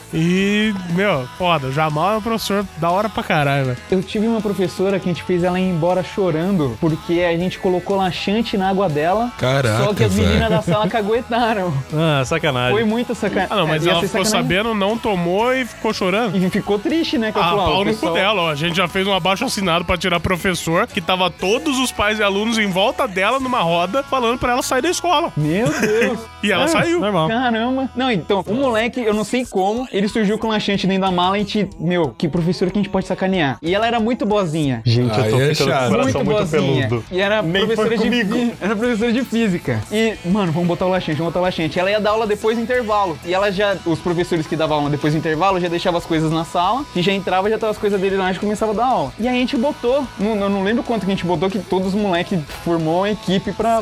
E, 0.54 0.72
meu, 0.94 1.28
foda, 1.38 1.72
Jamal 1.72 2.14
é 2.14 2.18
um 2.18 2.22
professor 2.22 2.64
da 2.78 2.92
hora 2.92 3.10
pra 3.10 3.24
caralho, 3.24 3.66
velho. 3.66 3.78
Eu 3.90 4.04
tive 4.04 4.28
uma 4.28 4.40
professora 4.40 5.00
que 5.00 5.10
a 5.10 5.12
gente 5.12 5.24
fez 5.24 5.44
ela 5.44 5.60
ir 5.60 5.64
embora 5.68 6.04
chorando 6.04 6.78
porque 6.80 7.22
a 7.22 7.36
gente 7.36 7.58
colocou 7.58 7.96
laxante 7.98 8.56
na 8.56 8.70
água 8.70 8.88
dela. 8.88 9.32
Caraca, 9.40 9.84
Só 9.84 9.94
que 9.96 10.04
as 10.04 10.14
meninas 10.14 10.50
da 10.52 10.62
sala 10.62 10.88
caguetaram. 10.88 11.74
Ah, 11.92 12.24
sacanagem. 12.24 12.74
Foi 12.76 12.84
muita 12.84 13.16
sacanagem. 13.16 13.50
Ah, 13.52 13.56
não, 13.56 13.68
mas 13.68 13.84
Ia 13.84 13.94
ela 13.94 14.02
ficou 14.02 14.24
sacanagem. 14.24 14.58
sabendo, 14.58 14.76
não 14.76 14.96
tomou 14.96 15.52
e 15.54 15.66
ficou 15.66 15.92
chorando. 15.92 16.38
E 16.38 16.50
ficou 16.52 16.78
triste, 16.78 17.18
né? 17.18 17.32
Que 17.32 17.40
Ah, 17.40 17.44
falou, 17.44 17.66
pau 17.66 17.82
o 17.82 17.86
no 17.86 17.96
cu 17.96 18.12
dela, 18.12 18.42
ó. 18.44 18.50
A 18.52 18.56
gente 18.56 18.76
já 18.78 18.88
fez 18.88 19.08
um 19.08 19.14
abaixo 19.14 19.44
assinado 19.46 19.84
pra 19.86 19.98
tirar 19.98 20.20
professor, 20.20 20.86
que 20.86 21.02
tava 21.02 21.32
todos 21.32 21.80
os 21.80 21.92
pais 21.92 22.20
e 22.20 22.24
alunos 22.24 22.60
em 22.60 22.68
volta 22.70 23.08
dela 23.08 23.40
numa 23.40 23.62
roda, 23.62 24.04
falando 24.04 24.38
pra 24.38 24.52
ela 24.52 24.62
sair 24.62 24.84
da 24.84 24.90
escola. 24.90 25.34
Meu 25.36 25.68
Deus. 25.82 26.20
E 26.44 26.52
ela 26.52 26.68
saiu. 26.68 27.00
Normal. 27.00 27.30
Caramba. 27.30 27.90
Não, 27.96 28.12
então, 28.12 28.44
o 28.46 28.54
moleque, 28.54 29.00
eu 29.00 29.14
não 29.14 29.24
sei 29.24 29.46
como, 29.46 29.88
ele 29.94 30.10
surgiu 30.10 30.33
com 30.38 30.48
laxante 30.48 30.86
dentro 30.88 31.02
da 31.04 31.12
mala 31.12 31.38
e 31.38 31.42
a 31.42 31.44
gente, 31.44 31.70
meu, 31.80 32.14
que 32.18 32.28
professora 32.28 32.70
que 32.72 32.78
a 32.78 32.82
gente 32.82 32.90
pode 32.92 33.08
sacanear. 33.08 33.58
E 33.62 33.74
ela 33.74 33.86
era 33.88 34.00
muito 34.00 34.26
boazinha. 34.26 34.82
Gente, 34.86 35.10
eu 35.18 35.30
tô 35.30 35.36
Aí 35.38 35.50
é 35.50 35.56
ficando 35.56 35.58
com 35.58 35.64
o 35.64 35.68
chato. 35.68 35.90
coração 35.90 36.24
muito, 36.24 36.38
boazinha. 36.38 36.88
peludo. 36.88 37.06
E 37.12 37.20
era 37.22 37.42
Nem 37.42 37.66
professora 37.66 37.98
de 37.98 38.04
comigo. 38.04 38.52
Era 38.62 38.76
professora 38.76 39.14
de 39.14 39.24
física. 39.24 39.82
E, 39.92 40.16
mano, 40.26 40.52
vamos 40.52 40.68
botar 40.68 40.86
o 40.86 40.90
laxante, 40.90 41.18
vamos 41.18 41.34
botar 41.34 41.40
o 41.42 41.44
laxante. 41.44 41.80
Ela 41.80 41.92
ia 41.92 42.00
dar 42.00 42.12
aula 42.12 42.28
depois 42.28 42.58
do 42.58 42.64
intervalo. 42.64 43.18
E 43.26 43.34
ela 43.34 43.52
já, 43.52 43.76
os 43.86 44.00
professores 44.00 44.48
que 44.48 44.56
davam 44.56 44.78
aula 44.78 44.90
depois 44.90 45.14
do 45.14 45.18
intervalo 45.18 45.60
já 45.60 45.68
deixavam 45.68 45.98
as 45.98 46.06
coisas 46.06 46.32
na 46.32 46.44
sala, 46.46 46.84
que 46.94 47.02
já 47.02 47.12
entrava, 47.12 47.50
já 47.50 47.58
tava 47.58 47.72
as 47.72 47.78
coisas 47.78 48.00
dele 48.00 48.18
lá 48.18 48.32
e 48.32 48.36
começava 48.40 48.72
a 48.72 48.76
dar 48.76 48.86
aula. 48.86 49.14
E 49.20 49.28
aí 49.28 49.36
a 49.36 49.40
gente 49.40 49.58
botou, 49.58 50.06
não, 50.20 50.36
eu 50.36 50.50
não 50.50 50.64
lembro 50.64 50.84
quanto 50.84 51.06
que 51.06 51.12
a 51.12 51.16
gente 51.16 51.26
botou, 51.26 51.50
que 51.50 51.60
todos 51.60 51.90
os 51.90 51.94
moleques 51.94 52.40
formou 52.64 53.00
uma 53.00 53.10
equipe 53.10 53.52
pra 53.52 53.82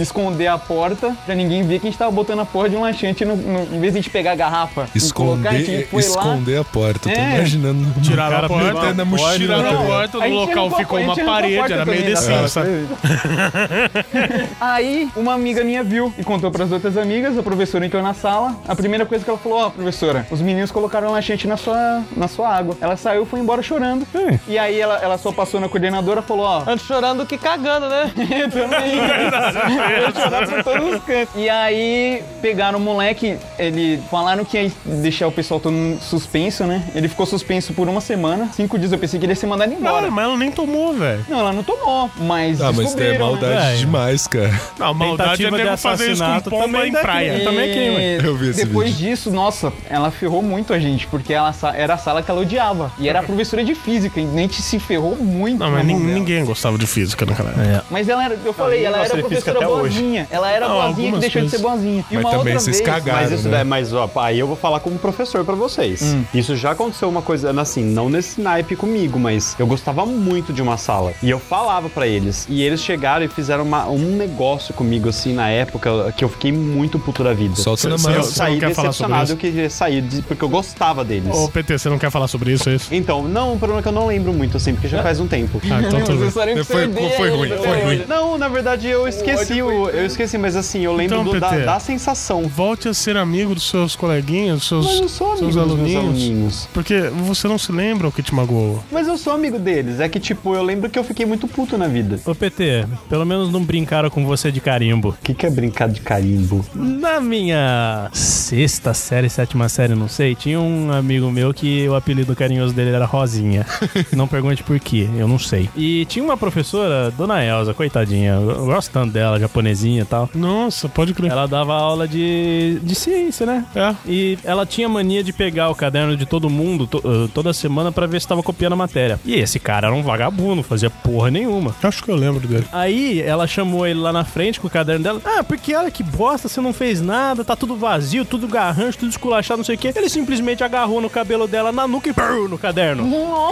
esconder 0.00 0.46
a 0.46 0.58
porta, 0.58 1.14
pra 1.24 1.34
ninguém 1.34 1.62
ver 1.62 1.78
que 1.80 1.86
a 1.86 1.90
gente 1.90 1.98
tava 1.98 2.10
botando 2.10 2.40
a 2.40 2.44
porra 2.44 2.68
de 2.68 2.76
um 2.76 2.80
laxante 2.82 3.24
no, 3.24 3.36
no- 3.36 3.62
em 3.76 3.80
vez 3.80 3.92
de 3.92 3.98
a 3.98 4.02
gente 4.02 4.10
pegar 4.10 4.32
a 4.32 4.34
garrafa 4.34 4.88
e 4.94 5.10
colocar, 5.12 5.50
a 5.50 5.52
gente 5.54 5.62
Esconder, 5.70 5.81
foi 5.90 6.02
lá. 6.02 6.08
esconder 6.08 6.58
a 6.60 6.64
porta. 6.64 7.00
Tô 7.00 7.10
É. 7.10 7.34
imaginando. 7.36 8.00
Tiraram 8.02 8.44
a 8.44 8.48
porta, 8.48 8.78
até 8.78 8.92
na 8.94 9.04
mochila, 9.04 9.60
a 9.60 9.74
porta, 9.84 10.18
A 10.18 10.20
no 10.20 10.26
gente 10.26 10.34
local 10.34 10.66
a 10.66 10.70
ficou 10.76 10.98
porta, 10.98 11.04
uma 11.04 11.12
a 11.12 11.16
gente 11.16 11.20
a 11.20 11.32
parede, 11.32 11.56
porta 11.56 11.74
era 11.74 11.84
meio 11.84 12.48
sabe? 12.48 12.68
Aí, 14.60 15.08
uma 15.16 15.34
amiga 15.34 15.64
minha 15.64 15.82
viu 15.82 16.12
e 16.18 16.24
contou 16.24 16.50
pras 16.50 16.70
outras 16.72 16.96
amigas, 16.96 17.36
a 17.38 17.42
professora 17.42 17.84
entrou 17.86 18.02
na 18.02 18.14
sala. 18.14 18.56
A 18.66 18.74
primeira 18.74 19.04
coisa 19.06 19.24
que 19.24 19.30
ela 19.30 19.38
falou, 19.38 19.58
ó, 19.58 19.70
professora, 19.70 20.26
os 20.30 20.40
meninos 20.40 20.70
colocaram 20.70 21.10
laxante 21.10 21.46
na 21.46 21.56
sua, 21.56 22.02
na 22.16 22.28
sua 22.28 22.48
água. 22.48 22.76
Ela 22.80 22.96
saiu 22.96 23.22
e 23.22 23.26
foi 23.26 23.40
embora 23.40 23.62
chorando. 23.62 24.06
E 24.48 24.58
aí 24.58 24.80
ela, 24.80 24.98
ela 25.02 25.18
só 25.18 25.32
passou 25.32 25.60
na 25.60 25.68
coordenadora 25.68 26.20
e 26.20 26.22
falou, 26.22 26.44
ó, 26.46 26.62
Antes 26.66 26.86
chorando 26.86 27.26
que 27.26 27.36
cagando, 27.38 27.88
né? 27.88 28.10
também. 28.52 28.92
Eu 30.02 30.12
chorava 30.12 30.46
por 30.46 30.64
todos 30.64 30.94
os 30.94 31.04
cantos. 31.04 31.34
E 31.36 31.48
aí 31.48 32.22
pegaram 32.40 32.78
o 32.78 32.82
moleque, 32.82 33.36
ele 33.58 34.00
falaram 34.10 34.44
que 34.44 34.58
ia 34.58 34.72
deixar 34.84 35.26
o 35.26 35.32
pessoal 35.32 35.60
todo 35.60 35.71
suspenso, 36.00 36.64
né? 36.64 36.82
Ele 36.94 37.08
ficou 37.08 37.26
suspenso 37.26 37.72
por 37.72 37.88
uma 37.88 38.00
semana. 38.00 38.48
Cinco 38.54 38.78
dias 38.78 38.92
eu 38.92 38.98
pensei 38.98 39.18
que 39.18 39.26
ele 39.26 39.32
ia 39.32 39.36
ser 39.36 39.46
mandado 39.46 39.72
embora. 39.72 40.02
Não, 40.02 40.10
mas 40.10 40.24
ela 40.24 40.36
nem 40.36 40.50
tomou, 40.50 40.92
velho. 40.94 41.24
Não, 41.28 41.40
ela 41.40 41.52
não 41.52 41.62
tomou, 41.62 42.10
mas 42.18 42.60
Ah, 42.60 42.66
mas 42.72 42.78
é 42.78 42.82
descobriram, 42.82 43.18
maldade 43.26 43.54
né? 43.54 43.74
É. 43.74 43.76
demais, 43.78 44.26
cara. 44.26 44.60
Não, 44.78 44.94
maldade 44.94 45.44
é 45.44 45.50
nego 45.50 45.76
fazer 45.76 46.12
isso 46.12 46.22
com 46.24 46.50
pomba 46.50 46.64
também 46.66 46.88
em 46.88 46.92
praia. 46.92 47.30
crime. 47.34 47.44
também 47.44 47.70
é. 47.70 48.18
E 48.20 48.24
Eu 48.24 48.36
vi 48.36 48.48
esse 48.50 48.64
Depois 48.64 48.90
vídeo. 48.94 49.10
disso, 49.10 49.30
nossa, 49.30 49.72
ela 49.88 50.10
ferrou 50.10 50.42
muito 50.42 50.72
a 50.72 50.78
gente, 50.78 51.06
porque 51.06 51.32
ela 51.32 51.54
era 51.74 51.94
a 51.94 51.98
sala 51.98 52.22
que 52.22 52.30
ela 52.30 52.40
odiava. 52.40 52.92
E 52.98 53.08
era 53.08 53.20
a 53.20 53.22
professora 53.22 53.64
de 53.64 53.74
física, 53.74 54.20
e 54.20 54.24
a 54.24 54.38
gente 54.38 54.60
se 54.62 54.78
ferrou 54.78 55.16
muito. 55.16 55.58
Não, 55.58 55.70
mas 55.70 55.86
dela. 55.86 55.98
ninguém 55.98 56.44
gostava 56.44 56.76
de 56.78 56.86
física 56.86 57.24
naquela 57.26 57.50
época. 57.50 57.84
Mas 57.90 58.08
ela 58.08 58.24
era, 58.24 58.38
eu 58.44 58.52
falei, 58.52 58.84
ela 58.84 58.98
gosta 58.98 59.14
era 59.14 59.22
professora 59.26 59.60
boazinha. 59.66 60.26
Ela 60.30 60.50
era 60.50 60.68
Não, 60.68 60.74
boazinha 60.74 61.12
que 61.12 61.18
deixou 61.18 61.42
de 61.42 61.48
ser 61.50 61.60
coisas. 61.60 61.80
boazinha. 61.82 62.04
E 62.10 62.14
Mas 62.14 62.24
uma 62.24 62.30
também 62.30 62.54
outra 62.54 62.60
vocês 62.60 62.76
vez, 62.78 62.88
cagaram. 62.88 63.20
Mas 63.22 63.32
isso 63.32 63.48
né? 63.48 63.56
daí, 63.58 63.64
mas 63.64 63.92
ó, 63.92 64.10
aí 64.16 64.38
eu 64.38 64.46
vou 64.46 64.56
falar 64.56 64.80
como 64.80 64.98
professor 64.98 65.44
pra 65.44 65.54
vocês. 65.62 66.02
Hum. 66.02 66.24
Isso 66.34 66.56
já 66.56 66.72
aconteceu 66.72 67.08
uma 67.08 67.22
coisa, 67.22 67.50
assim, 67.60 67.82
não 67.84 68.08
nesse 68.10 68.40
naipe 68.40 68.74
comigo, 68.76 69.18
mas 69.18 69.54
eu 69.58 69.66
gostava 69.66 70.04
muito 70.04 70.52
de 70.52 70.60
uma 70.62 70.76
sala. 70.76 71.12
E 71.22 71.30
eu 71.30 71.38
falava 71.38 71.88
pra 71.88 72.06
eles. 72.06 72.46
E 72.48 72.62
eles 72.62 72.82
chegaram 72.82 73.24
e 73.24 73.28
fizeram 73.28 73.64
uma- 73.64 73.86
um 73.88 74.16
negócio 74.16 74.74
comigo, 74.74 75.08
assim, 75.08 75.32
na 75.32 75.48
época, 75.48 76.12
que 76.16 76.24
eu 76.24 76.28
fiquei 76.28 76.52
muito 76.52 76.98
puto 76.98 77.22
da 77.24 77.32
vida. 77.32 77.56
Solta 77.56 77.88
na 77.88 77.96
mão. 77.98 78.10
eu 78.12 78.22
Você 78.22 78.28
não 78.28 78.34
saí 78.36 78.58
decepcionado, 78.60 79.32
eu 79.32 79.36
queria 79.36 79.70
sair 79.70 80.02
de- 80.02 80.22
porque 80.22 80.44
eu 80.44 80.48
gostava 80.48 81.04
deles. 81.04 81.34
Ô, 81.36 81.48
PT, 81.48 81.78
você 81.78 81.88
não 81.88 81.98
quer 81.98 82.10
falar 82.10 82.28
sobre 82.28 82.52
isso, 82.52 82.68
é 82.68 82.74
isso? 82.74 82.88
Então, 82.94 83.22
não, 83.28 83.54
o 83.54 83.58
problema 83.58 83.80
é 83.80 83.82
que 83.82 83.88
eu 83.88 83.92
não 83.92 84.06
lembro 84.06 84.32
muito, 84.32 84.56
assim, 84.56 84.72
porque 84.74 84.88
já 84.88 85.02
faz 85.02 85.20
um 85.20 85.26
tempo. 85.26 85.60
Ah, 85.70 85.80
então 85.86 86.02
tudo 86.04 86.18
bem. 86.18 86.30
Foi- 86.30 86.64
foi 86.64 87.26
ele 87.28 87.36
ruim, 87.36 87.52
até 87.52 87.56
foi 87.68 87.80
ruim. 87.82 88.02
Não, 88.08 88.36
na 88.38 88.48
verdade 88.48 88.88
eu 88.88 89.06
esqueci, 89.08 89.62
o, 89.62 89.88
eu 89.90 90.04
esqueci, 90.06 90.36
mas 90.38 90.56
assim, 90.56 90.80
eu 90.84 90.92
lembro 90.94 91.16
Então, 91.20 91.24
do- 91.32 91.40
da, 91.40 91.48
PT. 91.50 91.64
da 91.64 91.78
sensação. 91.80 92.42
Volte 92.48 92.88
a 92.88 92.94
ser 92.94 93.16
amigo 93.16 93.54
dos 93.54 93.68
seus 93.68 93.94
coleguinhas, 93.96 94.58
dos 94.60 94.68
seus, 94.68 94.86
Mas 94.86 95.00
eu 95.00 95.08
sou 95.08 95.32
amigo 95.32 95.51
meus 95.54 95.70
aluninhos. 95.70 96.04
aluninhos. 96.04 96.68
Porque 96.72 97.00
você 97.24 97.48
não 97.48 97.58
se 97.58 97.72
lembra 97.72 98.08
o 98.08 98.12
que 98.12 98.22
te 98.22 98.34
magoou. 98.34 98.82
Mas 98.90 99.06
eu 99.06 99.16
sou 99.16 99.32
amigo 99.32 99.58
deles. 99.58 100.00
É 100.00 100.08
que, 100.08 100.20
tipo, 100.20 100.54
eu 100.54 100.62
lembro 100.62 100.90
que 100.90 100.98
eu 100.98 101.04
fiquei 101.04 101.26
muito 101.26 101.46
puto 101.48 101.76
na 101.78 101.86
vida. 101.86 102.20
Ô, 102.24 102.34
PT, 102.34 102.86
pelo 103.08 103.24
menos 103.24 103.50
não 103.52 103.62
brincaram 103.62 104.10
com 104.10 104.24
você 104.24 104.50
de 104.50 104.60
carimbo. 104.60 105.10
O 105.10 105.16
que, 105.22 105.34
que 105.34 105.46
é 105.46 105.50
brincar 105.50 105.88
de 105.88 106.00
carimbo? 106.00 106.64
Na 106.74 107.20
minha 107.20 108.10
sexta 108.12 108.94
série, 108.94 109.28
sétima 109.28 109.68
série, 109.68 109.94
não 109.94 110.08
sei, 110.08 110.34
tinha 110.34 110.60
um 110.60 110.92
amigo 110.92 111.30
meu 111.30 111.52
que 111.52 111.88
o 111.88 111.94
apelido 111.94 112.34
carinhoso 112.34 112.74
dele 112.74 112.90
era 112.90 113.04
Rosinha. 113.04 113.66
não 114.14 114.28
pergunte 114.28 114.62
por 114.62 114.78
quê, 114.78 115.08
eu 115.16 115.26
não 115.28 115.38
sei. 115.38 115.68
E 115.76 116.04
tinha 116.06 116.24
uma 116.24 116.36
professora, 116.36 117.10
Dona 117.10 117.44
Elza, 117.44 117.74
coitadinha, 117.74 118.32
eu 118.32 118.66
gosto 118.66 118.90
tanto 118.90 119.12
dela, 119.12 119.38
japonesinha 119.38 120.02
e 120.02 120.04
tal. 120.04 120.28
Nossa, 120.34 120.88
pode 120.88 121.14
crer. 121.14 121.30
Ela 121.30 121.46
dava 121.46 121.74
aula 121.74 122.06
de, 122.06 122.78
de 122.82 122.94
ciência, 122.94 123.46
né? 123.46 123.64
É. 123.74 123.94
E 124.06 124.38
ela 124.44 124.66
tinha 124.66 124.88
mania 124.88 125.22
de 125.22 125.32
pegar 125.42 125.70
o 125.70 125.74
caderno 125.74 126.16
de 126.16 126.24
todo 126.24 126.48
mundo 126.48 126.86
to- 126.86 127.02
eh, 127.04 127.28
toda 127.34 127.52
semana 127.52 127.90
pra 127.90 128.06
ver 128.06 128.20
se 128.20 128.28
tava 128.28 128.44
copiando 128.44 128.74
a 128.74 128.76
matéria. 128.76 129.18
E 129.24 129.34
esse 129.34 129.58
cara 129.58 129.88
era 129.88 129.96
um 129.96 130.00
vagabundo, 130.02 130.54
não 130.56 130.62
fazia 130.62 130.88
porra 130.88 131.32
nenhuma. 131.32 131.74
Acho 131.82 132.04
que 132.04 132.10
eu 132.12 132.14
lembro 132.14 132.46
dele. 132.46 132.64
Aí 132.72 133.20
ela 133.20 133.44
chamou 133.48 133.84
ele 133.84 133.98
lá 133.98 134.12
na 134.12 134.24
frente 134.24 134.60
com 134.60 134.68
o 134.68 134.70
caderno 134.70 135.02
dela. 135.02 135.20
Ah, 135.24 135.42
porque 135.42 135.74
olha 135.74 135.90
que 135.90 136.04
bosta, 136.04 136.48
você 136.48 136.60
não 136.60 136.72
fez 136.72 137.00
nada, 137.00 137.44
tá 137.44 137.56
tudo 137.56 137.74
vazio, 137.74 138.24
tudo 138.24 138.46
garrancho, 138.46 138.98
tudo 138.98 139.10
esculachado, 139.10 139.58
não 139.58 139.64
sei 139.64 139.74
o 139.74 139.78
quê. 139.78 139.92
Ele 139.96 140.08
simplesmente 140.08 140.62
agarrou 140.62 141.00
no 141.00 141.10
cabelo 141.10 141.48
dela 141.48 141.72
na 141.72 141.88
nuca 141.88 142.08
e 142.08 142.12
brrr, 142.12 142.48
no 142.48 142.56
caderno. 142.56 143.04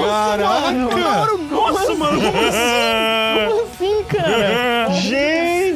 Caraca! 0.06 0.70
Nossa, 1.50 1.94
mano, 1.96 2.20
como 2.20 3.62
assim, 3.64 4.04
cara? 4.04 4.86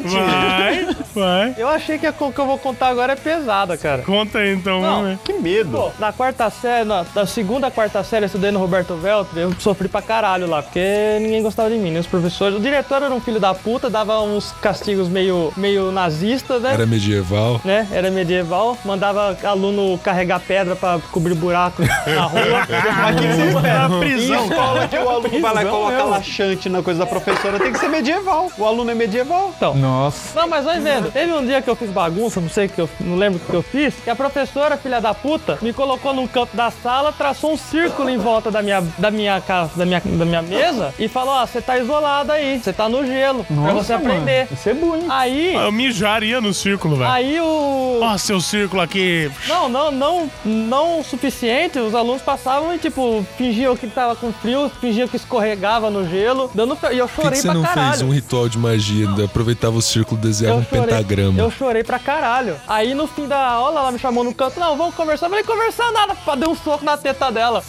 Vai, 0.05 0.87
vai. 1.15 1.55
Eu 1.57 1.67
achei 1.67 1.97
que 1.97 2.05
a 2.05 2.11
que 2.13 2.21
eu 2.21 2.45
vou 2.45 2.57
contar 2.57 2.87
agora 2.89 3.13
é 3.13 3.15
pesada, 3.15 3.75
cara. 3.77 4.01
Conta 4.03 4.39
aí 4.39 4.53
então, 4.53 4.81
Não. 4.81 5.03
né? 5.03 5.19
Que 5.23 5.33
medo. 5.33 5.71
Pô, 5.71 5.91
na 6.05 6.13
quarta 6.13 6.47
série, 6.51 6.85
na, 6.85 7.03
da 7.15 7.25
segunda 7.25 7.71
quarta 7.71 8.03
série, 8.03 8.25
eu 8.25 8.27
estudei 8.27 8.51
no 8.51 8.59
Roberto 8.59 8.93
Veltri, 8.95 9.39
eu 9.39 9.51
sofri 9.57 9.87
pra 9.87 10.03
caralho 10.03 10.47
lá, 10.47 10.61
porque 10.61 11.17
ninguém 11.19 11.41
gostava 11.41 11.67
de 11.67 11.77
mim, 11.77 11.89
nem 11.89 11.99
os 11.99 12.05
professores. 12.05 12.55
O 12.55 12.59
diretor 12.59 13.01
era 13.01 13.11
um 13.13 13.19
filho 13.19 13.39
da 13.39 13.55
puta, 13.55 13.89
dava 13.89 14.21
uns 14.21 14.51
castigos 14.61 15.09
meio, 15.09 15.51
meio 15.57 15.91
nazistas, 15.91 16.61
né? 16.61 16.73
Era 16.73 16.85
medieval. 16.85 17.59
né? 17.65 17.87
Era 17.91 18.11
medieval, 18.11 18.77
mandava 18.85 19.35
aluno 19.43 19.97
carregar 19.97 20.39
pedra 20.39 20.75
pra 20.75 20.99
cobrir 21.11 21.33
buraco 21.33 21.81
na 21.81 22.21
rua. 22.25 22.65
Que 23.15 23.27
você 23.27 23.45
espera? 23.47 23.89
prisão. 23.99 24.35
Em 24.45 24.47
escola 24.49 24.87
que 24.87 24.97
o 24.97 25.09
aluno 25.09 25.29
vai 25.29 25.41
lá 25.41 25.61
e 25.61 25.65
Prisão 25.65 25.71
coloca 25.71 25.95
mesmo. 25.95 26.09
laxante 26.09 26.69
na 26.69 26.83
coisa 26.83 26.99
da 26.99 27.05
professora, 27.05 27.59
tem 27.59 27.71
que 27.71 27.79
ser 27.79 27.87
medieval. 27.87 28.51
O 28.57 28.65
aluno 28.65 28.91
é 28.91 28.93
medieval. 28.93 29.53
Nossa. 29.75 30.39
Não, 30.39 30.47
mas 30.47 30.65
vai 30.65 30.79
vendo. 30.79 31.11
Teve 31.11 31.31
um 31.31 31.45
dia 31.45 31.61
que 31.61 31.69
eu 31.69 31.75
fiz 31.75 31.89
bagunça, 31.89 32.41
não 32.41 32.49
sei 32.49 32.65
o 32.65 32.69
que 32.69 32.81
eu 32.81 32.89
não 32.99 33.15
lembro 33.15 33.39
o 33.43 33.49
que 33.49 33.53
eu 33.53 33.63
fiz, 33.63 33.93
que 34.03 34.09
a 34.09 34.15
professora, 34.15 34.77
filha 34.77 34.99
da 34.99 35.13
puta, 35.13 35.57
me 35.61 35.71
colocou 35.71 35.94
num 36.13 36.27
canto 36.27 36.55
da 36.55 36.69
sala, 36.71 37.11
traçou 37.11 37.53
um 37.53 37.57
círculo 37.57 38.09
em 38.09 38.17
volta 38.17 38.49
da 38.51 38.61
minha, 38.61 38.81
da 38.97 39.09
minha, 39.11 39.39
ca- 39.41 39.69
da 39.75 39.85
minha, 39.85 40.01
da 40.03 40.25
minha 40.25 40.41
mesa 40.41 40.93
e 40.99 41.07
falou: 41.07 41.33
Ó, 41.35 41.45
você 41.45 41.61
tá 41.61 41.77
isolado 41.77 42.31
aí, 42.31 42.59
você 42.59 42.71
tá 42.73 42.87
no 42.89 43.05
gelo, 43.05 43.45
pra 43.45 43.73
você 43.73 43.93
aprender. 43.93 44.47
Isso 44.51 44.69
é 44.69 44.73
bom, 44.73 44.95
hein? 44.95 45.05
Aí, 45.09 45.53
Eu 45.55 45.71
mijaria 45.71 46.39
no 46.41 46.53
círculo, 46.53 46.95
velho. 46.97 47.09
aí 47.09 47.39
o. 47.39 47.99
Ó, 48.01 48.17
seu 48.17 48.39
círculo 48.41 48.81
aqui. 48.81 49.31
Não, 49.47 49.67
não, 49.69 49.91
não, 49.91 50.31
não 50.43 50.99
o 50.99 51.03
suficiente. 51.03 51.79
Os 51.79 51.95
alunos 51.95 52.21
passavam 52.21 52.73
e, 52.73 52.77
tipo, 52.77 53.25
fingiam 53.37 53.75
que 53.75 53.87
tava 53.87 54.15
com 54.15 54.31
frio, 54.33 54.71
fingiam 54.81 55.07
que 55.07 55.15
escorregava 55.15 55.89
no 55.89 56.07
gelo, 56.07 56.49
dando 56.53 56.77
E 56.91 56.97
eu 56.97 57.07
Por 57.07 57.15
que, 57.15 57.21
chorei 57.21 57.31
que 57.31 57.37
você 57.41 57.47
pra 57.47 57.53
não 57.53 57.63
caralho. 57.63 57.89
fez 57.91 58.01
um 58.01 58.09
ritual 58.09 58.49
de 58.49 58.57
magia? 58.57 59.07
Aproveitava 59.23 59.75
o 59.77 59.81
círculo, 59.81 60.19
desenhava 60.19 60.57
Eu 60.57 60.61
um 60.61 60.65
chorei, 60.65 60.81
pentagrama. 60.85 61.39
eu 61.39 61.51
chorei 61.51 61.83
pra 61.83 61.99
caralho. 61.99 62.55
Aí 62.67 62.93
no 62.93 63.07
fim 63.07 63.27
da 63.27 63.39
aula, 63.47 63.79
ela 63.81 63.91
me 63.91 63.99
chamou 63.99 64.23
no 64.23 64.33
canto. 64.33 64.59
Não, 64.59 64.75
vamos 64.77 64.95
conversar. 64.95 65.25
Eu 65.27 65.29
falei, 65.29 65.43
conversar 65.45 65.74
nada. 65.91 66.15
Pá, 66.25 66.35
dei 66.35 66.47
um 66.47 66.55
soco 66.55 66.83
na 66.85 66.97
teta 66.97 67.31
dela. 67.31 67.63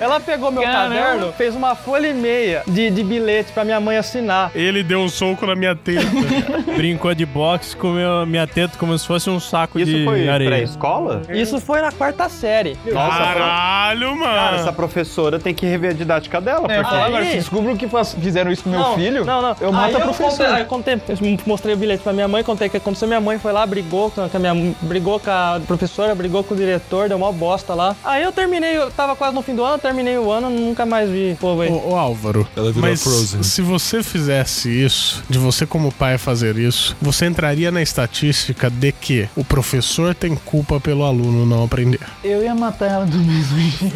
ela 0.00 0.20
pegou 0.20 0.50
meu 0.50 0.62
Caramba. 0.62 0.94
caderno, 0.94 1.32
fez 1.32 1.54
uma 1.54 1.74
folha 1.74 2.08
e 2.08 2.14
meia 2.14 2.62
de, 2.66 2.90
de 2.90 3.02
bilhete 3.02 3.52
pra 3.52 3.64
minha 3.64 3.80
mãe 3.80 3.96
assinar. 3.96 4.50
Ele 4.54 4.82
deu 4.82 5.00
um 5.00 5.08
soco 5.08 5.46
na 5.46 5.54
minha 5.54 5.74
teta. 5.74 6.06
Brincou 6.76 7.14
de 7.14 7.26
boxe, 7.26 7.76
comeu 7.76 8.24
minha 8.26 8.46
teta 8.46 8.76
como 8.78 8.96
se 8.98 9.06
fosse 9.06 9.28
um 9.30 9.38
saco 9.40 9.78
Isso 9.78 9.90
de 9.90 10.04
foi 10.04 10.28
areia. 10.28 10.50
pré-escola? 10.50 11.22
Isso 11.30 11.60
foi 11.60 11.80
na 11.80 11.92
quarta 11.92 12.28
série. 12.28 12.76
Nossa, 12.90 13.18
Caralho, 13.18 14.16
mano. 14.16 14.34
cara, 14.34 14.56
essa 14.56 14.72
professora 14.72 15.38
tem 15.38 15.54
que 15.54 15.66
rever 15.66 15.90
a 15.90 15.94
didática 15.94 16.40
dela. 16.40 16.66
É, 16.70 16.82
porque 16.82 16.94
agora, 16.96 17.24
se 17.24 17.32
descubro 17.36 17.76
que 17.76 17.88
faz- 17.88 18.14
fizeram 18.20 18.50
isso 18.50 18.64
com 18.64 18.70
meu 18.70 18.80
não, 18.80 18.94
filho, 18.94 19.24
Não, 19.24 19.42
não. 19.42 19.56
eu 19.60 19.72
mato 19.72 19.96
Aí 19.96 20.02
a 20.02 20.04
professora. 20.04 20.30
Contei, 20.30 20.46
aí 20.46 20.62
eu 20.62 20.66
contei, 20.66 20.94
eu 21.08 21.38
mostrei 21.46 21.74
o 21.74 21.76
bilhete 21.78 22.02
pra 22.02 22.12
minha 22.12 22.28
mãe, 22.28 22.42
contei 22.42 22.68
o 22.68 22.70
que 22.70 22.76
aconteceu. 22.76 23.08
Minha 23.08 23.20
mãe 23.20 23.38
foi 23.38 23.52
lá, 23.52 23.66
brigou 23.66 24.10
com 24.10 24.20
a 24.22 24.38
minha, 24.38 24.74
brigou 24.82 25.09
com 25.18 25.30
a 25.30 25.60
professora, 25.66 26.14
brigou 26.14 26.44
com 26.44 26.54
o 26.54 26.56
diretor, 26.56 27.08
deu 27.08 27.16
uma 27.16 27.32
bosta 27.32 27.74
lá. 27.74 27.96
Aí 28.04 28.22
eu 28.22 28.30
terminei, 28.32 28.76
eu 28.76 28.90
tava 28.90 29.16
quase 29.16 29.34
no 29.34 29.42
fim 29.42 29.54
do 29.54 29.64
ano, 29.64 29.78
terminei 29.78 30.16
o 30.18 30.30
ano, 30.30 30.50
nunca 30.50 30.84
mais 30.86 31.08
vi 31.10 31.36
povo 31.40 31.62
aí. 31.62 31.70
Ô, 31.70 31.90
ô, 31.92 31.96
Álvaro, 31.96 32.46
Ela 32.56 32.70
virou 32.72 32.88
mas 32.90 33.00
se 33.46 33.62
você 33.62 34.02
fizesse 34.02 34.68
isso, 34.68 35.22
de 35.28 35.38
você 35.38 35.66
como 35.66 35.90
pai 35.90 36.18
fazer 36.18 36.56
isso, 36.56 36.96
você 37.00 37.26
entraria 37.26 37.70
na 37.70 37.82
estatística 37.82 38.68
de 38.70 38.92
que 38.92 39.28
o 39.34 39.44
professor 39.44 40.14
tem 40.14 40.34
culpa 40.36 40.78
pelo 40.78 41.04
aluno 41.04 41.46
não 41.46 41.64
aprender. 41.64 42.00
Eu 42.22 42.42
ia 42.42 42.54
matar 42.54 42.86
ela 42.90 43.06
do 43.06 43.16
mesmo 43.18 43.58
jeito. 43.58 43.94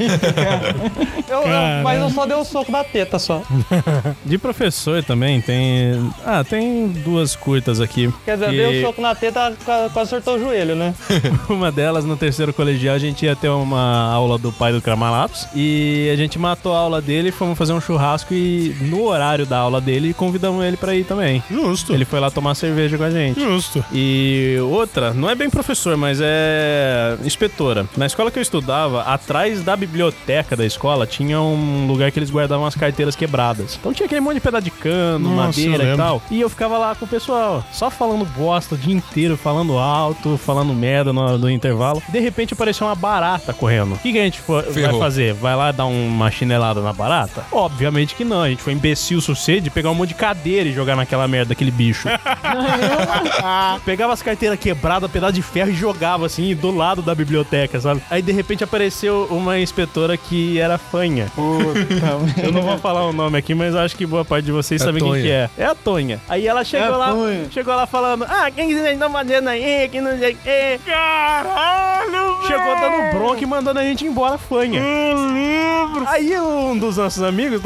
Eu- 1.29 1.39
eu- 1.41 1.83
mas 1.83 2.01
eu 2.01 2.11
só 2.11 2.27
dei 2.27 2.37
um 2.37 2.45
soco 2.45 2.71
na 2.73 2.83
teta 2.85 3.19
só. 3.19 3.43
De 4.25 4.39
professor 4.39 5.03
também 5.03 5.41
tem. 5.41 6.13
Ah, 6.25 6.43
tem 6.45 6.89
duas 6.89 7.35
curtas 7.37 7.81
aqui. 7.81 8.13
Quer 8.25 8.35
dizer, 8.37 8.47
eu 8.47 8.51
que 8.51 8.57
dei 8.57 8.79
um 8.83 8.87
soco 8.87 9.01
na 9.03 9.15
teta, 9.15 9.53
qua- 9.65 9.91
quase 9.93 10.09
acertou 10.15 10.37
o 10.37 10.39
joelho, 10.39 10.75
né? 10.75 10.95
Uma 11.49 11.71
delas, 11.71 12.05
no 12.05 12.17
terceiro 12.17 12.53
colegial, 12.53 12.95
a 12.95 12.99
gente 12.99 13.25
ia 13.25 13.37
ter 13.37 13.49
uma 13.49 14.11
aula 14.13 14.39
do 14.39 14.53
pai 14.53 14.73
do 14.73 14.81
Cramalatos. 14.81 15.47
E 15.55 16.11
a 16.13 16.17
gente 16.17 16.39
matou 16.39 16.75
a 16.75 16.79
aula 16.79 17.01
dele, 17.01 17.31
fomos 17.31 17.57
fazer 17.57 17.73
um 17.73 17.81
churrasco 17.81 18.33
e 18.35 18.75
no 18.83 19.05
horário 19.05 19.47
da 19.47 19.59
aula 19.59 19.81
dele 19.81 20.15
convidamos 20.15 20.65
ele 20.65 20.77
pra 20.77 20.95
ir 20.95 21.05
também. 21.05 21.43
Justo. 21.51 21.93
Ele 21.93 22.05
foi 22.05 22.21
lá 22.21 22.31
tomar 22.31 22.55
cerveja 22.55 22.97
com 22.97 23.05
a 23.05 23.11
gente. 23.11 23.41
Justo. 23.41 23.85
E 23.93 24.57
outra, 24.63 25.13
não 25.13 25.29
é 25.29 25.35
bem 25.35 25.51
professor, 25.51 25.97
mas 25.97 26.19
é 26.23 27.17
inspetora. 27.25 27.87
Na 27.97 28.07
escola 28.07 28.31
que 28.31 28.39
eu 28.39 28.43
estudava, 28.43 29.03
atrás 29.03 29.63
da 29.63 29.77
biblioteca 29.77 30.57
da 30.57 30.65
escola, 30.65 31.07
tinha 31.07 31.41
um 31.41 31.87
lugar 31.87 32.11
que 32.11 32.19
eles 32.19 32.31
guardavam 32.31 32.67
as 32.67 32.75
carteiras 32.75 33.17
quebradas. 33.17 33.77
Então 33.79 33.93
tinha 33.93 34.07
aquele 34.07 34.21
monte 34.21 34.35
de 34.35 34.41
pedaço 34.41 34.65
de 34.65 34.71
cano, 34.71 35.31
Nossa, 35.31 35.61
madeira 35.61 35.95
e 35.95 35.97
tal. 35.97 36.23
E 36.31 36.41
eu 36.41 36.49
ficava 36.49 36.79
lá 36.79 36.95
com 36.95 37.05
o 37.05 37.09
pessoal, 37.09 37.65
só 37.73 37.91
falando 37.91 38.25
bosta 38.25 38.75
o 38.75 38.79
dia 38.79 38.95
inteiro, 38.95 39.37
falando 39.37 39.79
alto, 39.79 40.37
falando 40.37 40.73
merda 40.73 40.94
no, 41.03 41.39
no 41.39 41.51
intervalo. 41.51 42.03
De 42.09 42.21
repente 42.21 42.53
apareceu 42.55 42.87
uma 42.87 42.95
barata 42.95 43.53
correndo. 43.53 43.95
O 43.95 43.99
que, 43.99 44.13
que 44.13 44.19
a 44.19 44.25
gente 44.25 44.41
vai 44.47 44.63
Ferrou. 44.65 45.01
fazer? 45.01 45.35
Vai 45.35 45.57
lá 45.57 45.73
dar 45.73 45.87
uma 45.87 46.31
chinelada 46.31 46.81
na 46.81 46.93
barata? 46.93 47.45
Obviamente 47.51 48.15
que 48.15 48.25
não. 48.25 48.43
A 48.43 48.49
gente 48.49 48.63
foi 48.63 48.73
imbecil 48.73 49.19
o 49.19 49.21
suficiente 49.23 49.63
de 49.63 49.71
pegar 49.71 49.91
um 49.91 49.95
monte 49.95 50.09
de 50.11 50.15
cadeira 50.15 50.69
e 50.69 50.73
jogar 50.73 50.95
naquela 50.97 51.27
merda 51.27 51.49
daquele 51.51 51.71
bicho. 51.71 52.09
Pegava 53.85 54.13
as 54.13 54.23
carteiras 54.23 54.59
quebradas, 54.59 55.11
pedaço 55.11 55.33
de 55.33 55.43
ferro 55.43 55.71
e 55.71 55.75
jogava 55.75 56.27
assim 56.27 56.55
do 56.55 56.71
lado 56.75 57.03
da 57.03 57.15
biblioteca, 57.15 57.81
sabe? 57.81 58.03
Aí 58.11 58.23
de 58.23 58.33
repente 58.33 58.63
apareceu 58.65 59.27
uma 59.31 59.59
inspetora 59.59 60.17
que 60.17 60.59
era 60.59 60.79
fanha. 60.79 61.27
Eu 62.43 62.53
não 62.53 62.63
vou 62.63 62.79
falar 62.79 63.05
o 63.07 63.13
nome 63.13 63.39
aqui, 63.39 63.55
mas 63.55 63.75
acho 63.75 63.97
que 63.97 64.07
boa 64.07 64.25
parte 64.25 64.45
de 64.47 64.53
vocês 64.53 64.83
É 64.83 64.91
quem 64.91 64.99
Tonha. 65.01 65.23
que 65.23 65.31
é. 65.31 65.51
É 65.59 65.65
a 65.67 65.75
Tonha. 65.75 66.21
Aí 66.29 66.47
ela 66.47 66.65
chegou 66.65 66.87
É 66.89 66.93
a 66.93 66.97
lá, 66.97 67.13
Tonha. 67.13 67.47
chegou 67.51 67.75
lá 67.75 67.87
falando: 67.87 68.25
"Ah, 68.29 68.51
quem 68.51 68.69
que 68.69 68.75
vocês 68.75 68.93
estão 68.95 69.11
fazendo 69.11 69.49
aí? 69.49 69.89
Que 69.89 70.01
não 70.01 70.19
sei 70.19 70.33
o 70.33 70.37
quê". 70.37 70.81
Caralho! 70.85 72.43
Chegou 72.47 72.77
dando 72.77 73.19
bronca 73.19 73.43
e 73.43 73.47
mandando 73.47 73.81
a 73.81 73.83
gente 73.83 74.05
embora 74.05 74.37
fanha. 74.37 74.81
livro. 74.81 76.05
Aí 76.07 76.39
um 76.39 76.77
dos 76.77 76.97
nossos 76.97 77.23
amigos, 77.23 77.61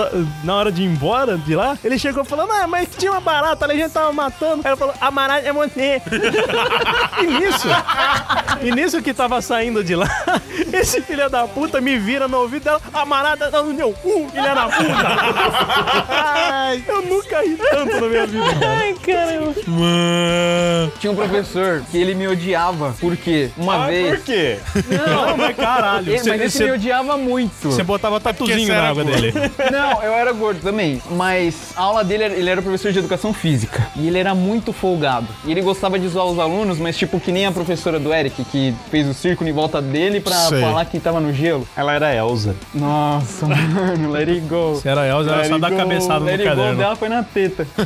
na 0.44 0.54
hora 0.54 0.70
de 0.70 0.82
ir 0.82 0.86
embora 0.86 1.36
de 1.36 1.54
lá, 1.54 1.76
ele 1.82 1.98
chegou 1.98 2.24
falando: 2.24 2.52
Ah, 2.52 2.66
mas 2.66 2.88
tinha 2.96 3.10
uma 3.10 3.20
barata 3.20 3.64
ali, 3.64 3.74
a 3.74 3.84
gente 3.84 3.92
tava 3.92 4.12
matando. 4.12 4.62
Aí 4.64 4.68
ela 4.68 4.76
falou: 4.76 4.94
A 5.00 5.10
barata 5.10 5.48
é 5.48 5.52
você. 5.52 6.00
e 7.20 7.26
nisso, 7.26 7.68
e 8.62 8.70
nisso 8.70 9.02
que 9.02 9.12
tava 9.12 9.42
saindo 9.42 9.82
de 9.82 9.96
lá, 9.96 10.08
esse 10.72 11.00
filho 11.02 11.28
da 11.28 11.46
puta 11.48 11.80
me 11.80 11.98
vira 11.98 12.28
no 12.28 12.38
ouvido 12.38 12.64
dela: 12.64 12.80
A 12.92 13.04
barata 13.04 13.50
tá 13.50 13.62
no 13.62 13.74
meu 13.74 13.92
cu, 13.92 14.28
filha 14.30 14.54
da 14.54 14.66
puta. 14.68 16.08
Ai, 16.08 16.84
eu 16.86 17.02
nunca 17.02 17.42
ri 17.42 17.56
tanto 17.56 18.00
na 18.00 18.08
minha 18.08 18.26
vida. 18.26 18.44
Ai, 18.66 18.94
caramba. 18.94 19.54
Mano. 19.66 20.92
Tinha 21.00 21.12
um 21.12 21.16
professor 21.16 21.82
que 21.90 21.98
ele 21.98 22.14
me 22.14 22.28
odiava, 22.28 22.92
porque 23.08 23.50
uma 23.56 23.78
Por 23.78 23.86
vez. 23.88 24.22
quê? 24.22 24.58
Não, 24.88 25.36
mas 25.36 25.56
caralho. 25.56 26.08
Ele, 26.08 26.18
Você- 26.18 26.28
mas 26.30 26.40
esse 26.42 26.64
me 26.64 26.72
odiava 26.72 27.16
muito. 27.16 27.70
Você 27.70 27.82
botava 27.82 28.20
tatuzinho 28.20 28.66
você 28.66 28.72
na 28.72 28.88
água 28.88 29.04
gordo. 29.04 29.20
dele. 29.20 29.32
Não, 29.72 30.02
eu 30.02 30.12
era 30.12 30.32
gordo 30.32 30.60
também, 30.60 31.00
mas 31.12 31.72
a 31.76 31.82
aula 31.82 32.04
dele, 32.04 32.24
era- 32.24 32.34
ele 32.34 32.50
era 32.50 32.60
professor 32.62 32.92
de 32.92 32.98
educação 32.98 33.32
física 33.32 33.86
e 33.96 34.06
ele 34.06 34.18
era 34.18 34.34
muito 34.34 34.72
folgado. 34.72 35.26
E 35.44 35.50
ele 35.50 35.62
gostava 35.62 35.98
de 35.98 36.06
zoar 36.08 36.26
os 36.26 36.38
alunos, 36.38 36.78
mas 36.78 36.96
tipo 36.96 37.18
que 37.20 37.32
nem 37.32 37.46
a 37.46 37.52
professora 37.52 37.98
do 37.98 38.12
Eric, 38.12 38.44
que 38.44 38.74
fez 38.90 39.06
o 39.08 39.14
círculo 39.14 39.48
em 39.48 39.52
volta 39.52 39.80
dele 39.80 40.20
pra 40.20 40.32
Sei. 40.34 40.60
falar 40.60 40.84
que 40.84 40.98
tava 41.00 41.20
no 41.20 41.32
gelo. 41.32 41.66
Ela 41.76 41.94
era 41.94 42.14
Elsa. 42.14 42.54
Nossa, 42.74 43.46
mano, 43.48 44.10
let 44.10 44.28
it 44.28 44.40
go. 44.42 44.78
Se 44.82 44.88
era 44.88 45.06
Elza, 45.06 45.30
era 45.30 45.38
Let 45.40 45.48
só 45.48 45.54
it 45.54 45.60
dar 45.62 45.70
go, 45.70 45.76
cabeçada 45.76 46.20
no 46.20 46.26
let 46.26 46.34
it 46.40 46.42
go 46.44 46.48
caderno. 46.56 46.78
dela 46.78 46.96
foi 46.96 47.08
na 47.08 47.22
teta. 47.22 47.66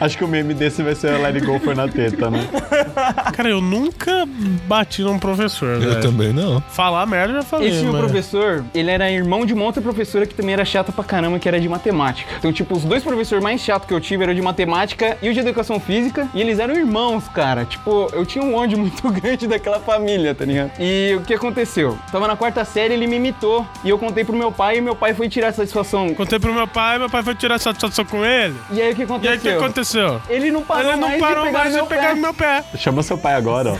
Acho 0.00 0.18
que 0.18 0.24
o 0.24 0.28
meme 0.28 0.54
desse 0.54 0.82
vai 0.82 0.94
ser 0.94 1.12
Let 1.18 1.34
It 1.36 1.46
Go 1.46 1.58
for 1.60 1.74
na 1.74 1.88
teta, 1.88 2.30
né? 2.30 2.43
Cara, 3.34 3.48
eu 3.48 3.60
nunca 3.60 4.26
bati 4.66 5.02
num 5.02 5.18
professor, 5.18 5.74
Eu 5.74 5.80
velho. 5.80 6.00
também 6.00 6.32
não. 6.32 6.60
Falar 6.70 7.06
merda 7.06 7.32
eu 7.32 7.36
já 7.36 7.42
falei, 7.42 7.68
Esse 7.70 7.82
meu 7.82 7.92
mas- 7.92 8.02
professor, 8.02 8.64
ele 8.74 8.90
era 8.90 9.10
irmão 9.10 9.44
de 9.46 9.52
uma 9.52 9.64
outra 9.64 9.82
professora 9.82 10.26
que 10.26 10.34
também 10.34 10.52
era 10.54 10.64
chata 10.64 10.92
pra 10.92 11.04
caramba, 11.04 11.38
que 11.38 11.48
era 11.48 11.60
de 11.60 11.68
matemática. 11.68 12.30
Então, 12.38 12.52
tipo, 12.52 12.74
os 12.76 12.84
dois 12.84 13.02
professores 13.02 13.42
mais 13.42 13.60
chatos 13.60 13.86
que 13.88 13.94
eu 13.94 14.00
tive 14.00 14.22
eram 14.24 14.34
de 14.34 14.42
matemática 14.42 15.16
e 15.22 15.28
o 15.28 15.34
de 15.34 15.40
educação 15.40 15.78
física, 15.80 16.28
e 16.34 16.40
eles 16.40 16.58
eram 16.58 16.74
irmãos, 16.74 17.24
cara. 17.28 17.64
Tipo, 17.64 18.08
eu 18.12 18.24
tinha 18.24 18.44
um 18.44 18.54
ódio 18.54 18.78
muito 18.78 19.08
grande 19.10 19.46
daquela 19.46 19.80
família, 19.80 20.34
tá 20.34 20.44
ligado? 20.44 20.72
E 20.78 21.14
o 21.16 21.20
que 21.22 21.34
aconteceu? 21.34 21.98
Tava 22.10 22.26
na 22.28 22.36
quarta 22.36 22.64
série, 22.64 22.94
ele 22.94 23.06
me 23.06 23.16
imitou, 23.16 23.66
e 23.84 23.88
eu 23.90 23.98
contei 23.98 24.24
pro 24.24 24.36
meu 24.36 24.52
pai, 24.52 24.78
e 24.78 24.80
meu 24.80 24.94
pai 24.94 25.14
foi 25.14 25.28
tirar 25.28 25.52
satisfação. 25.52 26.14
Contei 26.14 26.38
pro 26.38 26.52
meu 26.52 26.66
pai, 26.66 26.98
meu 26.98 27.08
pai 27.10 27.22
foi 27.22 27.34
tirar 27.34 27.58
satisfação 27.58 28.04
com 28.04 28.24
ele. 28.24 28.54
E 28.70 28.80
aí 28.80 28.92
o 28.92 28.94
que 28.96 29.02
E 29.02 29.04
aconteceu? 29.04 29.30
aí 29.32 29.36
o 29.38 29.40
que 29.40 29.48
aconteceu? 29.48 30.20
Ele 30.28 30.50
não 30.50 30.62
parou 30.62 30.92
Ele 30.92 31.00
não 31.00 31.08
mais 31.08 31.20
parou 31.20 31.44
de 31.44 31.48
pegar 31.48 31.58
mais 31.58 31.64
no 31.66 31.70
de 31.72 31.76
meu 31.76 31.86
pegar 31.86 32.14
meu 32.14 32.33
pé. 32.34 32.64
Chama 32.76 33.02
seu 33.02 33.16
pai 33.16 33.34
agora, 33.34 33.72
ó. 33.72 33.76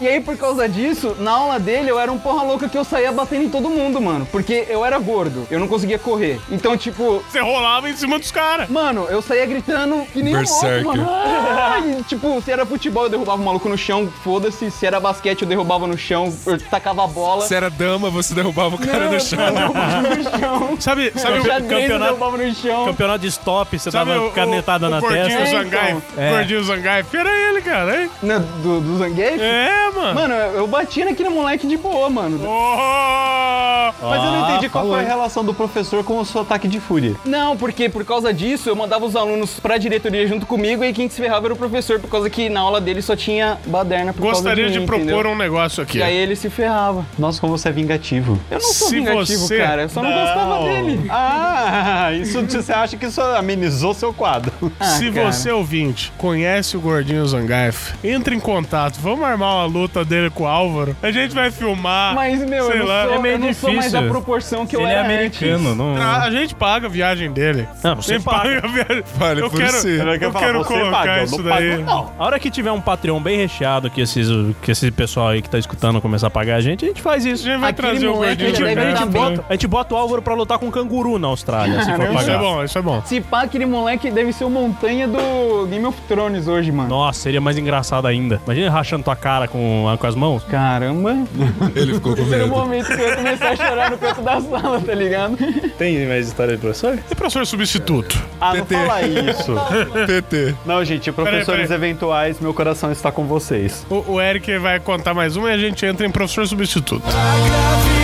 E 0.00 0.08
aí, 0.08 0.20
por 0.20 0.36
causa 0.36 0.68
disso, 0.68 1.16
na 1.18 1.32
aula 1.32 1.58
dele, 1.58 1.90
eu 1.90 1.98
era 1.98 2.10
um 2.12 2.18
porra 2.18 2.42
louca 2.42 2.68
que 2.68 2.76
eu 2.76 2.84
saía 2.84 3.10
batendo 3.12 3.44
em 3.44 3.48
todo 3.48 3.68
mundo, 3.70 4.00
mano. 4.00 4.26
Porque 4.30 4.66
eu 4.68 4.84
era 4.84 4.98
gordo, 4.98 5.46
eu 5.50 5.58
não 5.58 5.68
conseguia 5.68 5.98
correr. 5.98 6.40
Então, 6.50 6.76
tipo, 6.76 7.22
Você 7.30 7.40
rolava 7.40 7.88
em 7.88 7.96
cima 7.96 8.18
dos 8.18 8.30
caras. 8.30 8.68
Mano, 8.68 9.06
eu 9.08 9.20
saía 9.22 9.46
gritando 9.46 10.04
que 10.12 10.22
nem 10.22 10.34
um 10.34 10.38
Berserker. 10.38 10.82
louco, 10.84 10.98
mano. 10.98 11.10
Ah, 11.10 11.78
e, 11.80 12.02
tipo, 12.04 12.40
se 12.42 12.50
era 12.50 12.64
futebol, 12.66 13.04
eu 13.04 13.10
derrubava 13.10 13.40
o 13.40 13.44
maluco 13.44 13.68
no 13.68 13.76
chão, 13.78 14.08
foda-se. 14.22 14.70
Se 14.70 14.86
era 14.86 15.00
basquete, 15.00 15.42
eu 15.42 15.48
derrubava 15.48 15.86
no 15.86 15.96
chão, 15.96 16.32
eu 16.46 16.58
tacava 16.60 17.04
a 17.04 17.06
bola. 17.06 17.42
Se 17.46 17.54
era 17.54 17.70
dama, 17.70 18.10
você 18.10 18.34
derrubava 18.34 18.76
o 18.76 18.78
cara 18.78 19.04
Não, 19.06 19.12
no 19.12 19.20
chão. 19.20 19.38
eu 19.46 19.52
derrubava 19.52 20.00
no 20.02 20.22
chão. 20.24 20.76
Sabe, 20.80 21.12
sabe 21.16 21.38
o, 21.40 21.44
campeonato- 21.44 22.04
derrubava 22.04 22.36
no 22.38 22.54
chão. 22.54 22.84
Campeonato 22.86 23.18
de 23.20 23.26
stop, 23.28 23.78
você 23.78 23.90
sabe 23.90 24.10
dava 24.12 24.26
o, 24.26 24.30
canetada 24.32 24.86
o, 24.86 24.90
na 24.90 24.98
o 24.98 25.00
gordinho 25.00 25.24
testa. 25.26 25.56
É, 25.56 25.62
então. 25.62 26.02
É. 26.16 26.31
Gordinho 26.36 26.64
Zangief. 26.64 27.14
Era 27.16 27.30
ele, 27.48 27.60
cara, 27.62 28.02
hein? 28.02 28.10
Não, 28.22 28.40
do, 28.40 28.80
do 28.80 28.98
Zangief? 28.98 29.40
É, 29.40 29.90
mano. 29.94 30.14
Mano, 30.14 30.34
eu, 30.34 30.52
eu 30.58 30.66
batia 30.66 31.04
naquele 31.04 31.28
moleque 31.28 31.66
de 31.66 31.76
boa, 31.76 32.08
mano. 32.10 32.38
Oh! 32.46 33.92
Mas 34.08 34.24
eu 34.24 34.30
não 34.30 34.44
Ah, 34.44 34.50
entendi 34.52 34.68
qual 34.68 34.84
falou. 34.84 34.96
foi 34.96 35.04
a 35.04 35.08
relação 35.08 35.44
do 35.44 35.54
professor 35.54 36.02
com 36.04 36.18
o 36.18 36.24
seu 36.24 36.40
ataque 36.40 36.66
de 36.68 36.80
fúria. 36.80 37.14
Não, 37.24 37.56
porque 37.56 37.88
por 37.88 38.04
causa 38.04 38.32
disso 38.32 38.68
eu 38.68 38.76
mandava 38.76 39.04
os 39.04 39.14
alunos 39.16 39.58
pra 39.60 39.76
diretoria 39.78 40.26
junto 40.26 40.46
comigo 40.46 40.84
e 40.84 40.92
quem 40.92 41.08
se 41.08 41.20
ferrava 41.20 41.46
era 41.46 41.54
o 41.54 41.56
professor, 41.56 42.00
por 42.00 42.08
causa 42.10 42.28
que 42.30 42.48
na 42.48 42.60
aula 42.60 42.80
dele 42.80 43.02
só 43.02 43.14
tinha 43.14 43.58
baderna 43.66 44.12
por 44.12 44.22
Gostaria 44.22 44.64
causa 44.64 44.72
de 44.72 44.80
mim, 44.80 44.86
propor 44.86 45.02
entendeu? 45.04 45.30
um 45.32 45.36
negócio 45.36 45.82
aqui. 45.82 45.98
E 45.98 46.02
aí 46.02 46.16
ele 46.16 46.34
se 46.36 46.48
ferrava. 46.50 47.04
Nossa, 47.18 47.40
como 47.40 47.56
você 47.56 47.68
é 47.68 47.72
vingativo. 47.72 48.38
Eu 48.50 48.58
não 48.58 48.72
sou 48.72 48.88
Se 48.88 48.94
vingativo, 48.94 49.46
você- 49.46 49.58
cara. 49.58 49.82
Eu 49.82 49.88
só 49.88 50.02
não, 50.02 50.10
gostava 50.12 50.58
dele. 50.64 51.06
Ah, 51.10 52.10
isso 52.20 52.42
você 52.42 52.72
acha 52.72 52.96
que 52.96 53.06
isso 53.06 53.20
amenizou 53.20 53.94
seu 53.94 54.12
quadro. 54.12 54.52
Ah, 54.80 54.84
Se 54.86 55.10
cara. 55.10 55.30
você, 55.32 55.50
ouvinte, 55.50 56.12
conhece 56.22 56.76
o 56.76 56.80
Gordinho 56.80 57.26
Zangief, 57.26 57.92
entre 58.04 58.36
em 58.36 58.38
contato. 58.40 58.98
Vamos 59.00 59.24
armar 59.24 59.56
uma 59.56 59.64
luta 59.64 60.04
dele 60.04 60.30
com 60.30 60.44
o 60.44 60.46
Álvaro. 60.46 60.96
A 61.02 61.10
gente 61.10 61.34
vai 61.34 61.50
filmar. 61.50 62.14
Mas, 62.14 62.38
meu, 62.48 62.66
sei 62.66 62.76
eu 62.76 62.78
não, 62.78 62.86
lá. 62.86 63.04
sou, 63.06 63.14
é 63.14 63.18
meio 63.18 63.34
eu 63.34 63.38
não 63.40 63.52
sou 63.52 63.70
mais 63.72 63.86
difícil. 63.86 64.02
da 64.02 64.08
proporção 64.08 64.64
que 64.66 64.76
eu 64.76 64.80
Ele 64.82 64.90
é 64.90 64.92
era 64.94 65.04
americano, 65.04 65.68
antes. 65.70 65.76
não. 65.78 65.96
A, 65.96 66.22
a 66.22 66.30
gente 66.30 66.54
paga 66.54 66.86
a 66.86 66.88
viagem 66.90 67.32
dele. 67.32 67.66
Não, 67.82 67.96
você 67.96 68.18
Você 68.18 68.24
paga 68.24 68.60
a 68.64 68.68
viagem. 68.68 69.02
Vale 69.16 69.40
eu 69.42 69.50
por 69.50 69.58
quero, 69.60 69.72
si. 69.72 69.88
eu, 69.88 70.06
Eu 70.06 70.18
quero 70.18 70.32
falar, 70.32 70.44
quero 70.46 70.64
colocar 70.64 70.90
paga, 70.92 71.16
eu 71.18 71.24
isso 71.24 71.36
não 71.38 71.44
daí. 71.44 71.70
pago, 71.72 71.82
não. 71.82 72.12
A 72.16 72.24
hora 72.24 72.38
que 72.38 72.50
tiver 72.50 72.70
um 72.70 72.80
Patreon 72.80 73.20
bem 73.20 73.36
recheado 73.38 73.90
que 73.90 74.00
esses, 74.00 74.28
que 74.62 74.70
esse 74.70 74.90
pessoal 74.92 75.28
aí 75.28 75.42
que 75.42 75.50
tá 75.50 75.58
escutando 75.58 76.00
começar 76.00 76.28
a 76.28 76.30
pagar 76.30 76.54
a 76.56 76.60
gente, 76.60 76.84
a 76.84 76.88
gente 76.88 77.02
faz 77.02 77.26
A 77.26 77.30
isso. 77.30 77.42
gente 77.44 77.58
vai 77.58 77.70
Aquele 77.70 77.88
trazer 77.88 78.06
o 78.06 78.14
Gordinho 78.14 78.48
A 78.48 78.54
gente, 78.54 78.94
tá 78.98 79.06
bota, 79.06 79.44
a 79.48 79.52
gente 79.54 79.66
bota 79.66 79.94
o 79.94 79.98
Álvaro 79.98 80.22
pra 80.22 80.34
lutar 80.34 80.58
com 80.58 80.66
um 80.66 80.70
canguru 80.70 81.18
na 81.18 81.26
Austrália, 81.28 81.82
se 81.82 81.90
for 81.96 82.04
Isso 82.04 82.12
é 82.12 82.14
pagar. 82.14 82.38
bom, 82.38 82.62
isso 82.64 82.78
é 82.78 82.82
bom. 82.82 83.02
Se 83.04 83.20
pá, 83.20 83.42
aquele 83.42 83.66
moleque 83.66 84.08
deve 84.10 84.32
ser 84.32 84.44
o 84.44 84.50
montanha 84.50 85.08
do 85.08 85.66
Game 85.68 85.84
of 85.84 85.98
Thrones 86.02 86.11
hoje, 86.20 86.70
mano. 86.72 86.88
Nossa, 86.88 87.20
seria 87.20 87.40
mais 87.40 87.56
engraçado 87.58 88.06
ainda. 88.06 88.40
Imagina 88.44 88.66
ele 88.66 88.74
rachando 88.74 89.04
tua 89.04 89.16
cara 89.16 89.48
com, 89.48 89.84
com 89.98 90.06
as 90.06 90.14
mãos. 90.14 90.44
Caramba. 90.44 91.16
Ele 91.74 91.94
ficou 91.94 92.14
com 92.14 92.22
Esse 92.22 92.34
era 92.34 92.44
o 92.44 92.48
medo. 92.48 92.58
momento 92.58 92.86
que 92.86 92.92
eu 92.92 93.08
ia 93.08 93.16
começar 93.16 93.48
a 93.50 93.56
chorar 93.56 93.90
no 93.90 93.98
canto 93.98 94.22
da 94.22 94.40
sala, 94.40 94.80
tá 94.80 94.94
ligado? 94.94 95.36
Tem 95.78 96.06
mais 96.06 96.28
história 96.28 96.54
de 96.54 96.60
professor? 96.60 96.98
E 97.10 97.14
professor 97.14 97.46
substituto? 97.46 98.18
Ah, 98.40 98.54
não 98.54 98.64
PT. 98.66 98.74
fala 98.74 99.02
isso. 99.02 99.54
PT. 100.06 100.54
Não, 100.66 100.84
gente, 100.84 101.10
professores 101.12 101.68
peraí. 101.68 101.74
eventuais, 101.90 102.40
meu 102.40 102.52
coração 102.52 102.90
está 102.92 103.10
com 103.10 103.24
vocês. 103.26 103.86
O, 103.88 104.12
o 104.12 104.20
Eric 104.20 104.58
vai 104.58 104.78
contar 104.80 105.14
mais 105.14 105.36
uma 105.36 105.50
e 105.50 105.54
a 105.54 105.58
gente 105.58 105.84
entra 105.86 106.06
em 106.06 106.10
professor 106.10 106.46
substituto. 106.46 107.02
A 107.06 108.01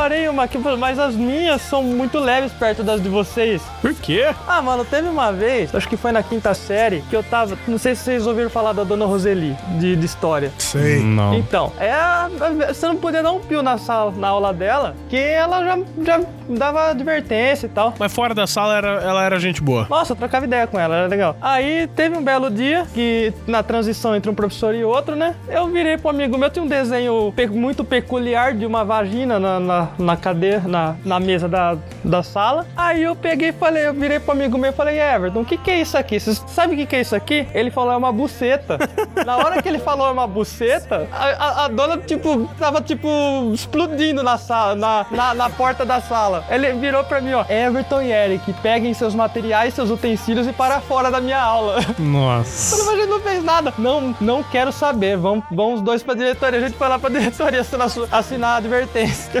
separei 0.00 0.28
uma 0.28 0.44
aqui, 0.44 0.56
mas 0.78 0.98
as 0.98 1.14
minhas 1.14 1.60
são 1.62 1.82
muito 1.82 2.18
leves 2.18 2.52
perto 2.52 2.82
das 2.82 3.02
de 3.02 3.08
vocês. 3.10 3.60
Por 3.82 3.92
quê? 3.94 4.26
Ah, 4.48 4.62
mano, 4.62 4.82
teve 4.84 5.06
uma 5.08 5.30
vez, 5.30 5.74
acho 5.74 5.86
que 5.88 5.96
foi 5.96 6.10
na 6.10 6.22
quinta 6.22 6.54
série, 6.54 7.02
que 7.10 7.14
eu 7.14 7.22
tava. 7.22 7.56
Não 7.68 7.76
sei 7.76 7.94
se 7.94 8.04
vocês 8.04 8.26
ouviram 8.26 8.48
falar 8.48 8.72
da 8.72 8.82
dona 8.82 9.04
Roseli, 9.04 9.54
de, 9.78 9.96
de 9.96 10.06
história. 10.06 10.50
Sei. 10.58 11.00
Não. 11.00 11.34
Então, 11.34 11.72
é, 11.78 11.92
a- 11.92 12.30
você 12.72 12.86
não 12.86 12.96
podia 12.96 13.22
dar 13.22 13.32
um 13.32 13.40
pio 13.40 13.62
na, 13.62 13.76
sala, 13.76 14.10
na 14.16 14.28
aula 14.28 14.54
dela, 14.54 14.94
que 15.10 15.16
ela 15.18 15.62
já, 15.64 15.78
já 16.02 16.20
dava 16.48 16.88
advertência 16.90 17.66
e 17.66 17.70
tal. 17.70 17.92
Mas 17.98 18.12
fora 18.12 18.34
da 18.34 18.46
sala 18.46 18.76
era, 18.76 18.88
ela 19.02 19.22
era 19.22 19.38
gente 19.38 19.60
boa. 19.62 19.86
Nossa, 19.90 20.12
eu 20.12 20.16
trocava 20.16 20.46
ideia 20.46 20.66
com 20.66 20.78
ela, 20.80 20.96
era 20.96 21.06
legal. 21.08 21.36
Aí 21.42 21.86
teve 21.94 22.16
um 22.16 22.22
belo 22.22 22.50
dia 22.50 22.86
que, 22.94 23.32
na 23.46 23.62
transição 23.62 24.16
entre 24.16 24.30
um 24.30 24.34
professor 24.34 24.74
e 24.74 24.82
outro, 24.82 25.14
né? 25.14 25.34
Eu 25.48 25.68
virei 25.68 25.98
pro 25.98 26.08
amigo 26.08 26.38
meu, 26.38 26.48
tinha 26.48 26.64
um 26.64 26.68
desenho 26.68 27.32
pe- 27.36 27.46
muito 27.46 27.84
peculiar 27.84 28.54
de 28.54 28.64
uma 28.64 28.82
vagina 28.84 29.38
na, 29.38 29.60
na, 29.60 29.88
na 29.98 30.16
cadeira, 30.16 30.62
na, 30.66 30.94
na 31.04 31.20
mesa 31.20 31.48
da, 31.48 31.76
da 32.04 32.22
sala. 32.22 32.66
Aí 32.76 33.02
eu 33.02 33.14
peguei 33.16 33.48
e 33.48 33.52
falei, 33.52 33.86
eu 33.88 33.94
virei 33.94 34.18
pro 34.20 34.32
amigo 34.32 34.56
meu 34.58 34.70
e 34.70 34.74
falei, 34.74 34.98
Everton, 35.00 35.40
o 35.40 35.44
que, 35.44 35.56
que 35.56 35.70
é 35.70 35.80
isso 35.80 35.96
aqui? 35.96 36.18
Você 36.18 36.34
sabe 36.48 36.74
o 36.74 36.76
que, 36.76 36.86
que 36.86 36.96
é 36.96 37.00
isso 37.00 37.14
aqui? 37.16 37.46
Ele 37.54 37.70
falou, 37.70 37.92
é 37.92 37.96
uma 37.96 38.12
buceta. 38.12 38.78
na 39.24 39.36
hora 39.36 39.60
que 39.62 39.68
ele 39.68 39.78
falou 39.78 40.06
é 40.08 40.10
uma 40.10 40.26
buceta, 40.26 41.08
a, 41.12 41.24
a- 41.26 41.64
a 41.64 41.68
dona, 41.68 41.98
tipo, 41.98 42.48
tava, 42.58 42.80
tipo, 42.80 43.08
explodindo 43.52 44.22
na 44.22 44.38
sala, 44.38 44.74
na, 44.74 45.06
na, 45.10 45.34
na 45.34 45.50
porta 45.50 45.84
da 45.84 46.00
sala. 46.00 46.44
Ele 46.50 46.72
virou 46.74 47.04
pra 47.04 47.20
mim, 47.20 47.32
ó, 47.32 47.44
Everton 47.48 48.02
e 48.02 48.12
Eric, 48.12 48.52
peguem 48.62 48.92
seus 48.94 49.14
materiais, 49.14 49.74
seus 49.74 49.90
utensílios 49.90 50.46
e 50.46 50.52
para 50.52 50.80
fora 50.80 51.10
da 51.10 51.20
minha 51.20 51.40
aula. 51.40 51.78
Nossa. 51.98 52.76
Mas 52.76 52.88
a 52.88 52.96
gente 52.96 53.08
não 53.08 53.20
fez 53.20 53.44
nada. 53.44 53.72
Não, 53.78 54.14
não 54.20 54.42
quero 54.42 54.72
saber. 54.72 55.16
Vamos, 55.16 55.44
vamos 55.50 55.74
os 55.76 55.82
dois 55.82 56.02
pra 56.02 56.14
diretoria. 56.14 56.58
A 56.60 56.62
gente 56.62 56.76
foi 56.76 56.88
lá 56.88 56.98
pra 56.98 57.10
diretoria 57.10 57.60
assinar, 57.60 57.88
assinar 58.12 58.50
a 58.54 58.56
advertência. 58.56 59.30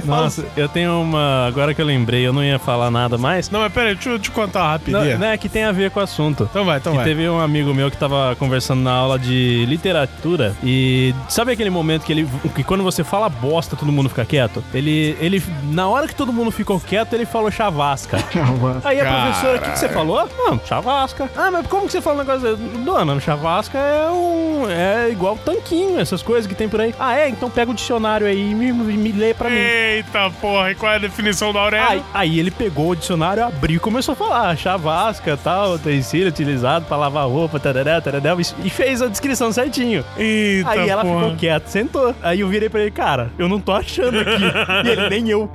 eu 0.56 0.68
tenho 0.68 1.00
uma. 1.00 1.46
Agora 1.46 1.74
que 1.74 1.80
eu 1.80 1.86
lembrei, 1.86 2.26
eu 2.26 2.32
não 2.32 2.42
ia 2.44 2.58
falar 2.58 2.90
nada 2.90 3.16
mais. 3.18 3.50
Não, 3.50 3.60
mas 3.60 3.72
peraí, 3.72 3.94
deixa 3.94 4.10
eu 4.10 4.18
te 4.18 4.30
contar 4.30 4.80
uma 4.86 4.98
Não, 5.00 5.18
né, 5.18 5.36
que 5.36 5.48
tem 5.48 5.64
a 5.64 5.72
ver 5.72 5.90
com 5.90 6.00
o 6.00 6.02
assunto. 6.02 6.48
Então 6.50 6.64
vai, 6.64 6.78
então 6.78 6.92
Que 6.92 6.98
vai. 6.98 7.06
teve 7.06 7.28
um 7.28 7.40
amigo 7.40 7.72
meu 7.74 7.90
que 7.90 7.96
tava 7.96 8.34
conversando 8.36 8.82
na 8.82 8.92
aula 8.92 9.18
de 9.18 9.64
literatura 9.66 10.54
e 10.62 11.14
sabe 11.28 11.52
aquele 11.52 11.70
momento 11.70 12.04
que 12.04 12.12
ele 12.12 12.28
que 12.54 12.62
quando 12.62 12.82
você 12.82 13.02
fala 13.04 13.28
bosta 13.28 13.76
todo 13.76 13.90
mundo 13.92 14.08
fica 14.08 14.24
quieto? 14.24 14.62
Ele 14.72 15.16
ele 15.20 15.42
na 15.64 15.88
hora 15.88 16.06
que 16.06 16.14
todo 16.14 16.32
mundo 16.32 16.50
ficou 16.50 16.80
quieto 16.80 17.14
ele 17.14 17.26
falou 17.26 17.50
chavasca. 17.50 18.18
Aí 18.84 19.00
a 19.00 19.04
professora, 19.04 19.58
o 19.58 19.60
que, 19.60 19.70
que 19.70 19.78
você 19.78 19.88
falou? 19.88 20.28
Não, 20.38 20.60
chavasca. 20.64 21.30
Ah, 21.36 21.50
mas 21.50 21.66
como 21.66 21.86
que 21.86 21.92
você 21.92 22.00
fala 22.00 22.22
um 22.22 22.26
negócio? 22.26 22.56
Dona, 22.56 23.20
chavasca 23.20 23.78
é 23.78 24.10
um 24.10 24.40
é 24.68 25.10
igual 25.10 25.36
tanquinho, 25.36 25.98
essas 25.98 26.22
coisas 26.22 26.46
que 26.46 26.54
tem 26.54 26.68
por 26.68 26.80
aí. 26.80 26.94
Ah, 26.98 27.16
é? 27.16 27.28
Então 27.28 27.50
pega 27.50 27.70
o 27.70 27.74
dicionário 27.74 28.26
aí 28.26 28.50
e 28.50 28.54
me, 28.54 28.72
me 28.72 29.12
lê 29.12 29.34
pra 29.34 29.48
mim. 29.48 29.56
Eita 29.56 30.29
porra, 30.40 30.70
e 30.70 30.74
qual 30.74 30.92
é 30.92 30.96
a 30.96 30.98
definição 30.98 31.52
da 31.52 31.60
Aurélia? 31.60 31.88
Aí, 31.88 32.02
aí 32.12 32.38
ele 32.38 32.50
pegou 32.50 32.90
o 32.90 32.96
dicionário, 32.96 33.44
abriu 33.44 33.76
e 33.76 33.80
começou 33.80 34.12
a 34.12 34.16
falar 34.16 34.56
chavasca, 34.56 35.36
tal, 35.36 35.74
utensílio 35.74 36.28
utilizado 36.28 36.84
pra 36.86 36.96
lavar 36.96 37.26
roupa, 37.26 37.58
tarará, 37.58 38.00
tarará, 38.00 38.36
e 38.38 38.70
e 38.70 38.70
fez 38.70 39.02
a 39.02 39.08
descrição 39.08 39.52
certinho. 39.52 40.04
Eita 40.16 40.70
aí 40.70 40.88
ela 40.88 41.02
porra. 41.02 41.22
ficou 41.22 41.36
quieta, 41.36 41.68
sentou. 41.68 42.14
Aí 42.22 42.40
eu 42.40 42.48
virei 42.48 42.68
pra 42.68 42.80
ele, 42.80 42.90
cara, 42.90 43.30
eu 43.38 43.48
não 43.48 43.60
tô 43.60 43.72
achando 43.72 44.18
aqui. 44.18 44.30
e 44.86 44.88
ele, 44.88 45.08
nem 45.08 45.28
eu. 45.28 45.50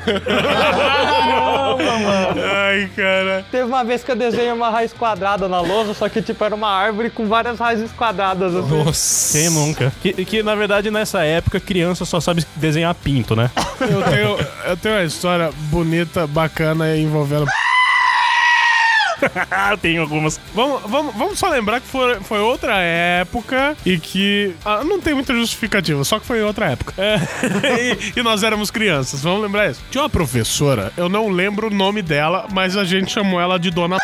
Ai, 1.78 2.90
cara. 2.96 3.46
Teve 3.52 3.64
uma 3.64 3.84
vez 3.84 4.04
que 4.04 4.12
eu 4.12 4.16
desenhei 4.16 4.52
uma 4.52 4.70
raiz 4.70 4.92
quadrada 4.94 5.48
na 5.48 5.62
lousa, 5.62 5.94
só 5.94 6.10
que 6.10 6.22
tipo 6.22 6.44
era 6.44 6.54
uma 6.54 6.70
árvore 6.70 7.10
com 7.10 7.28
várias 7.28 7.60
raízes 7.60 7.92
quadradas. 7.92 8.56
Assim. 8.56 8.84
Nossa. 8.84 9.38
Quem 9.38 9.50
nunca? 9.50 9.92
Que, 10.02 10.26
que, 10.26 10.44
na 10.44 10.56
verdade 10.56 10.92
nessa 10.92 11.24
época 11.24 11.60
criança 11.60 12.06
só 12.06 12.20
sabe 12.20 12.46
desenhar 12.56 12.94
pinto, 12.96 13.36
né? 13.36 13.50
Eu 13.80 14.02
tenho, 14.04 14.38
eu 14.68 14.78
tenho 14.78 14.96
uma 14.96 15.04
história 15.04 15.52
bonita, 15.70 16.28
bacana 16.28 16.98
envolvendo. 16.98 17.46
eu 19.72 19.78
tenho 19.78 20.02
algumas. 20.02 20.40
Vamos, 20.54 20.82
vamos, 20.86 21.16
vamos 21.16 21.40
só 21.40 21.50
lembrar 21.50 21.80
que 21.80 21.88
foi, 21.88 22.20
foi 22.22 22.40
outra 22.40 22.78
época 22.80 23.76
e 23.86 23.98
que. 23.98 24.54
ah, 24.66 24.84
não 24.84 25.00
tem 25.00 25.14
muita 25.14 25.34
justificativa, 25.34 26.04
só 26.04 26.20
que 26.20 26.26
foi 26.26 26.42
outra 26.44 26.72
época. 26.72 26.94
É, 26.98 27.20
e, 28.16 28.20
e 28.20 28.24
nós 28.24 28.44
éramos 28.44 28.70
crianças, 28.72 29.22
vamos 29.22 29.42
lembrar 29.42 29.70
isso. 29.70 29.82
Tinha 29.90 30.04
uma 30.04 30.10
professora, 30.10 30.92
eu 30.98 31.10
não 31.10 31.30
lembro 31.30 31.68
o 31.68 31.74
nome 31.74 32.02
dela, 32.02 32.48
mas 32.52 32.76
a 32.78 32.84
gente 32.84 33.12
chamou 33.12 33.40
ela 33.40 33.58
de 33.58 33.72
Dona. 33.72 33.98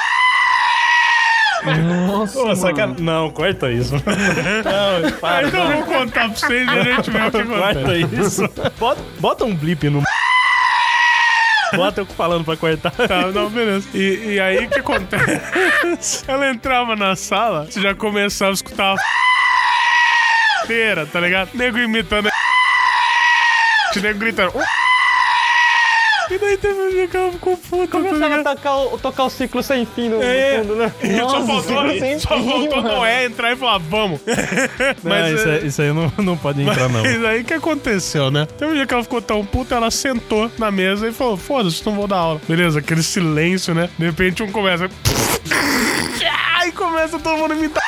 Pô, 2.34 2.55
sacan... 2.55 2.95
Não, 2.99 3.30
corta 3.30 3.72
isso. 3.72 3.93
não, 4.03 5.12
para. 5.20 5.47
Então 5.47 5.72
eu 5.72 5.78
vou 5.78 5.86
contar 5.86 6.30
pra 6.30 6.36
vocês 6.36 6.68
e 6.68 6.70
a 6.70 6.84
gente 6.84 7.12
vê 7.12 7.20
o 7.20 7.32
que 7.32 7.43
Corta 7.43 7.80
acontece. 7.80 8.16
isso. 8.20 8.49
Bota, 8.80 9.01
bota 9.20 9.45
um 9.45 9.55
blip 9.55 9.88
no. 9.89 10.01
Bota 11.76 12.01
eu 12.01 12.05
falando 12.05 12.45
pra 12.45 12.57
cortar. 12.57 12.91
Tá, 12.91 13.28
não, 13.28 13.49
beleza. 13.49 13.88
E, 13.93 14.34
e 14.34 14.39
aí 14.39 14.65
o 14.65 14.69
que 14.69 14.80
acontece? 14.80 16.24
Ela 16.28 16.49
entrava 16.49 16.95
na 16.95 17.15
sala, 17.15 17.65
você 17.65 17.82
já 17.82 17.95
começava 17.95 18.51
a 18.51 18.53
escutar 18.53 18.93
a 18.93 18.95
inteira, 20.63 21.05
tá 21.11 21.19
ligado? 21.19 21.49
Nego 21.53 21.78
imitando. 21.78 22.30
Nego 24.01 24.19
gritando. 24.19 24.53
E 26.34 26.38
daí 26.38 26.58
teve 26.58 26.80
um 26.80 26.90
dia 26.90 27.08
que 27.10 27.18
ela 27.18 27.32
ficou 27.32 27.58
puta, 27.58 27.88
tá 27.88 27.92
Começava 27.92 28.36
a 28.36 28.44
tocar 28.56 28.76
o, 28.78 28.98
tocar 28.98 29.24
o 29.26 29.30
ciclo 29.30 29.62
sem 29.62 29.86
fim 29.86 30.08
no, 30.08 30.18
no 30.18 30.24
É. 30.24 30.60
fundo, 30.62 30.76
né? 30.78 30.94
E 31.04 31.18
só 31.20 31.40
Nossa, 31.40 31.46
faltou, 31.64 32.00
sem 32.00 32.20
só 32.20 32.38
fim, 32.38 32.50
faltou 32.50 32.84
mano. 32.84 32.96
Noé 32.98 33.26
entrar 33.26 33.52
e 33.52 33.56
falar, 33.58 33.78
vamos. 33.80 34.22
Mas 35.04 35.04
Mas 35.04 35.32
isso, 35.40 35.50
é- 35.50 35.54
aí- 35.56 35.68
isso 35.68 35.82
aí 35.82 35.92
não, 35.94 36.12
não 36.20 36.38
pode 36.38 36.62
entrar, 36.62 36.88
não. 36.88 37.02
Mas 37.04 37.26
aí 37.26 37.42
o 37.42 37.44
que 37.44 37.54
aconteceu, 37.54 38.32
né? 38.32 38.48
Teve 38.58 38.72
um 38.72 38.76
dia 38.76 38.88
que 38.88 38.94
ela 38.94 39.04
ficou 39.04 39.22
tão 39.22 39.46
puta, 39.46 39.76
ela 39.76 39.92
sentou 39.92 40.50
na 40.58 40.72
mesa 40.72 41.08
e 41.10 41.12
falou: 41.12 41.36
Foda-se, 41.36 41.86
não 41.86 41.94
vou 41.96 42.08
dar 42.08 42.18
aula. 42.18 42.42
Beleza, 42.48 42.80
aquele 42.80 43.04
silêncio, 43.04 43.74
né? 43.74 43.90
De 44.00 44.06
repente 44.06 44.42
um 44.42 44.52
começa. 44.52 44.90
Aí 46.60 46.72
começa 46.72 47.18
todo 47.20 47.38
mundo 47.38 47.54
a 47.54 47.56
imitar. 47.58 47.84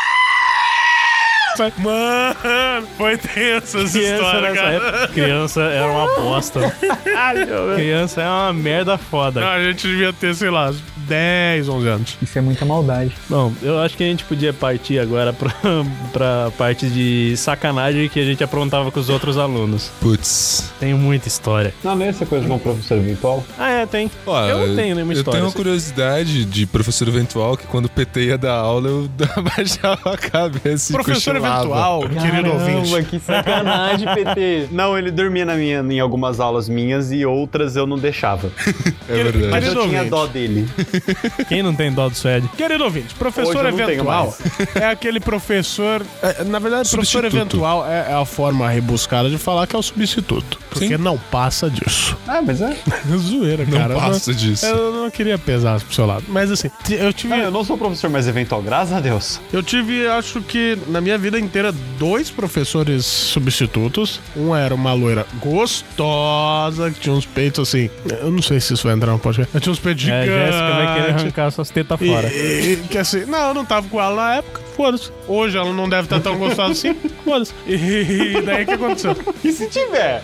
Mano, 1.78 2.88
foi 2.97 3.18
tenso 3.18 3.78
essa 3.80 3.97
Criança 3.99 4.16
história, 4.24 4.54
cara. 4.54 4.72
época, 4.74 5.08
criança 5.10 5.62
era 5.62 5.88
uma 5.88 6.16
bosta. 6.16 6.76
criança 7.76 8.22
é 8.22 8.28
uma 8.28 8.54
merda 8.54 8.97
foda. 8.97 9.41
Não, 9.41 9.47
a 9.47 9.64
gente 9.64 9.88
devia 9.88 10.12
ter, 10.14 10.34
sei 10.36 10.49
lá, 10.49 10.74
10, 10.97 11.70
11 11.70 11.88
anos. 11.88 12.18
Isso 12.22 12.38
é 12.38 12.41
muita 12.41 12.66
maldade. 12.66 13.12
Bom, 13.30 13.51
eu 13.62 13.80
acho 13.80 13.95
que 13.97 14.04
a 14.04 14.08
gente 14.08 14.24
podia 14.24 14.54
partir 14.54 14.99
agora 14.99 15.34
pra, 15.34 15.51
pra 16.12 16.51
parte 16.58 16.88
de 16.88 17.36
sacanagem 17.38 18.08
que 18.10 18.20
a 18.20 18.26
gente 18.26 18.43
aprontava 18.43 18.91
com 18.91 18.99
os 18.99 19.10
outros 19.10 19.38
alunos. 19.38 19.91
Putz. 19.99 20.72
Tenho 20.80 20.97
muita 20.97 21.28
história. 21.28 21.74
Não, 21.84 21.95
não 21.95 22.06
é 22.06 22.10
essa 22.10 22.26
coisa 22.26 22.45
de 22.45 22.51
um 22.51 22.60
professor 22.60 22.99
virtual? 22.99 23.43
Ah, 23.58 23.70
é, 23.70 23.86
tem. 23.86 24.10
Ó, 24.26 24.45
eu 24.45 24.68
não 24.68 24.76
tenho 24.76 24.95
nenhuma 24.95 25.14
Eu 25.14 25.18
história. 25.20 25.39
tenho 25.39 25.45
uma 25.49 25.54
curiosidade 25.56 26.45
de 26.45 26.66
professor 26.66 27.08
eventual 27.08 27.58
que 27.58 27.68
quando 27.68 27.86
o 27.86 27.89
PT 27.89 28.26
ia 28.26 28.38
dar 28.38 28.54
aula, 28.56 28.88
eu 28.89 29.10
abaixava 29.36 30.14
a 30.14 30.18
cabeça 30.18 30.91
e 30.91 30.93
Professor 30.93 31.34
cochilava. 31.34 31.43
Eventual, 31.48 32.02
querido 32.02 32.52
ouvinte. 32.52 32.89
Caramba, 32.91 33.04
que 33.04 33.20
sacanagem, 33.20 34.08
PT. 34.14 34.68
Não, 34.72 34.98
ele 34.98 35.12
dormia 35.12 35.46
na 35.46 35.56
minha, 35.56 35.80
em 35.80 36.00
algumas 36.00 36.39
aulas 36.39 36.68
minhas 36.70 37.12
e 37.12 37.26
outras 37.26 37.76
eu 37.76 37.86
não 37.86 37.98
deixava. 37.98 38.52
É 39.10 39.16
verdade. 39.16 39.48
Mas 39.48 39.66
eu 39.66 39.74
Querido 39.74 39.82
tinha 39.82 39.98
ouvinte. 40.04 40.10
dó 40.10 40.26
dele. 40.28 40.70
Quem 41.50 41.62
não 41.62 41.76
tem 41.76 41.91
dó 41.91 42.08
do 42.08 42.16
Suede? 42.16 42.48
Querido 42.56 42.86
ouvinte, 42.86 43.14
professor 43.16 43.64
não 43.64 43.70
eventual 43.70 44.34
é 44.76 44.86
aquele 44.86 45.20
professor. 45.20 46.02
é, 46.22 46.44
na 46.46 46.58
verdade, 46.58 46.89
professor 46.89 47.26
eventual 47.26 47.86
é, 47.86 48.12
é 48.12 48.14
a 48.14 48.24
forma 48.24 48.70
rebuscada 48.70 49.30
de 49.30 49.38
falar 49.38 49.68
que 49.68 49.76
é 49.76 49.80
o 49.80 49.84
substituto. 49.84 50.58
Porque 50.70 50.88
Sim. 50.88 50.98
não 50.98 51.18
passa 51.18 51.70
disso. 51.70 52.18
Ah, 52.28 52.41
mas 52.41 52.62
é. 52.62 52.76
Zoeira, 53.18 53.66
Não 53.66 53.78
cara. 53.78 53.94
Eu 53.94 54.00
passa 54.00 54.34
disso. 54.34 54.66
Eu 54.66 54.91
não 54.94 55.12
queria 55.12 55.38
pesar 55.38 55.80
pro 55.80 55.94
seu 55.94 56.06
lado. 56.06 56.24
Mas 56.30 56.50
assim, 56.52 56.70
eu 56.89 57.12
tive. 57.14 57.36
Não, 57.36 57.44
eu 57.44 57.52
não 57.52 57.64
sou 57.64 57.78
professor 57.78 58.10
mais 58.10 58.28
eventual, 58.28 58.62
graças 58.62 58.94
a 58.94 59.00
Deus. 59.00 59.39
Eu 59.52 59.62
tive, 59.62 60.08
acho 60.08 60.41
que 60.41 60.78
na 60.88 61.00
minha 61.02 61.18
vida 61.18 61.32
inteira, 61.39 61.71
dois 61.97 62.29
professores 62.29 63.05
substitutos. 63.05 64.19
Um 64.36 64.55
era 64.55 64.73
uma 64.73 64.93
loira 64.93 65.25
gostosa, 65.39 66.91
que 66.91 66.99
tinha 66.99 67.13
uns 67.15 67.25
peitos 67.25 67.67
assim. 67.69 67.89
Eu 68.21 68.31
não 68.31 68.41
sei 68.41 68.59
se 68.59 68.73
isso 68.73 68.84
vai 68.84 68.95
entrar 68.95 69.11
no 69.11 69.19
podcast. 69.19 69.51
Ela 69.53 69.61
tinha 69.61 69.71
uns 69.73 69.79
peitos 69.79 70.03
É, 70.07 70.23
gigantes. 70.23 70.34
Jéssica 70.55 70.71
vai 70.71 70.95
querer 70.95 71.13
arrancar 71.13 71.51
suas 71.51 71.69
tetas 71.69 72.01
E- 72.01 72.07
fora. 72.07 72.27
E, 72.34 72.77
que 72.89 72.97
assim, 72.97 73.25
não, 73.25 73.47
eu 73.49 73.53
não 73.53 73.65
tava 73.65 73.88
com 73.88 74.01
ela 74.01 74.15
na 74.15 74.36
época, 74.36 74.61
foda-se. 74.75 75.11
Hoje 75.27 75.57
ela 75.57 75.71
não 75.71 75.88
deve 75.88 76.03
estar 76.03 76.19
tão 76.19 76.38
gostosa 76.38 76.71
assim, 76.71 76.95
foda-se. 77.23 77.53
E 77.67 78.41
daí 78.45 78.63
o 78.63 78.67
que 78.67 78.73
aconteceu? 78.73 79.15
E 79.43 79.51
se 79.51 79.67
tiver? 79.67 80.21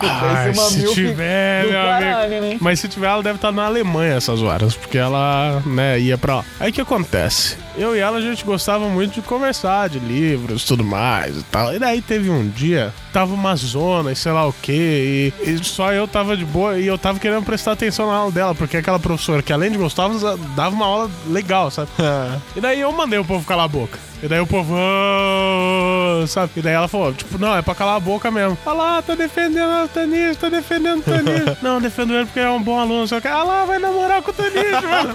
Ai, 0.00 0.54
se 0.54 0.94
tiver, 0.94 1.64
meu 1.64 1.72
caralho, 1.72 2.26
amigo. 2.36 2.40
né? 2.52 2.58
Mas 2.60 2.80
se 2.80 2.88
tiver, 2.88 3.06
ela 3.08 3.22
deve 3.22 3.36
estar 3.36 3.52
na 3.52 3.64
Alemanha 3.66 4.14
essas 4.14 4.42
horas, 4.42 4.74
porque 4.74 4.98
ela, 4.98 5.62
né, 5.66 5.98
ia 5.98 6.16
pra 6.18 6.36
lá. 6.36 6.44
Aí 6.60 6.70
o 6.70 6.72
que 6.72 6.80
acontece? 6.80 7.56
Eu 7.76 7.96
e 7.96 7.98
ela, 7.98 8.18
a 8.18 8.20
gente 8.20 8.44
gostava 8.44 8.88
muito 8.88 9.14
de 9.14 9.22
conversar, 9.22 9.88
de 9.88 9.98
livros 9.98 10.64
tudo 10.64 10.84
mais 10.84 11.36
e 11.36 11.42
tal. 11.44 11.74
E 11.74 11.78
daí 11.78 12.00
teve 12.00 12.30
um 12.30 12.48
dia, 12.48 12.92
tava 13.14 13.32
uma 13.32 13.54
zona 13.54 14.10
e 14.10 14.16
sei 14.16 14.32
lá 14.32 14.44
o 14.44 14.52
quê, 14.52 15.32
e, 15.46 15.50
e 15.52 15.64
só 15.64 15.92
eu 15.92 16.08
tava 16.08 16.36
de 16.36 16.44
boa 16.44 16.76
e 16.80 16.86
eu 16.88 16.98
tava 16.98 17.20
querendo 17.20 17.44
prestar 17.44 17.70
atenção 17.70 18.08
na 18.08 18.14
aula 18.16 18.32
dela, 18.32 18.56
porque 18.56 18.76
aquela 18.76 18.98
professora 18.98 19.40
que 19.40 19.52
além 19.52 19.70
de 19.70 19.78
gostar, 19.78 20.08
dava 20.56 20.74
uma 20.74 20.84
aula 20.84 21.10
legal, 21.28 21.70
sabe? 21.70 21.90
e 22.56 22.60
daí 22.60 22.80
eu 22.80 22.90
mandei 22.90 23.20
o 23.20 23.24
povo 23.24 23.46
calar 23.46 23.66
a 23.66 23.68
boca. 23.68 24.00
E 24.22 24.26
daí 24.28 24.40
o 24.40 24.46
povo, 24.46 24.74
"Ah", 24.74 26.26
sabe? 26.26 26.52
E 26.56 26.62
daí 26.62 26.72
ela 26.72 26.88
falou, 26.88 27.12
tipo, 27.12 27.36
não, 27.36 27.54
é 27.54 27.60
pra 27.60 27.74
calar 27.74 27.96
a 27.96 28.00
boca 28.00 28.30
mesmo. 28.30 28.56
Ah 28.64 28.72
lá, 28.72 29.02
tá 29.02 29.14
defendendo 29.14 29.84
o 29.84 29.88
Tanis, 29.88 30.36
tá 30.38 30.48
defendendo 30.48 31.00
o 31.00 31.02
Tanis. 31.02 31.56
não, 31.60 31.78
defendo 31.78 32.14
ele 32.14 32.24
porque 32.24 32.40
é 32.40 32.48
um 32.48 32.62
bom 32.62 32.78
aluno. 32.80 33.06
Só 33.06 33.20
que, 33.20 33.28
ah 33.28 33.42
lá, 33.44 33.66
vai 33.66 33.78
namorar 33.78 34.22
com 34.22 34.30
o 34.30 34.34
Tanis, 34.34 34.54
mano. 34.82 35.12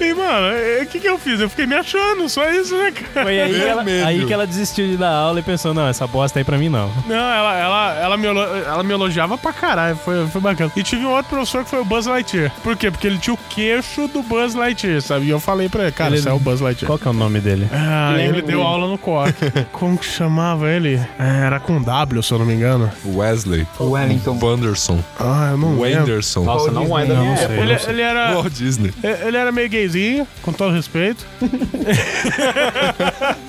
e, 0.00 0.14
mano, 0.14 0.46
o 0.82 0.86
que 0.86 0.98
que 0.98 1.08
eu 1.08 1.16
fiz? 1.16 1.38
Eu 1.38 1.48
fiquei 1.48 1.64
me 1.66 1.76
achando, 1.76 2.28
só 2.28 2.48
isso, 2.50 2.76
né, 2.76 2.90
cara? 2.90 3.24
Foi 3.26 3.40
aí 3.40 3.54
que, 3.54 3.62
ela, 3.62 3.82
aí 3.82 4.26
que 4.26 4.32
ela 4.32 4.46
desistiu 4.46 4.88
de 4.88 4.96
dar 4.96 5.12
aula 5.12 5.38
e 5.38 5.42
pensou, 5.44 5.72
não, 5.72 5.86
essa 5.86 6.01
bosta 6.06 6.38
aí 6.38 6.44
pra 6.44 6.58
mim 6.58 6.68
não. 6.68 6.90
Não, 7.06 7.14
ela, 7.16 7.54
ela, 7.58 7.94
ela, 8.00 8.16
me, 8.16 8.26
ela 8.26 8.82
me 8.82 8.92
elogiava 8.92 9.36
pra 9.38 9.52
caralho, 9.52 9.96
foi, 9.96 10.26
foi 10.28 10.40
bacana. 10.40 10.70
E 10.76 10.82
tive 10.82 11.04
um 11.04 11.10
outro 11.10 11.30
professor 11.30 11.64
que 11.64 11.70
foi 11.70 11.80
o 11.80 11.84
Buzz 11.84 12.06
Lightyear. 12.06 12.52
Por 12.62 12.76
quê? 12.76 12.90
Porque 12.90 13.06
ele 13.06 13.18
tinha 13.18 13.34
o 13.34 13.38
queixo 13.48 14.08
do 14.08 14.22
Buzz 14.22 14.54
Lightyear, 14.54 15.00
sabe? 15.02 15.26
E 15.26 15.30
eu 15.30 15.40
falei 15.40 15.68
pra 15.68 15.82
ele, 15.84 15.92
cara, 15.92 16.16
Ele- 16.16 16.28
é 16.28 16.32
o 16.32 16.38
Buzz 16.38 16.60
Lightyear. 16.60 16.86
Qual 16.88 16.98
que 16.98 17.06
é 17.06 17.10
o 17.10 17.14
nome 17.14 17.40
dele? 17.40 17.68
Ah, 17.72 18.12
Lembra 18.16 18.38
ele 18.38 18.46
deu 18.46 18.62
aula 18.62 18.86
no 18.88 18.98
COC. 18.98 19.32
Como 19.72 19.96
que 19.98 20.06
chamava 20.06 20.68
ele? 20.70 20.96
É, 21.18 21.42
Era 21.46 21.58
com 21.60 21.80
W, 21.82 22.22
se 22.22 22.32
eu 22.32 22.38
não 22.38 22.46
me 22.46 22.54
engano. 22.54 22.90
Wesley. 23.04 23.66
Wellington. 23.80 24.38
Wanderson. 24.42 24.98
Ah, 25.18 25.48
eu 25.52 25.58
não 25.58 25.80
lembro. 25.80 26.00
Wanderson. 26.00 26.44
Nossa, 26.44 26.70
não 26.70 26.98
é 26.98 27.04
da 27.06 27.14
minha 27.14 27.32
época. 27.34 27.54
Ele, 27.60 27.76
ele 27.88 28.02
era. 28.02 28.32
Walt 28.34 28.52
Disney. 28.52 28.92
Ele 29.02 29.36
era 29.36 29.50
meio 29.52 29.68
gayzinho, 29.68 30.26
com 30.42 30.52
todo 30.52 30.72
respeito. 30.74 31.26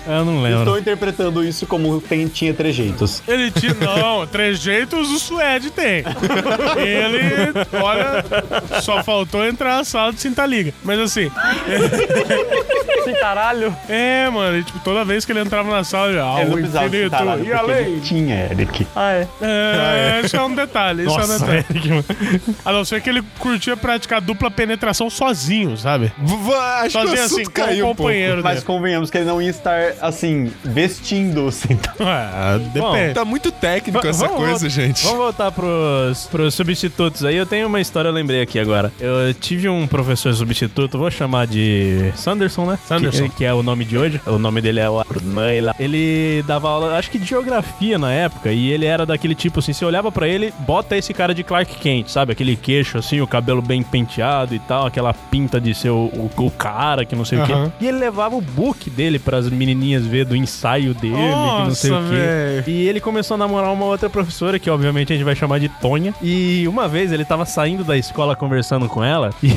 Eu 0.06 0.26
não 0.26 0.42
lembro. 0.42 0.60
Estou 0.60 0.78
interpretando 0.80 1.44
isso 1.44 1.66
como 1.66 2.00
tem, 2.02 2.28
tinha 2.44 2.54
trejeitos. 2.54 3.22
Ele 3.28 3.50
tinha. 3.52 3.74
Não, 3.74 4.26
trejeitos 4.28 5.10
o 5.10 5.20
Suede 5.20 5.70
tem. 5.72 6.04
Ele, 6.78 7.54
olha, 7.82 8.82
só 8.82 9.04
faltou 9.04 9.46
entrar 9.46 9.78
na 9.78 9.84
sala 9.84 10.12
de 10.14 10.20
cinta 10.22 10.46
liga. 10.46 10.74
Mas 10.84 11.00
assim, 11.00 11.32
Sim, 13.04 13.14
caralho. 13.20 13.76
é, 13.90 14.30
mano, 14.30 14.58
e, 14.58 14.64
tipo, 14.64 14.80
toda 14.80 15.04
vez 15.04 15.26
que 15.26 15.32
ele 15.32 15.40
entrava 15.42 15.70
na 15.70 15.84
sala, 15.84 16.10
ele, 16.10 16.20
ah, 16.20 16.36
Ele 16.40 16.46
não 16.46 16.52
o 16.52 16.58
precisava 16.58 16.86
infinito 16.88 17.16
e 17.46 17.54
além. 17.54 17.78
ele 17.86 18.02
tinha, 18.02 18.48
Eric. 18.52 18.88
Ah, 18.96 19.12
é. 19.12 19.28
É, 19.42 20.22
isso 20.26 20.36
é 20.38 20.42
um 20.44 20.54
detalhe, 20.56 21.02
isso 21.06 21.12
é 21.12 21.14
um 21.14 21.18
Nossa, 21.28 21.40
detalhe. 21.40 21.66
Eric, 21.70 21.90
mano. 21.90 22.06
A 22.66 22.72
não 22.72 22.86
ser 22.86 23.02
que 23.02 23.10
ele 23.10 23.22
curtia 23.40 23.76
praticar 23.76 24.22
dupla 24.22 24.50
penetração 24.50 25.10
sozinho, 25.10 25.76
sabe? 25.78 26.12
V- 26.18 26.54
Acho 26.54 26.98
que 26.98 27.04
o 27.06 27.08
Sozinho 27.08 27.24
assunto 27.26 27.36
assim, 27.42 27.44
com 27.46 27.52
caiu 27.52 27.86
o 27.88 27.90
um 27.92 27.96
pouco. 27.96 28.04
companheiro 28.04 28.42
Mas 28.44 28.54
dele. 28.56 28.66
convenhamos 28.66 29.10
que 29.10 29.18
ele 29.18 29.26
não 29.26 29.42
ia 29.42 29.50
estar, 29.50 29.80
assim, 30.02 30.52
vestindo 30.64 31.52
sentado. 31.52 32.04
É, 32.04 32.33
depende. 32.74 33.14
Tá 33.14 33.26
muito 33.26 33.52
técnico 33.52 34.06
essa 34.06 34.28
coisa, 34.30 34.70
gente. 34.70 35.04
Vamos 35.04 35.18
voltar 35.20 35.52
pros, 35.52 36.28
pros 36.32 36.54
substitutos 36.54 37.24
aí. 37.26 37.36
Eu 37.36 37.46
tenho 37.46 37.68
uma 37.68 37.80
história, 37.82 38.10
eu 38.10 38.14
lembrei 38.14 38.42
aqui 38.42 38.60
agora. 38.60 38.92
Eu 39.00 39.34
tive 39.34 39.68
um 39.70 39.86
professor 39.88 40.34
substituto, 40.34 40.98
vou 40.98 41.10
chamar 41.12 41.48
de 41.48 42.12
Sanderson, 42.16 42.66
né? 42.66 42.80
Sanderson. 42.88 43.24
Que, 43.30 43.36
que 43.38 43.46
é 43.46 43.54
o 43.54 43.64
nome 43.64 43.86
de 43.86 43.98
hoje. 43.98 44.22
O 44.26 44.38
nome 44.38 44.62
dele 44.62 44.80
é 44.80 44.90
o 44.90 45.00
Arnaila. 45.00 45.76
Ele 45.80 46.44
dava 46.48 46.70
aula, 46.70 46.98
acho 46.98 47.10
que 47.12 47.18
de 47.20 47.26
geografia 47.26 47.98
na 47.98 48.12
época, 48.12 48.52
e 48.52 48.70
ele 48.72 48.86
era 48.86 49.06
daquele 49.06 49.36
tipo 49.36 49.60
assim, 49.60 49.74
você 49.74 49.86
olhava 49.86 50.12
pra 50.12 50.28
ele, 50.28 50.54
bota 50.60 50.96
esse 50.98 51.14
cara 51.14 51.34
de 51.34 51.44
Clark 51.44 51.76
Kent, 51.78 52.08
sabe? 52.10 52.32
Aquele 52.32 52.56
queixo 52.56 52.98
assim, 52.98 53.22
o 53.22 53.28
cabelo 53.28 53.62
bem 53.62 53.84
penteado 53.84 54.54
e 54.56 54.60
tal, 54.60 54.86
aquela 54.86 55.14
pinta 55.14 55.60
de 55.60 55.74
ser 55.74 55.90
o, 55.90 56.06
o- 56.06 56.32
o 56.38 56.52
cara 56.52 57.06
que 57.06 57.16
não 57.16 57.26
sei 57.26 57.38
o 57.38 57.42
Aham. 57.42 57.66
quê. 57.80 57.86
E 57.86 57.88
ele 57.88 58.00
levava 58.00 58.36
o 58.36 58.42
book 58.42 58.90
dele 58.90 59.20
pras 59.20 59.50
menininhas 59.50 60.06
ver 60.06 60.26
do 60.26 60.36
ensaio 60.36 60.94
dele, 60.94 61.14
que 61.16 61.20
não 61.66 61.76
sei 61.76 61.92
o 61.92 61.94
Nossa, 62.02 62.10
quê. 62.14 62.22
Velho. 62.26 62.64
E 62.68 62.88
ele 62.88 63.00
começou 63.00 63.36
a 63.36 63.38
namorar 63.38 63.72
uma 63.72 63.86
outra 63.86 64.10
professora, 64.10 64.60
que 64.60 64.70
obviamente 64.70 65.12
a 65.14 65.16
gente 65.16 65.26
vai 65.26 65.36
chamar 65.36 65.60
de 65.60 65.70
Tonha. 65.70 66.14
E 66.22 66.68
uma 66.68 66.88
vez 66.88 67.12
ele 67.12 67.26
tava 67.26 67.46
saindo 67.46 67.84
da 67.84 67.98
escola 67.98 68.36
conversando 68.36 68.88
com 68.88 69.04
ela, 69.04 69.32
e 69.44 69.54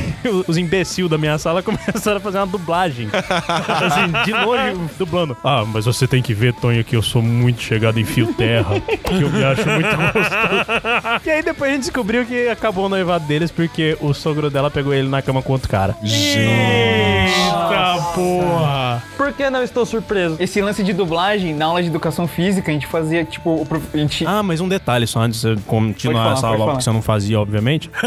os 0.47 0.57
imbecil 0.57 1.09
da 1.09 1.19
minha 1.19 1.39
sala 1.39 1.63
começaram 1.65 2.19
a 2.19 2.21
fazer 2.21 2.39
uma 2.39 2.47
dublagem. 2.47 3.09
assim, 3.13 4.13
de 4.25 4.33
longe, 4.33 4.91
dublando. 4.99 5.37
Ah, 5.43 5.65
mas 5.67 5.85
você 5.85 6.07
tem 6.07 6.23
que 6.23 6.35
ver, 6.35 6.55
Tonha, 6.55 6.83
que 6.83 6.97
eu 6.97 7.03
sou 7.03 7.23
muito 7.23 7.61
chegado 7.63 7.99
em 7.99 8.05
fio 8.05 8.33
terra, 8.35 8.81
que 8.81 9.23
eu 9.23 9.31
me 9.31 9.45
acho 9.45 9.69
muito 9.69 9.97
gostoso. 9.97 11.21
e 11.25 11.31
aí 11.31 11.43
depois 11.43 11.71
a 11.71 11.75
gente 11.75 11.83
descobriu 11.83 12.25
que 12.25 12.49
acabou 12.49 12.87
o 12.87 12.89
noivado 12.89 13.27
deles, 13.27 13.51
porque 13.51 13.97
o 14.01 14.13
sogro 14.13 14.51
dela 14.51 14.71
pegou 14.71 14.93
ele 14.93 15.09
na 15.09 15.23
cama 15.23 15.43
com 15.43 15.53
outro 15.53 15.69
cara. 15.69 15.97
Eita 16.03 17.67
porra! 18.15 19.03
Por 19.17 19.33
que 19.33 19.49
não 19.51 19.63
estou 19.63 19.85
surpreso? 19.85 20.37
Esse 20.39 20.61
lance 20.61 20.83
de 20.83 20.93
dublagem, 20.93 21.55
na 21.55 21.67
aula 21.67 21.83
de 21.83 21.89
educação 21.89 22.27
física, 22.27 22.46
a 22.51 22.73
gente 22.73 22.87
fazia, 22.87 23.25
tipo, 23.25 23.51
o 23.63 23.67
prof- 23.67 23.89
a 23.95 23.97
gente... 23.97 24.25
Ah, 24.27 24.43
mas 24.43 24.61
um 24.61 24.69
detalhe 24.69 25.07
só 25.07 25.21
antes 25.21 25.41
de 25.41 25.49
você 25.55 25.61
continuar 25.67 26.23
falar, 26.25 26.35
essa 26.37 26.47
aula 26.47 26.59
falar. 26.59 26.77
que 26.79 26.85
você 26.85 26.91
não 26.93 27.03
fazia, 27.03 27.41
obviamente. 27.41 27.91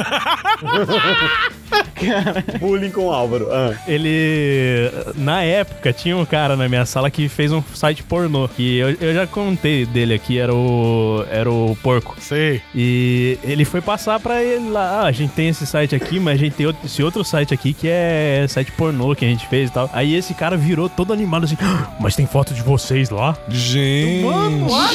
Bullying 2.59 2.89
com 2.91 3.07
o 3.07 3.11
Álvaro. 3.11 3.47
Ah. 3.51 3.73
Ele, 3.87 4.89
na 5.15 5.43
época, 5.43 5.91
tinha 5.93 6.15
um 6.17 6.25
cara 6.25 6.55
na 6.55 6.67
minha 6.67 6.85
sala 6.85 7.09
que 7.11 7.27
fez 7.29 7.51
um 7.51 7.61
site 7.73 8.03
pornô. 8.03 8.47
Que 8.47 8.77
eu, 8.77 8.89
eu 8.99 9.13
já 9.13 9.27
contei 9.27 9.85
dele 9.85 10.13
aqui, 10.13 10.39
era 10.39 10.53
o, 10.53 11.25
era 11.29 11.49
o 11.51 11.77
Porco. 11.83 12.15
Sei. 12.19 12.61
E 12.73 13.37
ele 13.43 13.65
foi 13.65 13.81
passar 13.81 14.19
pra 14.19 14.41
ele 14.43 14.69
lá. 14.69 15.01
Ah, 15.01 15.05
a 15.05 15.11
gente 15.11 15.31
tem 15.33 15.49
esse 15.49 15.65
site 15.65 15.95
aqui, 15.95 16.19
mas 16.19 16.35
a 16.35 16.37
gente 16.43 16.53
tem 16.53 16.65
outro- 16.65 16.81
esse 16.85 17.03
outro 17.03 17.23
site 17.23 17.53
aqui 17.53 17.73
que 17.73 17.87
é 17.87 18.45
site 18.47 18.71
pornô 18.71 19.13
que 19.15 19.25
a 19.25 19.27
gente 19.27 19.45
fez 19.47 19.69
e 19.69 19.73
tal. 19.73 19.89
Aí 19.93 20.15
esse 20.15 20.33
cara 20.33 20.57
virou 20.57 20.89
todo 20.89 21.13
animado 21.13 21.43
assim: 21.45 21.57
"Ah, 21.61 21.89
Mas 21.99 22.15
tem 22.15 22.25
foto 22.25 22.53
de 22.53 22.61
vocês 22.61 23.09
lá? 23.09 23.37
Gente. 23.49 24.23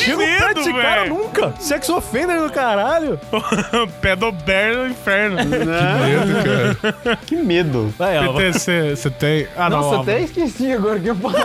Que 0.04 0.16
medo! 0.16 0.72
cara 0.82 1.02
velho. 1.02 1.14
nunca. 1.14 1.54
Sexo 1.60 1.96
offender 1.96 2.40
do 2.40 2.50
caralho. 2.50 3.18
Pedober 4.00 4.76
no 4.76 4.88
inferno. 4.88 5.36
Medo, 5.36 6.76
cara. 7.04 7.16
Que 7.26 7.36
medo. 7.36 7.94
Vai, 7.98 8.18
ó, 8.18 8.32
PT, 8.32 8.52
você 8.58 8.96
você 8.96 9.10
tem. 9.10 9.46
Ah, 9.56 9.68
não. 9.70 9.80
Nossa, 9.80 9.96
ó, 9.98 10.02
até 10.02 10.20
esqueci 10.22 10.72
agora 10.72 10.98
que 10.98 11.08
eu 11.08 11.16
falo. 11.16 11.34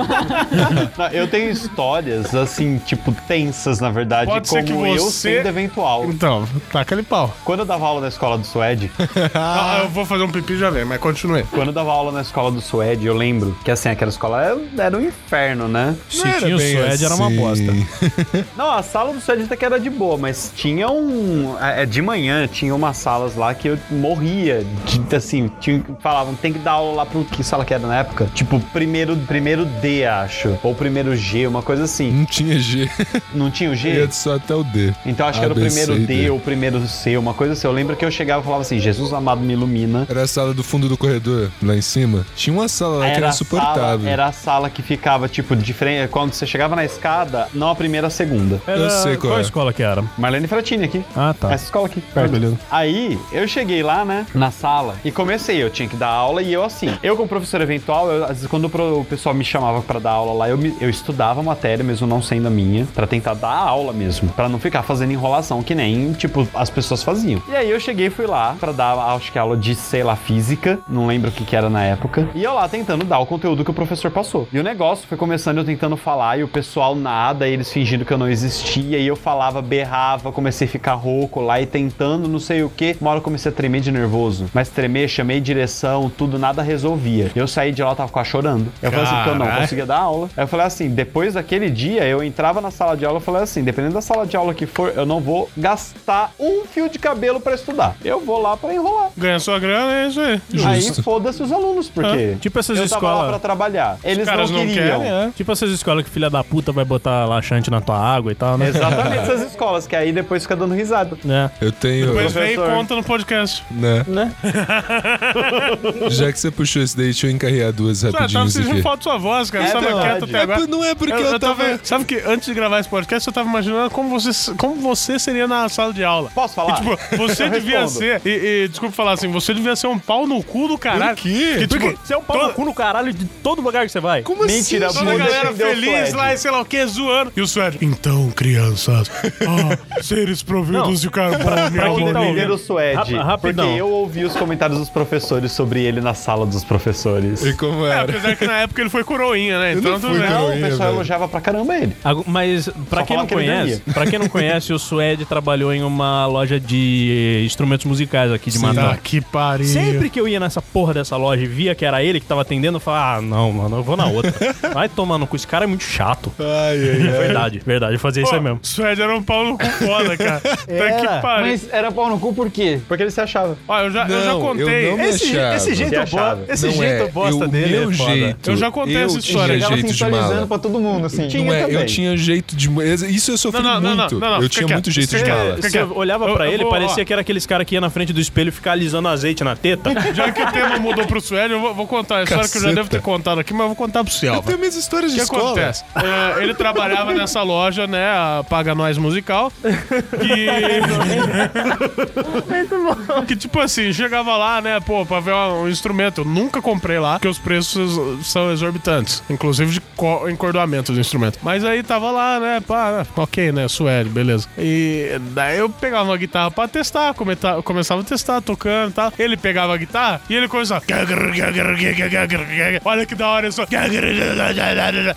Não, 0.98 1.08
eu 1.12 1.28
tenho 1.28 1.50
histórias, 1.50 2.34
assim, 2.36 2.78
tipo, 2.86 3.12
tensas, 3.28 3.80
na 3.80 3.90
verdade, 3.90 4.30
Pode 4.30 4.48
ser 4.48 4.66
como 4.66 4.84
que 4.84 4.90
eu 4.92 5.04
você- 5.04 5.38
sendo 5.38 5.48
eventual. 5.48 6.06
Então, 6.06 6.48
taca 6.72 6.96
ali 6.96 7.04
pau. 7.04 7.34
Quando 7.44 7.60
eu 7.62 7.66
dava 7.66 7.86
aula 7.86 8.02
na 8.02 8.08
escola 8.08 8.38
do 8.38 8.46
Suede, 8.46 8.92
Ah, 9.34 9.82
eu 9.84 9.90
vou 9.90 10.06
fazer 10.06 10.24
um 10.24 10.32
pipi 10.32 10.54
e 10.54 10.58
já 10.58 10.70
vem, 10.70 10.86
mas 10.86 11.00
continue. 11.00 11.44
quando 11.44 11.68
eu 11.68 11.74
dava 11.74 11.92
aula 11.92 12.12
na 12.12 12.22
escola 12.22 12.52
do 12.52 12.62
Suede, 12.62 13.06
eu 13.06 13.14
lembro 13.16 13.58
que, 13.64 13.72
assim, 13.72 13.90
aquela 13.90 14.10
escola 14.10 14.44
era, 14.44 14.58
era 14.78 14.98
um 14.98 15.02
inferno, 15.02 15.68
né? 15.68 15.96
Se 16.10 16.22
tinha 16.40 16.56
o 16.56 16.60
Suede, 16.60 17.06
era 17.06 17.16
uma 17.16 17.28
assim. 17.28 17.36
bosta. 17.38 17.72
Não, 18.56 18.72
a 18.72 18.84
sala 18.84 19.14
do 19.14 19.20
Suede 19.20 19.44
até 19.44 19.56
que 19.56 19.66
era 19.66 19.80
de 19.80 19.90
boa, 19.90 20.18
mas 20.18 20.52
tinha 20.56 20.90
um... 20.90 21.56
é, 21.60 21.86
De 21.86 22.02
manhã, 22.02 22.48
tinha 22.48 22.74
umas 22.74 22.98
salas 22.98 23.36
lá 23.36 23.54
que 23.54 23.68
eu 23.70 23.78
morria. 23.90 24.66
De, 24.86 25.16
assim, 25.16 25.50
tinha, 25.60 25.84
falavam, 26.00 26.36
tem 26.36 26.54
que 26.54 26.60
dar 26.60 26.74
aula 26.74 26.98
lá 26.98 27.06
pro... 27.06 27.24
Que 27.26 27.44
sala 27.44 27.64
que 27.66 27.74
era 27.74 27.86
na 27.86 28.00
época? 28.00 28.28
Tipo, 28.34 28.60
primeiro, 28.74 29.16
primeiro 29.28 29.66
D, 29.66 30.06
acho. 30.06 30.58
Ou 30.64 30.74
primeiro 30.76 31.16
G, 31.16 31.48
uma 31.48 31.62
coisa 31.62 31.84
assim. 31.84 32.12
Não 32.12 32.26
tinha 32.26 32.60
G. 32.60 32.90
Não 33.34 33.52
tinha 33.52 33.70
o 33.72 33.76
G? 33.76 33.94
Ia 33.94 34.12
só 34.12 34.36
até 34.36 34.54
o 34.56 34.64
D. 34.64 34.94
Então 35.06 35.28
acho 35.28 35.40
que 35.40 35.46
A, 35.46 35.50
era 35.50 35.54
o 35.54 35.56
primeiro 35.56 35.94
C 35.96 36.00
e 36.00 36.06
D, 36.06 36.30
ou 36.30 36.38
o 36.38 36.42
primeiro 36.42 36.88
C, 36.88 37.18
uma 37.18 37.34
coisa 37.34 37.54
assim. 37.54 37.68
Eu 37.68 37.74
lembro 37.74 37.96
que 37.96 38.04
eu 38.06 38.12
chegava 38.12 38.42
e 38.42 38.44
falava 38.44 38.62
assim, 38.62 38.80
Jesus 38.80 39.14
amado 39.14 39.42
me 39.42 39.54
ilumina. 39.54 40.06
Era 40.10 40.24
a 40.24 40.28
sala 40.28 40.54
do 40.54 40.64
fundo 40.64 40.88
do 40.90 40.98
corredor, 40.98 41.50
lá 41.62 41.76
em 41.76 41.82
cima. 41.82 42.26
Tinha 42.36 42.54
uma 42.54 42.68
sala 42.68 42.98
lá 43.00 43.06
que 43.12 43.18
era 43.18 43.30
a 43.30 43.32
sala, 43.32 43.34
insuportável. 43.34 44.10
era 44.10 44.26
a 44.28 44.32
sala 44.32 44.70
que 44.70 44.82
ficava, 44.82 45.28
tipo, 45.28 45.56
de 45.56 45.74
frente. 45.74 46.10
Quando 46.10 46.34
você 46.34 46.46
chegava 46.46 46.76
na 46.76 46.86
escada, 46.86 47.48
não 47.54 47.69
a 47.72 47.76
primeira, 47.76 48.08
a 48.08 48.10
segunda. 48.10 48.62
Era... 48.68 48.80
Eu 48.80 48.90
sei 48.90 49.18
qual 49.18 49.38
é. 49.38 49.42
escola 49.42 49.74
que 49.74 49.84
era? 49.84 50.04
Marlene 50.18 50.48
Fratini 50.48 50.86
aqui. 50.86 51.04
Ah, 51.16 51.34
tá. 51.40 51.52
Essa 51.52 51.66
escola 51.66 51.88
aqui, 51.88 52.02
perto. 52.02 52.32
beleza. 52.32 52.58
Aí, 52.70 53.20
eu 53.32 53.48
cheguei 53.48 53.82
lá, 53.84 54.04
né, 54.06 54.26
na 54.34 54.52
sala, 54.52 54.96
e 55.04 55.12
comecei. 55.12 55.62
Eu 55.62 55.70
tinha 55.70 55.88
que 55.88 55.96
dar 55.96 56.08
aula 56.10 56.42
e 56.42 56.52
eu, 56.54 56.64
assim, 56.64 56.90
eu 57.04 57.16
como 57.16 57.28
professor 57.28 57.62
eventual, 57.62 58.10
eu, 58.12 58.24
às 58.24 58.30
vezes 58.32 58.48
quando 58.48 58.66
o 58.66 59.06
pessoal 59.06 59.34
me 59.36 59.44
chamava 59.44 59.82
pra 59.82 60.00
dar 60.00 60.12
aula 60.12 60.34
lá, 60.34 60.50
eu, 60.50 60.58
me- 60.58 60.76
eu 60.80 60.90
estudava 60.90 61.40
a 61.40 61.44
matéria, 61.44 61.84
mesmo 61.84 62.08
não 62.08 62.22
sendo 62.22 62.48
a 62.48 62.50
minha, 62.52 62.86
pra 62.94 63.06
tentar 63.08 63.34
dar 63.34 63.50
aula 63.56 63.92
mesmo, 63.94 64.30
pra 64.30 64.48
não 64.50 64.60
ficar 64.60 64.84
fazendo 64.84 65.12
enrolação, 65.12 65.62
que 65.64 65.74
nem, 65.76 66.12
tipo, 66.14 66.48
as 66.54 66.70
pessoas 66.70 67.04
faziam. 67.04 67.42
E 67.50 67.56
aí 67.56 67.70
eu 67.70 67.80
cheguei 67.80 68.08
e 68.08 68.10
fui 68.10 68.26
lá 68.26 68.56
pra 68.60 68.72
dar, 68.72 68.94
acho 69.16 69.32
que 69.32 69.38
aula 69.40 69.56
de, 69.58 69.76
sei 69.76 70.04
lá, 70.04 70.16
física, 70.16 70.80
não 70.88 71.08
lembro 71.08 71.30
o 71.30 71.34
que 71.34 71.44
que 71.44 71.56
era 71.56 71.70
na 71.70 71.84
época, 71.84 72.30
e 72.36 72.44
eu 72.44 72.54
lá 72.54 72.68
tentando 72.68 73.04
dar 73.06 73.20
o 73.20 73.26
conteúdo 73.26 73.64
que 73.64 73.72
o 73.72 73.74
professor 73.74 74.12
passou. 74.12 74.48
E 74.52 74.60
o 74.60 74.64
negócio 74.64 75.08
foi 75.08 75.18
começando 75.18 75.58
eu 75.58 75.64
tentando 75.66 75.98
falar 75.98 76.40
e 76.40 76.44
o 76.44 76.48
pessoal 76.48 76.96
nada, 76.96 77.48
e 77.48 77.54
eles 77.60 77.72
fingindo 77.72 78.06
que 78.06 78.12
eu 78.14 78.18
não 78.18 78.28
existia, 78.30 78.98
e 78.98 79.06
eu 79.08 79.16
falava, 79.16 79.62
berrava, 79.62 80.32
comecei 80.32 80.68
a 80.68 80.70
ficar 80.72 80.94
rouco 80.94 81.42
lá 81.42 81.62
e 81.62 81.66
tentando 81.66 82.28
não 82.28 82.40
sei 82.40 82.64
o 82.64 82.70
que. 82.70 82.96
Uma 83.00 83.12
hora 83.12 83.20
eu 83.20 83.24
comecei 83.24 83.52
a 83.52 83.56
tremer 83.56 83.82
de 83.82 83.92
nervoso. 83.92 84.46
Mas 84.54 84.70
tremer, 84.70 85.08
chamei 85.08 85.40
direção, 85.40 86.10
tudo, 86.10 86.40
nada 86.40 86.62
resolvia. 86.62 87.32
Eu 87.36 87.48
saí 87.48 87.72
de 87.72 87.84
lá, 87.84 87.94
tava 87.96 88.12
quase 88.12 88.30
chorando. 88.30 88.68
Eu 88.82 88.92
falei 88.92 89.06
assim, 89.06 89.16
porque 89.16 89.30
eu 89.30 89.36
não 89.36 89.48
conseguia 89.62 89.86
dar 89.86 89.98
aula. 90.00 90.30
Aí 90.36 90.44
eu 90.44 90.48
falei 90.48 90.66
assim, 90.66 90.90
depois 90.90 91.34
daquele 91.34 91.70
dia, 91.70 92.06
eu 92.06 92.24
entrava 92.24 92.62
na 92.62 92.72
sala 92.72 92.96
de 92.96 93.06
aula 93.06 93.20
e 93.20 93.22
falei 93.22 93.44
assim, 93.44 93.64
dependendo 93.64 93.94
da 93.96 94.02
sala 94.02 94.26
de 94.26 94.36
aula 94.38 94.54
que 94.54 94.66
for, 94.66 94.94
eu 94.96 95.06
não 95.06 95.20
vou 95.20 95.50
gastar 95.58 96.32
um 96.40 96.66
fio 96.66 96.90
de 96.90 96.98
cabelo 97.00 97.40
pra 97.40 97.54
estudar. 97.56 97.96
Eu 98.04 98.20
vou 98.22 98.42
lá 98.42 98.56
pra 98.58 98.74
enrolar. 98.74 99.10
Ganha 99.18 99.40
sua 99.40 99.60
grana, 99.60 99.94
é 100.04 100.08
isso 100.08 100.20
aí. 100.20 100.42
Aí 100.66 100.94
foda-se 101.04 101.42
os 101.44 101.52
alunos, 101.52 101.90
porque 101.90 102.36
Tipo 102.40 102.60
essas 102.60 102.78
eu 102.78 102.88
tava 102.90 103.06
lá 103.06 103.12
escolas- 103.14 103.30
pra 103.32 103.40
trabalhar. 103.40 103.98
Eles 104.04 104.26
caras 104.26 104.50
não 104.50 104.60
não 104.60 104.68
queriam. 104.68 105.00
querem, 105.02 105.12
é. 105.12 105.32
Tipo 105.36 105.52
essas 105.52 105.72
escolas 105.72 106.04
que 106.04 106.10
filha 106.10 106.30
da 106.30 106.44
puta 106.44 106.72
vai 106.72 106.86
botar 106.86 107.26
laxante 107.50 107.72
na 107.72 107.82
tua 107.82 107.98
água 107.98 108.32
e 108.32 108.36
tal, 108.36 108.58
né? 108.58 108.70
Exatamente 108.70 109.18
essas 109.20 109.42
escolas, 109.52 109.88
que 109.88 109.96
aí 109.96 110.12
depois 110.12 110.44
fica 110.44 110.56
dando 110.56 110.74
risada. 110.76 111.18
É. 111.28 111.50
Eu 111.66 111.72
tenho. 111.72 112.08
Depois 112.08 112.32
vem 112.34 112.54
e 112.54 112.56
conta 112.56 112.96
no 112.96 113.04
podcast. 113.04 113.64
Né? 113.72 114.04
Né? 114.08 114.32
Já 116.10 116.32
que 116.32 116.40
você 116.40 116.52
puxou 116.52 116.82
isso 116.82 116.96
daí, 116.96 117.06
deixa 117.08 117.28
eu 117.28 117.32
encarregar 117.32 117.72
duas 117.74 118.04
Ah, 118.04 118.08
tava 118.12 118.20
rapidinhos 118.24 118.54
sentindo 118.54 118.82
falta 118.82 118.98
da 118.98 119.04
sua 119.04 119.18
voz, 119.18 119.50
cara. 119.50 119.64
É 119.66 119.68
Você 119.68 119.74
tava 119.74 120.02
quieto 120.02 120.26
até 120.26 120.38
É, 120.38 120.42
agora. 120.42 120.68
não 120.68 120.84
é 120.84 120.96
porque 120.96 121.14
eu, 121.14 121.18
Eu, 121.20 121.26
eu 121.34 121.40
tava. 121.40 121.64
tava. 121.64 121.80
Sabe 121.84 122.06
que 122.06 122.16
antes 122.26 122.46
de 122.46 122.54
gravar 122.54 122.80
esse 122.80 122.90
podcast, 122.90 123.28
eu 123.28 123.34
tava 123.34 123.50
imaginando 123.50 123.90
como 123.90 124.10
você, 124.20 124.54
como 124.56 124.76
você 124.76 125.18
seria 125.18 125.48
na 125.48 125.68
sala 125.70 125.94
de 125.94 126.04
aula. 126.04 126.30
Posso 126.34 126.54
falar? 126.54 126.82
E, 126.82 126.82
tipo, 126.98 127.18
você 127.18 127.44
Eu 127.50 127.50
devia 127.52 127.80
respondo. 127.82 128.00
ser. 128.00 128.22
E, 128.26 128.64
e, 128.64 128.68
desculpa 128.68 128.96
falar 128.96 129.14
assim, 129.14 129.28
você 129.32 129.54
devia 129.54 129.76
ser 129.76 129.88
um 129.88 129.98
pau 129.98 130.28
no 130.28 130.44
cu 130.44 130.68
do 130.68 130.78
caralho. 130.78 131.16
Por 131.16 131.24
quê? 131.24 131.56
Que, 131.60 131.68
tipo, 131.68 131.80
Porque 131.86 131.98
você 132.06 132.14
é 132.14 132.18
um 132.18 132.22
pau 132.24 132.36
no 132.38 132.42
toda- 132.44 132.54
cu 132.54 132.66
no 132.66 132.74
caralho 132.74 133.14
de 133.14 133.26
todo 133.26 133.62
lugar 133.62 133.86
que 133.86 133.92
você 133.92 134.00
vai. 134.00 134.22
Como 134.22 134.46
Mentira, 134.46 134.88
assim? 134.88 135.00
Toda 135.00 135.12
a 135.14 135.18
galera 135.18 135.54
feliz 135.54 136.14
lá 136.14 136.34
e 136.34 136.38
sei 136.38 136.52
lá 136.52 136.62
o 136.62 136.66
que, 136.66 136.86
zoando. 136.86 137.32
E 137.40 137.42
o 137.42 137.48
Suede. 137.48 137.78
Então, 137.82 138.30
crianças, 138.32 139.10
ah, 139.48 139.78
seres 140.04 140.44
providos 140.44 140.82
Não. 140.88 140.94
de 140.94 141.10
carbono. 141.10 141.44
pra 141.44 141.72
Pra 141.72 141.94
quem 141.96 142.12
tá 142.14 142.20
ouvindo. 142.22 142.54
o 142.54 142.58
Suede. 142.58 143.14
Rap-. 143.16 143.40
Porque 143.42 143.62
eu 143.62 143.90
ouvi 143.90 144.26
os 144.26 144.36
comentários 144.36 144.78
dos 144.78 144.90
professores 144.90 145.52
sobre 145.54 145.82
ele 145.84 146.02
na 146.02 146.14
sala 146.14 146.46
dos 146.46 146.64
professores. 146.66 147.46
E 147.46 147.54
como 147.54 147.86
É, 147.86 147.92
era? 147.92 148.02
apesar 148.04 148.36
que 148.36 148.46
na 148.46 148.58
época 148.58 148.82
ele 148.82 148.90
foi 148.90 149.04
coroinha, 149.06 149.58
né? 149.58 149.74
Então 149.74 149.92
não 149.94 150.00
tudo 150.02 150.12
fui 150.16 150.20
bem. 150.20 150.30
Não, 150.30 150.48
o 150.50 150.52
pessoal 150.60 150.78
velho. 150.80 150.96
elogiava 150.96 151.28
pra 151.30 151.40
caramba 151.40 151.76
ele. 151.78 151.96
Mas 152.26 152.70
pra 152.90 153.00
Só 153.02 153.06
quem 153.06 153.18
não 153.18 153.26
que 153.26 153.34
conhece, 153.36 153.82
para 153.94 154.06
quem 154.06 154.20
não 154.20 154.28
conhece, 154.28 154.74
o 154.74 154.80
Suede 154.80 155.24
trabalhou 155.26 155.74
em 155.74 155.82
uma 155.82 156.26
loja 156.26 156.60
de 156.60 157.42
instrumentos 157.46 157.86
musicais 157.86 158.32
aqui 158.34 158.50
de 158.52 158.58
Sim. 158.58 158.66
Natal. 158.66 158.90
Tá 158.90 158.98
que 158.98 159.22
pariu. 159.22 159.66
Sempre 159.66 160.10
que 160.10 160.20
eu 160.20 160.28
ia 160.28 160.40
nessa 160.42 160.62
porra 160.62 160.94
dessa 160.94 161.16
loja 161.16 161.42
e 161.44 161.48
via 161.48 161.74
que 161.74 161.86
era 161.86 162.04
ele 162.04 162.20
que 162.20 162.26
tava 162.26 162.42
atendendo, 162.42 162.76
eu 162.78 162.82
falava, 162.82 163.18
ah, 163.18 163.22
não, 163.22 163.52
mano, 163.54 163.78
eu 163.78 163.84
vou 163.84 163.96
na 163.96 164.08
outra. 164.08 164.34
Vai 164.74 164.90
tomar 164.90 165.18
no 165.18 165.26
cu, 165.26 165.36
esse 165.38 165.48
cara 165.48 165.64
é 165.64 165.68
muito 165.68 165.84
chato. 165.86 166.32
Ai, 166.38 166.46
ai, 166.78 167.28
ai. 167.28 167.29
Verdade, 167.34 167.62
verdade, 167.66 167.94
eu 167.94 168.00
fazia 168.00 168.24
isso 168.24 168.34
aí 168.34 168.42
mesmo. 168.42 168.60
Suede 168.62 169.02
era 169.02 169.16
um 169.16 169.24
pau 169.24 169.46
no 169.46 169.58
cu 169.58 169.66
foda, 169.66 170.18
cara. 170.18 170.40
tá 170.42 170.56
que 170.58 171.22
pariu. 171.22 171.46
Mas 171.48 171.68
era 171.72 171.92
pau 171.92 172.10
no 172.10 172.20
cu 172.20 172.34
por 172.34 172.50
quê? 172.50 172.80
Porque 172.88 173.04
ele 173.04 173.12
se 173.12 173.22
achava. 173.22 173.58
Ó, 173.68 173.80
eu 173.82 173.92
já, 173.92 174.08
eu 174.08 174.24
já 174.24 174.32
Não, 174.34 174.42
contei. 174.42 174.88
eu 174.88 174.92
não 174.92 174.98
me 174.98 175.10
Esse, 175.10 175.36
esse 175.36 175.76
jeito, 175.76 175.96
bo- 176.10 176.52
esse 176.54 176.66
Não 176.68 176.74
jeito 176.74 177.04
é, 177.04 177.08
bosta 177.10 177.44
eu- 177.44 177.48
dele 177.48 177.80
meu 177.80 177.92
é 177.92 177.94
foda. 177.94 178.12
jeito. 178.16 178.50
Eu 178.52 178.58
já 178.58 178.72
contei 178.72 178.96
eu 178.98 179.06
essa 179.06 179.20
história. 179.20 179.60
Jeito 179.60 179.76
de 179.84 179.90
sensualizando 179.90 180.34
mala. 180.36 180.48
pra 180.48 180.58
todo 180.60 180.80
mundo, 180.80 181.06
assim. 181.06 181.28
Tinha 181.28 181.44
Não 181.44 181.54
é, 181.54 181.62
também. 181.62 181.76
eu 181.76 181.86
tinha 181.86 182.18
jeito 182.18 182.56
de. 182.56 182.70
Isso 183.14 183.32
eu 183.32 183.38
sofri 183.38 183.62
Não, 183.62 183.80
não, 183.80 183.82
não, 183.82 183.98
muito. 183.98 184.20
não, 184.20 184.30
não, 184.30 184.36
eu 184.38 184.44
fica 184.44 184.66
tinha 184.66 184.68
muito 184.76 184.92
jeito 184.92 185.16
de 185.18 185.24
mala. 185.26 185.56
Você 185.58 185.82
olhava 185.84 186.26
Eu- 186.28 186.34
pra 186.36 186.48
eu 186.48 186.54
ele, 186.54 186.66
parecia 186.66 187.04
que 187.06 187.12
era 187.14 187.22
aqueles 187.22 187.46
cara 187.46 187.64
que 187.66 187.76
ia 187.76 187.82
na 187.82 187.90
frente 187.90 188.12
do 188.14 188.20
espelho 188.20 188.50
e 188.50 188.52
ficar 188.52 188.72
alisando 188.74 189.08
azeite 189.08 189.44
na 189.44 189.56
teta. 189.56 189.90
Já 190.14 190.32
que 190.32 190.42
o 190.42 190.52
tema 190.52 190.78
mudou 190.80 191.06
pro 191.06 191.20
Suede, 191.22 191.54
eu 191.54 191.74
vou, 191.74 191.88
contar 191.88 192.18
a 192.20 192.24
história 192.24 192.48
que 192.50 192.58
eu 192.58 192.62
já 192.62 192.72
devo 192.72 192.90
ter 192.90 193.02
contado 193.02 193.40
aqui, 193.40 193.52
mas 193.54 193.62
eu 193.62 193.68
vou 193.68 193.76
contar 193.76 194.04
pro 194.04 194.14
Eu 194.14 194.18
Cialva. 194.18 194.44
tenho 194.44 194.58
minhas 194.60 194.76
histórias 194.76 195.12
O 195.12 195.16
de 195.16 195.20
que 195.20 195.24
escola. 195.24 195.44
acontece? 195.52 195.84
É, 195.96 196.44
ele 196.44 196.54
trabalhava 196.54 197.09
nessa 197.14 197.42
loja, 197.44 197.88
né? 197.88 198.08
A 198.10 198.44
Paga 198.50 198.74
Nós 198.76 198.98
Musical. 198.98 199.52
Que. 199.62 200.50
que 203.28 203.36
tipo 203.36 203.60
assim, 203.60 203.92
chegava 203.94 204.36
lá, 204.38 204.62
né? 204.62 204.80
Pô, 204.80 205.06
pra 205.06 205.20
ver 205.20 205.34
um 205.34 205.68
instrumento. 205.68 206.22
Eu 206.22 206.26
nunca 206.26 206.62
comprei 206.62 207.00
lá, 207.00 207.14
porque 207.14 207.28
os 207.28 207.40
preços 207.40 208.26
são 208.28 208.52
exorbitantes. 208.52 209.24
Inclusive 209.30 209.72
de 209.74 209.82
co- 209.96 210.30
encordoamento 210.30 210.92
do 210.94 211.00
instrumento. 211.00 211.40
Mas 211.42 211.64
aí 211.64 211.84
tava 211.84 212.12
lá, 212.12 212.40
né? 212.40 212.62
Pá, 212.66 213.06
ok, 213.16 213.52
né? 213.52 213.68
Suede, 213.68 214.10
beleza. 214.10 214.48
E 214.58 215.20
daí 215.32 215.58
eu 215.60 215.70
pegava 215.70 216.10
uma 216.10 216.18
guitarra 216.18 216.52
pra 216.52 216.68
testar, 216.68 217.14
cometa- 217.14 217.62
começava 217.62 218.02
a 218.02 218.04
testar, 218.04 218.42
tocando 218.42 218.92
e 218.92 218.94
tal. 218.94 219.14
Ele 219.18 219.38
pegava 219.38 219.74
a 219.74 219.78
guitarra 219.78 220.22
e 220.30 220.36
ele 220.36 220.48
começava. 220.48 220.84
Olha 222.86 223.06
que 223.06 223.16
da 223.16 223.28
hora 223.30 223.48
isso. 223.48 223.62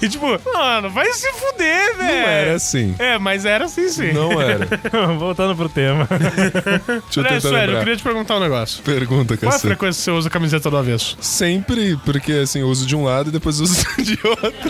E 0.03 0.09
tipo, 0.09 0.27
mano, 0.53 0.91
vai 0.91 1.07
se 1.13 1.31
fuder, 1.33 1.82
velho. 1.97 1.99
Não 2.23 2.29
era 2.29 2.55
assim. 2.55 2.95
É, 2.99 3.19
mas 3.19 3.45
era 3.45 3.65
assim 3.67 3.89
sim. 3.89 4.13
Não 4.13 4.41
era. 4.41 4.67
Voltando 5.19 5.55
pro 5.57 5.69
tema. 5.69 6.09
Deixa 6.09 7.21
eu 7.21 7.51
eu 7.51 7.53
lembrar. 7.53 7.79
queria 7.81 7.97
te 7.97 8.03
perguntar 8.03 8.37
um 8.37 8.41
negócio. 8.41 8.83
Pergunta, 8.83 9.37
Qual 9.37 9.47
é 9.47 9.49
a 9.49 9.53
cacete. 9.53 9.67
frequência 9.69 9.99
que 10.01 10.05
você 10.05 10.11
usa 10.11 10.29
a 10.29 10.31
camiseta 10.31 10.71
do 10.71 10.77
avesso? 10.77 11.17
Sempre, 11.21 11.97
porque 12.05 12.33
assim, 12.33 12.61
eu 12.61 12.69
uso 12.69 12.87
de 12.87 12.95
um 12.97 13.05
lado 13.05 13.29
e 13.29 13.33
depois 13.33 13.61
uso 13.61 13.85
de 14.03 14.19
outro. 14.27 14.53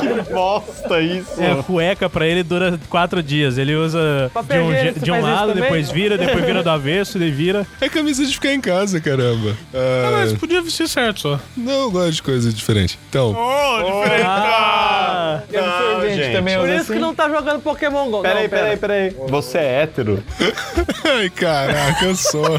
Que 0.00 0.32
bosta 0.32 1.00
isso. 1.00 1.40
É, 1.40 1.62
cueca 1.62 2.08
pra 2.08 2.26
ele 2.26 2.42
dura 2.42 2.78
quatro 2.88 3.22
dias. 3.22 3.58
Ele 3.58 3.74
usa 3.74 4.30
de 4.48 4.58
um, 4.58 4.70
higiênico, 4.72 4.94
je- 4.94 5.00
você 5.00 5.04
de 5.04 5.10
um 5.10 5.14
faz 5.14 5.24
isso 5.26 5.34
lado, 5.34 5.48
também? 5.48 5.62
depois 5.62 5.90
vira, 5.90 6.18
depois 6.18 6.44
vira 6.44 6.62
do 6.62 6.70
avesso, 6.70 7.18
ele 7.18 7.30
vira. 7.30 7.66
É 7.80 7.88
camisa 7.88 8.24
de 8.24 8.32
ficar 8.32 8.52
em 8.52 8.60
casa, 8.60 9.00
caramba. 9.00 9.56
Ah, 9.74 10.02
Ah, 10.08 10.10
mas 10.12 10.32
podia 10.34 10.60
vestir 10.62 10.88
certo 10.88 11.20
só. 11.20 11.40
não, 11.56 11.72
eu 11.82 11.90
gosto 11.90 12.12
de 12.12 12.22
coisa 12.22 12.52
diferente. 12.52 12.98
Então, 13.08 13.34
Oh, 13.36 14.00
diferente. 14.02 14.24
Ah, 14.26 15.42
gente. 16.24 16.36
também 16.36 16.56
Por 16.56 16.64
usa 16.64 16.72
isso 16.74 16.82
assim. 16.84 16.92
que 16.94 16.98
não 16.98 17.14
tá 17.14 17.28
jogando 17.28 17.60
Pokémon 17.62 18.10
GO. 18.10 18.22
Peraí, 18.22 18.48
peraí, 18.48 18.76
peraí. 18.76 19.16
Você 19.28 19.58
é 19.58 19.82
hétero? 19.82 20.22
ai, 21.18 21.30
caraca, 21.30 22.04
eu 22.04 22.14
sou. 22.16 22.42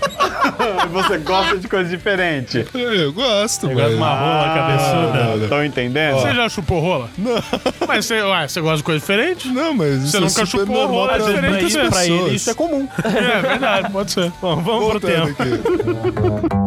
Você 0.92 1.18
gosta 1.20 1.58
de 1.58 1.68
coisa 1.68 1.90
diferente? 1.90 2.66
Eu 2.74 3.12
gosto, 3.14 3.68
Negócio 3.68 3.98
mas... 3.98 3.98
uma 3.98 4.16
rola 4.16 4.54
cabeçuda. 4.54 5.44
Estão 5.44 5.66
entendendo? 5.66 6.20
Você 6.20 6.34
já 6.34 6.50
chupou 6.50 6.80
rola? 6.80 7.10
Não. 7.18 7.34
Mas 7.88 8.06
você, 8.06 8.22
ué, 8.22 8.48
você 8.48 8.62
gosta 8.62 8.78
de 8.78 8.84
coisa 8.84 9.00
diferente? 9.00 9.48
Não, 9.50 9.74
mas 9.74 9.96
isso 10.04 10.12
Você 10.12 10.18
é 10.18 10.20
nunca 10.20 10.46
super 10.46 10.48
chupou 10.48 10.76
normal 10.76 10.90
rola, 10.90 11.08
pra 11.14 11.18
diferente 11.26 11.50
muitas. 11.50 11.74
Pra 11.74 11.84
pessoas. 12.00 12.08
ele 12.28 12.36
isso 12.36 12.50
é 12.50 12.54
comum. 12.54 12.88
É 13.04 13.42
verdade, 13.42 13.92
pode 13.92 14.12
ser. 14.12 14.32
Bom, 14.42 14.56
vamos 14.62 14.64
pro 14.64 15.00
Voltando 15.00 15.36
tema. 15.36 16.46
aqui. 16.48 16.63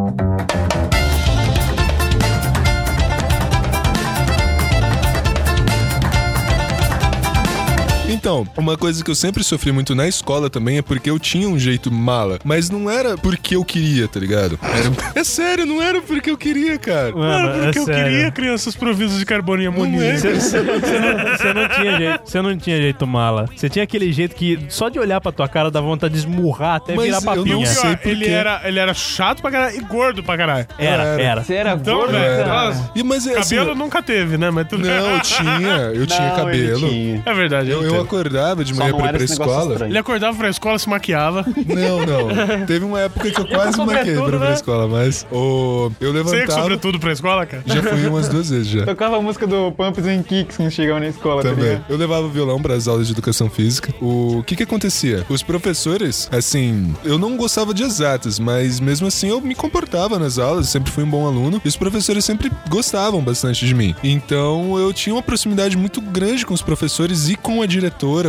Então, 8.27 8.45
uma 8.57 8.77
coisa 8.77 9.05
que 9.05 9.09
eu 9.09 9.15
sempre 9.15 9.45
sofri 9.45 9.71
muito 9.71 9.95
na 9.95 10.09
escola 10.09 10.51
também 10.51 10.79
é 10.79 10.83
porque 10.83 11.09
eu 11.09 11.17
tinha 11.17 11.49
um 11.49 11.57
jeito 11.57 11.93
mala. 11.93 12.41
Mas 12.43 12.69
não 12.69 12.91
era 12.91 13.17
porque 13.17 13.55
eu 13.55 13.65
queria, 13.65 14.09
tá 14.09 14.19
ligado? 14.19 14.59
Era... 14.65 14.91
É 15.15 15.23
sério, 15.23 15.65
não 15.65 15.81
era 15.81 16.03
porque 16.03 16.29
eu 16.33 16.37
queria, 16.37 16.77
cara. 16.77 17.13
Mano, 17.13 17.49
Era 17.51 17.63
porque 17.63 17.79
é 17.79 17.81
eu 17.83 17.85
sério. 17.87 18.05
queria 18.05 18.31
crianças 18.33 18.75
providas 18.75 19.17
de 19.17 19.25
carbono 19.25 19.63
e 19.63 19.67
Não 19.67 19.73
amonia. 19.75 20.03
é, 20.07 20.17
Você, 20.17 20.35
você- 20.35 20.61
você 20.61 20.99
não, 20.99 21.37
você 21.37 21.53
não 21.55 21.69
tinha 21.69 21.97
jeito, 21.99 22.21
você 22.25 22.43
não 22.43 22.57
tinha 22.59 22.77
jeito 22.79 23.07
mala. 23.07 23.49
Você 23.55 23.69
tinha 23.69 23.85
aquele 23.85 24.13
jeito 24.13 24.35
que 24.35 24.59
só 24.71 24.89
de 24.89 24.99
olhar 24.99 25.21
pra 25.21 25.31
tua 25.31 25.49
cara 25.49 25.71
dá 25.71 25.81
vontade 25.81 26.15
de 26.15 26.19
esmurrar 26.19 26.75
até 26.77 26.97
Mas 26.97 27.05
virar 27.07 27.19
eu 27.37 27.45
não 27.47 27.61
papinha. 27.61 27.67
sei 27.67 27.83
Pior, 27.83 27.99
por 27.99 28.09
ele 28.11 28.29
era, 28.29 28.61
ele 28.65 28.79
era 28.81 28.93
chato 28.93 29.41
pra 29.41 29.53
caralho 29.53 29.77
e 29.77 29.81
gordo 29.83 30.25
pra 30.25 30.37
caralho. 30.37 30.67
Era, 30.77 31.03
Era. 31.05 31.23
era. 31.23 31.45
Você 31.45 31.55
era 31.55 31.73
Então, 31.75 31.97
gordo, 31.99 32.13
velho, 32.13 32.91
E, 32.97 33.03
mas, 33.05 33.25
é 33.29 33.39
assim, 33.39 33.55
cabelo 33.57 33.77
nunca 33.77 34.03
teve, 34.03 34.37
né? 34.37 34.51
Mas 34.51 34.67
tudo 34.67 34.85
Não, 34.85 34.93
eu 35.15 35.21
tinha, 35.21 35.77
eu 35.95 36.07
tinha 36.09 36.29
Não, 36.31 36.37
cabelo. 36.37 36.79
tinha. 36.81 37.23
É 37.25 37.33
verdade. 37.33 37.71
Eu, 37.71 37.83
eu 37.85 37.91
teve. 37.93 38.16
Acordava 38.21 38.65
de 38.65 38.75
manhã 38.75 38.95
pra 38.97 39.07
ir 39.07 39.13
pra 39.15 39.25
escola. 39.25 39.73
estranho. 39.73 39.91
Ele 39.93 39.99
acordava 39.99 40.37
pra 40.37 40.49
escola, 40.51 40.79
se 40.79 40.89
maquiava. 40.89 41.45
Não, 41.67 42.07
não. 42.07 42.67
Teve 42.67 42.85
uma 42.85 43.01
época 43.01 43.31
que 43.31 43.41
eu 43.41 43.47
quase 43.47 43.79
maquei 43.79 44.15
pra 44.15 44.25
ir 44.25 44.29
pra 44.31 44.39
né? 44.39 44.53
escola, 44.55 44.89
mas 44.89 45.27
o, 45.31 45.91
eu 46.01 46.13
Você 46.13 46.19
ia 46.19 46.25
levantava. 46.25 46.63
sobretudo 46.63 46.99
pra 47.01 47.13
escola, 47.13 47.47
cara? 47.47 47.63
Já 47.67 47.83
fui 47.83 48.07
umas 48.07 48.29
duas 48.29 48.51
vezes 48.51 48.67
já. 48.69 48.85
Tocava 48.85 49.17
a 49.17 49.23
música 49.23 49.47
do 49.47 49.73
Pumps 49.73 50.05
and 50.07 50.23
Kicks 50.23 50.57
quando 50.57 50.71
chegava 50.71 51.01
na 51.01 51.09
escola, 51.09 51.43
tá 51.43 51.51
Também. 51.51 51.65
ligado? 51.71 51.85
Eu 51.89 51.97
levava 51.97 52.29
violão 52.29 52.61
para 52.61 52.75
as 52.75 52.89
aulas 52.89 53.07
de 53.07 53.13
educação 53.13 53.49
física. 53.51 53.93
O 54.01 54.43
que 54.47 54.57
que 54.57 54.63
acontecia? 54.63 55.25
Os 55.29 55.43
professores, 55.43 56.29
assim, 56.33 56.95
eu 57.05 57.19
não 57.19 57.37
gostava 57.37 57.73
de 57.75 57.83
exatas, 57.83 58.39
mas 58.39 58.81
mesmo 58.81 59.07
assim 59.07 59.29
eu 59.29 59.41
me 59.41 59.55
comportava 59.55 60.19
nas 60.19 60.39
aulas, 60.39 60.69
sempre 60.69 60.91
fui 60.91 61.05
um 61.05 61.11
bom 61.11 61.27
aluno, 61.27 61.61
e 61.65 61.69
os 61.69 61.77
professores 61.77 62.25
sempre 62.25 62.51
gostavam 62.69 63.21
bastante 63.23 63.67
de 63.67 63.75
mim. 63.75 63.95
Então 64.03 64.79
eu 64.79 64.93
tinha 64.93 65.15
uma 65.15 65.23
proximidade 65.23 65.77
muito 65.77 66.01
grande 66.01 66.45
com 66.47 66.55
os 66.55 66.63
professores 66.63 67.29
e 67.29 67.37
com 67.37 67.63
a 67.63 67.67
diretora, 67.67 67.87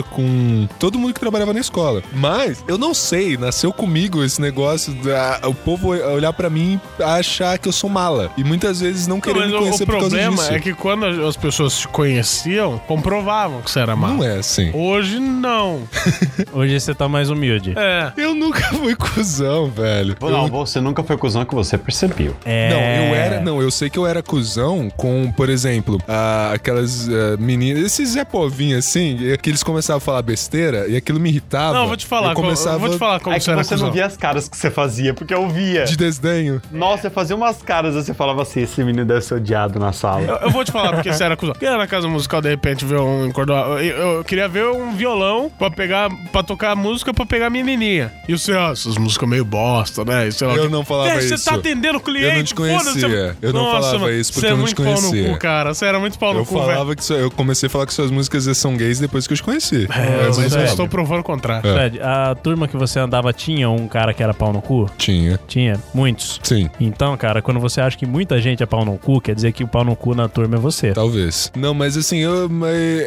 com 0.10 0.68
todo 0.80 0.98
mundo 1.00 1.14
que 1.14 1.20
trabalhava 1.20 1.54
na 1.54 1.60
escola. 1.60 2.02
Mas 2.14 2.64
eu 2.68 2.78
não 2.78 2.94
sei, 2.94 3.38
nasceu 3.38 3.72
comigo 3.72 4.24
esse 4.24 4.42
negócio 4.42 4.94
da 4.96 5.40
o 5.46 5.54
povo 5.54 5.90
olhar 5.90 6.34
para 6.34 6.50
mim 6.50 6.80
e 7.00 7.04
achar 7.04 7.58
que 7.58 7.68
eu 7.68 7.72
sou 7.72 7.90
mala. 7.90 8.32
E 8.38 8.44
muitas 8.44 8.82
vezes 8.82 9.08
não 9.08 9.20
querer 9.20 9.40
Mas 9.40 9.50
me 9.50 9.56
o, 9.56 9.60
conhecer 9.60 9.84
o 9.84 9.86
por 9.86 9.92
causa 9.94 10.10
problema 10.10 10.36
disso. 10.38 10.54
é 10.54 10.60
que 10.60 10.74
quando 10.74 11.06
as 11.06 11.36
pessoas 11.38 11.78
te 11.78 11.88
conheciam, 11.88 12.78
comprovavam 12.88 13.62
que 13.62 13.70
você 13.72 13.80
era 13.80 13.96
mal. 13.96 14.12
Não 14.16 14.24
é 14.24 14.38
assim. 14.38 14.72
Hoje, 14.74 15.20
não. 15.20 15.82
Hoje 16.54 16.80
você 16.80 16.94
tá 16.94 17.08
mais 17.08 17.30
humilde. 17.30 17.74
É. 17.78 18.12
Eu 18.18 18.34
nunca 18.34 18.62
fui 18.70 18.96
cuzão, 18.96 19.70
velho. 19.70 20.16
Não, 20.22 20.44
Eu- 20.46 20.50
você 20.50 20.80
nunca 20.80 21.04
foi 21.04 21.18
cuzão 21.18 21.46
que 21.46 21.54
você 21.56 21.78
percebeu. 21.78 22.36
É. 22.46 22.70
Não, 22.70 22.80
eu 23.08 23.16
era. 23.16 23.42
Não, 23.42 23.62
eu 23.62 23.72
sei 23.72 23.90
que 23.90 23.98
eu 24.00 24.06
era 24.08 24.22
cuzão 24.24 24.90
com, 24.96 25.32
por 25.32 25.50
exemplo, 25.50 26.00
a- 26.08 26.52
aquelas 26.54 27.08
ah, 27.10 27.38
meninas. 27.40 27.84
Esses 27.84 28.10
Zé 28.10 28.24
Povinho 28.26 28.78
assim, 28.78 29.18
e 29.20 29.38
que 29.38 29.50
eles 29.50 29.64
começavam 29.68 29.97
a 29.97 30.01
falar 30.01 30.22
besteira 30.22 30.88
e 30.88 30.95
aquilo 30.95 31.20
me 31.20 31.30
irritava. 31.30 31.74
Não, 31.78 31.88
vou 31.88 31.95
te 31.97 32.05
falar. 32.05 32.30
Eu 32.30 32.36
co- 32.36 32.41
começava 32.41 32.78
Vou 32.80 32.89
te 32.89 32.97
falar 32.97 33.20
como 33.20 33.36
é 33.36 33.39
que 33.39 33.45
você 33.45 33.51
era 33.51 33.63
você 33.63 33.76
não 33.76 33.91
via 33.91 34.05
as 34.05 34.18
caras 34.18 34.47
que 34.49 34.57
você 34.57 34.72
fazia, 34.72 35.13
porque 35.13 35.34
eu 35.34 35.47
via. 35.49 35.84
de 35.86 35.95
desdenho. 35.97 36.61
Nossa, 36.72 37.03
você 37.03 37.09
fazia 37.09 37.36
umas 37.36 37.61
caras 37.61 37.93
e 37.95 38.03
você 38.03 38.13
falava 38.13 38.41
assim: 38.41 38.61
esse 38.61 38.84
menino 38.84 39.05
deve 39.05 39.22
ser 39.22 39.36
odiado 39.36 39.80
na 39.80 39.91
sala. 39.93 40.22
Eu, 40.24 40.36
eu 40.47 40.49
vou 40.51 40.63
te 40.63 40.72
falar 40.72 40.93
porque 40.93 41.11
você 41.11 41.24
era 41.24 41.36
cuzão. 41.38 41.53
Quem 41.55 41.68
era 41.68 41.78
na 41.78 41.88
casa 41.88 42.07
musical, 42.07 42.41
de 42.41 42.49
repente, 42.49 42.86
ver 42.86 42.99
um 42.99 43.32
cordão. 43.32 43.78
Eu, 43.80 44.18
eu 44.18 44.24
queria 44.24 44.47
ver 44.47 44.65
um 44.68 44.93
violão 44.95 45.51
pra 45.57 45.70
pegar, 45.70 46.09
pra 46.32 46.41
tocar 46.43 46.76
música 46.76 47.13
pra 47.13 47.26
pegar 47.26 47.47
a 47.47 47.49
menininha. 47.49 48.11
E 48.28 48.34
o 48.34 48.39
seu, 48.39 48.59
ah, 48.59 48.72
essas 48.72 48.97
músicas 48.97 49.28
meio 49.30 49.43
bosta, 49.45 50.03
né? 50.05 50.28
E 50.28 50.32
sei 50.32 50.47
lá 50.47 50.53
o 50.53 50.57
Eu 50.57 50.70
não 50.70 50.84
falava 50.86 51.09
Véi, 51.09 51.20
isso. 51.26 51.38
Você 51.38 51.49
tá 51.49 51.55
atendendo 51.55 51.97
o 51.97 52.01
cliente. 52.01 52.28
Eu 52.30 52.36
não 52.38 52.43
te 52.43 52.55
conhecia. 52.55 53.38
Eu 53.41 53.53
não 53.53 53.63
Nossa, 53.63 53.91
falava 53.91 54.11
isso 54.13 54.32
porque 54.34 54.47
você 54.47 54.53
eu 54.53 54.57
não 54.57 54.65
é 54.65 54.68
te 54.68 54.76
muito 54.80 54.84
pau 54.93 55.01
no 55.01 55.09
conhecia. 55.09 55.34
cu, 55.34 55.39
cara. 55.39 55.74
Você 55.74 55.86
era 55.86 55.99
muito 55.99 56.18
pau 56.20 56.34
no 56.34 56.39
Eu 56.41 56.45
cu, 56.45 56.53
velho. 56.55 56.65
falava 56.65 56.95
que 56.95 57.13
eu 57.13 57.32
comecei 57.32 57.68
a 57.68 57.70
falar 57.70 57.86
que 57.86 57.93
suas 57.93 58.11
músicas 58.11 58.45
são 58.57 58.76
gays 58.78 58.99
depois 58.99 59.28
que 59.28 59.34
eu 59.34 59.38
te 59.38 59.43
conheci. 59.48 59.88
É, 59.89 60.26
Mas 60.28 60.38
mas 60.38 60.38
eu 60.43 60.50
falava. 60.50 60.66
estou 60.70 60.88
provando 60.88 61.20
o 61.22 61.24
contrário. 61.24 61.70
É. 61.70 61.74
Fred, 61.74 62.00
a 62.02 62.36
turma 62.36 62.68
que 62.68 62.76
você 62.76 63.00
andava 63.00 63.32
tinha 63.32 63.70
um 63.70 63.88
cara 63.88 64.14
que 64.14 64.22
era 64.22 64.34
pau 64.34 64.52
no 64.52 64.62
cu? 64.62 64.89
Tinha. 64.98 65.39
Tinha, 65.48 65.80
muitos. 65.93 66.39
Sim. 66.43 66.70
Então, 66.80 67.16
cara, 67.18 67.41
quando 67.41 67.60
você 67.60 67.80
acha 67.82 67.98
que 67.98 68.06
muita 68.06 68.39
gente 68.41 68.62
é 68.62 68.66
pau 68.66 68.84
no 68.84 68.98
cu, 68.98 69.22
quer 69.22 69.34
dizer 69.34 69.52
que 69.54 69.64
o 69.64 69.68
pau 69.68 69.84
no 69.84 69.95
cu 69.95 70.14
na 70.14 70.28
turma 70.28 70.56
é 70.58 70.60
você. 70.60 70.91
Talvez. 70.91 71.52
Não, 71.56 71.74
mas 71.74 71.95
assim, 71.98 72.18
eu, 72.20 72.50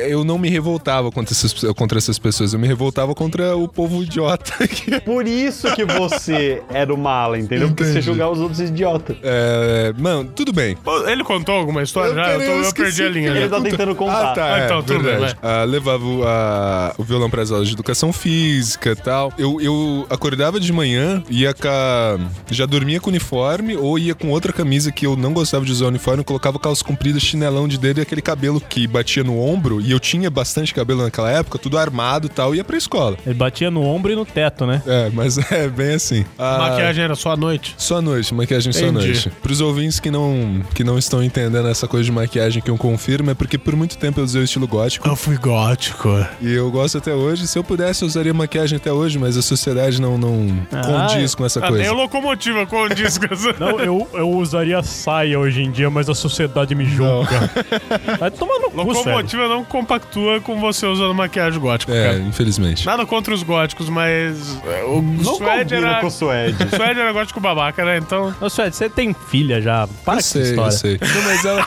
eu 0.08 0.24
não 0.24 0.38
me 0.38 0.48
revoltava 0.48 1.10
contra 1.10 1.32
essas, 1.34 1.52
contra 1.74 1.98
essas 1.98 2.18
pessoas. 2.18 2.52
Eu 2.54 2.58
me 2.58 2.66
revoltava 2.66 3.14
contra 3.14 3.56
o 3.56 3.68
povo 3.68 4.02
idiota. 4.02 4.52
Por 5.04 5.26
isso 5.26 5.72
que 5.74 5.84
você 5.84 6.62
era 6.72 6.92
o 6.92 6.96
mala, 6.98 7.38
entendeu? 7.38 7.68
Porque 7.68 7.84
você 7.84 7.90
Entendi. 7.90 8.06
julgava 8.06 8.32
os 8.32 8.40
outros 8.40 8.60
idiotas. 8.60 9.16
é, 9.22 9.92
mano, 9.98 10.30
tudo 10.34 10.52
bem. 10.52 10.76
Ele 11.06 11.22
contou 11.24 11.54
alguma 11.54 11.82
história 11.82 12.14
já? 12.14 12.32
Eu, 12.32 12.38
tô- 12.40 12.66
eu 12.68 12.74
perdi 12.74 13.02
a 13.02 13.08
linha. 13.08 13.28
Ele 13.30 13.40
já. 13.40 13.48
tá 13.48 13.60
tentando 13.60 13.94
contar. 13.94 14.30
Ah, 14.30 14.34
tá. 14.34 14.54
Ah, 14.54 14.58
é, 14.60 14.64
então, 14.64 14.82
tudo 14.82 15.02
bem. 15.04 15.18
Ah, 15.42 15.64
levava 15.64 16.04
o, 16.04 16.26
a- 16.30 16.94
o 16.98 17.02
violão 17.04 17.28
pras 17.28 17.50
aulas 17.50 17.68
de 17.68 17.74
educação 17.74 18.12
física 18.12 18.90
e 18.92 18.96
tal. 18.96 19.32
Eu, 19.38 19.60
eu 19.60 20.06
acordava 20.10 20.58
de 20.60 20.72
manhã, 20.72 21.22
ia 21.28 21.52
com 21.52 21.68
a- 21.68 22.18
já 22.50 22.66
dormia 22.66 23.00
com 23.00 23.10
uniforme 23.10 23.76
ou 23.76 23.98
ia 23.98 24.14
com 24.14 24.28
outra 24.30 24.52
camisa 24.52 24.92
que 24.92 25.06
eu 25.06 25.16
não 25.16 25.32
gostava 25.32 25.64
de 25.64 25.72
usar 25.72 25.86
uniforme, 25.86 26.22
colocava 26.24 26.58
calça 26.58 26.84
comprida, 26.84 27.18
chinelão 27.18 27.66
de 27.66 27.78
dedo 27.78 27.98
e 27.98 28.02
aquele 28.02 28.22
cabelo 28.22 28.60
que 28.60 28.86
batia 28.86 29.24
no 29.24 29.38
ombro. 29.40 29.80
E 29.80 29.90
eu 29.90 29.98
tinha 30.00 30.30
bastante 30.30 30.72
cabelo 30.74 31.02
naquela 31.02 31.30
época, 31.30 31.58
tudo 31.58 31.78
armado 31.78 32.26
e 32.26 32.30
tal, 32.30 32.54
e 32.54 32.58
ia 32.58 32.64
pra 32.64 32.76
escola. 32.76 33.16
Ele 33.26 33.34
batia 33.34 33.70
no 33.70 33.82
ombro 33.82 34.12
e 34.12 34.16
no 34.16 34.24
teto, 34.24 34.66
né? 34.66 34.82
É, 34.86 35.10
mas 35.12 35.36
é 35.50 35.68
bem 35.68 35.94
assim. 35.94 36.24
A 36.38 36.58
maquiagem 36.58 37.04
era 37.04 37.14
só 37.14 37.32
à 37.32 37.36
noite. 37.36 37.74
Só 37.76 37.98
à 37.98 38.02
noite, 38.02 38.32
maquiagem 38.34 38.72
só 38.72 38.84
à 38.84 38.88
Entendi. 38.88 39.06
noite. 39.06 39.30
Pros 39.42 39.60
ouvintes 39.60 39.98
que 40.00 40.10
não, 40.10 40.62
que 40.74 40.84
não 40.84 40.98
estão 40.98 41.22
entendendo 41.22 41.68
essa 41.68 41.88
coisa 41.88 42.04
de 42.04 42.12
maquiagem 42.12 42.62
que 42.62 42.70
eu 42.70 42.76
confirmo, 42.76 43.30
é 43.30 43.34
porque 43.34 43.58
por 43.58 43.74
muito 43.74 43.96
tempo 43.98 44.20
eu 44.20 44.24
usei 44.24 44.40
o 44.42 44.44
estilo 44.44 44.66
gótico. 44.68 45.08
Eu 45.08 45.16
fui 45.16 45.36
gótico. 45.36 46.08
E 46.40 46.52
eu 46.52 46.70
gosto 46.70 46.98
até 46.98 47.12
hoje. 47.14 47.46
Se 47.46 47.58
eu 47.58 47.64
pudesse, 47.64 48.02
eu 48.02 48.08
usaria 48.08 48.32
maquiagem 48.34 48.76
até 48.76 48.92
hoje, 48.92 49.18
mas 49.18 49.36
a 49.36 49.42
sociedade 49.42 50.00
não, 50.00 50.16
não 50.18 50.46
condiz 50.70 51.34
com 51.34 51.44
essa 51.44 51.60
Ah, 51.60 51.70
nem 51.70 51.72
coisa. 51.80 51.92
o 51.92 51.96
locomotiva 51.96 52.66
com 52.66 52.82
o 52.82 52.88
disco. 52.88 53.24
Não, 53.58 53.78
eu, 53.80 54.08
eu 54.14 54.28
usaria 54.30 54.82
saia 54.82 55.38
hoje 55.38 55.62
em 55.62 55.70
dia, 55.70 55.90
mas 55.90 56.08
a 56.08 56.14
sociedade 56.14 56.74
me 56.74 56.84
julga. 56.84 57.50
Vai 58.18 58.30
tomar 58.30 58.58
no 58.60 58.70
cu, 58.70 58.94
sério. 58.94 59.10
Locomotiva 59.10 59.48
não 59.48 59.64
compactua 59.64 60.40
com 60.40 60.58
você 60.60 60.86
usando 60.86 61.14
maquiagem 61.14 61.60
gótica, 61.60 61.92
É, 61.92 62.04
cara. 62.12 62.18
infelizmente. 62.18 62.84
Nada 62.86 63.04
contra 63.06 63.32
os 63.34 63.42
góticos, 63.42 63.88
mas 63.88 64.58
é, 64.66 64.84
o 64.84 65.00
Não 65.02 65.34
Suede 65.36 65.74
era... 65.74 66.00
com 66.00 66.06
o 66.06 66.10
Suede. 66.10 66.56
O 66.70 66.76
Suede 66.76 67.00
era 67.00 67.12
gótico 67.12 67.40
babaca, 67.40 67.84
né? 67.84 67.98
Então... 67.98 68.34
Ô, 68.40 68.48
Suede, 68.48 68.76
você 68.76 68.88
tem 68.88 69.14
filha 69.28 69.60
já? 69.60 69.86
Para 70.04 70.14
eu 70.14 70.14
com 70.14 70.18
essa 70.18 70.28
sei, 70.28 70.42
história. 70.42 70.68
eu 70.68 70.72
sei. 70.72 70.98
Não, 71.00 71.22
mas 71.24 71.44
ela. 71.44 71.66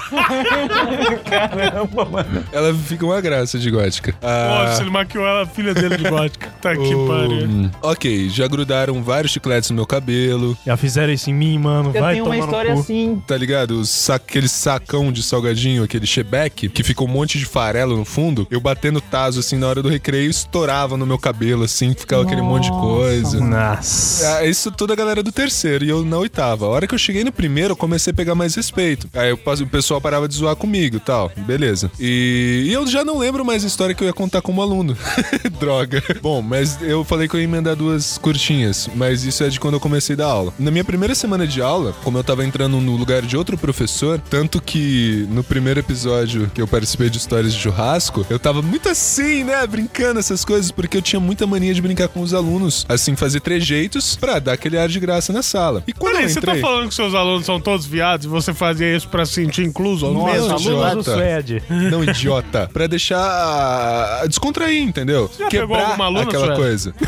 Ela 2.52 2.74
fica 2.74 3.06
uma 3.06 3.20
graça 3.22 3.58
de 3.60 3.70
gótica. 3.70 4.16
Ah, 4.22 4.43
Nossa, 4.48 4.82
ele 4.82 4.90
maquiou 4.92 5.26
ela, 5.26 5.44
a 5.44 5.46
filha 5.46 5.74
dele 5.74 5.98
de 5.98 6.10
gótica. 6.10 6.52
Tá 6.64 6.74
que 6.78 6.96
o- 6.96 7.08
pariu. 7.08 7.70
Ok, 7.82 8.30
já 8.30 8.48
grudaram 8.48 9.04
vários 9.04 9.34
chicletes 9.34 9.70
no 9.70 9.76
meu 9.76 9.86
cabelo, 9.86 10.58
Já 10.66 10.78
fizeram 10.78 11.12
isso 11.12 11.30
em 11.30 11.34
mim, 11.34 11.58
mano. 11.60 11.92
Eu 11.94 12.02
Vai 12.02 12.14
tenho 12.14 12.26
uma 12.26 12.34
tomar 12.36 12.46
no 12.46 12.52
história 12.52 12.74
cu. 12.74 12.80
assim. 12.80 13.22
tá 13.28 13.36
ligado? 13.38 13.72
Os 13.82 13.90
sa- 13.90 14.16
aquele 14.16 14.48
sacão 14.48 15.12
de 15.12 15.22
salgadinho, 15.22 15.84
aquele 15.84 16.06
chebeque, 16.06 16.70
que 16.70 16.84
ficou 16.84 17.06
um 17.06 17.12
monte 17.12 17.38
de 17.38 17.46
farelo 17.46 17.98
no 17.98 18.06
fundo. 18.06 18.48
Eu 18.50 18.62
batendo 18.62 19.02
taso 19.02 19.42
assim 19.42 19.58
na 19.58 19.68
hora 19.68 19.82
do 19.84 19.90
recreio, 19.90 20.30
estourava 20.30 20.96
no 20.96 21.06
meu 21.06 21.18
cabelo, 21.20 21.64
assim, 21.66 21.94
ficava 21.94 22.24
aquele 22.24 22.42
monte 22.42 22.66
de 22.66 22.72
coisa. 22.72 23.40
Nossa. 23.42 24.38
Ah, 24.38 24.46
isso 24.46 24.72
toda 24.72 24.94
a 24.94 24.96
galera 24.96 25.22
do 25.22 25.32
terceiro 25.32 25.84
e 25.84 25.90
eu 25.90 26.06
na 26.06 26.18
oitava. 26.18 26.66
A 26.66 26.70
hora 26.70 26.88
que 26.88 26.94
eu 26.96 27.00
cheguei 27.00 27.24
no 27.26 27.32
primeiro, 27.32 27.74
eu 27.74 27.76
comecei 27.78 28.12
a 28.12 28.14
pegar 28.16 28.36
mais 28.36 28.56
respeito. 28.56 29.10
Aí 29.14 29.30
eu 29.30 29.38
passo- 29.38 29.64
o 29.64 29.68
pessoal 29.68 30.00
parava 30.00 30.28
de 30.30 30.36
zoar 30.36 30.56
comigo 30.56 30.96
e 30.96 31.00
tal. 31.02 31.30
Beleza. 31.36 31.92
E, 32.00 32.66
e 32.68 32.74
eu 32.74 32.88
já 32.88 33.04
não 33.04 33.18
lembro 33.18 33.44
mais 33.44 33.64
a 33.64 33.68
história 33.68 33.94
que 33.94 34.02
eu 34.04 34.08
ia 34.08 34.14
contar 34.34 34.42
como 34.42 34.62
aluno. 34.62 34.98
Droga. 35.60 36.02
Bom, 36.22 36.42
mas 36.42 36.82
eu 36.82 37.04
falei 37.04 37.28
que 37.28 37.36
eu 37.36 37.40
ia 37.40 37.44
emendar 37.44 37.76
duas 37.76 38.18
curtinhas, 38.18 38.90
mas 38.96 39.24
isso 39.24 39.44
é 39.44 39.50
de 39.50 39.60
quando 39.60 39.76
eu 39.76 39.80
comecei 39.80 40.16
a 40.16 40.18
dar 40.18 40.28
aula. 40.28 40.54
Na 40.58 40.72
minha 40.72 40.84
primeira 40.84 41.14
semana 41.14 41.46
de 41.46 41.62
aula, 41.62 41.94
como 42.04 42.18
eu 42.18 42.24
tava 42.24 42.44
entrando 42.44 42.80
no 42.82 42.96
lugar 42.96 43.22
de 43.22 43.38
outro 43.38 43.58
professor, 43.58 44.20
tanto 44.30 44.62
que 44.62 45.28
no 45.30 45.44
primeiro 45.44 45.80
episódio 45.80 46.50
que 46.54 46.62
eu 46.62 46.68
participei 46.68 47.10
de 47.10 47.18
histórias 47.18 47.54
de 47.54 47.60
churrasco, 47.60 48.26
eu 48.30 48.40
tava 48.40 48.62
muito 48.62 48.90
assim, 48.90 49.44
né, 49.44 49.66
brincando 49.68 50.20
essas 50.20 50.44
coisas, 50.44 50.72
porque 50.72 50.98
eu 50.98 51.02
tinha 51.02 51.20
muita 51.20 51.46
mania 51.46 51.74
de 51.74 51.82
brincar 51.82 52.08
com 52.08 52.22
os 52.22 52.34
alunos, 52.34 52.86
assim, 52.90 53.16
fazer 53.16 53.42
trejeitos 53.42 54.16
pra 54.16 54.40
dar 54.40 54.54
aquele 54.54 54.78
ar 54.78 54.88
de 54.88 55.00
graça 55.00 55.32
na 55.32 55.44
sala. 55.44 55.84
E 55.88 55.94
quando 55.94 56.14
Peraí, 56.14 56.26
eu 56.26 56.30
você 56.30 56.42
tá 56.42 56.52
entrei... 56.52 56.62
falando 56.62 56.88
que 56.88 56.96
seus 56.96 57.14
alunos 57.14 57.46
são 57.46 57.60
todos 57.60 57.86
viados 57.86 58.26
e 58.26 58.30
você 58.30 58.54
fazia 58.54 58.96
isso 58.96 59.08
pra 59.10 59.26
se 59.26 59.34
sentir 59.34 59.64
incluso? 59.64 60.10
Nossa, 60.12 60.34
mesmos? 60.34 60.52
Alunos 60.52 60.66
do 60.66 60.72
idiota. 60.72 61.14
Suede. 61.14 61.64
Não, 61.70 62.04
idiota. 62.04 62.70
Pra 62.72 62.88
deixar. 62.88 64.23
Descontrair, 64.28 64.82
entendeu? 64.82 65.30
já 65.38 65.50
pegou 65.50 65.76
alguma 65.78 66.06
aluna, 66.06 66.24
aquela 66.24 66.56
coisa. 66.56 66.94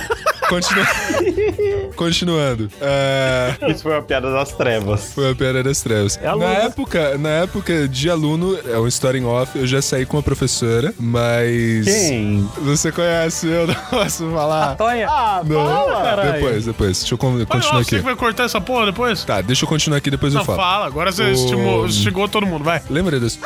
Continua... 0.50 0.86
Continuando. 1.96 2.70
É, 2.80 3.56
Isso 3.70 3.82
foi 3.82 3.94
uma 3.94 4.02
piada 4.04 4.32
das 4.32 4.52
trevas. 4.52 5.12
Foi 5.14 5.32
a 5.32 5.36
piada 5.36 5.64
das 5.64 5.82
trevas. 5.82 6.20
É 6.22 6.36
na, 6.36 6.46
época, 6.46 7.18
na 7.18 7.30
época 7.30 7.88
de 7.88 8.10
aluno, 8.12 8.56
é 8.68 8.78
um 8.78 8.88
story 8.88 9.20
em 9.20 9.26
off, 9.26 9.58
eu 9.58 9.66
já 9.66 9.82
saí 9.82 10.06
com 10.06 10.18
uma 10.18 10.24
professora, 10.24 10.94
mas. 11.00 11.86
Quem? 11.86 12.48
Você 12.62 12.92
conhece, 12.92 13.48
eu 13.48 13.66
não 13.66 13.74
posso 13.90 14.30
falar. 14.32 14.76
Tonha. 14.76 15.08
Ah, 15.10 15.42
Não. 15.44 16.32
Depois, 16.34 16.66
depois. 16.66 17.00
Deixa 17.00 17.14
eu 17.14 17.18
con- 17.18 17.36
Olha, 17.36 17.46
continuar 17.48 17.84
você 17.84 17.96
aqui. 17.96 17.96
que 17.98 18.06
vai 18.06 18.16
cortar 18.16 18.44
essa 18.44 18.62
porra 18.62 18.86
depois? 18.88 19.24
Tá, 19.24 19.42
deixa 19.42 19.64
eu 19.66 19.70
continuar 19.70 19.98
aqui, 19.98 20.12
depois 20.12 20.34
Não, 20.34 20.42
eu 20.42 20.46
falo. 20.46 20.58
fala. 20.60 20.86
Agora 20.86 21.12
você 21.12 21.24
O- 21.24 21.32
estimou, 21.32 21.88
instigou 21.88 22.28
todo 22.28 22.46
mundo, 22.46 22.64
vai. 22.64 22.82
Lembra 22.90 23.20
desse. 23.20 23.40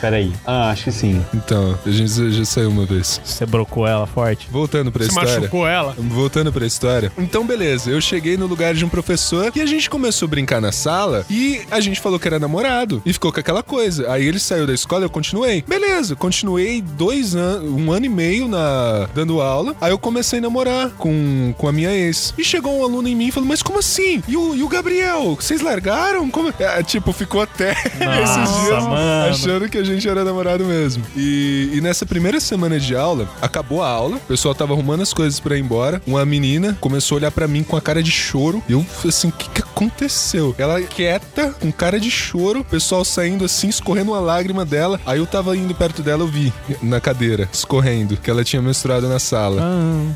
Peraí. 0.00 0.32
Ah, 0.46 0.70
acho 0.70 0.84
que 0.84 0.92
sim. 0.92 1.24
Então, 1.34 1.78
a 1.84 1.90
gente 1.90 2.30
já 2.32 2.44
saiu 2.44 2.70
uma 2.70 2.84
vez. 2.84 3.20
Você 3.24 3.44
brocou 3.46 3.86
ela 3.86 4.06
forte. 4.06 4.48
Voltando 4.50 4.90
pra 4.92 5.02
Você 5.04 5.08
história. 5.10 5.40
machucou 5.40 5.66
ela? 5.66 5.94
Voltando 5.98 6.52
pra 6.52 6.66
história. 6.66 7.12
Então, 7.18 7.46
beleza. 7.46 7.90
Eu 7.90 8.00
cheguei 8.00 8.36
no 8.36 8.46
lugar 8.46 8.74
de 8.74 8.84
um 8.84 8.88
professor 8.88 9.50
e 9.54 9.60
a 9.60 9.66
gente 9.66 9.88
começou 9.90 10.26
a 10.26 10.30
brincar 10.30 10.60
na 10.60 10.72
sala 10.72 11.24
e 11.30 11.60
a 11.70 11.80
gente 11.80 12.00
falou 12.00 12.18
que 12.18 12.28
era 12.28 12.38
namorado. 12.38 13.02
E 13.04 13.12
ficou 13.12 13.32
com 13.32 13.40
aquela 13.40 13.62
coisa. 13.62 14.10
Aí 14.12 14.26
ele 14.26 14.38
saiu 14.38 14.66
da 14.66 14.74
escola 14.74 15.04
eu 15.04 15.10
continuei. 15.10 15.62
Beleza, 15.66 16.14
continuei 16.16 16.80
dois 16.82 17.34
anos, 17.34 17.70
um 17.70 17.90
ano 17.92 18.06
e 18.06 18.08
meio 18.08 18.48
na 18.48 19.08
dando 19.14 19.40
aula. 19.40 19.74
Aí 19.80 19.90
eu 19.90 19.98
comecei 19.98 20.38
a 20.38 20.42
namorar 20.42 20.90
com, 20.90 21.54
com 21.56 21.68
a 21.68 21.72
minha 21.72 21.90
ex. 21.90 22.32
E 22.38 22.44
chegou 22.44 22.78
um 22.80 22.84
aluno 22.84 23.08
em 23.08 23.14
mim 23.16 23.28
e 23.28 23.32
falou: 23.32 23.48
Mas 23.48 23.62
como 23.62 23.78
assim? 23.78 24.22
E 24.28 24.36
o, 24.36 24.54
e 24.54 24.62
o 24.62 24.68
Gabriel? 24.68 25.34
Vocês 25.34 25.60
largaram? 25.60 26.28
Como? 26.30 26.52
É, 26.58 26.82
tipo, 26.82 27.12
ficou 27.12 27.40
até 27.42 27.72
esses 28.22 28.60
dias 28.62 28.84
mano. 28.84 29.30
achando 29.30 29.68
que 29.68 29.78
a 29.78 29.84
gente 29.94 30.08
era 30.08 30.24
namorado 30.24 30.64
mesmo. 30.64 31.04
E, 31.16 31.70
e 31.74 31.80
nessa 31.80 32.04
primeira 32.06 32.40
semana 32.40 32.78
de 32.78 32.94
aula, 32.94 33.28
acabou 33.40 33.82
a 33.82 33.88
aula, 33.88 34.16
o 34.16 34.20
pessoal 34.20 34.54
tava 34.54 34.72
arrumando 34.72 35.02
as 35.02 35.12
coisas 35.12 35.38
pra 35.40 35.56
ir 35.56 35.60
embora. 35.60 36.00
Uma 36.06 36.24
menina 36.24 36.76
começou 36.80 37.16
a 37.16 37.18
olhar 37.18 37.30
pra 37.30 37.46
mim 37.48 37.62
com 37.62 37.76
a 37.76 37.80
cara 37.80 38.02
de 38.02 38.10
choro. 38.10 38.62
E 38.68 38.72
eu 38.72 38.82
falei 38.82 39.08
assim: 39.08 39.28
o 39.28 39.32
que, 39.32 39.48
que 39.50 39.60
aconteceu? 39.62 40.54
Ela 40.58 40.80
quieta, 40.82 41.50
com 41.60 41.70
cara 41.72 41.98
de 42.00 42.10
choro, 42.10 42.60
o 42.60 42.64
pessoal 42.64 43.04
saindo 43.04 43.44
assim, 43.44 43.68
escorrendo 43.68 44.12
uma 44.12 44.20
lágrima 44.20 44.64
dela. 44.64 45.00
Aí 45.06 45.18
eu 45.18 45.26
tava 45.26 45.56
indo 45.56 45.74
perto 45.74 46.02
dela, 46.02 46.22
eu 46.22 46.28
vi 46.28 46.52
na 46.82 47.00
cadeira, 47.00 47.48
escorrendo, 47.52 48.16
que 48.16 48.30
ela 48.30 48.44
tinha 48.44 48.60
menstruado 48.62 49.08
na 49.08 49.18
sala. 49.18 49.62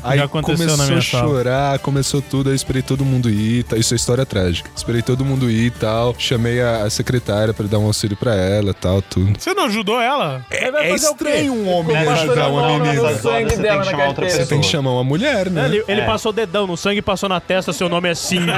Aí 0.03 0.19
Ah, 0.19 0.25
aconteceu 0.25 0.57
começou 0.57 0.77
na 0.77 0.85
minha 0.87 0.99
a 0.99 1.01
sala. 1.01 1.27
chorar, 1.29 1.79
começou 1.79 2.21
tudo, 2.21 2.47
aí 2.49 2.53
eu 2.53 2.55
esperei 2.55 2.81
todo 2.81 3.03
mundo 3.05 3.29
ir, 3.29 3.63
tá? 3.63 3.77
isso 3.77 3.93
é 3.93 3.97
história 3.97 4.25
trágica. 4.25 4.69
Esperei 4.75 5.01
todo 5.01 5.25
mundo 5.25 5.49
ir 5.49 5.67
e 5.67 5.71
tal, 5.71 6.15
chamei 6.17 6.61
a, 6.61 6.83
a 6.83 6.89
secretária 6.89 7.53
pra 7.53 7.65
dar 7.67 7.79
um 7.79 7.85
auxílio 7.85 8.15
pra 8.17 8.35
ela 8.35 8.71
e 8.71 8.73
tal, 8.73 9.01
tudo. 9.01 9.33
Você 9.39 9.53
não 9.53 9.62
ajudou 9.63 10.01
ela? 10.01 10.45
É, 10.49 10.93
estranho 10.93 11.53
um 11.53 11.69
homem 11.69 11.97
Ficou 11.97 12.13
ajudar 12.13 12.47
uma 12.47 12.79
menina. 12.79 13.13
sangue 13.15 13.49
Você 13.55 13.61
tem 13.61 13.79
que 13.79 13.85
chamar 13.85 14.07
outra 14.07 14.25
carteira. 14.25 14.29
Você 14.29 14.45
tem 14.45 14.61
que 14.61 14.67
chamar 14.67 14.91
uma 14.91 15.03
mulher, 15.03 15.49
né? 15.49 15.65
Ele, 15.65 15.83
ele 15.87 16.01
passou 16.03 16.31
o 16.31 16.33
dedão 16.33 16.67
no 16.67 16.77
sangue, 16.77 17.01
passou 17.01 17.29
na 17.29 17.39
testa, 17.39 17.73
seu 17.73 17.89
nome 17.89 18.09
é 18.09 18.15
Simba. 18.15 18.53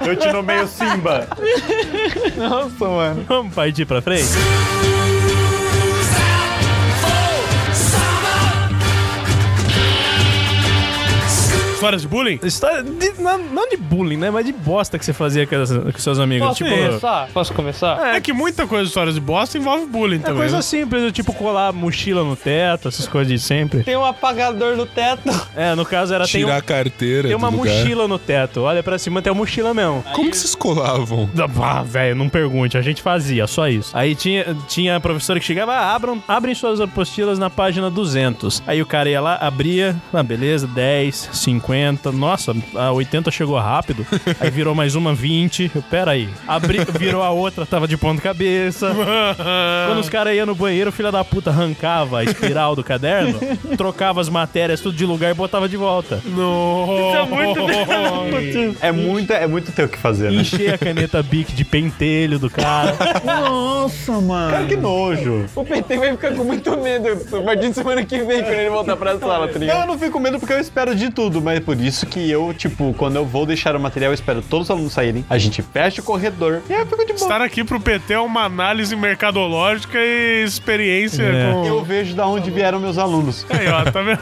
Eu 0.00 0.16
te 0.16 0.32
nomeio 0.32 0.66
Simba. 0.66 1.28
Nossa, 2.36 2.84
mano. 2.88 3.24
Vamos 3.28 3.54
partir 3.54 3.84
pra 3.86 4.02
frente? 4.02 4.28
Histórias 11.82 12.02
de 12.02 12.08
bullying? 12.08 12.38
História 12.44 12.82
de- 12.84 13.20
não, 13.20 13.38
não 13.38 13.68
de 13.68 13.76
bullying, 13.76 14.16
né? 14.16 14.30
Mas 14.30 14.46
de 14.46 14.52
bosta 14.52 14.96
que 14.96 15.04
você 15.04 15.12
fazia 15.12 15.44
com, 15.48 15.56
as- 15.56 15.72
com 15.72 15.98
seus 15.98 16.20
amigos. 16.20 16.46
Posso 16.46 16.64
tipo, 16.64 16.70
começar? 16.70 17.28
Posso 17.34 17.52
começar? 17.54 18.14
É 18.14 18.20
que 18.20 18.32
muita 18.32 18.68
coisa 18.68 18.84
de 18.84 18.88
histórias 18.90 19.14
de 19.16 19.20
bosta 19.20 19.58
envolve 19.58 19.86
bullying 19.86 20.16
é 20.16 20.20
também. 20.20 20.36
coisa 20.38 20.56
né? 20.56 20.62
simples, 20.62 21.12
tipo 21.12 21.32
colar 21.32 21.72
mochila 21.72 22.22
no 22.22 22.36
teto, 22.36 22.86
essas 22.86 23.08
coisas 23.08 23.32
de 23.32 23.38
sempre. 23.44 23.82
Tem 23.82 23.96
um 23.96 24.04
apagador 24.04 24.76
no 24.76 24.86
teto. 24.86 25.22
É, 25.56 25.74
no 25.74 25.84
caso 25.84 26.14
era 26.14 26.24
tem, 26.24 26.44
um- 26.44 26.46
Tirar 26.46 26.58
a 26.58 26.62
carteira 26.62 27.26
tem 27.28 27.36
uma 27.36 27.50
do 27.50 27.56
lugar. 27.56 27.74
mochila 27.74 28.06
no 28.06 28.18
teto. 28.18 28.60
Olha 28.62 28.80
pra 28.82 28.96
cima, 28.96 29.20
tem 29.20 29.32
uma 29.32 29.38
mochila 29.40 29.74
mesmo. 29.74 30.04
Como 30.14 30.30
que 30.30 30.36
vocês 30.36 30.54
colavam? 30.54 31.28
Ah, 31.60 31.82
velho, 31.82 32.14
não 32.14 32.28
pergunte, 32.28 32.78
a 32.78 32.82
gente 32.82 33.02
fazia, 33.02 33.46
só 33.48 33.66
isso. 33.68 33.90
Aí 33.96 34.14
tinha, 34.14 34.56
tinha 34.68 34.96
a 34.96 35.00
professora 35.00 35.40
que 35.40 35.44
chegava, 35.46 35.72
ah, 35.72 35.94
abram, 35.96 36.22
abrem 36.28 36.54
suas 36.54 36.80
apostilas 36.80 37.38
na 37.40 37.50
página 37.50 37.90
200. 37.90 38.62
Aí 38.68 38.80
o 38.80 38.86
cara 38.86 39.08
ia 39.10 39.20
lá, 39.20 39.36
abria, 39.40 39.96
ah, 40.12 40.22
beleza, 40.22 40.66
10, 40.68 41.28
50, 41.32 41.71
nossa, 42.12 42.54
a 42.74 42.92
80 42.92 43.30
chegou 43.30 43.58
rápido. 43.58 44.06
Aí 44.40 44.50
virou 44.50 44.74
mais 44.74 44.94
uma 44.94 45.14
20, 45.14 45.70
eu, 45.74 45.82
pera 45.82 46.12
aí. 46.12 46.28
Abri, 46.46 46.78
virou 46.98 47.22
a 47.22 47.30
outra, 47.30 47.66
tava 47.66 47.88
de 47.88 47.96
ponta 47.96 48.20
cabeça. 48.20 48.94
Quando 49.86 49.98
os 49.98 50.08
caras 50.08 50.34
iam 50.34 50.46
no 50.46 50.54
banheiro, 50.54 50.90
o 50.90 50.92
filho 50.92 51.10
da 51.10 51.24
puta 51.24 51.50
arrancava 51.50 52.20
a 52.20 52.24
espiral 52.24 52.76
do 52.76 52.84
caderno, 52.84 53.38
trocava 53.76 54.20
as 54.20 54.28
matérias 54.28 54.80
tudo 54.80 54.96
de 54.96 55.06
lugar 55.06 55.30
e 55.30 55.34
botava 55.34 55.68
de 55.68 55.76
volta. 55.76 56.22
É 58.80 58.92
muito, 58.92 59.32
é 59.32 59.46
muito 59.46 59.72
ter 59.72 59.84
o 59.84 59.88
que 59.88 59.98
fazer, 59.98 60.30
né? 60.30 60.42
Encher 60.42 60.74
a 60.74 60.78
caneta 60.78 61.22
Bic 61.22 61.52
de 61.52 61.64
pentelho 61.64 62.38
do 62.38 62.50
cara. 62.50 62.96
Nossa, 63.24 64.12
mano. 64.20 64.52
Cara, 64.52 64.66
que 64.66 64.76
nojo. 64.76 65.46
O 65.54 65.64
PT 65.64 65.96
vai 65.98 66.10
ficar 66.12 66.34
com 66.34 66.44
muito 66.44 66.76
medo 66.76 67.08
a 67.08 67.42
partir 67.42 67.68
de 67.68 67.74
semana 67.74 68.04
que 68.04 68.18
vem, 68.22 68.42
quando 68.42 68.54
ele 68.54 68.70
voltar 68.70 68.96
pra 68.96 69.18
sala, 69.18 69.48
tá 69.48 69.58
Não, 69.58 69.80
eu 69.80 69.86
não 69.86 69.98
fico 69.98 70.12
com 70.12 70.18
medo 70.18 70.38
porque 70.38 70.52
eu 70.52 70.60
espero 70.60 70.94
de 70.94 71.10
tudo, 71.10 71.40
mas 71.40 71.58
é 71.58 71.60
por 71.62 71.80
isso 71.80 72.06
que 72.06 72.30
eu, 72.30 72.52
tipo, 72.52 72.94
quando 72.94 73.16
eu 73.16 73.24
vou 73.24 73.46
deixar 73.46 73.74
o 73.76 73.80
material, 73.80 74.10
eu 74.10 74.14
espero 74.14 74.42
todos 74.42 74.66
os 74.66 74.70
alunos 74.70 74.92
saírem, 74.92 75.24
a 75.30 75.38
gente 75.38 75.62
fecha 75.62 76.00
o 76.00 76.04
corredor 76.04 76.62
e 76.68 76.72
aí 76.74 76.80
eu 76.80 76.86
fico 76.86 77.00
de 77.06 77.12
boa. 77.12 77.16
Estar 77.22 77.40
aqui 77.40 77.64
pro 77.64 77.80
PT 77.80 78.14
é 78.14 78.18
uma 78.18 78.42
análise 78.44 78.94
mercadológica 78.96 79.98
e 79.98 80.42
experiência 80.44 81.22
É. 81.22 81.52
com. 81.52 81.64
Eu 81.64 81.82
vejo 81.82 82.14
da 82.14 82.26
onde 82.26 82.50
vieram 82.50 82.78
meus 82.80 82.98
alunos. 82.98 83.46
Aí, 83.48 83.68
ó, 83.68 83.84
tá 83.90 84.02
vendo? 84.02 84.20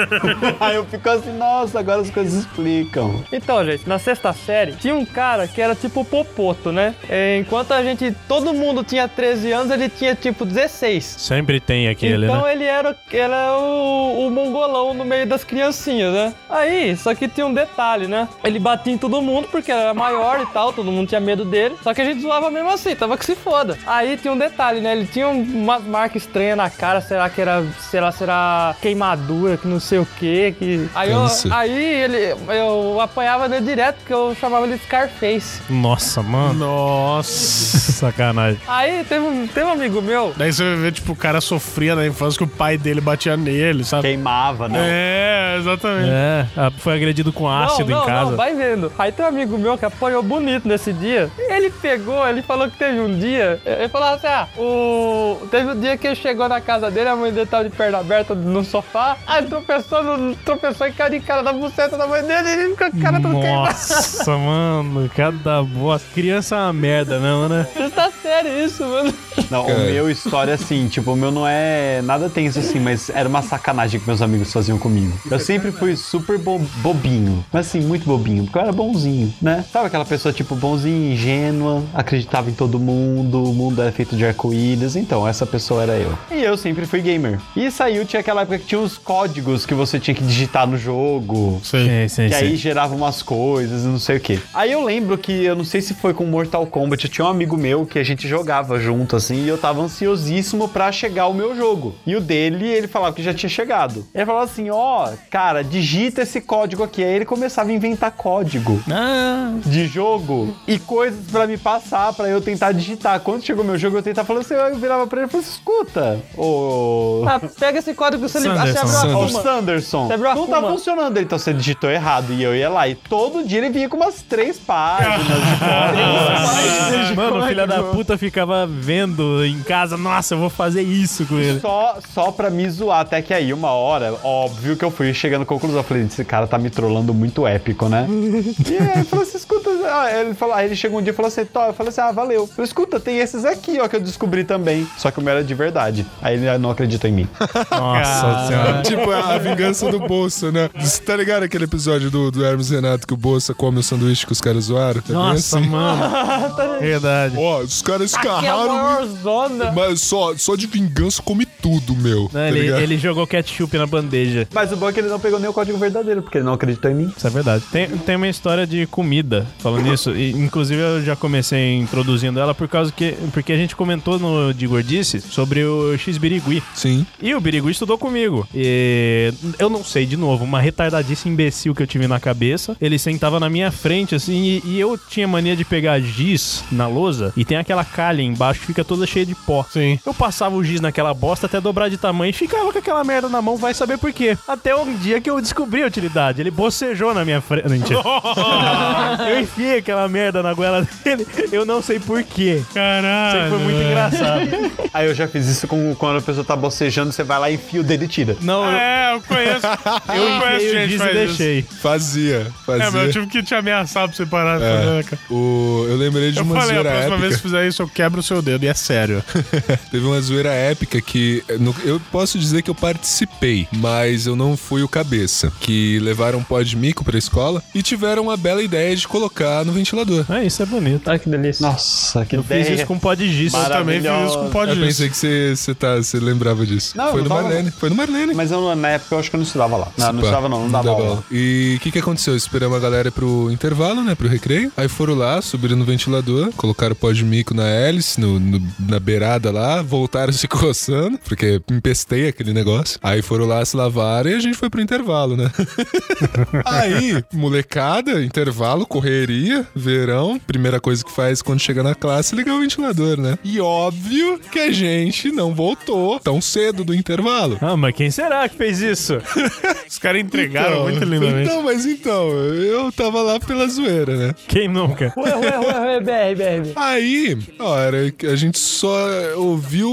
aí 0.60 0.76
eu 0.76 0.84
fico 0.86 1.08
assim, 1.08 1.32
nossa, 1.36 1.78
agora 1.78 2.00
as 2.00 2.10
coisas 2.10 2.34
explicam. 2.34 3.22
Então, 3.32 3.64
gente, 3.64 3.88
na 3.88 3.98
sexta 3.98 4.32
série, 4.32 4.72
tinha 4.72 4.94
um 4.94 5.04
cara 5.04 5.46
que 5.46 5.60
era 5.60 5.74
tipo 5.74 6.04
Popoto, 6.04 6.72
né? 6.72 6.94
É, 7.08 7.36
enquanto 7.38 7.72
a 7.72 7.82
gente, 7.82 8.14
todo 8.26 8.52
mundo 8.54 8.82
tinha 8.82 9.06
13 9.06 9.52
anos, 9.52 9.70
ele 9.72 9.88
tinha 9.88 10.14
tipo 10.14 10.44
16. 10.44 11.04
Sempre 11.04 11.60
tem 11.60 11.88
aquele, 11.88 12.26
então 12.26 12.42
né? 12.42 12.52
ele 12.52 12.64
era, 12.64 12.96
era 13.12 13.56
o, 13.58 14.26
o 14.26 14.30
mongolão 14.30 14.94
no 14.94 15.04
meio 15.04 15.26
das 15.26 15.44
criancinhas, 15.44 16.12
né? 16.12 16.34
Aí, 16.48 16.77
só 16.96 17.14
que 17.14 17.28
tinha 17.28 17.46
um 17.46 17.52
detalhe, 17.54 18.06
né? 18.06 18.28
Ele 18.44 18.58
batia 18.58 18.92
em 18.92 18.98
todo 18.98 19.20
mundo 19.22 19.48
porque 19.50 19.70
era 19.72 19.92
maior 19.94 20.40
e 20.40 20.46
tal, 20.46 20.72
todo 20.72 20.90
mundo 20.90 21.08
tinha 21.08 21.20
medo 21.20 21.44
dele. 21.44 21.76
Só 21.82 21.92
que 21.94 22.00
a 22.00 22.04
gente 22.04 22.20
zoava 22.20 22.50
mesmo 22.50 22.70
assim, 22.70 22.94
tava 22.94 23.16
que 23.16 23.24
se 23.24 23.34
foda. 23.34 23.76
Aí 23.86 24.16
tinha 24.16 24.32
um 24.32 24.38
detalhe, 24.38 24.80
né? 24.80 24.92
Ele 24.92 25.06
tinha 25.06 25.28
um- 25.28 25.42
umas 25.42 25.82
marcas 25.84 26.22
estranhas 26.22 26.56
na 26.56 26.70
cara, 26.70 27.00
será 27.00 27.28
que 27.28 27.40
era, 27.40 27.64
sei 27.90 28.00
lá, 28.00 28.12
será 28.12 28.74
queimadura, 28.80 29.56
que 29.56 29.66
não 29.68 29.80
sei 29.80 29.98
o 29.98 30.06
quê, 30.18 30.54
que... 30.58 30.88
Aí, 30.94 31.10
eu, 31.10 31.26
aí 31.50 31.84
ele, 32.02 32.34
eu 32.48 33.00
apanhava 33.00 33.48
dele 33.48 33.64
direto, 33.66 33.96
porque 33.98 34.12
eu 34.12 34.36
chamava 34.40 34.66
ele 34.66 34.76
de 34.76 34.82
Scarface. 34.84 35.60
Nossa, 35.70 36.22
mano. 36.22 36.54
Nossa. 36.54 37.92
Sacanagem. 37.98 38.60
Aí 38.66 39.04
teve 39.04 39.24
um, 39.24 39.46
teve 39.46 39.66
um 39.66 39.72
amigo 39.72 40.00
meu, 40.00 40.32
Daí 40.36 40.52
você 40.52 40.76
ver, 40.76 40.92
tipo, 40.92 41.12
o 41.12 41.16
cara 41.16 41.40
sofria 41.40 41.94
na 41.94 42.06
infância 42.06 42.38
que 42.38 42.44
o 42.44 42.48
pai 42.48 42.76
dele 42.78 43.00
batia 43.00 43.36
nele, 43.36 43.84
sabe? 43.84 44.02
Queimava, 44.02 44.68
né? 44.68 44.78
É, 44.80 45.56
exatamente. 45.58 46.10
É, 46.10 46.46
ah, 46.56 46.67
foi 46.78 46.94
agredido 46.94 47.32
com 47.32 47.48
ácido 47.48 47.90
não, 47.90 47.98
não, 47.98 48.04
em 48.04 48.06
casa. 48.06 48.30
Não, 48.30 48.36
vai 48.36 48.54
vendo. 48.54 48.92
Aí 48.98 49.12
tem 49.12 49.24
um 49.24 49.28
amigo 49.28 49.58
meu 49.58 49.78
que 49.78 49.84
apanhou 49.84 50.22
bonito 50.22 50.68
nesse 50.68 50.92
dia. 50.92 51.30
Ele 51.38 51.70
pegou, 51.70 52.26
ele 52.26 52.42
falou 52.42 52.68
que 52.70 52.76
teve 52.76 53.00
um 53.00 53.18
dia. 53.18 53.60
Ele 53.64 53.88
falou 53.88 54.08
assim: 54.08 54.26
ah, 54.26 54.48
o... 54.56 55.46
teve 55.50 55.70
um 55.70 55.80
dia 55.80 55.96
que 55.96 56.06
ele 56.06 56.16
chegou 56.16 56.48
na 56.48 56.60
casa 56.60 56.90
dele, 56.90 57.08
a 57.08 57.16
mãe 57.16 57.32
dele 57.32 57.46
tava 57.46 57.64
de 57.64 57.70
perna 57.70 57.98
aberta 57.98 58.34
no 58.34 58.64
sofá. 58.64 59.16
Aí 59.26 59.44
tropeçou, 59.44 60.02
no, 60.02 60.36
tropeçou 60.36 60.86
e 60.86 60.92
caiu 60.92 61.10
de 61.10 61.20
cara 61.20 61.42
na 61.42 61.52
buceta 61.52 61.96
da 61.96 62.06
mãe 62.06 62.22
dele 62.22 62.48
ele 62.48 62.76
com 62.76 62.84
a 62.84 62.90
cara 62.90 63.20
toda 63.20 63.40
queimada. 63.40 63.68
Nossa, 63.68 64.36
mano, 64.38 65.10
cada 65.14 65.62
bosta. 65.62 66.08
Criança 66.14 66.56
é 66.56 66.58
uma 66.58 66.72
merda, 66.72 67.18
não, 67.18 67.48
né? 67.48 67.66
Isso 67.76 67.90
tá 67.90 68.10
sério, 68.10 68.64
isso, 68.64 68.84
mano. 68.84 69.12
Não, 69.50 69.66
o 69.66 69.78
meu 69.78 70.10
história, 70.10 70.54
assim, 70.54 70.88
tipo, 70.88 71.12
o 71.12 71.16
meu 71.16 71.30
não 71.30 71.46
é 71.46 72.02
nada 72.02 72.28
tenso, 72.28 72.58
assim, 72.58 72.80
mas 72.80 73.10
era 73.10 73.28
uma 73.28 73.42
sacanagem 73.42 74.00
que 74.00 74.06
meus 74.06 74.22
amigos 74.22 74.52
faziam 74.52 74.78
comigo. 74.78 75.18
Eu 75.30 75.38
sempre 75.38 75.70
fui 75.70 75.96
super 75.96 76.38
bo- 76.56 76.64
bobinho, 76.82 77.44
mas 77.52 77.66
assim, 77.66 77.80
muito 77.80 78.04
bobinho, 78.06 78.44
porque 78.44 78.58
eu 78.58 78.62
era 78.62 78.72
bonzinho, 78.72 79.32
né? 79.42 79.64
Sabe 79.72 79.86
aquela 79.86 80.04
pessoa, 80.04 80.32
tipo, 80.32 80.54
bonzinha, 80.54 81.12
ingênua, 81.12 81.82
acreditava 81.94 82.48
em 82.50 82.54
todo 82.54 82.78
mundo, 82.78 83.44
o 83.44 83.52
mundo 83.54 83.82
era 83.82 83.92
feito 83.92 84.16
de 84.16 84.24
arco-íris, 84.24 84.96
então, 84.96 85.26
essa 85.26 85.44
pessoa 85.46 85.82
era 85.82 85.96
eu. 85.96 86.16
E 86.30 86.42
eu 86.42 86.56
sempre 86.56 86.86
fui 86.86 87.00
gamer. 87.00 87.38
E 87.56 87.70
saiu, 87.70 88.04
tinha 88.04 88.20
aquela 88.20 88.42
época 88.42 88.58
que 88.58 88.66
tinha 88.66 88.80
os 88.80 88.96
códigos 88.96 89.66
que 89.66 89.74
você 89.74 89.98
tinha 89.98 90.14
que 90.14 90.22
digitar 90.24 90.66
no 90.66 90.76
jogo. 90.78 91.60
Sim, 91.62 92.08
sim, 92.08 92.28
Que 92.28 92.34
aí 92.34 92.50
sim. 92.50 92.56
gerava 92.56 92.94
umas 92.94 93.22
coisas, 93.22 93.84
não 93.84 93.98
sei 93.98 94.16
o 94.16 94.20
que. 94.20 94.38
Aí 94.54 94.72
eu 94.72 94.82
lembro 94.84 95.18
que, 95.18 95.32
eu 95.44 95.54
não 95.56 95.64
sei 95.64 95.80
se 95.80 95.94
foi 95.94 96.14
com 96.14 96.24
Mortal 96.24 96.66
Kombat, 96.66 97.04
eu 97.04 97.10
tinha 97.10 97.24
um 97.24 97.30
amigo 97.30 97.56
meu 97.56 97.84
que 97.86 97.98
a 97.98 98.04
gente 98.04 98.26
jogava 98.28 98.78
junto, 98.78 99.16
assim, 99.16 99.44
e 99.44 99.48
eu 99.48 99.58
tava 99.58 99.80
ansiosíssimo 99.82 100.68
pra 100.68 100.90
chegar 100.92 101.26
o 101.26 101.34
meu 101.34 101.56
jogo. 101.56 101.94
E 102.06 102.14
o 102.16 102.20
dele, 102.20 102.66
ele 102.66 102.86
falava 102.88 103.14
que 103.14 103.22
já 103.22 103.34
tinha 103.34 103.48
chegado. 103.50 104.06
Ele 104.14 104.24
falava 104.26 104.44
assim, 104.44 104.70
ó, 104.70 105.10
cara, 105.30 105.62
digita 105.62 106.22
esse 106.22 106.37
código 106.40 106.82
aqui. 106.82 107.02
Aí 107.02 107.14
ele 107.14 107.24
começava 107.24 107.70
a 107.70 107.72
inventar 107.72 108.10
código 108.12 108.80
Ah, 108.90 109.52
de 109.64 109.86
jogo 109.86 110.54
e 110.66 110.78
coisas 110.78 111.30
pra 111.30 111.46
me 111.46 111.56
passar, 111.56 112.12
pra 112.12 112.28
eu 112.28 112.40
tentar 112.40 112.72
digitar. 112.72 113.20
Quando 113.20 113.42
chegou 113.44 113.64
meu 113.64 113.78
jogo, 113.78 113.96
eu 113.98 114.02
tentava 114.02 114.26
falar 114.26 114.40
assim, 114.40 114.54
eu 114.54 114.76
virava 114.76 115.06
pra 115.06 115.20
ele 115.20 115.28
e 115.28 115.30
falava 115.30 115.46
assim, 115.48 115.56
escuta, 115.58 116.20
ô... 116.36 117.24
Ah, 117.26 117.40
pega 117.58 117.78
esse 117.78 117.94
código 117.94 118.24
que 118.24 118.28
você 118.30 118.38
li- 118.40 118.48
você 118.48 118.72
Sanderson, 118.74 118.96
abriu 118.98 119.18
a 119.22 119.26
Kuma. 119.26 119.42
Sanderson, 119.42 120.06
Você 120.06 120.12
abriu 120.14 120.30
a 120.30 120.34
não 120.34 120.46
tá 120.46 120.60
funcionando. 120.62 121.18
Então 121.20 121.38
você 121.38 121.52
digitou 121.52 121.90
errado. 121.90 122.32
E 122.32 122.42
eu 122.42 122.54
ia 122.54 122.68
lá. 122.68 122.88
E 122.88 122.94
todo 122.94 123.42
dia 123.46 123.58
ele 123.58 123.70
vinha 123.70 123.88
com 123.88 123.96
umas 123.96 124.22
três 124.22 124.58
páginas 124.58 125.26
de 125.26 125.58
código. 125.58 127.16
mano, 127.16 127.44
o 127.44 127.46
filho 127.46 127.66
da 127.66 127.82
puta 127.82 128.16
ficava 128.18 128.66
vendo 128.66 129.44
em 129.44 129.60
casa, 129.62 129.96
nossa, 129.96 130.34
eu 130.34 130.38
vou 130.38 130.50
fazer 130.50 130.82
isso 130.82 131.24
com 131.26 131.38
ele. 131.38 131.60
Só, 131.60 131.96
só 132.14 132.30
pra 132.32 132.50
me 132.50 132.68
zoar. 132.70 133.00
Até 133.00 133.22
que 133.22 133.32
aí, 133.34 133.52
uma 133.52 133.70
hora, 133.70 134.14
óbvio 134.22 134.76
que 134.76 134.84
eu 134.84 134.90
fui 134.90 135.12
chegando 135.14 135.42
à 135.42 135.46
conclusão. 135.46 135.78
Eu 135.78 135.84
falei, 135.84 136.04
esse 136.04 136.24
cara 136.28 136.46
tá 136.46 136.58
me 136.58 136.70
trollando 136.70 137.12
muito 137.12 137.46
épico, 137.46 137.88
né? 137.88 138.06
e 138.70 138.76
aí, 138.76 138.92
ele 138.96 139.04
falou 139.04 139.24
assim, 139.24 139.36
escuta, 139.36 139.70
ah, 139.90 140.20
ele 140.20 140.34
falou, 140.34 140.54
aí 140.54 140.66
ele 140.66 140.76
chegou 140.76 141.00
um 141.00 141.02
dia 141.02 141.12
e 141.12 141.16
falou 141.16 141.28
assim, 141.28 141.44
Tó, 141.44 141.66
eu 141.66 141.72
falei 141.72 141.88
assim, 141.90 142.00
ah, 142.00 142.12
valeu. 142.12 142.42
Eu 142.42 142.46
falei, 142.46 142.66
escuta, 142.66 143.00
tem 143.00 143.18
esses 143.18 143.44
aqui, 143.44 143.80
ó, 143.80 143.88
que 143.88 143.96
eu 143.96 144.00
descobri 144.00 144.44
também. 144.44 144.86
Só 144.96 145.10
que 145.10 145.18
o 145.18 145.22
meu 145.22 145.32
era 145.32 145.42
de 145.42 145.54
verdade. 145.54 146.06
Aí 146.22 146.36
ele 146.36 146.58
não 146.58 146.70
acreditou 146.70 147.08
em 147.10 147.12
mim. 147.12 147.28
Nossa 147.70 148.46
senhora. 148.46 148.82
Tipo, 148.88 149.10
a 149.10 149.38
vingança 149.38 149.90
do 149.90 149.98
Bolsa, 150.00 150.52
né? 150.52 150.70
Você 150.78 151.02
tá 151.02 151.16
ligado 151.16 151.42
aquele 151.42 151.64
episódio 151.64 152.10
do, 152.10 152.30
do 152.30 152.44
Hermes 152.44 152.70
Renato 152.70 153.06
que 153.06 153.14
o 153.14 153.16
Bolsa 153.16 153.54
come 153.54 153.80
o 153.80 153.82
sanduíche 153.82 154.26
que 154.26 154.32
os 154.32 154.40
caras 154.40 154.64
zoaram? 154.64 155.00
Tá 155.00 155.12
Nossa, 155.12 155.58
assim? 155.58 155.68
mano. 155.68 156.02
Verdade. 156.80 157.34
Ó, 157.36 157.60
os 157.60 157.82
caras 157.82 158.02
é 158.02 158.04
escarraram. 158.04 158.74
maior 158.74 159.06
zona. 159.06 159.72
Mas 159.72 160.00
só, 160.00 160.36
só 160.36 160.54
de 160.54 160.66
vingança 160.66 161.22
come 161.22 161.46
tudo, 161.46 161.94
meu. 161.94 162.22
Não, 162.22 162.28
tá 162.28 162.48
ele, 162.48 162.68
ele 162.68 162.98
jogou 162.98 163.26
ketchup 163.26 163.76
na 163.76 163.86
bandeja. 163.86 164.46
Mas 164.52 164.72
o 164.72 164.76
bom 164.76 164.88
é 164.88 164.92
que 164.92 165.00
ele 165.00 165.08
não 165.08 165.20
pegou 165.20 165.38
nem 165.38 165.48
o 165.48 165.52
código 165.52 165.78
verdadeiro, 165.78 166.17
porque 166.22 166.38
ele 166.38 166.44
não 166.44 166.52
acreditou 166.52 166.90
em 166.90 166.94
mim. 166.94 167.12
Isso 167.16 167.26
é 167.26 167.30
verdade. 167.30 167.64
Tem, 167.70 167.88
tem 167.88 168.16
uma 168.16 168.28
história 168.28 168.66
de 168.66 168.86
comida 168.86 169.46
falando 169.58 169.84
nisso. 169.88 170.14
E, 170.14 170.32
inclusive, 170.32 170.80
eu 170.80 171.02
já 171.02 171.16
comecei 171.16 171.76
introduzindo 171.76 172.38
ela 172.40 172.54
por 172.54 172.68
causa 172.68 172.92
que. 172.92 173.12
Porque 173.32 173.52
a 173.52 173.56
gente 173.56 173.76
comentou 173.76 174.18
no 174.18 174.52
de 174.52 174.66
Gordice 174.66 175.20
sobre 175.20 175.64
o 175.64 175.96
X-Birigui. 175.96 176.62
Sim. 176.74 177.06
E 177.20 177.34
o 177.34 177.40
Birigui 177.40 177.70
estudou 177.70 177.98
comigo. 177.98 178.46
E 178.54 179.32
eu 179.58 179.68
não 179.68 179.84
sei, 179.84 180.06
de 180.06 180.16
novo, 180.16 180.44
uma 180.44 180.60
retardadice 180.60 181.28
imbecil 181.28 181.74
que 181.74 181.82
eu 181.82 181.86
tive 181.86 182.06
na 182.06 182.20
cabeça. 182.20 182.76
Ele 182.80 182.98
sentava 182.98 183.40
na 183.40 183.48
minha 183.48 183.70
frente, 183.70 184.14
assim, 184.14 184.34
e, 184.34 184.62
e 184.64 184.80
eu 184.80 184.98
tinha 184.98 185.28
mania 185.28 185.56
de 185.56 185.64
pegar 185.64 186.00
giz 186.00 186.64
na 186.70 186.86
lousa 186.86 187.32
e 187.36 187.44
tem 187.44 187.56
aquela 187.56 187.84
calha 187.84 188.22
embaixo 188.22 188.60
que 188.60 188.66
fica 188.66 188.84
toda 188.84 189.06
cheia 189.06 189.26
de 189.26 189.34
pó. 189.34 189.64
Sim. 189.70 189.98
Eu 190.04 190.14
passava 190.14 190.54
o 190.56 190.64
giz 190.64 190.80
naquela 190.80 191.14
bosta 191.14 191.46
até 191.46 191.60
dobrar 191.60 191.88
de 191.88 191.96
tamanho 191.96 192.30
e 192.30 192.32
ficava 192.32 192.72
com 192.72 192.78
aquela 192.78 193.04
merda 193.04 193.28
na 193.28 193.42
mão, 193.42 193.56
vai 193.56 193.74
saber 193.74 193.98
por 193.98 194.12
quê. 194.12 194.36
Até 194.46 194.74
um 194.74 194.94
dia 194.96 195.20
que 195.20 195.30
eu 195.30 195.40
descobri 195.40 195.82
a 195.82 195.86
utilidade. 195.86 196.07
Ele 196.40 196.50
bocejou 196.50 197.12
na 197.14 197.24
minha 197.24 197.40
frente. 197.40 197.68
Mentira. 197.68 198.00
eu 199.30 199.40
enfiei 199.40 199.78
aquela 199.78 200.08
merda 200.08 200.42
na 200.42 200.52
goela 200.54 200.86
dele. 201.04 201.26
Eu 201.52 201.64
não 201.64 201.82
sei 201.82 201.98
por 201.98 202.22
quê. 202.22 202.62
Caralho. 202.74 203.28
Isso 203.28 203.44
aí 203.44 203.50
foi 203.50 203.58
muito 203.58 203.82
engraçado. 203.82 204.90
Aí 204.94 205.06
eu 205.06 205.14
já 205.14 205.28
fiz 205.28 205.46
isso 205.46 205.66
com 205.66 205.94
quando 205.94 206.18
a 206.18 206.22
pessoa 206.22 206.44
tá 206.44 206.56
bocejando, 206.56 207.12
você 207.12 207.22
vai 207.22 207.38
lá, 207.38 207.50
enfia 207.50 207.80
o 207.80 207.84
dedo 207.84 208.04
e 208.04 208.08
tira. 208.08 208.36
Não, 208.40 208.64
eu, 208.64 208.70
É, 208.78 209.14
eu 209.14 209.20
conheço. 209.22 209.66
Eu 210.08 210.22
eu 210.28 210.40
conheço 210.40 210.70
gente 210.70 210.88
que 210.88 210.94
e 210.94 210.98
faz 210.98 211.10
isso. 211.16 211.26
deixei. 211.38 211.62
Fazia. 211.62 212.46
Fazia. 212.64 212.84
É, 212.84 212.90
mas 212.90 213.04
eu 213.04 213.12
tive 213.12 213.26
que 213.26 213.42
te 213.42 213.54
ameaçar 213.54 214.06
pra 214.08 214.16
você 214.16 214.26
parar 214.26 214.58
de 214.58 214.64
É. 214.64 214.78
fazer, 214.78 215.04
cara? 215.04 215.22
O, 215.30 215.86
eu 215.88 215.96
lembrei 215.96 216.30
de 216.32 216.38
Eu 216.38 216.44
uma 216.44 216.54
falei, 216.60 216.70
a 216.70 216.74
zoeira 216.74 216.90
próxima 216.90 217.14
épica. 217.14 217.28
vez 217.28 217.36
que 217.36 217.42
fizer 217.42 217.68
isso, 217.68 217.82
eu 217.82 217.88
quebro 217.88 218.20
o 218.20 218.22
seu 218.22 218.40
dedo, 218.42 218.64
e 218.64 218.68
é 218.68 218.74
sério. 218.74 219.22
Teve 219.90 220.04
uma 220.06 220.20
zoeira 220.20 220.50
épica 220.50 221.00
que 221.00 221.42
no- 221.60 221.74
eu 221.84 222.00
posso 222.10 222.38
dizer 222.38 222.62
que 222.62 222.70
eu 222.70 222.74
participei, 222.74 223.66
mas 223.72 224.26
eu 224.26 224.34
não 224.36 224.56
fui 224.56 224.82
o 224.82 224.88
cabeça. 224.88 225.52
Que 225.60 225.97
levaram 225.98 226.38
um 226.38 226.42
pó 226.42 226.60
de 226.62 226.76
mico 226.76 227.04
pra 227.04 227.18
escola 227.18 227.62
e 227.74 227.82
tiveram 227.82 228.30
a 228.30 228.36
bela 228.36 228.62
ideia 228.62 228.94
de 228.94 229.06
colocar 229.08 229.64
no 229.64 229.72
ventilador. 229.72 230.24
É, 230.30 230.44
isso 230.44 230.62
é 230.62 230.66
bonito. 230.66 231.08
Ai, 231.10 231.18
que 231.18 231.28
delícia. 231.28 231.66
Nossa, 231.66 232.24
que 232.24 232.36
Eu 232.36 232.42
fiz 232.42 232.68
isso 232.68 232.86
com 232.86 232.98
pó 232.98 233.14
de 233.14 233.32
giz. 233.32 233.52
Eu 233.54 233.64
também 233.68 234.00
fiz 234.00 234.10
isso 234.28 234.38
com 234.38 234.50
pó 234.50 234.64
de 234.64 234.70
Eu 234.72 234.76
giz. 234.76 234.86
pensei 234.86 235.08
que 235.08 235.16
você, 235.16 235.56
você, 235.56 235.74
tá, 235.74 235.96
você 235.96 236.18
lembrava 236.18 236.64
disso. 236.66 236.96
Não, 236.96 237.10
Foi 237.10 237.20
eu 237.20 237.24
no 237.24 237.28
não 237.28 237.36
tava- 237.36 237.48
Marlene. 237.48 237.70
Foi 237.70 237.88
no 237.90 237.96
Marlene. 237.96 238.34
Mas 238.34 238.50
eu, 238.50 238.74
na 238.76 238.88
época 238.90 239.14
eu 239.14 239.18
acho 239.18 239.30
que 239.30 239.36
eu 239.36 239.38
não 239.38 239.46
estudava 239.46 239.76
lá. 239.76 239.88
Não, 239.96 240.06
não 240.12 240.20
Pá, 240.20 240.26
estudava 240.26 240.48
não, 240.48 240.62
não 240.62 240.70
dava 240.70 240.90
aula. 240.90 241.24
E 241.30 241.74
o 241.78 241.80
que, 241.80 241.90
que 241.90 241.98
aconteceu? 241.98 242.36
Esperamos 242.36 242.76
a 242.76 242.80
galera 242.80 243.10
pro 243.10 243.50
intervalo, 243.50 244.02
né? 244.02 244.14
Pro 244.14 244.28
recreio. 244.28 244.72
Aí 244.76 244.88
foram 244.88 245.14
lá, 245.14 245.40
subiram 245.42 245.76
no 245.76 245.84
ventilador, 245.84 246.50
colocaram 246.56 246.92
o 246.92 246.96
pó 246.96 247.12
de 247.12 247.24
mico 247.24 247.54
na 247.54 247.64
hélice, 247.68 248.20
no, 248.20 248.38
no- 248.38 248.62
na 248.78 248.98
beirada 249.00 249.50
lá, 249.50 249.82
voltaram 249.82 250.32
se 250.32 250.46
coçando, 250.48 251.18
porque 251.26 251.60
empestei 251.70 252.28
aquele 252.28 252.52
negócio. 252.52 252.98
Aí 253.02 253.22
foram 253.22 253.46
lá, 253.46 253.64
se 253.64 253.76
lavaram 253.76 254.30
e 254.30 254.34
a 254.34 254.40
gente 254.40 254.56
foi 254.56 254.68
pro 254.70 254.80
intervalo, 254.80 255.36
né? 255.36 255.50
Aí, 256.64 257.22
molecada, 257.32 258.22
intervalo, 258.22 258.86
correria, 258.86 259.66
verão. 259.74 260.38
Primeira 260.38 260.80
coisa 260.80 261.04
que 261.04 261.10
faz 261.10 261.42
quando 261.42 261.60
chega 261.60 261.82
na 261.82 261.94
classe 261.94 262.34
é 262.34 262.36
ligar 262.36 262.54
o 262.54 262.60
ventilador, 262.60 263.20
né? 263.20 263.38
E 263.42 263.60
óbvio 263.60 264.38
que 264.38 264.58
a 264.58 264.70
gente 264.70 265.30
não 265.30 265.54
voltou 265.54 266.20
tão 266.20 266.40
cedo 266.40 266.84
do 266.84 266.94
intervalo. 266.94 267.58
Ah, 267.60 267.76
mas 267.76 267.94
quem 267.94 268.10
será 268.10 268.48
que 268.48 268.56
fez 268.56 268.80
isso? 268.80 269.18
Os 269.88 269.98
caras 269.98 270.20
entregaram 270.20 270.84
muito 270.84 271.04
lindamente. 271.04 271.48
Então, 271.48 271.62
mas 271.62 271.86
então, 271.86 272.28
eu 272.30 272.92
tava 272.92 273.22
lá 273.22 273.40
pela 273.40 273.66
zoeira, 273.68 274.16
né? 274.16 274.34
Quem 274.46 274.68
nunca? 274.68 275.12
Ué, 275.16 275.36
ué, 275.36 275.58
ué, 275.58 275.80
ué, 275.80 276.00
BR, 276.00 276.36
BR. 276.36 276.72
Aí, 276.76 277.38
ó, 277.58 277.78
era 277.78 278.10
que 278.10 278.26
a 278.26 278.36
gente 278.36 278.58
só 278.58 278.98
ouviu 279.36 279.88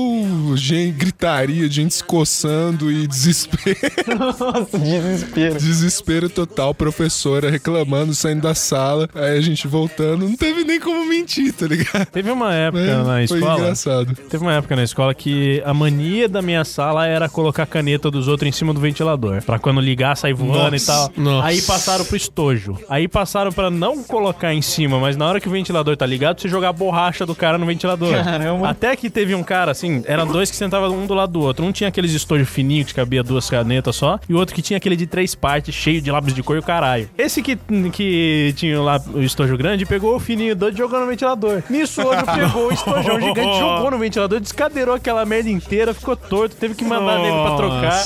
gente, 0.56 0.98
gritaria, 0.98 1.70
gente 1.70 1.94
se 1.94 2.04
coçando 2.04 2.92
e 2.92 3.08
desespero. 3.08 3.78
Nossa, 4.18 4.78
desespero. 4.78 5.56
Desespero 5.56 5.85
total, 6.34 6.74
professora 6.74 7.50
reclamando, 7.50 8.14
saindo 8.14 8.42
da 8.42 8.56
sala. 8.56 9.10
Aí 9.14 9.38
a 9.38 9.42
gente 9.42 9.68
voltando, 9.68 10.28
não 10.28 10.36
teve 10.36 10.64
nem 10.64 10.80
como 10.80 11.06
mentir, 11.08 11.54
tá 11.54 11.68
ligado? 11.68 12.06
Teve 12.08 12.32
uma 12.32 12.54
época 12.54 12.84
É, 12.84 12.96
na 12.98 13.28
foi 13.28 13.38
escola. 13.40 13.60
engraçado. 13.60 14.16
Teve 14.30 14.44
uma 14.44 14.54
época 14.54 14.76
na 14.76 14.84
escola 14.84 15.14
que 15.14 15.62
a 15.66 15.74
mania 15.74 16.28
da 16.30 16.42
minha 16.42 16.64
sala 16.64 17.06
era 17.08 17.28
colocar 17.30 17.64
a 17.64 17.66
caneta 17.66 18.10
dos 18.12 18.28
outros 18.28 18.48
em 18.48 18.52
cima 18.52 18.74
do 18.74 18.80
ventilador. 18.80 19.42
Pra 19.44 19.60
quando 19.60 19.80
ligar, 19.82 20.16
sair 20.16 20.34
voando 20.34 20.72
Nossa, 20.72 20.76
e 20.76 20.86
tal. 20.86 21.12
nossa. 21.18 21.48
Aí 21.48 21.62
passaram 21.62 22.06
pro 22.06 22.16
estojo. 22.16 22.78
Aí 22.90 23.08
passaram 23.08 23.52
pra 23.52 23.70
não 23.70 24.04
colocar 24.04 24.54
em 24.54 24.62
cima, 24.62 25.00
mas 25.00 25.16
na 25.18 25.28
hora 25.28 25.40
que 25.40 25.48
o 25.48 25.52
ventilador 25.52 25.96
tá 25.98 26.06
ligado, 26.06 26.42
você 26.42 26.48
jogar 26.48 26.70
a 26.70 26.74
borracha 26.74 27.26
do 27.26 27.36
cara 27.36 27.58
no 27.58 27.66
ventilador. 27.66 28.12
Caramba. 28.24 28.70
Até 28.70 28.96
que 28.96 29.10
teve 29.10 29.36
um 29.36 29.44
cara, 29.44 29.72
assim, 29.72 30.04
eram 30.06 30.26
dois 30.28 30.50
que 30.50 30.56
sentavam 30.56 30.96
um 30.96 31.06
do 31.06 31.14
lado 31.14 31.34
do 31.34 31.42
outro. 31.42 31.66
Um 31.66 31.72
tinha 31.72 31.88
aqueles 31.90 32.12
estojos 32.12 32.48
fininhos 32.50 32.88
que 32.88 32.94
cabia 32.94 33.24
duas 33.24 33.50
canetas 33.50 33.96
só, 33.96 34.20
e 34.28 34.34
o 34.34 34.38
outro 34.38 34.56
que 34.56 34.62
tinha 34.62 34.78
aquele 34.78 34.96
de 34.96 35.06
três 35.08 35.36
partes, 35.36 35.75
cheio 35.76 36.02
de 36.02 36.10
lápis 36.12 36.34
de 36.34 36.42
cor 36.42 36.56
e 36.56 36.60
o 36.60 36.64
caralho. 36.64 37.10
Esse 37.18 37.42
que, 37.42 37.58
que 37.92 38.54
tinha 38.56 38.82
lá 38.82 39.00
o 39.14 39.22
estojo 39.22 39.58
grande 39.58 39.86
pegou 39.86 40.16
o 40.16 40.20
fininho 40.20 40.56
do 40.56 40.66
outro 40.66 40.78
e 40.78 40.84
jogou 40.84 41.00
no 41.00 41.08
ventilador. 41.08 41.62
Nisso, 41.70 42.02
o 42.02 42.06
outro 42.08 42.26
pegou 42.26 42.68
o 42.68 42.74
estojão 42.74 43.20
gigante, 43.20 43.60
jogou 43.60 43.92
no 43.92 43.98
ventilador, 43.98 44.40
descadeirou 44.40 44.96
aquela 44.96 45.26
merda 45.26 45.50
inteira, 45.50 45.94
ficou 45.94 46.16
torto, 46.16 46.56
teve 46.56 46.74
que 46.76 46.84
mandar 46.84 47.20
nele 47.20 47.38
pra 47.44 47.56
trocar. 47.56 48.04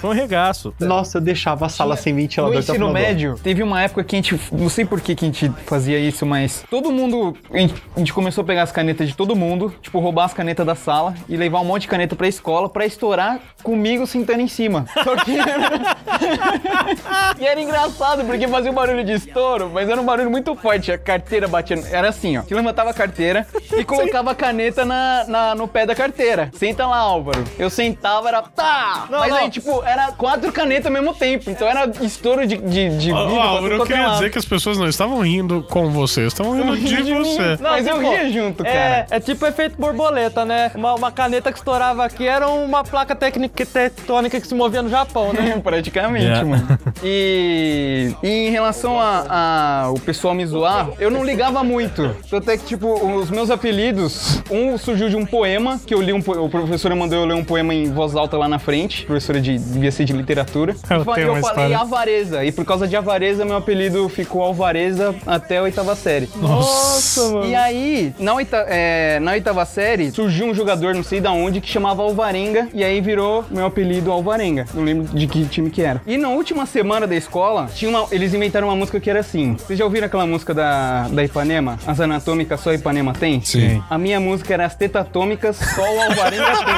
Foi 0.00 0.10
um 0.10 0.12
regaço. 0.14 0.74
Nossa, 0.80 1.18
eu 1.18 1.22
deixava 1.22 1.66
a 1.66 1.68
sala 1.68 1.96
sem 1.96 2.12
No 2.12 2.18
ventilador. 2.20 2.56
ensino 2.58 2.86
a 2.86 2.88
boca. 2.88 3.00
médio, 3.00 3.38
teve 3.42 3.62
uma 3.62 3.82
época 3.82 4.02
que 4.02 4.16
a 4.16 4.18
gente. 4.18 4.40
Não 4.52 4.68
sei 4.68 4.84
por 4.84 5.00
que, 5.00 5.14
que 5.14 5.24
a 5.24 5.28
gente 5.28 5.50
fazia 5.66 5.98
isso, 5.98 6.24
mas 6.24 6.64
todo 6.70 6.90
mundo. 6.90 7.36
A 7.52 7.58
gente, 7.58 7.74
a 7.94 7.98
gente 7.98 8.12
começou 8.12 8.42
a 8.42 8.46
pegar 8.46 8.62
as 8.62 8.72
canetas 8.72 9.06
de 9.08 9.14
todo 9.14 9.36
mundo, 9.36 9.72
tipo, 9.82 9.98
roubar 10.00 10.24
as 10.24 10.32
canetas 10.34 10.64
da 10.64 10.74
sala 10.74 11.14
e 11.28 11.36
levar 11.36 11.60
um 11.60 11.64
monte 11.64 11.82
de 11.82 11.88
caneta 11.88 12.16
pra 12.16 12.26
escola 12.28 12.68
pra 12.68 12.86
estourar 12.86 13.40
comigo 13.62 14.06
sentando 14.06 14.40
em 14.40 14.48
cima. 14.48 14.86
Só 15.04 15.16
que. 15.16 15.36
e 17.38 17.46
era 17.46 17.60
engraçado, 17.60 18.24
porque 18.24 18.46
fazia 18.48 18.70
um 18.70 18.74
barulho 18.74 19.04
de 19.04 19.12
estouro, 19.12 19.70
mas 19.72 19.88
era 19.88 20.00
um 20.00 20.04
barulho 20.04 20.30
muito 20.30 20.54
forte. 20.54 20.92
A 20.92 20.98
carteira 20.98 21.46
batendo. 21.48 21.86
Era 21.90 22.08
assim, 22.08 22.36
ó. 22.38 22.42
Que 22.42 22.54
levantava 22.54 22.90
a 22.90 22.94
carteira 22.94 23.46
e 23.76 23.84
colocava 23.84 24.30
a 24.30 24.34
caneta 24.34 24.84
na, 24.84 25.24
na- 25.26 25.54
no 25.54 25.66
pé 25.68 25.86
da 25.86 25.94
carteira. 25.94 26.50
Senta 26.54 26.86
lá, 26.86 26.96
Álvaro. 26.98 27.44
Eu 27.58 27.70
sentava, 27.70 28.28
era. 28.28 28.42
Tá! 28.42 29.06
mas 29.10 29.32
aí, 29.32 29.50
tipo, 29.50 29.82
era 29.84 30.12
quatro 30.12 30.50
canetas 30.52 30.86
ao 30.86 30.92
mesmo 30.92 31.14
tempo. 31.14 31.50
Então 31.50 31.68
era 31.68 31.90
estouro 32.02 32.46
de, 32.46 32.56
de, 32.56 32.88
de 32.98 33.12
vidro 33.12 33.28
tudo 33.28 33.66
eu 33.74 33.82
é 33.82 33.86
queria 33.86 34.02
lado. 34.06 34.12
dizer 34.14 34.30
que 34.30 34.38
as 34.38 34.44
pessoas 34.44 34.78
não 34.78 34.88
estavam 34.88 35.20
rindo 35.20 35.62
com 35.64 35.90
você, 35.90 36.26
estavam 36.26 36.52
rindo 36.54 36.76
de 36.76 37.02
de 37.02 37.14
você. 37.14 37.58
Mas 37.60 37.86
eu 37.86 37.98
tipo, 37.98 38.10
ria 38.10 38.30
junto, 38.30 38.64
cara. 38.64 38.76
É, 38.78 39.06
é 39.10 39.20
tipo 39.20 39.46
efeito 39.46 39.76
borboleta, 39.78 40.44
né? 40.44 40.70
Uma, 40.74 40.94
uma 40.94 41.12
caneta 41.12 41.50
que 41.52 41.58
estourava 41.58 42.04
aqui 42.04 42.26
era 42.26 42.48
uma 42.48 42.82
placa 42.84 43.14
técnica 43.14 43.64
tectônica 43.64 44.40
que 44.40 44.46
se 44.46 44.54
movia 44.54 44.82
no 44.82 44.88
Japão, 44.88 45.32
né? 45.32 45.58
Praticamente, 45.62 46.20
Yeah. 46.30 46.44
mano. 46.46 46.78
E, 47.02 48.14
e 48.22 48.28
em 48.28 48.50
relação 48.50 48.98
a, 48.98 49.84
a 49.84 49.90
o 49.90 49.98
pessoal 50.00 50.34
me 50.34 50.44
zoar, 50.46 50.88
eu 50.98 51.10
não 51.10 51.24
ligava 51.24 51.62
muito. 51.64 52.14
Tanto 52.30 52.50
é 52.50 52.56
que, 52.56 52.64
tipo, 52.64 52.92
os 53.16 53.30
meus 53.30 53.50
apelidos, 53.50 54.42
um 54.50 54.76
surgiu 54.78 55.08
de 55.08 55.16
um 55.16 55.24
poema, 55.26 55.80
que 55.84 55.94
eu 55.94 56.00
li 56.00 56.12
um 56.12 56.18
o 56.20 56.48
professor 56.48 56.94
mandou 56.94 57.18
eu 57.18 57.24
ler 57.24 57.34
um 57.34 57.44
poema 57.44 57.74
em 57.74 57.90
voz 57.90 58.14
alta 58.14 58.36
lá 58.36 58.48
na 58.48 58.58
frente, 58.58 59.04
professora 59.06 59.40
de, 59.40 59.58
devia 59.58 59.90
ser 59.90 60.04
de 60.04 60.12
literatura. 60.12 60.74
Eu 60.88 61.04
E 61.16 61.20
eu 61.22 61.36
falei. 61.42 61.74
Avareza, 61.74 62.44
e 62.44 62.52
por 62.52 62.64
causa 62.64 62.86
de 62.86 62.96
Avareza, 62.96 63.44
meu 63.44 63.56
apelido 63.56 64.08
ficou 64.08 64.42
Alvareza 64.42 65.14
até 65.26 65.58
a 65.58 65.62
oitava 65.62 65.94
série. 65.94 66.28
Nossa, 66.36 67.28
mano. 67.30 67.46
E 67.46 67.54
aí, 67.54 68.12
na, 68.18 68.34
oita- 68.34 68.66
é, 68.68 69.18
na 69.20 69.32
oitava 69.32 69.64
série, 69.64 70.10
surgiu 70.10 70.46
um 70.46 70.54
jogador, 70.54 70.94
não 70.94 71.02
sei 71.02 71.20
da 71.20 71.32
onde, 71.32 71.60
que 71.60 71.68
chamava 71.68 72.02
Alvarenga, 72.02 72.68
e 72.74 72.84
aí 72.84 73.00
virou 73.00 73.44
meu 73.50 73.64
apelido 73.66 74.10
Alvarenga. 74.12 74.66
Não 74.74 74.82
lembro 74.84 75.04
de 75.16 75.26
que 75.26 75.44
time 75.46 75.70
que 75.70 75.82
era. 75.82 76.00
E 76.06 76.16
na 76.16 76.28
última 76.28 76.66
semana 76.66 76.79
da 77.06 77.14
escola, 77.16 77.68
tinha 77.74 77.90
uma, 77.90 78.06
eles 78.10 78.34
inventaram 78.34 78.68
uma 78.68 78.76
música 78.76 78.98
que 79.00 79.08
era 79.08 79.20
assim. 79.20 79.54
Vocês 79.54 79.78
já 79.78 79.84
ouviram 79.84 80.06
aquela 80.06 80.26
música 80.26 80.54
da, 80.54 81.08
da 81.08 81.24
Ipanema? 81.24 81.78
As 81.86 82.00
anatômicas 82.00 82.60
só 82.60 82.72
Ipanema 82.72 83.12
tem? 83.12 83.40
Sim. 83.42 83.82
A 83.88 83.98
minha 83.98 84.20
música 84.20 84.54
era 84.54 84.64
As 84.64 84.74
tetatômicas 84.74 85.56
só 85.56 85.82
o 85.82 86.02
Alvarenga 86.02 86.56
tem. 86.64 86.74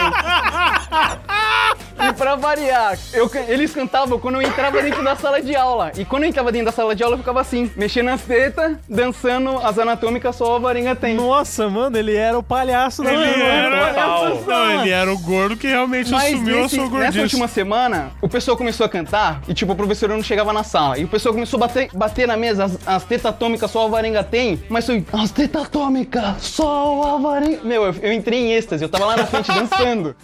E 2.09 2.13
pra 2.13 2.35
variar, 2.37 2.99
eu 3.13 3.31
eles 3.49 3.73
cantavam 3.75 4.19
quando 4.19 4.37
eu 4.37 4.43
entrava 4.43 4.83
dentro 4.83 5.03
da 5.05 5.15
sala 5.17 5.41
de 5.41 5.55
aula. 5.55 5.93
E 5.97 6.05
quando 6.05 6.25
eu 6.25 6.29
entrava 6.29 6.51
dentro 6.53 6.67
da 6.67 6.73
sala 6.73 6.95
de 6.95 7.03
aula, 7.03 7.15
eu 7.15 7.19
ficava 7.19 7.41
assim, 7.41 7.71
mexendo 7.77 8.09
as 8.11 8.21
tetas, 8.23 8.77
dançando 8.89 9.57
as 9.59 9.79
anatômicas 9.79 10.37
só 10.37 10.57
o 10.57 10.61
Varenga 10.61 10.95
tem. 10.95 11.15
Nossa, 11.15 11.69
mano, 11.69 11.97
ele 11.97 12.15
era 12.17 12.39
o 12.39 12.43
palhaço 12.43 13.03
da 13.03 13.13
Ele 13.13 13.27
turma. 13.33 13.45
era. 13.45 13.87
Palhaço. 13.87 14.45
Não, 14.47 14.81
ele 14.83 14.91
era 14.91 15.13
o 15.13 15.19
gordo 15.19 15.57
que 15.57 15.67
realmente 15.67 16.11
Mas 16.11 16.35
assumiu 16.35 16.59
a 16.59 16.63
nesse- 16.63 16.75
sua 16.77 16.85
nessa 16.85 16.97
gordice. 16.99 17.21
última 17.21 17.49
semana, 17.49 18.11
o 18.21 18.29
pessoal 18.29 18.57
começou 18.57 18.85
a 18.87 18.89
cantar 18.89 19.41
e, 19.49 19.55
tipo, 19.55 19.73
a 19.73 19.75
professora 19.75 20.15
não 20.15 20.23
chegava 20.23 20.53
na 20.53 20.65
sala. 20.65 20.99
E 20.99 21.05
o 21.05 21.09
pessoal 21.09 21.33
começou 21.35 21.57
a 21.59 21.61
bater, 21.67 21.89
bater 21.93 22.27
na 22.27 22.37
mesa, 22.37 22.65
as, 22.65 22.79
as 22.87 23.05
tetas 23.05 23.27
atômicas 23.27 23.71
só 23.71 23.81
o 23.81 23.83
Alvarenga 23.83 24.23
tem. 24.25 24.63
Mas 24.69 24.87
foi, 24.87 25.05
as 25.13 25.31
tetas 25.31 25.63
atômicas, 25.63 26.35
só 26.43 26.97
o 26.97 27.03
Alvarenga... 27.03 27.61
Meu, 27.65 27.85
eu, 27.87 27.95
eu 28.03 28.13
entrei 28.13 28.39
em 28.41 28.53
êxtase, 28.53 28.83
eu 28.85 28.89
tava 28.89 29.05
lá 29.07 29.17
na 29.17 29.27
frente 29.27 29.51
dançando. 29.53 30.15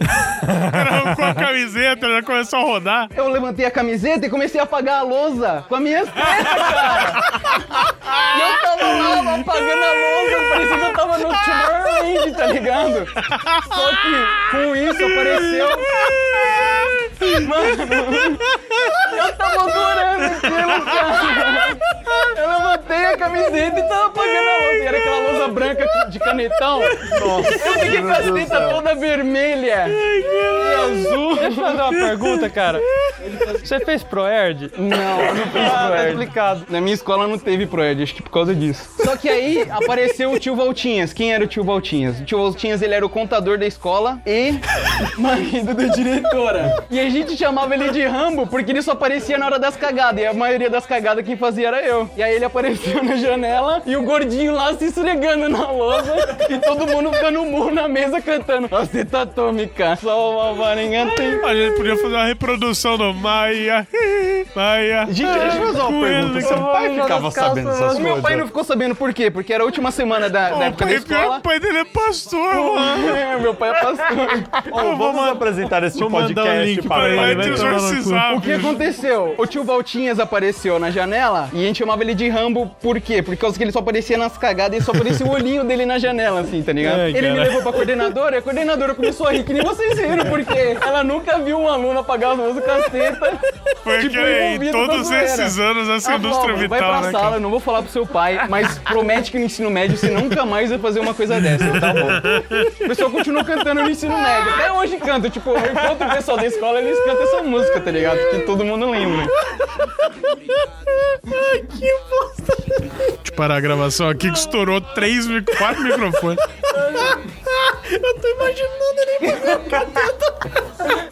Com 1.15 1.23
a 1.25 1.33
camiseta, 1.69 2.09
já 2.09 2.23
começou 2.23 2.59
a 2.59 2.63
rodar. 2.63 3.09
Eu 3.15 3.29
levantei 3.29 3.65
a 3.65 3.71
camiseta 3.71 4.25
e 4.25 4.29
comecei 4.29 4.59
a 4.59 4.63
apagar 4.63 4.99
a 4.99 5.03
lousa 5.03 5.65
com 5.69 5.75
a 5.75 5.79
minha 5.79 6.03
tetas, 6.05 6.13
cara. 6.13 7.23
e 8.37 8.41
eu 8.41 8.61
tava 8.61 8.85
lá 8.93 9.35
apagando 9.35 9.83
a 9.83 9.91
lousa, 9.93 10.49
parecia 10.49 10.77
que 10.77 10.83
eu 10.83 10.93
tava 10.93 11.17
no 11.17 11.29
Tomorrowland, 11.29 12.31
tá 12.35 12.45
ligado? 12.47 13.07
Só 13.67 13.89
que 13.89 14.51
com 14.51 14.75
isso 14.75 15.05
apareceu... 15.05 15.69
Mano, 17.47 18.39
eu 19.17 19.35
tava 19.35 19.63
adorando 19.69 20.23
aquilo, 20.25 20.85
cara. 20.85 21.77
Eu 22.37 22.49
levantei 22.49 23.05
a 23.05 23.17
camiseta 23.17 23.79
e 23.79 23.83
tava 23.89 24.05
apagando 24.07 24.49
a 24.49 24.57
lousa. 24.57 24.77
E 24.77 24.87
era 24.87 24.97
aquela 24.97 25.19
lousa 25.19 25.47
branca 25.49 25.85
de 26.09 26.19
canetão. 26.19 26.79
Nossa, 26.79 27.67
eu 27.67 27.73
fiquei 27.73 28.01
com 28.01 28.09
as 28.09 28.31
tetas 28.31 28.71
toda 28.71 28.95
vermelha 28.95 29.85
e 29.89 30.73
azul. 30.75 31.37
Deixa 31.59 31.71
eu 31.73 31.77
fazer 31.77 31.81
uma 31.81 32.07
pergunta, 32.07 32.49
cara. 32.49 32.79
Você 33.63 33.79
fez 33.81 34.03
Proerd? 34.03 34.71
Não, 34.77 35.21
eu 35.21 35.35
não 35.35 35.47
fiz 35.47 35.61
Ah, 35.61 35.91
tá 35.95 36.09
explicado. 36.09 36.65
Na 36.69 36.79
minha 36.81 36.93
escola 36.93 37.27
não 37.27 37.37
teve 37.37 37.65
Proerd, 37.65 38.01
acho 38.01 38.15
que 38.15 38.21
por 38.21 38.31
causa 38.31 38.55
disso. 38.55 38.89
Só 39.03 39.15
que 39.17 39.27
aí 39.29 39.67
apareceu 39.69 40.31
o 40.31 40.39
tio 40.39 40.55
Valtinhas. 40.55 41.13
Quem 41.13 41.33
era 41.33 41.43
o 41.43 41.47
tio 41.47 41.63
Valtinhas? 41.63 42.19
O 42.19 42.23
tio 42.25 42.37
Valtinhas, 42.41 42.81
ele 42.81 42.93
era 42.93 43.05
o 43.05 43.09
contador 43.09 43.57
da 43.57 43.65
escola 43.65 44.19
e 44.25 44.53
marido 45.17 45.73
da 45.73 45.87
diretora. 45.87 46.83
E 46.89 46.99
a 46.99 47.09
gente 47.09 47.35
chamava 47.37 47.73
ele 47.73 47.89
de 47.91 48.05
Rambo 48.05 48.47
porque 48.47 48.71
ele 48.71 48.81
só 48.81 48.91
aparecia 48.91 49.37
na 49.37 49.45
hora 49.45 49.59
das 49.59 49.75
cagadas. 49.75 50.21
E 50.21 50.25
a 50.25 50.33
maioria 50.33 50.69
das 50.69 50.85
cagadas 50.85 51.25
quem 51.25 51.35
fazia 51.37 51.67
era 51.67 51.81
eu. 51.85 52.09
E 52.15 52.23
aí 52.23 52.35
ele 52.35 52.45
apareceu 52.45 53.03
na 53.03 53.15
janela 53.15 53.81
e 53.85 53.95
o 53.95 54.03
gordinho 54.03 54.53
lá 54.53 54.73
se 54.73 54.85
esfregando 54.85 55.49
na 55.49 55.69
lousa 55.71 56.13
e 56.49 56.57
todo 56.59 56.87
mundo 56.87 57.11
ficando 57.13 57.43
murro 57.43 57.71
na 57.71 57.87
mesa 57.87 58.21
cantando. 58.21 58.69
As 58.75 58.87
tetas 58.87 59.21
atômicas. 59.21 59.99
Só 59.99 60.31
uma 60.31 60.53
varinha 60.53 61.11
tem. 61.15 61.38
A 61.43 61.55
gente 61.55 61.75
podia 61.77 61.95
fazer 61.95 62.15
uma 62.15 62.25
reprodução 62.25 62.97
do 62.97 63.13
Maia. 63.13 63.87
Maia. 64.55 65.07
Gente, 65.09 65.39
deixa 65.39 65.57
eu 65.57 65.67
fazer 65.67 65.79
uma 65.81 66.05
pergunta. 66.07 66.41
Seu 66.41 66.57
pai 66.57 66.99
ficava 67.01 67.31
sabendo 67.31 67.69
essas 67.69 67.97
O 67.97 68.01
meu 68.01 68.13
pai 68.13 68.21
não 68.21 68.27
coisas? 68.39 68.47
ficou 68.47 68.63
sabendo 68.63 68.95
por 68.95 69.13
quê? 69.13 69.31
Porque 69.31 69.53
era 69.53 69.63
a 69.63 69.65
última 69.65 69.91
semana 69.91 70.29
da, 70.29 70.49
da 70.49 70.57
O 70.57 70.63
época 70.63 70.85
da 70.85 70.91
pai, 70.91 70.99
pior 70.99 71.05
que 71.07 71.13
escola. 71.13 71.37
o 71.37 71.41
pai 71.41 71.59
dele 71.59 71.77
é 71.79 71.85
pastor, 71.85 72.55
mano. 72.55 73.09
É, 73.19 73.37
meu 73.39 73.53
pai 73.53 73.69
é 73.69 73.73
pastor. 73.73 74.17
Ô, 74.71 74.95
vamos 74.95 75.27
apresentar 75.29 75.83
esse 75.83 75.99
mandar 75.99 76.17
um 76.17 76.21
podcast 76.27 76.65
link 76.65 76.87
para 76.87 77.09
Ele 77.31 77.49
exorcizar. 77.49 78.35
O 78.35 78.41
que 78.41 78.51
aconteceu? 78.53 79.35
O 79.37 79.45
tio 79.45 79.63
Valtinhas 79.63 80.19
apareceu 80.19 80.79
na 80.79 80.91
janela 80.91 81.49
e 81.53 81.63
a 81.63 81.67
gente 81.67 81.79
chamava 81.79 82.01
ele 82.03 82.13
de 82.13 82.27
Rambo 82.29 82.67
por 82.81 82.99
quê? 83.01 83.21
Por 83.21 83.35
causa 83.37 83.57
que 83.57 83.63
ele 83.63 83.71
só 83.71 83.79
aparecia 83.79 84.17
nas 84.17 84.37
cagadas 84.37 84.81
e 84.81 84.85
só 84.85 84.91
aparecia 84.91 85.25
o 85.25 85.31
olhinho 85.31 85.63
dele 85.63 85.85
na 85.85 85.97
janela, 85.97 86.41
assim, 86.41 86.61
tá 86.61 86.71
ligado? 86.71 86.99
Ai, 86.99 87.11
ele 87.15 87.31
me 87.31 87.39
levou 87.39 87.61
pra 87.61 87.71
coordenadora 87.73 88.35
e 88.35 88.39
a 88.39 88.41
coordenadora 88.41 88.93
começou 88.95 89.27
a 89.27 89.31
rir, 89.31 89.43
que 89.43 89.53
nem 89.53 89.63
vocês 89.63 89.97
viram, 89.97 90.25
porque 90.25 90.77
ela 90.81 91.03
nunca 91.03 91.28
viu 91.37 91.59
um 91.59 91.67
aluno 91.67 91.99
apagar 91.99 92.31
as 92.31 92.37
luzes 92.37 92.63
com 92.63 92.71
as 92.71 92.85
tetas. 92.87 93.39
Porque 93.83 94.09
tipo, 94.09 94.63
em 94.63 94.71
todos 94.71 95.09
esses 95.11 95.59
anos 95.59 95.87
essa 95.89 96.11
Ela 96.11 96.19
indústria 96.19 96.53
falou, 96.53 96.69
vai 96.69 96.79
vital, 96.79 96.91
pra 96.91 97.01
né, 97.01 97.11
sala, 97.11 97.23
cara? 97.23 97.35
eu 97.35 97.39
não 97.39 97.49
vou 97.49 97.59
falar 97.59 97.81
pro 97.81 97.91
seu 97.91 98.05
pai, 98.05 98.47
mas 98.49 98.77
promete 98.79 99.31
que 99.31 99.39
no 99.39 99.45
ensino 99.45 99.69
médio 99.69 99.97
você 99.97 100.09
nunca 100.09 100.45
mais 100.45 100.69
vai 100.69 100.79
fazer 100.79 100.99
uma 100.99 101.13
coisa 101.13 101.39
dessa, 101.39 101.79
tá 101.79 101.93
bom? 101.93 102.85
O 102.85 102.87
pessoal 102.87 103.09
continua 103.11 103.43
cantando 103.43 103.81
no 103.83 103.89
ensino 103.89 104.17
médio, 104.17 104.53
até 104.53 104.71
hoje 104.71 104.97
canta, 104.97 105.29
tipo, 105.29 105.49
eu 105.51 105.57
encontro 105.57 106.07
o 106.07 106.11
pessoal 106.11 106.37
da 106.37 106.45
escola, 106.45 106.79
eles 106.79 106.97
cantam 106.99 107.23
essa 107.23 107.43
música, 107.43 107.79
tá 107.79 107.91
ligado? 107.91 108.17
Que 108.31 108.39
todo 108.39 108.65
mundo 108.65 108.89
lembra. 108.89 109.27
Deixa 111.63 111.85
eu 113.25 113.35
parar 113.35 113.55
a 113.57 113.61
gravação 113.61 114.09
aqui 114.09 114.31
que 114.31 114.37
estourou 114.37 114.81
três, 114.81 115.25
quatro 115.57 115.83
microfones. 115.83 116.39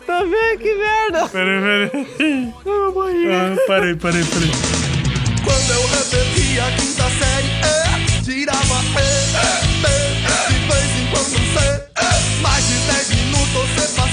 Tá 0.06 0.07
vendo 0.08 0.60
que 0.60 0.76
merda? 0.76 1.28
Peraí, 1.30 1.62
peraí. 1.62 2.54
Ah, 3.30 3.56
parei, 3.68 3.96
parei, 3.96 4.24
parei. 4.24 4.52
Quando 5.44 5.72
eu 5.72 5.88
repetia 5.88 6.66
a 6.66 6.72
quinta 6.72 7.04
série, 7.04 7.52
é, 7.62 8.22
tirava 8.24 8.82
E, 8.96 9.08
é, 9.36 9.52
é, 9.86 10.48
de 10.48 10.58
vez 10.60 10.92
em 10.98 11.06
quando 11.12 11.38
C, 11.54 11.60
é, 11.96 12.42
mais 12.42 12.68
de 12.68 12.78
10 12.80 13.10
minutos 13.10 13.70
se 13.76 14.07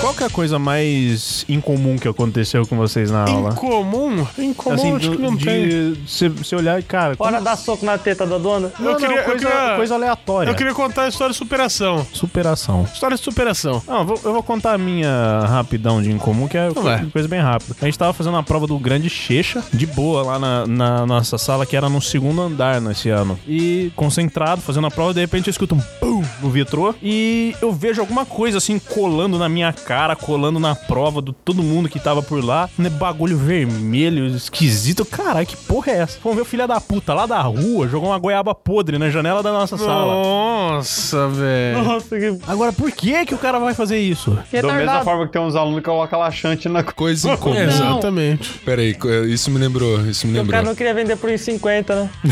Qual 0.00 0.14
que 0.14 0.22
é 0.22 0.26
a 0.26 0.30
coisa 0.30 0.58
mais 0.58 1.44
incomum 1.46 1.96
que 1.98 2.08
aconteceu 2.08 2.66
com 2.66 2.74
vocês 2.76 3.10
na 3.10 3.24
aula? 3.28 3.50
Incomum? 3.50 4.26
Incomum, 4.38 4.74
Assim, 4.74 4.96
acho 4.96 5.10
do- 5.10 5.16
que 5.16 5.22
não 5.22 5.36
tem. 5.36 5.68
de 5.68 6.28
você 6.30 6.56
olhar 6.56 6.80
e, 6.80 6.82
cara, 6.82 7.14
Bora 7.16 7.38
dar 7.40 7.54
soco 7.56 7.84
na 7.84 7.98
teta 7.98 8.24
da 8.26 8.38
dona? 8.38 8.72
Não, 8.78 8.92
Eu 8.92 8.96
queria- 8.96 9.08
não, 9.10 9.16
eu 9.18 9.24
coisa, 9.24 9.46
queria- 9.46 9.76
coisa 9.76 9.94
aleatória. 9.94 10.50
Eu 10.50 10.54
queria 10.54 10.72
contar 10.72 11.02
a 11.02 11.08
história 11.08 11.32
de 11.32 11.36
superação. 11.38 12.06
Superação. 12.14 12.86
História 12.92 13.14
de 13.16 13.22
superação. 13.22 13.82
Não, 13.86 13.98
eu 13.98 14.04
vou, 14.06 14.20
eu 14.24 14.32
vou 14.32 14.42
contar 14.42 14.72
a 14.72 14.78
minha 14.78 15.44
rapidão 15.46 16.00
de 16.02 16.10
incomum, 16.10 16.48
que 16.48 16.56
é 16.56 16.70
vai. 16.70 17.04
coisa 17.06 17.28
bem 17.28 17.40
rápida. 17.40 17.76
A 17.82 17.84
gente 17.84 17.98
tava 17.98 18.14
fazendo 18.14 18.38
a 18.38 18.42
prova 18.42 18.66
do 18.66 18.78
Grande 18.78 19.10
Checha, 19.10 19.62
de 19.72 19.86
boa, 19.86 20.22
lá 20.22 20.38
na, 20.38 20.66
na 20.66 21.06
nossa 21.06 21.36
sala, 21.36 21.66
que 21.66 21.76
era 21.76 21.90
no 21.90 22.00
segundo 22.00 22.40
andar 22.40 22.80
nesse 22.80 23.10
ano. 23.10 23.38
E 23.46 23.92
concentrado, 23.94 24.62
fazendo 24.62 24.86
a 24.86 24.90
prova, 24.90 25.12
de 25.12 25.20
repente 25.20 25.48
eu 25.48 25.50
escuto 25.50 25.74
um 25.74 25.80
pum 26.00 26.22
no 26.40 26.48
vitrô 26.48 26.94
e 27.02 27.54
eu 27.60 27.70
vejo 27.70 28.00
alguma 28.00 28.24
coisa 28.24 28.56
assim 28.56 28.78
colando 28.78 29.38
na 29.38 29.48
minha 29.48 29.70
cara, 29.74 29.89
colando 30.16 30.60
na 30.60 30.74
prova 30.74 31.20
do 31.20 31.32
todo 31.32 31.62
mundo 31.62 31.88
que 31.88 31.98
tava 31.98 32.22
por 32.22 32.44
lá. 32.44 32.68
Um 32.78 32.88
bagulho 32.88 33.36
vermelho, 33.36 34.26
esquisito. 34.26 35.04
Caralho, 35.04 35.46
que 35.46 35.56
porra 35.56 35.92
é 35.92 35.96
essa? 35.98 36.18
Vamos 36.22 36.36
ver 36.36 36.42
o 36.42 36.44
filho 36.44 36.66
da 36.66 36.80
puta 36.80 37.14
lá 37.14 37.26
da 37.26 37.40
rua, 37.40 37.88
jogou 37.88 38.10
uma 38.10 38.18
goiaba 38.18 38.54
podre 38.54 38.98
na 38.98 39.10
janela 39.10 39.42
da 39.42 39.52
nossa 39.52 39.76
sala. 39.76 40.12
Nossa, 40.14 41.28
velho. 41.28 41.82
Nossa, 41.82 42.18
que 42.18 42.38
Agora, 42.46 42.72
por 42.72 42.90
que 42.92 43.24
que 43.26 43.34
o 43.34 43.38
cara 43.38 43.58
vai 43.58 43.74
fazer 43.74 43.98
isso? 43.98 44.38
Da 44.52 44.72
mesma 44.74 45.02
forma 45.02 45.26
que 45.26 45.32
tem 45.32 45.42
uns 45.42 45.56
alunos 45.56 45.80
que 45.80 45.84
colocam 45.86 46.18
laxante 46.18 46.68
na 46.68 46.82
Coisa 46.82 47.32
incomum. 47.32 47.56
Exatamente. 47.56 48.58
Peraí, 48.64 48.94
co- 48.94 49.08
isso 49.08 49.50
me 49.50 49.58
lembrou, 49.58 50.00
isso 50.06 50.26
me 50.26 50.38
O 50.40 50.46
cara 50.46 50.62
não 50.62 50.74
queria 50.74 50.94
vender 50.94 51.16
por 51.16 51.30
1,50, 51.30 51.94
né? 51.94 52.10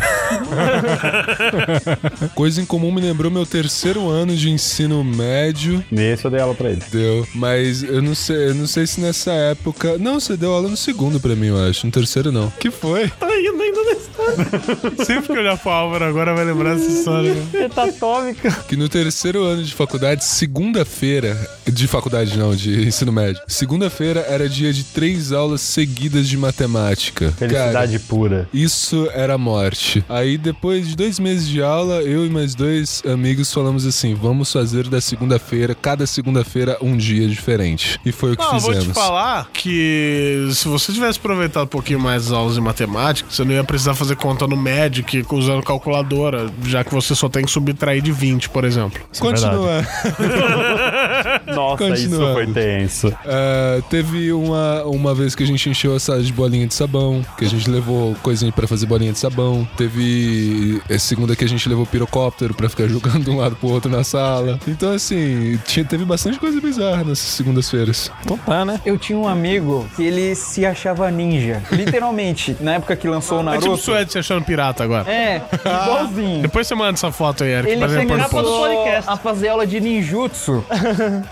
Coisa 2.34 2.60
incomum 2.60 2.92
me 2.92 3.00
lembrou 3.00 3.30
meu 3.30 3.46
terceiro 3.46 4.08
ano 4.08 4.34
de 4.36 4.50
ensino 4.50 5.02
médio. 5.02 5.84
Nesse 5.90 6.24
eu 6.24 6.30
dei 6.30 6.40
aula 6.40 6.54
pra 6.54 6.70
ele. 6.70 6.82
Deu, 6.90 7.26
mas 7.34 7.47
eu 7.56 8.02
não 8.02 8.14
sei, 8.14 8.48
eu 8.48 8.54
não 8.54 8.66
sei 8.66 8.86
se 8.86 9.00
nessa 9.00 9.32
época. 9.32 9.98
Não, 9.98 10.18
você 10.18 10.36
deu 10.36 10.52
aula 10.52 10.68
no 10.68 10.76
segundo 10.76 11.20
pra 11.20 11.36
mim, 11.36 11.46
eu 11.46 11.58
acho. 11.58 11.86
No 11.86 11.92
terceiro 11.92 12.32
não. 12.32 12.50
Que 12.50 12.70
foi? 12.70 13.08
Tá 13.08 13.26
indo 13.38 13.62
ainda 13.62 13.78
história. 13.92 14.07
Sempre 15.04 15.26
que 15.32 15.38
olhar 15.38 15.56
pra 15.58 15.72
Álvaro 15.72 16.04
agora 16.04 16.34
vai 16.34 16.44
lembrar 16.44 16.74
dessa 16.76 16.90
história. 16.90 17.34
né? 17.34 17.46
Teta 17.52 17.84
atômica. 17.84 18.50
Que 18.68 18.76
no 18.76 18.88
terceiro 18.88 19.42
ano 19.44 19.62
de 19.62 19.74
faculdade, 19.74 20.24
segunda-feira. 20.24 21.36
De 21.66 21.86
faculdade 21.86 22.36
não, 22.38 22.54
de 22.54 22.86
ensino 22.86 23.12
médio. 23.12 23.40
Segunda-feira 23.46 24.20
era 24.28 24.48
dia 24.48 24.72
de 24.72 24.84
três 24.84 25.32
aulas 25.32 25.60
seguidas 25.60 26.28
de 26.28 26.36
matemática. 26.36 27.32
Cara, 27.38 27.48
Felicidade 27.50 27.98
pura. 28.00 28.48
Isso 28.52 29.08
era 29.12 29.34
a 29.34 29.38
morte. 29.38 30.04
Aí, 30.08 30.36
depois 30.38 30.88
de 30.88 30.96
dois 30.96 31.18
meses 31.18 31.48
de 31.48 31.62
aula, 31.62 32.02
eu 32.02 32.26
e 32.26 32.30
mais 32.30 32.54
dois 32.54 33.02
amigos 33.06 33.52
falamos 33.52 33.86
assim: 33.86 34.14
vamos 34.14 34.52
fazer 34.52 34.88
da 34.88 35.00
segunda-feira, 35.00 35.74
cada 35.74 36.06
segunda-feira, 36.06 36.76
um 36.80 36.96
dia 36.96 37.28
diferente. 37.28 37.98
E 38.04 38.12
foi 38.12 38.32
o 38.32 38.36
que 38.36 38.42
Não, 38.42 38.54
eu 38.54 38.60
vou 38.60 38.72
fizemos. 38.72 38.88
te 38.96 39.00
falar 39.00 39.48
que 39.52 40.48
se 40.52 40.66
você 40.68 40.92
tivesse 40.92 41.18
aproveitado 41.18 41.64
um 41.64 41.68
pouquinho 41.68 42.00
mais 42.00 42.26
as 42.26 42.32
aulas 42.32 42.54
de 42.54 42.60
matemática, 42.60 43.28
você 43.30 43.44
não 43.44 43.52
ia 43.52 43.64
precisar 43.64 43.94
fazer 43.94 44.16
conta 44.18 44.46
no 44.46 44.56
Magic 44.56 45.24
usando 45.30 45.62
calculadora, 45.62 46.50
já 46.64 46.84
que 46.84 46.92
você 46.94 47.14
só 47.14 47.28
tem 47.28 47.44
que 47.44 47.50
subtrair 47.50 48.02
de 48.02 48.12
20, 48.12 48.50
por 48.50 48.64
exemplo. 48.64 49.00
Continua. 49.18 49.82
Nossa, 51.54 51.88
isso 51.90 52.16
foi 52.32 52.46
tenso. 52.46 53.12
Ah, 53.26 53.80
teve 53.90 54.32
uma, 54.32 54.82
uma 54.84 55.14
vez 55.14 55.34
que 55.34 55.42
a 55.42 55.46
gente 55.46 55.68
encheu 55.68 55.94
a 55.94 56.00
sala 56.00 56.22
de 56.22 56.32
bolinha 56.32 56.66
de 56.66 56.74
sabão, 56.74 57.24
que 57.36 57.44
a 57.44 57.48
gente 57.48 57.68
levou 57.70 58.14
coisinha 58.22 58.52
pra 58.52 58.66
fazer 58.66 58.86
bolinha 58.86 59.12
de 59.12 59.18
sabão. 59.18 59.66
Teve 59.76 60.80
a 60.88 60.98
segunda 60.98 61.34
que 61.36 61.44
a 61.44 61.48
gente 61.48 61.68
levou 61.68 61.86
pirocóptero 61.86 62.54
pra 62.54 62.68
ficar 62.68 62.86
jogando 62.88 63.24
de 63.24 63.30
um 63.30 63.38
lado 63.38 63.56
pro 63.56 63.68
outro 63.68 63.90
na 63.90 64.04
sala. 64.04 64.58
Então, 64.66 64.92
assim, 64.92 65.58
tinha, 65.66 65.84
teve 65.84 66.04
bastante 66.04 66.38
coisa 66.38 66.60
bizarra 66.60 67.04
nessas 67.04 67.18
segundas-feiras. 67.18 68.10
Então 68.24 68.36
tá, 68.38 68.64
né? 68.64 68.80
Eu 68.84 68.98
tinha 68.98 69.18
um 69.18 69.26
amigo 69.28 69.88
que 69.96 70.04
ele 70.04 70.34
se 70.34 70.64
achava 70.64 71.10
ninja. 71.10 71.62
Literalmente, 71.70 72.56
na 72.60 72.74
época 72.74 72.96
que 72.96 73.08
lançou 73.08 73.38
o 73.38 73.40
É 73.40 73.44
Naruto. 73.44 73.62
tipo 73.62 73.74
o 73.74 73.78
Suede 73.78 74.12
se 74.12 74.18
achando 74.18 74.44
pirata 74.44 74.84
agora. 74.84 75.10
É, 75.10 75.42
igualzinho. 75.64 76.42
Depois 76.42 76.66
você 76.66 76.74
manda 76.74 76.92
essa 76.92 77.10
foto 77.12 77.44
aí, 77.44 77.50
Eric, 77.50 77.70
Ele 77.72 77.86
no 77.86 78.06
começou 78.06 78.42
podcast. 78.42 79.10
a 79.10 79.16
fazer 79.16 79.48
aula 79.48 79.66
de 79.66 79.80
ninjutsu. 79.80 80.64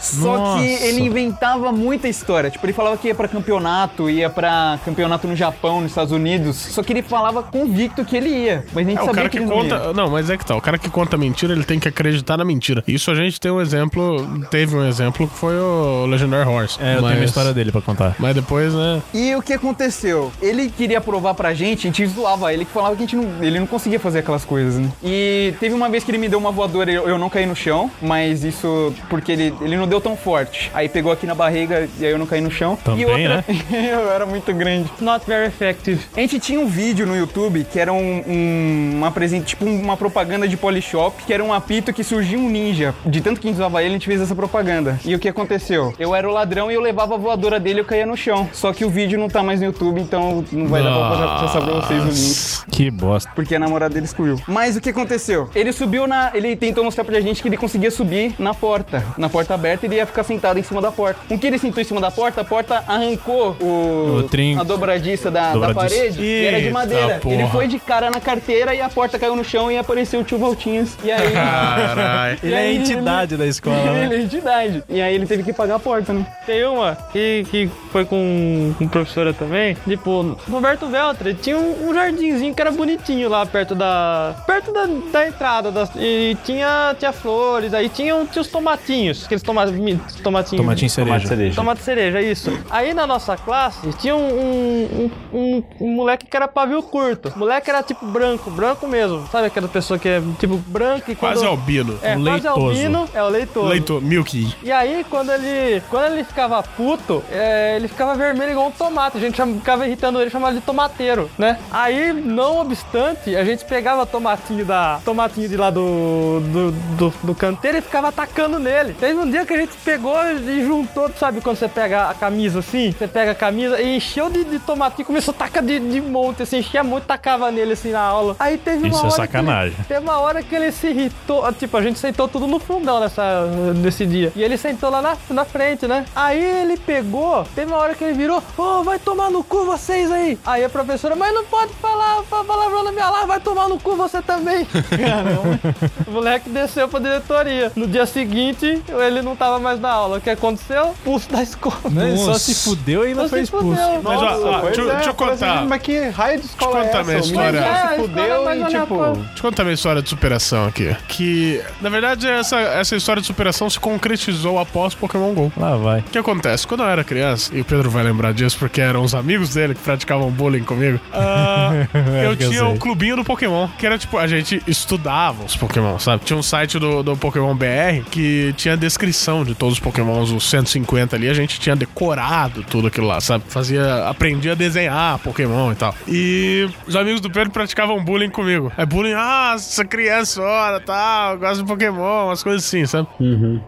Só 0.01 0.37
Nossa. 0.39 0.63
que 0.63 0.69
ele 0.85 1.03
inventava 1.03 1.73
muita 1.73 2.09
história. 2.09 2.51
Tipo, 2.51 2.67
ele 2.67 2.73
falava 2.73 2.97
que 2.97 3.09
ia 3.09 3.15
pra 3.15 3.29
campeonato, 3.29 4.09
ia 4.11 4.29
pra 4.31 4.79
campeonato 4.85 5.27
no 5.27 5.37
Japão, 5.37 5.81
nos 5.81 5.91
Estados 5.91 6.13
Unidos. 6.13 6.57
Só 6.57 6.83
que 6.83 6.93
ele 6.93 7.03
falava 7.03 7.43
convicto 7.43 8.05
que 8.05 8.17
ele 8.17 8.29
ia. 8.29 8.65
Mas 8.73 8.87
a 8.87 8.91
gente 8.91 8.99
É, 8.99 9.03
o 9.03 9.07
sabia 9.07 9.15
cara 9.15 9.29
que, 9.29 9.37
que 9.39 9.43
ele 9.43 9.51
não 9.51 9.57
conta. 9.57 9.93
Não, 9.93 10.11
mas 10.11 10.31
é 10.31 10.37
que 10.37 10.45
tá. 10.45 10.57
O 10.57 10.61
cara 10.61 10.79
que 10.79 10.89
conta 10.91 11.17
mentira, 11.17 11.53
ele 11.53 11.65
tem 11.65 11.79
que 11.79 11.89
acreditar 11.89 12.37
na 12.37 12.45
mentira. 12.45 12.83
Isso 12.87 13.11
a 13.11 13.15
gente 13.15 13.41
tem 13.41 13.51
um 13.51 13.61
exemplo. 13.61 14.27
Teve 14.51 14.77
um 14.77 14.85
exemplo 14.87 15.27
que 15.29 15.35
foi 15.35 15.55
o 15.59 16.07
Legendary 16.07 16.49
Horse. 16.49 16.79
É, 16.81 16.97
eu 16.97 17.03
mas, 17.03 17.11
tenho 17.11 17.21
uma 17.21 17.25
história 17.25 17.53
dele 17.55 17.73
pra 17.73 17.81
contar. 17.81 18.15
Mas 18.19 18.35
depois, 18.35 18.73
né? 18.75 19.03
E 19.13 19.35
o 19.35 19.43
que 19.43 19.53
aconteceu? 19.53 20.33
Ele 20.41 20.69
queria 20.71 21.01
provar 21.01 21.35
pra 21.35 21.53
gente, 21.55 21.81
a 21.87 21.91
gente 21.91 22.07
zoava 22.07 22.53
ele, 22.53 22.65
que 22.65 22.73
falava 22.73 22.95
que 22.97 23.03
a 23.03 23.07
gente 23.07 23.17
não, 23.17 23.43
ele 23.45 23.59
não 23.59 23.67
conseguia 23.67 23.99
fazer 24.01 24.21
aquelas 24.21 24.45
coisas, 24.45 24.79
né? 24.79 24.89
E 25.03 25.55
teve 25.61 25.75
uma 25.75 25.89
vez 25.89 26.05
que 26.05 26.11
ele 26.11 26.19
me 26.19 26.29
deu 26.29 26.39
uma 26.39 26.51
voadora, 26.51 26.91
eu, 26.91 27.09
eu 27.09 27.19
não 27.19 27.29
caí 27.29 27.47
no 27.47 27.57
chão, 27.57 27.91
mas 28.01 28.45
isso 28.45 28.93
porque 29.09 29.33
ele, 29.33 29.46
ele 29.61 29.77
não 29.77 29.87
deu 29.87 30.01
tão 30.01 30.17
forte. 30.17 30.71
Aí 30.75 30.89
pegou 30.89 31.13
aqui 31.13 31.27
na 31.27 31.35
barriga 31.35 31.89
e 31.99 32.05
aí 32.05 32.13
eu 32.13 32.19
não 32.19 32.27
caí 32.27 32.41
no 32.41 32.51
chão. 32.51 32.77
Também, 32.77 33.03
e 33.03 33.07
outra, 33.07 33.45
eu 33.71 34.11
era 34.11 34.27
muito 34.27 34.53
grande. 34.55 34.91
Not 35.01 35.27
very 35.27 35.47
effective. 35.47 36.01
A 36.17 36.21
gente 36.21 36.39
tinha 36.39 36.61
um 36.61 36.67
vídeo 36.67 37.07
no 37.07 37.17
YouTube 37.17 37.67
que 37.71 37.79
era 37.79 37.93
um, 37.93 38.23
um 38.27 38.93
uma 38.97 39.11
presente, 39.11 39.47
tipo 39.47 39.65
uma 39.65 39.97
propaganda 39.97 40.49
de 40.49 40.57
Polishop, 40.57 41.25
que 41.25 41.33
era 41.33 41.43
um 41.43 41.53
apito 41.53 41.93
que 41.93 42.03
surgia 42.03 42.39
um 42.39 42.49
ninja. 42.49 42.95
De 43.05 43.21
tanto 43.21 43.41
que 43.41 43.47
a 43.47 43.51
gente 43.51 43.59
usava 43.59 43.81
ele, 43.83 43.91
a 43.91 43.93
gente 43.93 44.07
fez 44.07 44.21
essa 44.21 44.35
propaganda. 44.35 44.99
E 45.05 45.15
o 45.15 45.19
que 45.19 45.29
aconteceu? 45.29 45.95
Eu 45.99 46.15
era 46.15 46.29
o 46.29 46.33
ladrão 46.33 46.71
e 46.71 46.75
eu 46.75 46.81
levava 46.81 47.15
a 47.15 47.19
voadora 47.19 47.61
dele 47.61 47.81
e 47.81 47.83
eu 47.83 47.85
caía 47.85 48.07
no 48.07 48.17
chão. 48.17 48.49
Só 48.53 48.73
que 48.73 48.85
o 48.85 48.91
vídeo 48.91 49.19
não 49.19 49.29
tá 49.29 49.43
mais 49.43 49.61
no 49.61 49.67
YouTube, 49.67 50.01
então 50.01 50.45
não 50.53 50.67
vai 50.67 50.83
dar 50.83 50.93
pra 50.93 51.29
passar 51.41 51.61
pra 51.61 51.75
vocês 51.75 52.03
o 52.03 52.09
link. 52.09 52.71
Que 52.71 52.91
bosta. 52.91 53.31
Porque 53.35 53.55
a 53.55 53.59
namorada 53.59 53.95
dele 53.95 54.07
excluiu. 54.07 54.41
Mas 54.47 54.77
o 54.77 54.81
que 54.81 54.91
aconteceu? 54.91 55.51
Ele 55.55 55.73
subiu 55.73 56.07
na. 56.07 56.31
Ele 56.35 56.57
tentou 56.57 56.85
mostrar 56.85 57.05
pra 57.05 57.21
gente 57.21 57.43
que 57.43 57.49
ele 57.49 57.57
conseguia 57.57 57.91
subir 57.91 58.35
na 58.39 58.55
porta. 58.55 59.05
Na 59.17 59.29
porta 59.29 59.36
aberta 59.55 59.87
e 59.87 59.89
ele 59.89 59.97
ia 59.97 60.07
ficar 60.07 60.23
sentado 60.23 60.59
em 60.59 60.63
cima 60.63 60.81
da 60.81 60.91
porta. 60.91 61.21
Com 61.29 61.39
que 61.39 61.47
ele 61.47 61.59
sentou 61.59 61.81
em 61.81 61.85
cima 61.85 62.01
da 62.01 62.11
porta, 62.11 62.41
a 62.41 62.45
porta 62.45 62.83
arrancou 62.87 63.57
o. 63.61 64.19
O 64.19 64.23
trinco. 64.25 64.61
A 64.61 64.65
dobradiça 64.65 65.31
da, 65.31 65.53
da 65.53 65.69
Dobradiça. 65.69 65.97
parede 65.97 66.23
e 66.23 66.45
era 66.45 66.59
de 66.59 66.65
Eita 66.65 66.73
madeira. 66.75 67.21
Ele 67.25 67.37
porra. 67.43 67.49
foi 67.49 67.69
de 67.69 67.79
cara 67.79 68.11
na 68.11 68.21
carteira 68.21 68.75
e 68.75 68.81
a 68.81 68.89
porta 68.89 69.19
caiu 69.19 69.37
no 69.37 69.45
chão 69.45 69.71
e 69.71 69.79
apareceu 69.79 70.21
o 70.21 70.25
tio 70.25 70.39
Valtinhas. 70.39 70.97
E 71.05 71.11
aí. 71.11 71.33
Caralho. 71.33 72.39
Ele 72.43 72.55
é 72.55 72.73
entidade 72.73 73.37
da 73.37 73.47
escola, 73.47 73.77
né? 73.77 74.05
Ele 74.07 74.15
é 74.15 74.21
entidade. 74.23 74.85
E 74.89 75.01
aí 75.01 75.15
ele 75.15 75.27
teve 75.27 75.43
que 75.43 75.53
pagar 75.53 75.77
a 75.77 75.79
porta, 75.79 76.13
né? 76.13 76.27
Tem 76.45 76.65
uma 76.65 76.97
que, 77.13 77.47
que 77.51 77.71
foi 77.91 78.05
com, 78.05 78.75
com 78.79 78.89
professora 78.89 79.33
também. 79.33 79.77
Tipo, 79.87 80.37
Roberto 80.51 80.87
Veltra 80.87 81.35
tinha 81.35 81.59
um, 81.59 81.89
um 81.89 81.95
jardinzinho 81.95 82.55
que 82.55 82.61
era 82.61 82.71
bonitinho 82.71 83.29
lá 83.29 83.45
perto 83.47 83.75
da. 83.75 84.35
perto 84.47 84.73
da, 84.73 84.87
da 85.13 85.27
entrada. 85.29 85.71
Das, 85.71 85.91
e 85.97 86.37
tinha, 86.45 86.95
tinha 86.99 87.13
flores, 87.13 87.75
aí 87.75 87.89
tinha, 87.89 88.15
tinha 88.27 88.43
os 88.43 88.49
tomatinhos. 88.49 89.26
Aqueles 89.27 89.43
toma, 89.43 89.65
tomatinhos. 89.67 90.15
Tomatinho 90.23 90.63
Tomate 90.63 90.91
cereja. 90.91 91.27
cereja. 91.29 91.55
Tomate 91.57 91.83
cereja, 91.83 92.21
isso. 92.23 92.59
Aí 92.71 92.95
na 92.95 93.07
nossa 93.07 93.37
classe 93.37 93.93
tinha 93.99 94.15
um, 94.17 94.21
um, 94.21 95.11
um- 95.33 95.63
um- 95.81 95.97
moleque 95.97 96.27
que 96.27 96.37
era 96.37 96.47
pavio 96.49 96.83
curto. 96.83 97.33
O 97.35 97.39
moleque 97.39 97.69
era 97.71 97.83
tipo 97.83 98.07
branco, 98.07 98.51
branco 98.51 98.87
mesmo. 98.87 99.27
Sabe 99.31 99.47
aquela 99.47 99.69
pessoa 99.69 99.99
que 99.99 100.09
é 100.09 100.23
tipo 100.39 100.57
branco 100.59 101.11
e 101.11 101.15
quando... 101.15 101.33
Quase 101.35 101.47
albino. 101.47 101.99
É, 102.03 102.17
Um 102.17 102.23
quase 102.25 102.43
leitoso. 102.45 102.67
albino. 102.67 103.09
É, 103.15 103.23
o 103.23 103.29
leitoso. 103.29 103.67
Leitor, 103.69 104.01
Milky. 104.03 104.55
E 104.63 104.71
aí, 104.71 105.05
quando 105.11 105.31
ele, 105.33 105.83
quando 105.91 106.13
ele 106.13 106.25
ficava 106.25 106.63
puto, 106.63 107.23
é, 107.31 107.77
ele 107.77 107.89
ficava 107.89 108.15
vermelho 108.15 108.53
igual 108.53 108.69
um 108.69 108.71
tomate. 108.71 109.17
A 109.17 109.21
gente 109.21 109.37
chama- 109.37 109.55
ficava 109.55 109.87
irritando 109.87 110.21
ele, 110.21 110.31
chamava 110.31 110.55
de 110.55 110.61
tomateiro, 110.61 111.31
né? 111.39 111.59
Aí, 111.71 112.13
não 112.13 112.59
obstante, 112.61 113.35
a 113.35 113.45
gente 113.45 113.65
pegava 113.65 114.07
tomatinho 114.07 114.65
da 114.65 115.01
tomatinho 115.05 115.49
de 115.49 115.57
lá 115.57 115.71
do, 115.71 116.41
do, 116.41 116.71
do, 116.97 117.15
do 117.23 117.35
canteiro 117.35 117.79
e 117.79 117.81
ficava 117.81 118.09
atacando 118.09 118.59
nele. 118.59 118.95
Teve 119.17 119.29
um 119.29 119.31
dia 119.31 119.47
que 119.47 119.55
a 119.55 119.57
gente 119.57 119.73
pegou 119.83 120.15
e 120.47 120.63
juntou, 120.63 121.11
sabe 121.19 121.41
quando 121.41 121.57
você 121.57 121.67
pega 121.69 122.11
a 122.11 122.13
camisa 122.15 122.59
assim? 122.59 122.93
Você 122.93 123.09
pega 123.09 123.31
a 123.31 123.35
camisa 123.35 123.81
e 123.81 123.97
encheu 123.97 124.29
de, 124.29 124.45
de 124.45 124.59
tomatinho, 124.59 125.07
começou 125.07 125.33
a 125.33 125.39
tacar 125.39 125.63
de, 125.65 125.81
de 125.81 126.03
monte, 126.03 126.43
assim, 126.43 126.59
enchia 126.59 126.85
muito, 126.85 127.05
tacava 127.07 127.51
nele 127.51 127.73
assim 127.73 127.93
na 127.93 128.01
aula. 128.03 128.37
Aí 128.39 128.59
teve 128.59 128.79
uma 128.81 128.89
Isso 128.89 128.97
é 128.97 129.01
hora 129.01 129.09
que 129.09 129.17
ele- 129.21 129.27
sacanagem. 129.27 129.77
Teve 129.89 130.01
uma 130.01 130.19
hora 130.19 130.43
que 130.43 130.55
ele 130.55 130.71
se 130.71 130.89
irritou, 130.89 131.51
tipo, 131.55 131.75
a 131.79 131.83
gente 131.83 131.99
sentou 131.99 132.29
tudo 132.29 132.47
no 132.47 132.59
fundão 132.59 133.01
nessa, 133.01 133.47
nesse 133.77 134.05
dia. 134.05 134.31
E 134.37 134.43
ele 134.43 134.59
sentou 134.59 134.91
lá 134.91 135.01
na, 135.01 135.17
na 135.31 135.45
frente, 135.47 135.87
né? 135.87 136.05
Aí 136.15 136.39
ele 136.45 136.77
pegou, 136.77 137.43
teve 137.55 137.73
uma 137.73 137.79
hora 137.81 137.95
que 137.95 138.05
ele 138.05 138.13
virou, 138.19 138.43
ô, 138.59 138.83
vai 138.83 138.99
tomar 138.99 139.31
no 139.31 139.43
cu 139.43 139.65
vocês 139.65 140.13
aí. 140.13 140.39
Aí 140.45 140.63
a 140.63 140.69
professora, 140.69 141.17
mas 141.17 141.33
não 141.33 141.45
pode 141.47 141.73
falar 141.81 142.23
fa- 142.25 142.45
palavrão 142.45 142.85
na 142.85 142.93
minha 142.93 143.09
live, 143.09 143.29
vai 143.29 143.41
tomar 143.41 143.67
no 143.67 143.79
cu 143.81 143.97
você 143.97 144.21
também. 144.21 144.67
Caramba. 144.93 145.59
o 146.07 146.11
moleque 146.11 146.51
desceu 146.51 146.87
pra 146.87 147.01
diretoria. 147.01 147.73
No 147.75 147.87
dia 147.87 148.05
seguinte, 148.05 148.83
ele 149.07 149.23
não 149.23 149.35
tava 149.37 149.59
mais 149.59 149.81
na 149.81 149.91
aula. 149.91 150.19
O 150.19 150.21
que 150.21 150.31
aconteceu? 150.31 150.95
Pulso 151.05 151.31
da 151.31 151.43
escola. 151.43 151.77
Né? 151.91 152.09
Ele 152.11 152.19
só 152.19 152.35
se 152.35 152.55
fudeu 152.55 153.05
e 153.05 153.09
ainda 153.09 153.23
Só 153.23 153.29
foi 153.29 153.41
expulso. 153.41 153.67
fudeu. 153.69 154.01
Mas, 154.03 154.23
ó, 154.23 154.27
ó, 154.59 154.61
deixa, 154.63 154.81
eu- 154.81 154.91
é, 154.91 154.95
deixa 154.97 155.11
eu 155.11 155.15
contar. 155.15 155.65
mas 155.67 155.83
que 155.83 156.09
raio 156.09 156.41
de 156.41 156.47
escola 156.47 156.81
Deixa 156.83 156.87
eu 156.97 157.01
é 157.01 157.05
contar 157.05 157.13
essa? 157.15 157.33
minha 157.33 157.53
história. 157.53 157.59
É, 157.59 157.63
se 157.63 157.69
escola 157.79 157.97
fudeu 158.09 158.45
mais 158.45 158.61
e, 158.61 158.65
tipo... 158.65 158.97
Deixa 158.97 159.39
eu 159.39 159.43
contar 159.43 159.63
minha 159.65 159.75
história 159.75 160.03
de 160.03 160.09
superação 160.09 160.67
aqui. 160.67 160.97
Que, 161.09 161.63
na 161.81 161.89
verdade, 161.89 162.29
essa, 162.29 162.57
essa 162.59 162.97
história 162.97 163.21
de 163.21 163.27
superação 163.27 163.69
se 163.71 163.79
concretizou 163.79 164.59
após 164.59 164.95
Pokémon 164.95 165.33
GO. 165.35 165.53
Lá 165.57 165.77
vai. 165.77 166.01
O 166.01 166.05
que 166.05 166.19
acontece? 166.19 166.67
Quando 166.67 166.83
eu 166.83 166.89
era 166.89 167.05
criança, 167.05 167.55
e 167.55 167.61
o 167.61 167.65
Pedro 167.65 167.91
vai 167.91 168.03
lembrar 168.03 168.33
disso 168.33 168.57
porque 168.59 168.81
eram 168.81 169.03
os 169.03 169.15
amigos 169.15 169.55
dele 169.55 169.75
que 169.75 169.81
praticavam 169.81 170.31
bullying 170.31 170.63
comigo, 170.65 170.99
ah, 171.13 171.71
eu 172.25 172.31
eu 172.31 172.37
tinha 172.37 172.65
o 172.67 172.71
sei. 172.71 172.79
clubinho 172.79 173.17
do 173.17 173.25
Pokémon, 173.25 173.69
que 173.79 173.87
era 173.87 173.97
tipo, 173.99 174.19
a 174.19 174.27
gente 174.27 174.63
estudava 174.67 175.45
os 175.45 175.57
Pokémon, 175.57 175.99
sabe? 175.99 176.25
Tinha 176.25 176.37
um 176.37 176.43
site 176.43 176.79
do, 176.79 177.03
do 177.03 177.17
Pokémon 177.17 177.55
BR 177.55 178.05
que 178.11 178.53
tinha 178.57 178.75
a 178.75 178.77
descrição 179.01 179.45
de 179.45 179.55
todos 179.55 179.75
os 179.75 179.81
Pokémons, 179.81 180.31
os 180.31 180.49
150 180.49 181.15
ali, 181.15 181.29
a 181.29 181.35
gente 181.35 181.61
tinha 181.61 181.77
decorado 181.77 182.63
tudo 182.63 182.89
aquilo 182.89 183.07
lá, 183.07 183.21
sabe? 183.21 183.45
Fazia, 183.49 184.09
aprendia 184.09 184.53
a 184.53 184.55
desenhar 184.55 185.19
Pokémon 185.19 185.71
e 185.73 185.75
tal. 185.75 185.95
E 186.09 186.67
os 186.87 186.97
amigos 186.97 187.21
do 187.21 187.31
Pedro 187.31 187.51
praticavam 187.53 188.03
bullying 188.03 188.31
comigo. 188.31 188.73
É 188.77 188.87
bullying, 188.87 189.13
ah, 189.15 189.53
essa 189.55 189.85
criança, 189.85 190.41
ora, 190.43 190.81
tal, 190.81 191.37
gosta 191.39 191.63
de 191.63 191.69
Pokémon, 191.69 192.27
umas 192.27 192.43
coisas 192.43 192.65
assim, 192.67 192.87
sabe? 192.87 193.07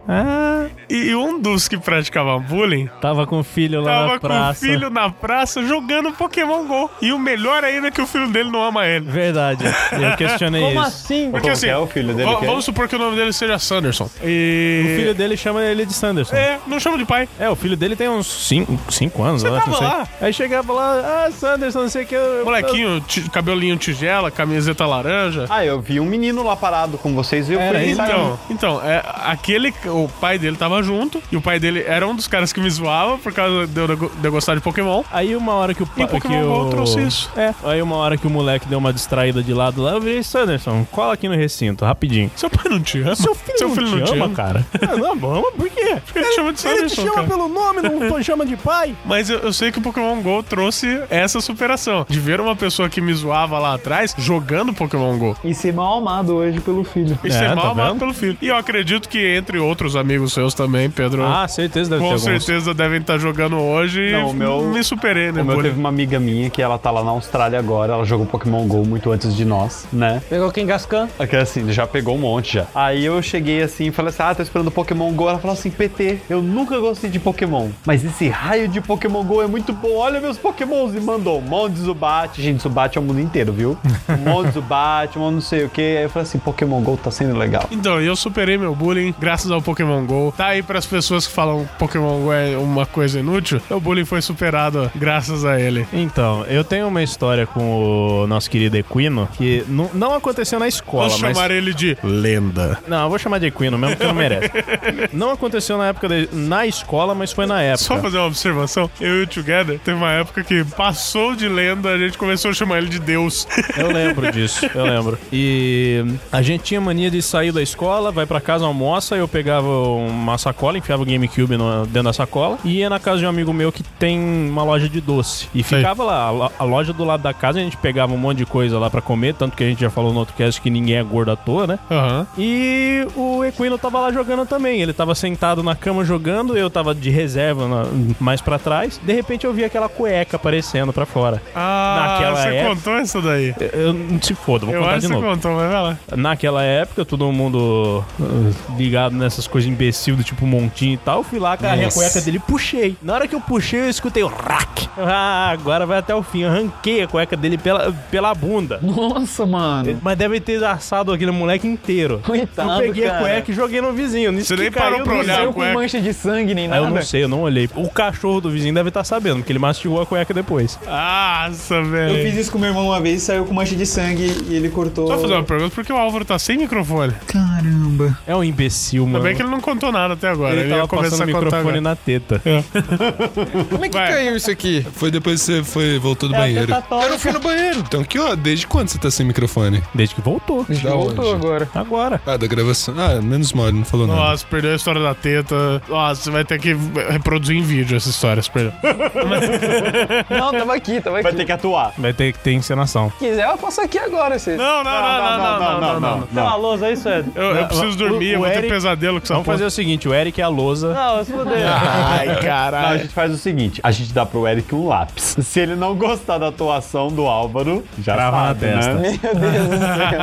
Ah, 0.07 0.65
E 0.89 1.13
um 1.13 1.39
dos 1.39 1.67
que 1.67 1.77
praticava 1.77 2.39
bullying 2.39 2.89
tava 2.99 3.27
com 3.27 3.39
o 3.39 3.43
filho 3.43 3.81
lá 3.81 3.91
tava 3.91 4.05
na 4.05 4.09
com 4.09 4.15
o 4.17 4.29
praça. 4.29 4.65
filho 4.65 4.89
na 4.89 5.09
praça 5.11 5.63
jogando 5.65 6.11
Pokémon 6.13 6.65
GO. 6.65 6.89
E 7.01 7.11
o 7.13 7.19
melhor 7.19 7.63
ainda 7.63 7.89
é 7.89 7.91
que 7.91 8.01
o 8.01 8.07
filho 8.07 8.27
dele 8.29 8.49
não 8.49 8.63
ama 8.63 8.87
ele. 8.87 9.05
Verdade. 9.05 9.63
Eu 9.91 10.17
questionei 10.17 10.61
Como 10.61 10.71
isso. 10.79 10.87
assim? 10.87 11.25
Porque 11.31 11.41
Como 11.41 11.53
assim, 11.53 11.67
é 11.67 11.77
o 11.77 11.85
filho 11.85 12.13
dele? 12.15 12.29
é? 12.29 12.45
vamos 12.45 12.65
supor 12.65 12.87
que 12.87 12.95
o 12.95 12.99
nome 12.99 13.15
dele 13.15 13.31
seja 13.31 13.59
Sanderson. 13.59 14.09
E. 14.23 14.81
O 14.83 14.95
filho 14.99 15.13
dele 15.19 15.35
chama 15.37 15.61
ele 15.63 15.85
de 15.85 15.93
Sanderson. 15.93 16.35
É, 16.35 16.57
não 16.65 16.79
chama 16.79 16.97
de 16.97 17.05
pai. 17.05 17.27
É, 17.39 17.49
o 17.49 17.55
filho 17.55 17.75
dele 17.75 17.95
tem 17.95 18.07
uns 18.09 18.47
5 18.47 19.23
anos, 19.23 19.43
eu 19.43 19.53
acho, 19.55 19.65
tava 19.65 19.71
não 19.71 19.77
sei. 19.77 19.87
lá? 19.99 20.07
Aí 20.21 20.33
chegava 20.33 20.73
lá, 20.73 21.25
ah, 21.27 21.31
Sanderson, 21.31 21.81
não 21.81 21.89
sei 21.89 22.03
o 22.03 22.07
que. 22.07 22.15
eu- 22.15 22.45
Molequinho, 22.45 23.01
ti- 23.01 23.29
cabelinho 23.29 23.75
tigela, 23.77 24.31
camiseta 24.31 24.85
laranja. 24.85 25.45
Ah, 25.49 25.65
eu 25.65 25.79
vi 25.81 25.99
um 25.99 26.05
menino 26.05 26.41
lá 26.43 26.55
parado 26.55 26.97
com 26.97 27.13
vocês 27.13 27.49
e 27.49 27.53
eu 27.53 27.59
Era 27.59 27.79
fui 27.79 27.89
Então, 27.91 28.39
então, 28.49 28.81
é, 28.83 29.03
aquele, 29.25 29.73
o 29.85 30.09
pai 30.21 30.39
dele 30.39 30.55
tava 30.55 30.81
junto, 30.81 31.21
e 31.31 31.35
o 31.37 31.41
pai 31.41 31.59
dele 31.59 31.83
era 31.85 32.07
um 32.07 32.15
dos 32.15 32.27
caras 32.27 32.53
que 32.53 32.59
me 32.61 32.69
zoava 32.69 33.17
por 33.17 33.33
causa 33.33 33.67
de 33.67 33.79
eu, 33.79 33.87
de 33.95 34.25
eu 34.27 34.31
gostar 34.31 34.55
de 34.55 34.61
Pokémon. 34.61 35.03
Aí 35.11 35.35
uma 35.35 35.53
hora 35.53 35.73
que 35.73 35.83
o 35.83 35.89
E 35.97 35.99
pa- 35.99 36.05
o 36.05 36.07
Pokémon 36.07 36.41
que 36.41 36.47
GO 36.47 36.65
o... 36.65 36.69
trouxe 36.69 37.01
isso. 37.01 37.29
É, 37.35 37.53
aí 37.65 37.81
uma 37.81 37.97
hora 37.97 38.17
que 38.17 38.25
o 38.25 38.29
moleque 38.29 38.67
deu 38.67 38.79
uma 38.79 38.93
distraída 38.93 39.43
de 39.43 39.53
lado 39.53 39.81
lá, 39.81 39.91
eu 39.91 40.01
virei, 40.01 40.23
Sanderson, 40.23 40.85
cola 40.91 41.13
aqui 41.13 41.27
no 41.27 41.35
recinto, 41.35 41.83
rapidinho. 41.85 42.31
Seu 42.35 42.49
pai 42.49 42.65
não 42.69 42.81
te 42.81 43.01
ama? 43.01 43.15
Seu 43.15 43.35
filho, 43.35 43.87
não, 43.97 44.03
te 44.05 44.13
ama, 44.13 44.29
cara. 44.29 44.65
Ah, 44.81 44.95
não, 44.95 45.08
ama, 45.13 45.51
por 45.51 45.69
quê? 45.69 45.97
Ele 46.15 46.25
te 46.25 46.35
chama 46.35 46.53
de 46.53 46.59
Sanderson, 46.61 47.07
cara. 47.11 47.27
pelo 47.27 47.47
nome, 47.47 47.81
não 47.81 48.21
chama 48.23 48.45
de 48.45 48.55
pai. 48.57 48.95
Mas 49.05 49.29
eu, 49.29 49.39
eu 49.39 49.53
sei 49.53 49.71
que 49.71 49.79
o 49.79 49.81
Pokémon 49.81 50.21
GO 50.21 50.43
trouxe 50.43 51.01
essa 51.09 51.39
superação. 51.41 52.05
De 52.09 52.19
ver 52.19 52.39
uma 52.41 52.55
pessoa 52.55 52.89
que 52.89 53.01
me 53.01 53.13
zoava 53.13 53.57
lá 53.59 53.73
atrás 53.75 54.13
jogando 54.17 54.73
Pokémon 54.73 55.17
GO. 55.17 55.35
E 55.43 55.53
ser 55.53 55.73
mal 55.73 55.97
amado 55.99 56.35
hoje 56.35 56.59
pelo 56.59 56.83
filho. 56.83 57.17
E 57.23 57.27
É, 57.27 57.31
ser 57.31 57.49
tá 57.49 57.55
mal 57.55 57.71
amado 57.71 57.87
vendo? 57.91 57.99
pelo 57.99 58.13
filho. 58.13 58.37
E 58.41 58.47
eu 58.47 58.55
acredito 58.55 59.07
que 59.07 59.19
entre 59.35 59.57
outros 59.59 59.95
amigos 59.95 60.33
seus 60.33 60.53
também, 60.53 60.89
Pedro. 60.89 61.23
Ah, 61.25 61.47
certeza 61.47 61.89
deve 61.89 62.01
com 62.01 62.09
ter 62.09 62.13
alguns. 62.15 62.43
certeza 62.43 62.73
devem 62.73 62.99
estar 62.99 63.17
jogando 63.17 63.57
hoje. 63.57 64.11
Não, 64.11 64.29
o 64.29 64.33
meu- 64.33 64.61
Me 64.69 64.83
superei, 64.83 65.31
né? 65.31 65.41
O 65.41 65.45
meu 65.45 65.61
teve 65.61 65.79
uma 65.79 65.89
amiga 65.89 66.19
minha 66.19 66.49
que 66.49 66.61
ela 66.61 66.77
tá 66.77 66.91
lá 66.91 67.03
na 67.03 67.11
Austrália 67.11 67.57
agora, 67.59 67.93
ela 67.93 68.05
jogou 68.05 68.25
Pokémon 68.25 68.67
GO 68.67 68.85
muito 68.85 69.11
antes 69.11 69.35
de 69.35 69.45
nós, 69.45 69.87
né? 69.91 70.21
Pegou 70.29 70.51
quem 70.51 70.65
Gascan? 70.65 71.07
É 71.17 71.25
que 71.27 71.35
assim, 71.35 71.71
já 71.71 71.85
pegou 71.87 72.15
um 72.15 72.19
monte 72.19 72.55
já. 72.55 72.65
Aí 72.75 73.05
eu 73.05 73.21
cheguei 73.21 73.61
assim 73.61 73.87
e 73.87 73.91
falei 73.91 74.09
assim: 74.09 74.23
ah, 74.23 74.35
tô 74.35 74.41
esperando 74.43 74.67
o 74.67 74.71
Pokémon 74.71 74.98
Pokémon 74.99 75.13
GO, 75.13 75.29
ela 75.29 75.39
falou 75.39 75.53
assim: 75.53 75.69
PT, 75.71 76.19
eu 76.29 76.41
nunca 76.41 76.77
gostei 76.77 77.09
de 77.09 77.19
Pokémon, 77.19 77.69
mas 77.85 78.03
esse 78.03 78.27
raio 78.27 78.67
de 78.67 78.81
Pokémon 78.81 79.23
GO 79.23 79.41
é 79.41 79.47
muito 79.47 79.71
bom. 79.71 79.95
Olha 79.95 80.19
meus 80.19 80.37
Pokémons. 80.37 80.93
E 80.93 80.99
mandou 80.99 81.39
um 81.39 81.41
monte 81.41 81.73
de 81.75 81.81
Zubat. 81.81 82.41
Gente, 82.41 82.61
Zubat 82.61 82.97
é 82.97 83.01
o 83.01 83.03
mundo 83.03 83.21
inteiro, 83.21 83.53
viu? 83.53 83.77
Um 84.09 84.17
monte 84.29 84.47
de 84.47 84.53
Zubat, 84.55 85.17
um 85.17 85.21
monte 85.21 85.33
não 85.35 85.41
sei 85.41 85.63
o 85.63 85.69
que. 85.69 85.81
Aí 85.81 86.03
eu 86.03 86.09
falei 86.09 86.23
assim: 86.27 86.37
Pokémon 86.37 86.81
GO 86.81 86.97
tá 86.97 87.09
sendo 87.11 87.37
legal. 87.37 87.65
Então, 87.71 88.01
eu 88.01 88.15
superei 88.15 88.57
meu 88.57 88.75
bullying 88.75 89.13
graças 89.17 89.49
ao 89.51 89.61
Pokémon 89.61 90.05
GO. 90.05 90.33
Tá 90.35 90.47
aí 90.47 90.61
pras 90.61 90.85
pessoas 90.85 91.25
que 91.25 91.33
falam 91.33 91.67
Pokémon 91.77 92.19
GO 92.23 92.33
é 92.33 92.57
uma 92.57 92.85
coisa 92.85 93.19
inútil. 93.19 93.61
O 93.69 93.79
bullying 93.79 94.05
foi 94.05 94.21
superado 94.21 94.91
graças 94.95 95.45
a 95.45 95.59
ele. 95.59 95.87
Então, 95.93 96.43
eu 96.45 96.63
tenho 96.63 96.87
uma 96.87 97.01
história 97.01 97.47
com 97.47 98.23
o 98.23 98.27
nosso 98.27 98.49
querido 98.49 98.75
Equino 98.75 99.29
que 99.37 99.63
não, 99.67 99.89
não 99.93 100.13
aconteceu 100.13 100.59
na 100.59 100.67
escola, 100.67 101.07
Vamos 101.07 101.21
mas. 101.21 101.37
chamar 101.37 101.51
ele 101.51 101.73
de 101.73 101.97
lenda. 102.03 102.79
Não, 102.87 103.03
eu 103.03 103.09
vou 103.09 103.17
chamar 103.17 103.39
de 103.39 103.45
Equino 103.45 103.77
mesmo 103.77 103.95
porque 103.95 104.07
não 104.07 104.15
merece. 104.15 104.49
não 105.13 105.31
aconteceu 105.31 105.77
na 105.77 105.87
época 105.87 106.07
de- 106.07 106.29
na 106.33 106.65
escola, 106.65 107.13
mas 107.15 107.31
foi 107.31 107.45
na 107.45 107.61
época. 107.61 107.83
Só 107.83 107.97
fazer 107.99 108.17
uma 108.17 108.27
observação, 108.27 108.89
eu 108.99 109.19
e 109.21 109.23
o 109.23 109.27
Together, 109.27 109.79
teve 109.79 109.97
uma 109.97 110.11
época 110.11 110.43
que 110.43 110.63
passou 110.63 111.35
de 111.35 111.47
lenda, 111.47 111.89
a 111.89 111.97
gente 111.97 112.17
começou 112.17 112.51
a 112.51 112.53
chamar 112.53 112.77
ele 112.79 112.87
de 112.89 112.99
Deus. 112.99 113.47
Eu 113.77 113.91
lembro 113.91 114.31
disso, 114.31 114.65
eu 114.73 114.83
lembro. 114.85 115.17
E 115.31 116.03
a 116.31 116.41
gente 116.41 116.63
tinha 116.63 116.81
mania 116.81 117.09
de 117.11 117.21
sair 117.21 117.51
da 117.51 117.61
escola, 117.61 118.11
vai 118.11 118.25
pra 118.25 118.39
casa, 118.41 118.65
almoça, 118.65 119.15
eu 119.15 119.27
pegava 119.27 119.67
uma 119.67 120.37
sacola, 120.37 120.77
enfiava 120.77 121.03
o 121.03 121.05
GameCube 121.05 121.57
no- 121.57 121.85
dentro 121.85 122.03
da 122.03 122.13
sacola 122.13 122.57
e 122.63 122.77
ia 122.77 122.89
na 122.89 122.99
casa 122.99 123.19
de 123.19 123.25
um 123.25 123.29
amigo 123.29 123.53
meu 123.53 123.71
que 123.71 123.83
tem 123.83 124.19
uma 124.19 124.63
loja 124.63 124.87
de 124.89 124.99
doce. 125.01 125.47
E 125.53 125.63
Sei. 125.63 125.79
ficava 125.79 126.03
lá, 126.03 126.23
a 126.25 126.31
lo- 126.31 126.51
a 126.59 126.63
loja 126.63 126.93
do 126.93 127.03
lado 127.03 127.21
da 127.21 127.33
casa, 127.33 127.59
a 127.59 127.61
gente 127.61 127.77
pegava 127.77 128.13
um 128.13 128.17
monte 128.17 128.37
de 128.39 128.45
coisa 128.45 128.77
lá 128.79 128.89
pra 128.89 129.01
comer, 129.01 129.33
tanto 129.33 129.55
que 129.55 129.63
a 129.63 129.67
gente 129.67 129.81
já 129.81 129.89
falou 129.89 130.13
no 130.13 130.19
outro 130.19 130.35
cast 130.35 130.59
que 130.61 130.69
ninguém 130.69 130.95
é 130.97 131.03
gordo 131.03 131.31
à 131.31 131.35
toa, 131.35 131.67
né? 131.67 131.79
Aham. 131.89 132.27
E 132.37 133.05
o 133.15 133.43
Equino 133.45 133.77
tava 133.77 133.99
lá 133.99 134.11
jogando 134.11 134.45
também. 134.45 134.68
Ele 134.77 134.93
tava 134.93 135.15
sentado 135.15 135.63
na 135.63 135.75
cama 135.75 136.03
jogando, 136.03 136.57
eu 136.57 136.69
tava 136.69 136.93
de 136.93 137.09
reserva 137.09 137.67
na- 137.67 137.85
mais 138.19 138.41
pra 138.41 138.59
trás. 138.59 138.99
De 139.03 139.13
repente 139.13 139.45
eu 139.45 139.53
vi 139.53 139.63
aquela 139.63 139.89
cueca 139.89 140.35
aparecendo 140.37 140.91
pra 140.93 141.05
fora. 141.05 141.41
Ah, 141.55 142.07
Naquela 142.13 142.35
você 142.35 142.47
época- 142.55 142.75
contou 142.75 142.99
isso 143.01 143.21
daí? 143.21 143.55
Eu, 143.73 143.93
não 143.93 144.21
se 144.21 144.33
foda, 144.33 144.65
vou 144.65 144.75
eu 144.75 144.81
contar 144.81 144.91
acho 144.95 145.01
de 145.01 145.07
que 145.07 145.13
você 145.13 145.19
novo. 145.21 145.35
contou, 145.35 145.51
mas 145.55 145.71
vai 145.71 145.81
lá. 145.81 145.97
Naquela 146.15 146.63
época, 146.63 147.05
todo 147.05 147.31
mundo 147.31 148.03
uh, 148.19 148.53
ligado 148.77 149.15
nessas 149.15 149.47
coisas 149.47 149.69
imbecil 149.69 150.15
do 150.15 150.23
tipo 150.23 150.45
montinho 150.45 150.93
e 150.93 150.97
tal. 150.97 151.19
Eu 151.19 151.23
fui 151.23 151.39
lá, 151.39 151.53
agarrei 151.53 151.85
a 151.85 151.91
cueca 151.91 152.21
dele 152.21 152.37
e 152.37 152.39
puxei. 152.39 152.95
Na 153.01 153.13
hora 153.13 153.27
que 153.27 153.35
eu 153.35 153.41
puxei, 153.41 153.79
eu 153.81 153.89
escutei 153.89 154.23
o 154.23 154.27
rack. 154.27 154.87
Ah, 154.97 155.49
agora 155.51 155.85
vai 155.85 155.99
até 155.99 156.13
o 156.13 156.21
fim. 156.23 156.41
Eu 156.43 156.49
arranquei 156.49 157.03
a 157.03 157.07
cueca 157.07 157.35
dele 157.37 157.57
pela, 157.57 157.91
pela 158.11 158.33
bunda. 158.33 158.79
Nossa, 158.81 159.45
mano. 159.45 159.99
Mas 160.01 160.17
deve 160.17 160.39
ter 160.39 160.63
assado 160.63 161.11
aquele 161.13 161.31
moleque 161.31 161.67
inteiro. 161.67 162.21
Coitado, 162.25 162.71
eu 162.83 162.87
peguei 162.87 163.05
cara. 163.05 163.17
a 163.17 163.21
cueca 163.21 163.51
e 163.51 163.53
joguei 163.53 163.81
no 163.81 163.93
vizinho. 163.93 164.33
Você 164.33 164.55
nem 164.59 164.71
parou 164.71 165.03
pra 165.03 165.15
olhar 165.15 165.47
a 165.47 165.53
com 165.53 165.59
mancha 165.73 165.99
de 166.01 166.13
sangue 166.13 166.53
nem 166.53 166.65
Ah, 166.67 166.69
nada. 166.69 166.81
eu 166.85 166.89
não 166.89 167.01
sei, 167.01 167.23
eu 167.23 167.27
não 167.27 167.41
olhei. 167.41 167.69
O 167.75 167.89
cachorro 167.89 168.41
do 168.41 168.49
vizinho 168.51 168.73
deve 168.73 168.89
estar 168.89 169.03
sabendo, 169.03 169.37
porque 169.37 169.51
ele 169.51 169.59
mastigou 169.59 170.01
a 170.01 170.05
cueca 170.05 170.33
depois. 170.33 170.77
Nossa, 170.85 171.75
Eu 171.75 171.85
velho. 171.85 172.23
fiz 172.29 172.35
isso 172.41 172.51
com 172.51 172.57
meu 172.59 172.69
irmão 172.69 172.85
uma 172.87 172.99
vez, 172.99 173.23
saiu 173.23 173.45
com 173.45 173.53
mancha 173.53 173.75
de 173.75 173.85
sangue 173.85 174.45
e 174.47 174.55
ele 174.55 174.69
cortou. 174.69 175.07
Só 175.07 175.17
fazer 175.19 175.33
uma 175.33 175.43
pergunta, 175.43 175.73
por 175.73 175.83
que 175.85 175.91
o 175.93 175.97
Álvaro 175.97 176.25
tá 176.25 176.37
sem 176.39 176.57
microfone? 176.57 177.13
Caramba. 177.27 178.17
É 178.27 178.35
um 178.35 178.43
imbecil, 178.43 179.03
Ainda 179.05 179.13
mano. 179.13 179.23
bem 179.25 179.35
que 179.35 179.41
ele 179.41 179.49
não 179.49 179.61
contou 179.61 179.91
nada 179.91 180.13
até 180.13 180.27
agora. 180.29 180.53
ele 180.53 180.61
Ele, 180.61 180.69
tava 180.69 180.81
ia 180.81 180.87
começar 180.87 181.15
a 181.15 181.19
contar 181.19 181.25
microfone 181.25 181.59
agora. 181.59 181.81
na 181.81 181.95
teta. 181.95 182.41
Como 183.69 183.85
é 183.85 183.89
que 183.89 183.97
Vai. 183.97 184.07
caiu 184.13 184.35
isso 184.35 184.49
aqui? 184.51 184.85
Foi 184.93 185.11
depois 185.11 185.39
que 185.39 185.45
você 185.45 185.63
foi, 185.63 185.99
voltou 185.99 186.29
do 186.29 186.35
É 186.35 186.39
banheiro. 186.39 186.67
tetatório. 186.67 187.05
Eu 187.05 187.11
não 187.11 187.19
fui 187.19 187.31
no 187.31 187.39
banheiro. 187.39 187.79
Então 187.79 188.01
aqui, 188.01 188.19
ó, 188.19 188.35
desde 188.35 188.67
quando 188.67 188.89
você 188.89 188.97
tá 188.97 189.09
sem 189.11 189.25
microfone? 189.25 189.81
Desde 189.93 190.15
que 190.15 190.21
voltou. 190.21 190.65
Da 190.69 190.89
Voltou 190.91 191.25
onde? 191.33 191.45
agora. 191.45 191.69
Agora. 191.73 192.21
Ah, 192.25 192.37
da 192.37 192.47
gravação. 192.47 192.93
Ah, 192.97 193.21
menos 193.21 193.53
mal, 193.53 193.67
ele 193.69 193.77
não 193.77 193.85
falou 193.85 194.07
nada. 194.07 194.19
Nossa, 194.19 194.45
perdeu 194.49 194.71
a 194.71 194.75
história 194.75 195.01
da 195.01 195.13
teta. 195.13 195.81
Nossa, 195.87 196.21
você 196.23 196.31
vai 196.31 196.43
ter 196.43 196.59
que 196.59 196.75
reproduzir 197.09 197.57
em 197.57 197.61
vídeo 197.61 197.95
essa 197.97 198.09
história, 198.09 198.41
você 198.41 198.49
perdeu. 198.51 198.73
Não, 200.29 200.51
tava 200.51 200.75
aqui, 200.75 201.01
tava 201.01 201.17
aqui. 201.17 201.23
Vai 201.23 201.33
ter 201.33 201.45
que 201.45 201.51
atuar. 201.51 201.93
Vai 201.97 202.13
ter 202.13 202.33
que 202.33 202.39
ter 202.39 202.53
encenação. 202.53 203.11
Se 203.19 203.25
quiser, 203.27 203.45
eu 203.49 203.57
posso 203.57 203.81
aqui 203.81 203.97
agora. 203.97 204.37
Você... 204.37 204.55
Não, 204.55 204.83
não, 204.83 204.91
não, 204.91 205.01
não, 205.01 205.37
não, 205.39 205.59
não, 205.59 205.99
não, 205.99 206.17
não. 206.19 206.27
Tem 206.27 206.43
uma 206.43 206.55
lousa 206.55 206.87
aí, 206.87 206.97
Suede? 206.97 207.29
Eu, 207.35 207.55
eu 207.55 207.65
preciso 207.67 207.97
dormir, 207.97 208.31
o 208.31 208.33
eu 208.35 208.39
vou 208.39 208.47
ter 208.49 208.57
Eric- 208.59 208.69
pesadelo 208.73 209.19
com 209.19 209.23
essa 209.25 209.33
Vamos 209.33 209.45
fazer 209.47 209.65
o 209.65 209.71
seguinte, 209.71 210.07
o 210.07 210.13
Eric 210.13 210.39
é 210.39 210.43
a 210.43 210.47
lousa. 210.47 210.93
Não, 210.93 211.23
se 211.23 211.31
fuder. 211.31 211.65
Ai, 211.67 212.25
Não, 212.27 212.33
a 212.33 212.37
caralho. 212.37 212.99
gente 212.99 213.13
faz 213.13 213.31
o 213.33 213.37
seguinte: 213.37 213.79
a 213.83 213.91
gente 213.91 214.13
dá 214.13 214.25
pro 214.25 214.47
Eric 214.47 214.73
um 214.73 214.87
lápis. 214.87 215.37
Se 215.41 215.59
ele 215.59 215.75
não 215.75 215.95
gostar 215.95 216.37
da 216.37 216.47
atuação 216.47 217.09
do 217.09 217.25
Álvaro, 217.25 217.83
já 218.01 218.13
Crava 218.13 218.37
na 218.37 218.47
sabe, 218.47 218.59
testa. 218.59 218.93
né? 218.95 219.19
Meu 219.23 219.35
Deus 219.35 219.67
do 219.67 219.77
céu. 219.77 220.19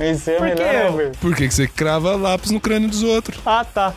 Esse 0.08 0.30
é 0.32 0.36
Por 0.36 0.44
melhor 0.48 0.68
quê? 0.70 0.76
ever. 0.76 1.16
Por 1.20 1.34
que, 1.34 1.48
que 1.48 1.54
você 1.54 1.66
crava 1.66 2.16
lápis 2.16 2.50
no 2.50 2.60
crânio 2.60 2.88
dos 2.88 3.02
outros? 3.02 3.38
Ah, 3.44 3.64
tá. 3.68 3.92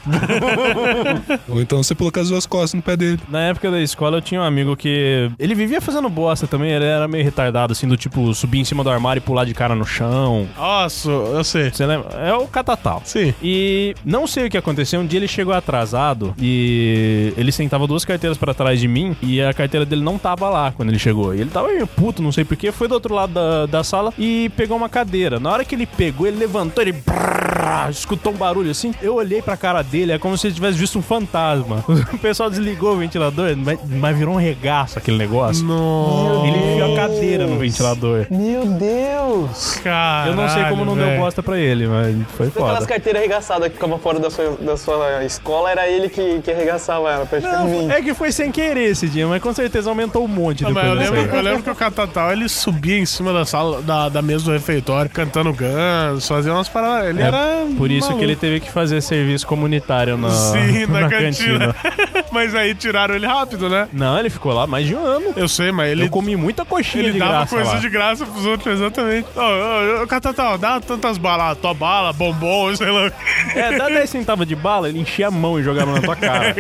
Ou 1.50 1.62
então 1.62 1.82
você 1.82 1.96
colocar 1.96 2.22
as 2.22 2.30
duas 2.30 2.46
costas 2.46 2.74
no 2.74 2.82
pé 2.82 2.96
dele. 2.96 3.20
Na 3.30 3.42
época 3.42 3.72
da 3.72 3.82
escola 3.82 4.18
eu 4.18 4.22
tinha 4.22 4.42
um 4.42 4.44
amigo 4.44 4.76
que. 4.76 5.32
Ele 5.40 5.56
vivia 5.56 5.82
fazendo 5.82 6.10
bosta 6.10 6.48
também, 6.48 6.72
ele 6.72 6.86
era 6.86 7.08
meio 7.08 7.24
retardado, 7.24 7.74
assim, 7.74 7.88
do 7.88 7.98
tipo 7.98 8.34
subir 8.34 8.60
em 8.60 8.66
cima 8.66 8.84
do 8.84 8.90
armário 8.90 9.20
e 9.20 9.22
pular 9.22 9.46
de 9.46 9.54
cara 9.54 9.76
no 9.76 9.86
chão. 9.86 10.48
Nossa, 10.58 11.10
eu 11.10 11.44
sei. 11.44 11.70
Você 11.72 11.86
lembra? 11.86 12.10
É 12.20 12.34
o 12.34 12.48
catatal. 12.48 13.02
Sim. 13.06 13.34
E 13.42 13.96
não 14.06 14.28
sei 14.28 14.48
o 14.48 14.50
que 14.50 14.58
aconteceu. 14.58 15.00
Um 15.00 15.06
dia 15.06 15.20
ele 15.20 15.28
chegou 15.28 15.54
atrasado 15.54 16.34
e 16.40 17.34
ele 17.38 17.52
sentava 17.52 17.88
duas 17.88 18.06
carteiras 18.06 18.38
pra 18.38 18.54
trás 18.54 18.80
de 18.80 18.88
mim 18.88 19.16
e 19.22 19.42
a 19.42 19.54
carteira 19.54 19.86
dele 19.86 20.04
não 20.04 20.18
tava 20.18 20.50
lá 20.50 20.72
quando 20.72 20.90
ele 20.90 21.00
chegou. 21.00 21.34
E 21.34 21.42
ele 21.42 21.50
tava 21.50 21.68
meio 21.68 21.88
puto, 21.88 22.22
não 22.22 22.32
sei 22.32 22.44
porquê. 22.44 22.72
Foi 22.72 22.88
do 22.88 22.94
outro 22.94 23.14
lado 23.14 23.34
da, 23.34 23.66
da 23.66 23.84
sala 23.84 24.14
e 24.18 24.50
pegou 24.56 24.78
uma 24.78 24.90
cadeira. 24.90 25.40
Na 25.40 25.52
hora 25.52 25.66
que 25.66 25.76
ele 25.76 25.86
pegou, 25.86 26.28
ele 26.28 26.38
levantou, 26.38 26.82
ele. 26.82 26.92
brrr, 26.94 27.90
escutou 27.90 28.34
um 28.34 28.36
barulho 28.36 28.72
assim. 28.72 28.94
Eu 29.02 29.16
olhei 29.16 29.42
pra 29.42 29.58
cara 29.62 29.82
dele, 29.84 30.12
é 30.12 30.18
como 30.20 30.38
se 30.38 30.48
ele 30.48 30.54
tivesse 30.56 30.78
visto 30.78 30.98
um 30.98 31.02
fantasma. 31.02 31.84
O 32.14 32.18
pessoal 32.18 32.50
desligou 32.50 32.94
o 32.94 32.98
ventilador, 32.98 33.56
mas, 33.58 33.80
mas 33.88 34.18
virou 34.18 34.34
um 34.36 34.38
regaço 34.38 34.98
aquele 34.98 35.18
negócio. 35.18 35.64
Nossa, 35.66 36.48
Ele 36.48 36.58
enfiou 36.74 36.94
a 36.94 36.96
cadeira 36.98 37.48
no 37.48 37.58
ventilador. 37.58 38.26
Meu 38.30 38.66
Deus. 38.66 39.80
cara. 39.84 40.30
Eu 40.30 40.36
não 40.36 40.50
sei 40.50 40.64
como 40.66 40.86
não 40.86 40.96
deu 40.96 41.18
bosta 41.18 41.42
pra 41.44 41.58
ele, 41.58 41.88
mas 41.88 42.16
foi 42.36 42.48
Aquelas 42.48 42.74
foda. 42.76 42.86
carteiras 42.88 43.22
arregaçadas 43.22 43.68
que 43.70 43.76
ficavam 43.76 43.98
fora 44.00 44.20
da 44.20 44.30
sua, 44.30 44.58
da 44.60 44.78
sua 44.78 45.24
escola, 45.24 45.72
era 45.72 45.88
ele 45.88 46.10
que, 46.10 46.42
que 46.42 46.52
arregaçava 46.52 47.10
ela, 47.12 47.26
praticamente. 47.26 47.86
Não, 47.88 47.92
é 47.92 48.02
que 48.02 48.14
foi 48.14 48.32
sem 48.32 48.52
querer 48.52 48.90
esse 48.92 49.08
dia, 49.08 49.28
mas 49.28 49.42
com 49.42 49.54
certeza 49.54 49.90
aumentou 49.90 50.24
um 50.24 50.28
monte 50.28 50.64
Não, 50.64 50.74
depois 50.74 50.88
mas 50.98 51.08
eu 51.08 51.14
lembro, 51.14 51.36
eu 51.36 51.42
lembro 51.42 51.64
que 51.64 51.70
o 51.70 51.76
Catatal 51.76 52.32
ele 52.32 52.48
subia 52.50 52.98
em 53.00 53.06
cima 53.06 53.32
da 53.34 53.46
sala, 53.46 53.82
da, 53.82 54.10
da 54.10 54.22
mesa 54.22 54.46
do 54.46 54.52
refeitório, 54.52 55.10
cantando 55.10 55.54
Guns, 55.54 56.28
fazia 56.28 56.54
umas 56.54 56.70
paradas. 56.70 57.10
Ele 57.10 57.22
É, 57.22 57.26
era. 57.26 57.66
Por 57.78 57.90
isso 57.92 58.08
maluco. 58.08 58.20
que 58.20 58.26
ele 58.26 58.36
teve 58.36 58.60
que 58.60 58.72
fazer 58.72 59.02
serviço 59.02 59.46
comunitário 59.56 60.16
na, 60.18 60.30
Sim, 60.30 60.86
na, 60.88 61.10
cantina. 61.10 61.76
mas 62.32 62.56
aí 62.56 62.74
tiraram 62.74 63.14
ele 63.16 63.28
rápido, 63.28 63.68
né? 63.70 63.90
Não, 63.92 64.18
ele 64.18 64.30
ficou 64.30 64.54
lá 64.54 64.66
mais 64.66 64.88
de 64.88 64.96
um 64.96 65.06
ano. 65.06 65.34
Eu 65.36 65.50
sei, 65.50 65.74
mas 65.74 65.92
ele. 65.92 66.04
Eu 66.06 66.10
comi 66.10 66.38
muita 66.38 66.64
coxinha 66.64 67.04
Ele 67.04 67.12
de 67.14 67.20
dava 67.20 67.32
graça 67.32 67.56
coisa 67.56 67.72
lá. 67.74 67.80
de 67.80 67.90
graça 67.90 68.26
pros 68.26 68.46
outros, 68.46 68.74
exatamente. 68.80 69.28
Ô, 69.36 70.04
ô, 70.04 70.08
Catatal, 70.08 70.58
dá 70.58 70.80
tantas 70.80 71.18
balas, 71.18 71.58
tua 71.58 71.74
bala, 71.74 72.14
bombom, 72.14 72.74
sei 72.78 72.90
lá. 72.90 73.12
É, 73.54 73.78
dá 73.78 73.90
10 73.90 74.10
centavos 74.10 74.48
de 74.48 74.56
bala, 74.56 74.88
ele 74.88 75.00
enchia 75.00 75.28
a 75.28 75.32
mão 75.32 75.60
e 75.60 75.64
jogava 75.64 75.92
na 75.92 76.02
tua 76.02 76.16
cara. 76.16 76.56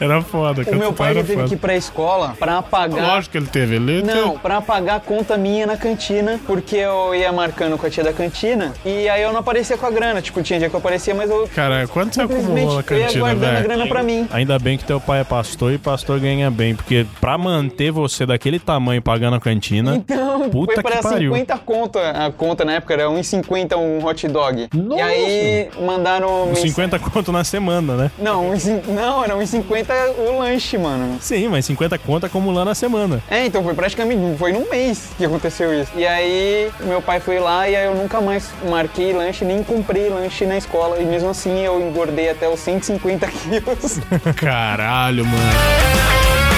Era 0.00 0.20
foda, 0.22 0.62
O 0.68 0.74
meu 0.76 0.92
pai 0.92 1.10
era 1.10 1.20
ele 1.20 1.28
teve 1.28 1.36
foda. 1.38 1.48
que 1.48 1.54
ir 1.54 1.58
pra 1.58 1.76
escola 1.76 2.34
pra 2.38 2.58
apagar. 2.58 3.06
Lógico 3.14 3.32
que 3.32 3.38
ele 3.38 3.46
teve. 3.46 3.76
Ele 3.76 4.02
Não, 4.02 4.30
teve- 4.30 4.38
pra 4.40 4.60
pagar 4.60 4.96
a 4.96 5.00
conta 5.00 5.36
minha 5.36 5.66
na 5.66 5.76
cantina, 5.76 6.40
porque 6.46 6.76
eu 6.76 7.14
ia 7.14 7.30
marcando 7.32 7.78
com 7.78 7.86
a 7.86 7.90
tia 7.90 8.02
da 8.02 8.12
cantina 8.12 8.72
e 8.84 9.08
aí 9.08 9.22
eu 9.22 9.32
não 9.32 9.38
aparecia 9.40 9.76
com 9.78 9.86
a 9.86 9.90
grana. 9.90 10.20
Tipo, 10.20 10.42
tinha 10.42 10.58
dia 10.58 10.68
que 10.68 10.74
eu 10.74 10.80
aparecia, 10.80 11.14
mas 11.14 11.30
eu 11.30 11.46
Cara, 11.54 11.86
quanto 11.86 12.14
você 12.14 12.22
acumulou 12.22 12.76
na 12.76 12.82
cantina, 12.82 13.34
velho? 13.34 13.62
grana 13.64 13.86
pra 13.86 14.02
mim. 14.02 14.26
Ainda 14.32 14.58
bem 14.58 14.78
que 14.78 14.84
teu 14.84 15.00
pai 15.00 15.20
é 15.20 15.24
pastor 15.24 15.72
e 15.72 15.78
pastor 15.78 16.18
ganha 16.20 16.50
bem, 16.50 16.74
porque 16.74 17.06
pra 17.20 17.36
manter 17.36 17.90
você 17.90 18.24
daquele 18.24 18.58
tamanho 18.58 19.02
pagando 19.02 19.36
a 19.36 19.40
cantina, 19.40 19.96
Então, 19.96 20.48
puta 20.50 20.74
foi 20.74 20.82
que 20.82 20.90
pra 20.90 21.02
pariu. 21.02 21.32
50 21.32 21.58
conta, 21.58 22.10
a 22.10 22.30
conta 22.30 22.64
na 22.64 22.74
época 22.74 22.94
era 22.94 23.08
1,50 23.10 23.76
um 23.76 24.04
hot 24.04 24.26
dog. 24.28 24.68
E 24.96 25.00
aí 25.00 25.68
mandaram. 25.80 26.46
mens- 26.46 26.60
50 26.60 26.98
conto 26.98 27.32
na 27.32 27.44
semana, 27.44 27.94
né? 27.96 28.10
Não, 28.18 28.56
cin- 28.58 28.80
não, 28.88 29.22
era 29.24 29.34
1,50 29.36 29.92
o 30.18 30.38
lanche, 30.38 30.78
mano. 30.78 31.16
Sim, 31.20 31.48
mas 31.48 31.64
50 31.66 31.98
conto 31.98 32.26
acumulando 32.26 32.70
a 32.70 32.74
semana. 32.74 33.22
É, 33.30 33.46
então 33.46 33.62
foi 33.62 33.74
praticamente, 33.74 34.38
foi 34.38 34.52
num 34.52 34.68
mês 34.70 35.10
que 35.16 35.24
aconteceu 35.24 35.72
isso. 35.78 35.92
E 35.96 36.06
aí, 36.06 36.70
meu 36.82 37.02
pai 37.02 37.20
foi 37.20 37.38
lá 37.38 37.68
e 37.68 37.76
aí 37.76 37.84
eu 37.86 37.94
nunca 37.94 38.20
mais 38.20 38.50
marquei 38.68 39.12
lanche, 39.12 39.44
nem 39.44 39.62
comprei 39.62 40.08
lanche 40.08 40.46
na 40.46 40.56
escola. 40.56 40.98
E 41.00 41.04
mesmo 41.04 41.28
assim 41.32 41.58
eu 41.64 41.80
engordei 41.80 42.30
até 42.30 42.48
os 42.48 42.60
150 42.60 43.26
quilos. 43.26 43.98
Caralho, 44.36 45.26
mano. 45.26 46.51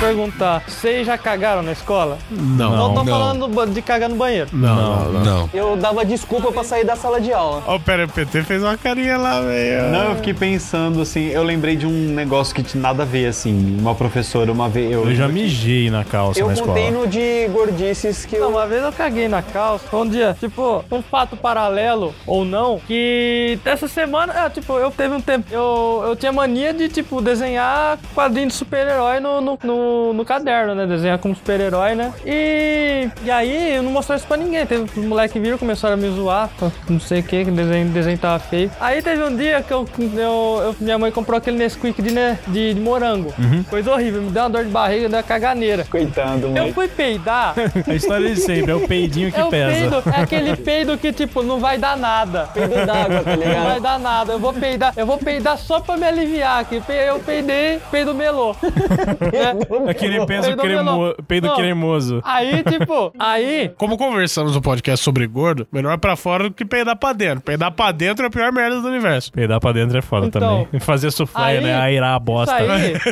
Perguntar, 0.00 0.62
vocês 0.66 1.06
já 1.06 1.18
cagaram 1.18 1.62
na 1.62 1.72
escola? 1.72 2.18
Não. 2.30 2.74
Não, 2.76 2.94
tô 2.94 3.04
falando 3.04 3.72
de 3.72 3.82
cagar 3.82 4.08
no 4.08 4.16
banheiro. 4.16 4.48
Não, 4.52 4.74
não, 4.74 5.12
não. 5.12 5.24
Não. 5.24 5.50
Eu 5.52 5.76
dava 5.76 6.04
desculpa 6.04 6.50
pra 6.50 6.64
sair 6.64 6.84
da 6.84 6.96
sala 6.96 7.20
de 7.20 7.32
aula. 7.32 7.62
Ó, 7.66 7.78
pera, 7.78 8.06
o 8.06 8.08
PT 8.08 8.42
fez 8.44 8.62
uma 8.62 8.76
carinha 8.78 9.18
lá, 9.18 9.40
velho. 9.42 9.90
Não, 9.92 10.04
eu 10.10 10.16
fiquei 10.16 10.32
pensando 10.34 11.02
assim, 11.02 11.28
eu 11.28 11.42
lembrei 11.42 11.76
de 11.76 11.86
um 11.86 11.90
negócio 11.90 12.54
que 12.54 12.62
tinha 12.62 12.80
nada 12.82 13.02
a 13.02 13.06
ver, 13.06 13.26
assim. 13.26 13.76
Uma 13.78 13.94
professora, 13.94 14.50
uma 14.50 14.68
vez. 14.68 14.90
Eu, 14.90 15.04
Eu 15.04 15.14
já 15.14 15.28
mijei 15.28 15.90
na 15.90 16.02
calça 16.04 16.40
Eu 16.40 16.46
na 16.46 16.54
escola. 16.54 16.72
contei 16.72 16.90
no 16.90 17.06
de 17.06 17.48
gordices 17.48 18.24
que 18.24 18.36
Não, 18.38 18.44
eu. 18.46 18.50
uma 18.50 18.66
vez 18.66 18.82
eu 18.82 18.92
caguei 18.92 19.28
na 19.28 19.42
calça. 19.42 19.84
Um 19.94 20.08
dia, 20.08 20.34
tipo, 20.40 20.82
um 20.90 21.02
fato 21.02 21.36
paralelo 21.36 22.14
ou 22.26 22.44
não, 22.44 22.80
que 22.86 23.58
essa 23.64 23.86
semana, 23.86 24.32
é, 24.46 24.48
tipo, 24.48 24.72
eu 24.78 24.90
teve 24.90 25.14
um 25.14 25.20
tempo, 25.20 25.46
eu, 25.52 26.04
eu 26.06 26.16
tinha 26.16 26.32
mania 26.32 26.72
de, 26.72 26.88
tipo, 26.88 27.20
desenhar 27.20 27.98
quadrinho 28.14 28.48
de 28.48 28.54
super-herói 28.54 29.20
no, 29.20 29.40
no, 29.40 29.58
no, 29.62 29.89
no 30.14 30.24
caderno, 30.24 30.74
né? 30.74 30.86
Desenhar 30.86 31.18
como 31.18 31.34
super-herói, 31.34 31.94
né? 31.94 32.12
E, 32.24 33.08
e 33.24 33.30
aí 33.30 33.74
eu 33.76 33.82
não 33.82 33.90
mostrei 33.92 34.16
isso 34.18 34.26
pra 34.26 34.36
ninguém. 34.36 34.64
Teve 34.66 34.82
os 34.84 35.04
moleques 35.04 35.40
viram, 35.40 35.58
começaram 35.58 35.94
a 35.94 35.96
me 35.96 36.08
zoar, 36.10 36.50
não 36.88 37.00
sei 37.00 37.20
o 37.20 37.22
que, 37.22 37.44
que 37.44 37.50
o 37.50 37.54
desenho, 37.54 37.88
desenho 37.88 38.18
tava 38.18 38.38
feio. 38.38 38.70
Aí 38.80 39.02
teve 39.02 39.22
um 39.22 39.36
dia 39.36 39.62
que 39.62 39.72
eu, 39.72 39.86
eu, 39.98 40.62
eu- 40.64 40.76
minha 40.80 40.98
mãe 40.98 41.10
comprou 41.10 41.36
aquele 41.38 41.56
Nesquik 41.58 42.00
de, 42.02 42.12
né, 42.12 42.38
de, 42.48 42.74
de 42.74 42.80
morango. 42.80 43.32
Coisa 43.68 43.92
horrível, 43.92 44.22
me 44.22 44.30
deu 44.30 44.42
uma 44.42 44.50
dor 44.50 44.64
de 44.64 44.70
barriga, 44.70 45.08
deu 45.08 45.18
uma 45.18 45.22
caganeira. 45.22 45.84
Coitado, 45.90 46.46
Eu 46.48 46.64
mãe. 46.64 46.72
fui 46.72 46.88
peidar. 46.88 47.54
A 47.86 47.94
história 47.94 48.28
de 48.34 48.40
sempre, 48.40 48.70
é 48.72 48.74
o 48.74 48.86
peidinho 48.86 49.30
que 49.32 49.40
É 49.40 49.44
o 49.44 49.48
pesa. 49.48 49.72
peido, 49.72 50.02
é 50.16 50.20
aquele 50.22 50.56
peido 50.56 50.98
que, 50.98 51.12
tipo, 51.12 51.42
não 51.42 51.58
vai 51.60 51.78
dar 51.78 51.96
nada. 51.96 52.48
Peido 52.54 52.74
d'água, 52.86 53.22
tá 53.22 53.30
Não 53.36 53.42
vai 53.42 53.48
ligado? 53.48 53.80
dar 53.82 53.98
nada. 53.98 54.32
Eu 54.32 54.38
vou 54.38 54.52
peidar, 54.52 54.92
eu 54.96 55.06
vou 55.06 55.18
peidar 55.18 55.58
só 55.58 55.80
pra 55.80 55.96
me 55.96 56.06
aliviar 56.06 56.60
aqui. 56.60 56.80
Eu 57.06 57.18
peidei, 57.20 57.80
peido 57.90 58.14
melô. 58.14 58.54
Né? 58.62 59.54
Aquele 59.88 60.24
peso 60.26 60.48
Peido 60.48 60.62
cremo... 60.62 61.14
peido 61.26 61.46
Não. 61.48 61.56
cremoso. 61.56 62.20
Aí, 62.24 62.62
tipo, 62.62 63.12
aí. 63.18 63.70
Como 63.76 63.96
conversamos 63.96 64.54
no 64.54 64.62
podcast 64.62 65.04
sobre 65.04 65.26
gordo, 65.26 65.66
melhor 65.72 65.98
pra 65.98 66.16
fora 66.16 66.44
do 66.44 66.52
que 66.54 66.64
peidar 66.64 66.96
pra 66.96 67.12
dentro. 67.12 67.40
Peidar 67.42 67.72
pra 67.72 67.92
dentro 67.92 68.24
é 68.24 68.28
a 68.28 68.30
pior 68.30 68.52
merda 68.52 68.80
do 68.80 68.88
universo. 68.88 69.32
Peidar 69.32 69.60
pra 69.60 69.72
dentro 69.72 69.98
é 69.98 70.02
foda 70.02 70.26
Então, 70.26 70.40
também. 70.64 70.68
E 70.72 70.80
fazer 70.80 71.10
soufflé, 71.10 71.58
aí- 71.58 71.64
né? 71.64 71.74
Airar 71.74 72.14
a 72.14 72.18
bosta. 72.18 72.60
Isso 72.62 72.72
aí. 72.72 72.94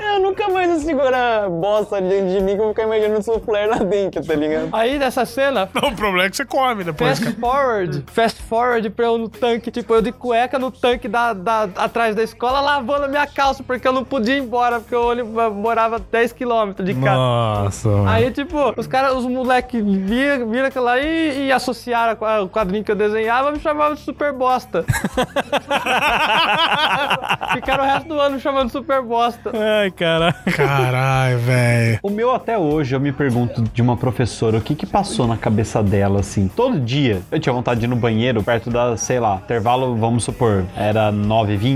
Eu 0.00 0.20
nunca 0.20 0.48
mais 0.48 0.70
vou 0.70 0.80
segurar 0.80 1.48
bosta 1.48 2.00
dentro 2.00 2.28
de 2.30 2.40
mim 2.40 2.54
que 2.54 2.60
eu 2.60 2.64
vou 2.64 2.68
ficar 2.70 2.84
imaginando 2.84 3.22
soufflé 3.22 3.66
lá 3.66 3.78
dentro, 3.78 4.24
tá 4.24 4.34
ligado? 4.34 4.68
Aí 4.72 4.98
nessa 4.98 5.24
cena, 5.26 5.68
Não, 5.74 5.90
o 5.90 5.94
problema 5.94 6.26
é 6.26 6.30
que 6.30 6.36
você 6.36 6.44
come 6.44 6.84
depois. 6.84 7.18
fast 7.18 7.36
forward, 7.38 8.04
fast 8.06 8.42
forward 8.42 8.90
pra 8.90 9.06
eu 9.06 9.18
no 9.18 9.28
tanque, 9.28 9.70
tipo, 9.70 9.94
eu 9.94 10.02
de 10.02 10.12
cueca 10.12 10.58
no 10.58 10.70
tanque 10.70 11.08
da, 11.08 11.32
da- 11.32 11.68
atrás 11.78 12.14
da 12.14 12.22
escola, 12.22 12.60
lavando 12.60 13.04
a 13.04 13.08
minha 13.08 13.26
calça, 13.26 13.62
porque 13.62 13.86
eu 13.86 13.92
não 13.92 14.04
podia 14.04 14.36
ir 14.36 14.42
embora, 14.42 14.80
porque 14.80 14.94
eu 14.94 15.52
morava 15.52 15.98
10 15.98 16.32
km 16.32 16.72
de 16.84 16.94
casa. 16.94 17.16
Nossa, 17.16 17.88
mano. 17.88 18.08
Aí, 18.08 18.30
tipo, 18.30 18.74
os 18.76 18.86
caras, 18.86 19.14
os 19.14 19.24
moleques 19.26 19.82
viram, 19.84 20.48
viram 20.48 20.66
aquilo 20.66 20.84
lá 20.84 20.98
e, 20.98 21.46
e 21.46 21.52
associaram 21.52 22.16
o 22.42 22.48
quadrinho 22.48 22.84
que 22.84 22.90
eu 22.90 22.96
desenhava 22.96 23.52
me 23.52 23.60
chamavam 23.60 23.94
de 23.94 24.00
super 24.00 24.32
bosta. 24.32 24.84
Ficaram 27.52 27.84
o 27.84 27.86
resto 27.86 28.08
do 28.08 28.20
ano 28.20 28.36
me 28.36 28.40
chamando 28.40 28.66
de 28.66 28.72
super 28.72 29.02
bosta. 29.02 29.52
Ai, 29.54 29.90
cara. 29.90 30.32
Caralho, 30.54 31.38
velho. 31.38 31.98
O 32.02 32.10
meu 32.10 32.34
até 32.34 32.56
hoje, 32.58 32.94
eu 32.94 33.00
me 33.00 33.12
pergunto 33.12 33.62
de 33.62 33.82
uma 33.82 33.96
professora, 33.96 34.58
o 34.58 34.60
que 34.60 34.74
que 34.74 34.86
passou 34.86 35.26
na 35.26 35.36
cabeça 35.36 35.82
dela, 35.82 36.20
assim? 36.20 36.48
Todo 36.48 36.78
dia, 36.80 37.20
eu 37.30 37.38
tinha 37.38 37.52
vontade 37.52 37.80
de 37.80 37.86
ir 37.86 37.88
no 37.88 37.96
banheiro, 37.96 38.42
perto 38.42 38.70
da, 38.70 38.96
sei 38.96 39.20
lá, 39.20 39.36
intervalo, 39.36 39.96
vamos 39.96 40.24
supor, 40.24 40.64
era 40.76 41.12
9h20, 41.12 41.67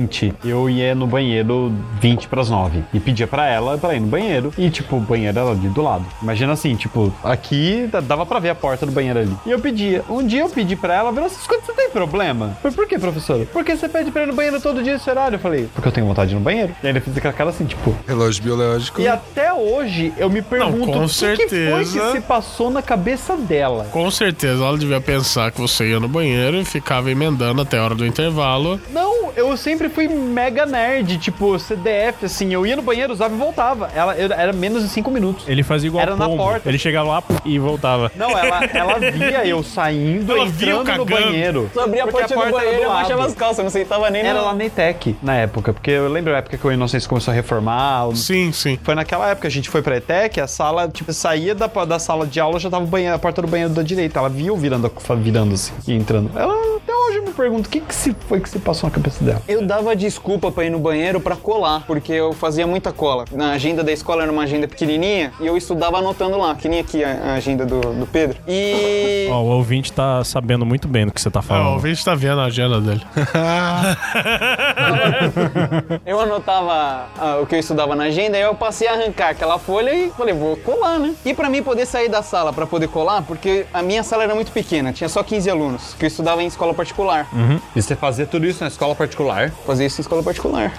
eu 0.44 0.68
ia 0.70 0.94
no 0.94 1.06
banheiro 1.06 1.72
20 2.00 2.28
pras 2.28 2.48
9 2.48 2.82
e 2.92 3.00
pedia 3.00 3.26
pra 3.26 3.46
ela 3.46 3.76
pra 3.78 3.94
ir 3.94 4.00
no 4.00 4.06
banheiro 4.06 4.52
e, 4.56 4.70
tipo, 4.70 4.96
o 4.96 5.00
banheiro 5.00 5.38
era 5.38 5.50
ali 5.50 5.68
do 5.68 5.82
lado. 5.82 6.04
Imagina 6.22 6.52
assim, 6.52 6.74
tipo, 6.74 7.12
aqui 7.22 7.88
dava 8.04 8.24
pra 8.24 8.38
ver 8.38 8.50
a 8.50 8.54
porta 8.54 8.86
do 8.86 8.92
banheiro 8.92 9.20
ali. 9.20 9.36
E 9.46 9.50
eu 9.50 9.58
pedia. 9.58 10.04
Um 10.08 10.26
dia 10.26 10.40
eu 10.42 10.48
pedi 10.48 10.76
pra 10.76 10.94
ela, 10.94 11.10
virou 11.12 11.26
assim, 11.26 11.40
escuta, 11.40 11.62
você 11.66 11.72
tem 11.72 11.90
problema? 11.90 12.56
Falei, 12.62 12.76
por 12.76 12.86
que, 12.86 12.98
professora? 12.98 13.46
Porque 13.52 13.76
você 13.76 13.88
pede 13.88 14.10
pra 14.10 14.22
ir 14.22 14.26
no 14.26 14.34
banheiro 14.34 14.60
todo 14.60 14.82
dia 14.82 14.94
esse 14.94 15.08
horário? 15.08 15.36
Eu 15.36 15.40
falei, 15.40 15.68
porque 15.74 15.88
eu 15.88 15.92
tenho 15.92 16.06
vontade 16.06 16.30
de 16.30 16.34
ir 16.36 16.38
no 16.38 16.44
banheiro. 16.44 16.74
E 16.82 16.86
aí 16.86 16.92
ele 16.92 17.00
fez 17.00 17.16
aquela 17.16 17.34
cara 17.34 17.50
assim, 17.50 17.64
tipo, 17.64 17.94
Relógio 18.06 18.42
biológico. 18.42 19.00
e 19.00 19.08
até 19.08 19.52
hoje 19.52 20.12
eu 20.16 20.28
me 20.30 20.42
pergunto 20.42 20.86
com 20.92 21.04
o 21.04 21.08
que, 21.08 21.36
que 21.48 21.70
foi 21.70 21.84
que 21.84 22.12
se 22.12 22.20
passou 22.20 22.70
na 22.70 22.82
cabeça 22.82 23.36
dela. 23.36 23.86
Com 23.90 24.10
certeza 24.10 24.64
ela 24.64 24.78
devia 24.78 25.00
pensar 25.00 25.50
que 25.50 25.60
você 25.60 25.90
ia 25.90 26.00
no 26.00 26.08
banheiro 26.08 26.56
e 26.56 26.64
ficava 26.64 27.10
emendando 27.10 27.62
até 27.62 27.78
a 27.78 27.84
hora 27.84 27.94
do 27.94 28.06
intervalo. 28.06 28.80
Não, 28.90 29.32
eu 29.36 29.56
sempre 29.56 29.71
fui 29.88 30.08
mega 30.08 30.64
nerd, 30.66 31.18
tipo 31.18 31.58
CDF, 31.58 32.26
assim, 32.26 32.52
eu 32.52 32.66
ia 32.66 32.76
no 32.76 32.82
banheiro, 32.82 33.12
usava 33.12 33.34
e 33.34 33.38
voltava. 33.38 33.90
Ela 33.94 34.14
eu- 34.16 34.32
era 34.32 34.52
menos 34.52 34.82
de 34.82 34.88
5 34.88 35.10
minutos. 35.10 35.48
Ele 35.48 35.62
fazia 35.62 35.88
igual 35.88 36.02
Era 36.02 36.16
na 36.16 36.28
porta. 36.28 36.68
Ele 36.68 36.78
chegava 36.78 37.08
lá 37.08 37.22
e 37.44 37.58
voltava. 37.58 38.10
Não, 38.16 38.30
ela, 38.30 38.64
ela 38.72 38.98
via 38.98 39.46
eu 39.46 39.62
saindo, 39.62 40.32
Ela 40.32 40.44
eu 40.44 40.46
entrando 40.48 40.96
no 40.98 41.04
banheiro. 41.04 41.70
Só 41.74 41.84
abria 41.84 42.04
a 42.04 42.06
Porque 42.06 42.18
porta 42.34 42.46
do 42.46 42.52
banheiro 42.52 42.80
e 42.80 42.84
abaixava 42.84 43.26
as 43.26 43.34
calças, 43.34 43.64
não 43.64 43.70
sentava 43.70 44.10
nem 44.10 44.22
Era 44.22 44.38
no... 44.40 44.44
lá 44.46 44.54
na 44.54 44.64
ETEC, 44.64 45.16
na 45.22 45.34
época, 45.36 45.72
porque 45.72 45.90
eu 45.90 46.08
lembro 46.08 46.34
a 46.34 46.38
época 46.38 46.56
que 46.56 46.66
o 46.66 46.72
Inocência 46.72 47.08
começou 47.08 47.32
a 47.32 47.34
reformar. 47.34 48.08
Sim, 48.14 48.52
sim. 48.52 48.78
Foi 48.82 48.94
naquela 48.94 49.30
época, 49.30 49.48
a 49.48 49.50
gente 49.50 49.68
foi 49.68 49.82
pra 49.82 49.96
ETEC, 49.96 50.40
a 50.40 50.46
sala, 50.46 50.88
tipo, 50.88 51.12
saía 51.12 51.54
da, 51.54 51.66
da 51.66 51.98
sala 51.98 52.26
de 52.26 52.40
aula, 52.40 52.58
já 52.58 52.70
tava 52.70 52.84
banheiro, 52.86 53.14
a 53.14 53.18
porta 53.18 53.42
do 53.42 53.48
banheiro 53.48 53.72
da 53.72 53.82
direita. 53.82 54.18
Ela 54.18 54.28
viu 54.28 54.56
virando, 54.56 54.90
virando 55.18 55.54
assim 55.54 55.72
e 55.86 55.92
entrando. 55.94 56.30
Ela, 56.38 56.54
até 56.76 56.94
hoje 56.94 57.18
eu 57.18 57.22
me 57.24 57.32
pergunto, 57.32 57.68
o 57.68 57.70
que, 57.70 57.80
que 57.80 57.94
se 57.94 58.14
foi 58.28 58.40
que 58.40 58.48
se 58.48 58.58
passou 58.58 58.88
na 58.88 58.94
cabeça 58.94 59.22
dela? 59.24 59.42
Eu 59.48 59.61
dava 59.66 59.94
desculpa 59.96 60.50
pra 60.50 60.64
ir 60.64 60.70
no 60.70 60.78
banheiro 60.78 61.20
pra 61.20 61.36
colar, 61.36 61.84
porque 61.86 62.12
eu 62.12 62.32
fazia 62.32 62.66
muita 62.66 62.92
cola. 62.92 63.24
Na 63.32 63.52
agenda 63.52 63.82
da 63.82 63.92
escola 63.92 64.22
era 64.22 64.32
uma 64.32 64.42
agenda 64.42 64.66
pequenininha 64.68 65.32
e 65.40 65.46
eu 65.46 65.56
estudava 65.56 65.98
anotando 65.98 66.36
lá, 66.38 66.54
que 66.54 66.68
nem 66.68 66.80
aqui 66.80 67.02
a, 67.04 67.10
a 67.10 67.34
agenda 67.34 67.64
do, 67.66 67.80
do 67.80 68.06
Pedro. 68.06 68.38
E 68.46 69.28
Ó, 69.30 69.40
o 69.42 69.46
ouvinte 69.46 69.92
tá 69.92 70.22
sabendo 70.24 70.64
muito 70.66 70.86
bem 70.88 71.06
do 71.06 71.12
que 71.12 71.20
você 71.20 71.30
tá 71.30 71.40
Ah, 71.40 71.42
o 71.42 71.46
falando. 71.46 71.72
ouvinte 71.74 72.04
tá 72.04 72.14
vendo 72.14 72.40
a 72.40 72.44
agenda 72.44 72.80
dele. 72.80 73.02
eu 76.04 76.20
anotava 76.20 77.06
ah, 77.18 77.38
o 77.42 77.46
que 77.46 77.54
eu 77.54 77.58
estudava 77.60 77.94
na 77.94 78.04
agenda, 78.04 78.36
aí 78.36 78.42
eu 78.42 78.54
passei 78.54 78.88
a 78.88 78.92
arrancar 78.92 79.30
aquela 79.30 79.58
folha 79.58 79.92
e 79.94 80.10
falei, 80.10 80.34
vou 80.34 80.56
colar, 80.56 80.98
né? 80.98 81.14
E 81.24 81.34
pra 81.34 81.48
mim 81.48 81.62
poder 81.62 81.86
sair 81.86 82.08
da 82.08 82.22
sala 82.22 82.52
pra 82.52 82.66
poder 82.66 82.88
colar, 82.88 83.22
porque 83.22 83.66
a 83.72 83.82
minha 83.82 84.02
sala 84.02 84.24
era 84.24 84.34
muito 84.34 84.52
pequena, 84.52 84.92
tinha 84.92 85.08
só 85.08 85.22
15 85.22 85.50
alunos, 85.50 85.94
que 85.98 86.04
eu 86.04 86.08
estudava 86.08 86.42
em 86.42 86.46
escola 86.46 86.74
particular. 86.74 87.26
E 87.74 87.82
você 87.82 87.96
fazia 87.96 88.26
tudo 88.26 88.46
isso 88.46 88.62
na 88.62 88.68
escola 88.68 88.94
particular? 88.94 89.51
Fazia 89.66 89.86
isso 89.86 90.00
em 90.00 90.02
escola 90.02 90.22
particular. 90.22 90.72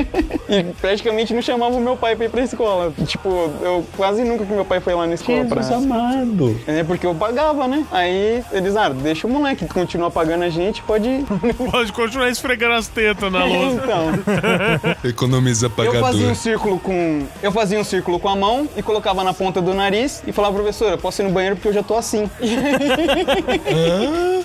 e 0.48 0.64
praticamente 0.80 1.34
não 1.34 1.42
chamava 1.42 1.76
o 1.76 1.80
meu 1.80 1.96
pai 1.96 2.16
pra 2.16 2.26
ir 2.26 2.28
pra 2.28 2.42
escola. 2.42 2.92
Tipo, 3.06 3.50
eu 3.62 3.84
quase 3.96 4.24
nunca 4.24 4.44
que 4.44 4.52
meu 4.52 4.64
pai 4.64 4.80
foi 4.80 4.94
lá 4.94 5.06
na 5.06 5.14
escola 5.14 5.44
pra... 5.44 5.60
amado. 5.74 6.60
É 6.66 6.82
porque 6.84 7.06
eu 7.06 7.14
pagava, 7.14 7.66
né? 7.68 7.84
Aí 7.90 8.42
eles, 8.52 8.76
ah, 8.76 8.88
deixa 8.88 9.26
o 9.26 9.30
moleque 9.30 9.66
continua 9.66 10.10
pagando 10.10 10.44
a 10.44 10.48
gente, 10.48 10.82
pode. 10.82 11.08
Pode 11.70 11.92
continuar 11.92 12.28
esfregando 12.28 12.74
as 12.74 12.88
tetas 12.88 13.30
na 13.30 13.44
louça. 13.44 13.82
então, 13.82 15.04
Economiza 15.08 15.66
eu 15.66 15.70
fazia 15.70 16.00
pagador. 16.00 16.30
um 16.30 16.34
círculo 16.34 16.78
com. 16.78 17.26
Eu 17.42 17.52
fazia 17.52 17.78
um 17.78 17.84
círculo 17.84 18.18
com 18.18 18.28
a 18.28 18.36
mão 18.36 18.68
e 18.76 18.82
colocava 18.82 19.22
na 19.22 19.32
ponta 19.32 19.60
do 19.60 19.74
nariz 19.74 20.22
e 20.26 20.32
falava, 20.32 20.54
professora, 20.54 20.94
eu 20.94 20.98
posso 20.98 21.22
ir 21.22 21.24
no 21.24 21.30
banheiro 21.30 21.56
porque 21.56 21.68
eu 21.68 21.72
já 21.72 21.82
tô 21.82 21.96
assim. 21.96 22.28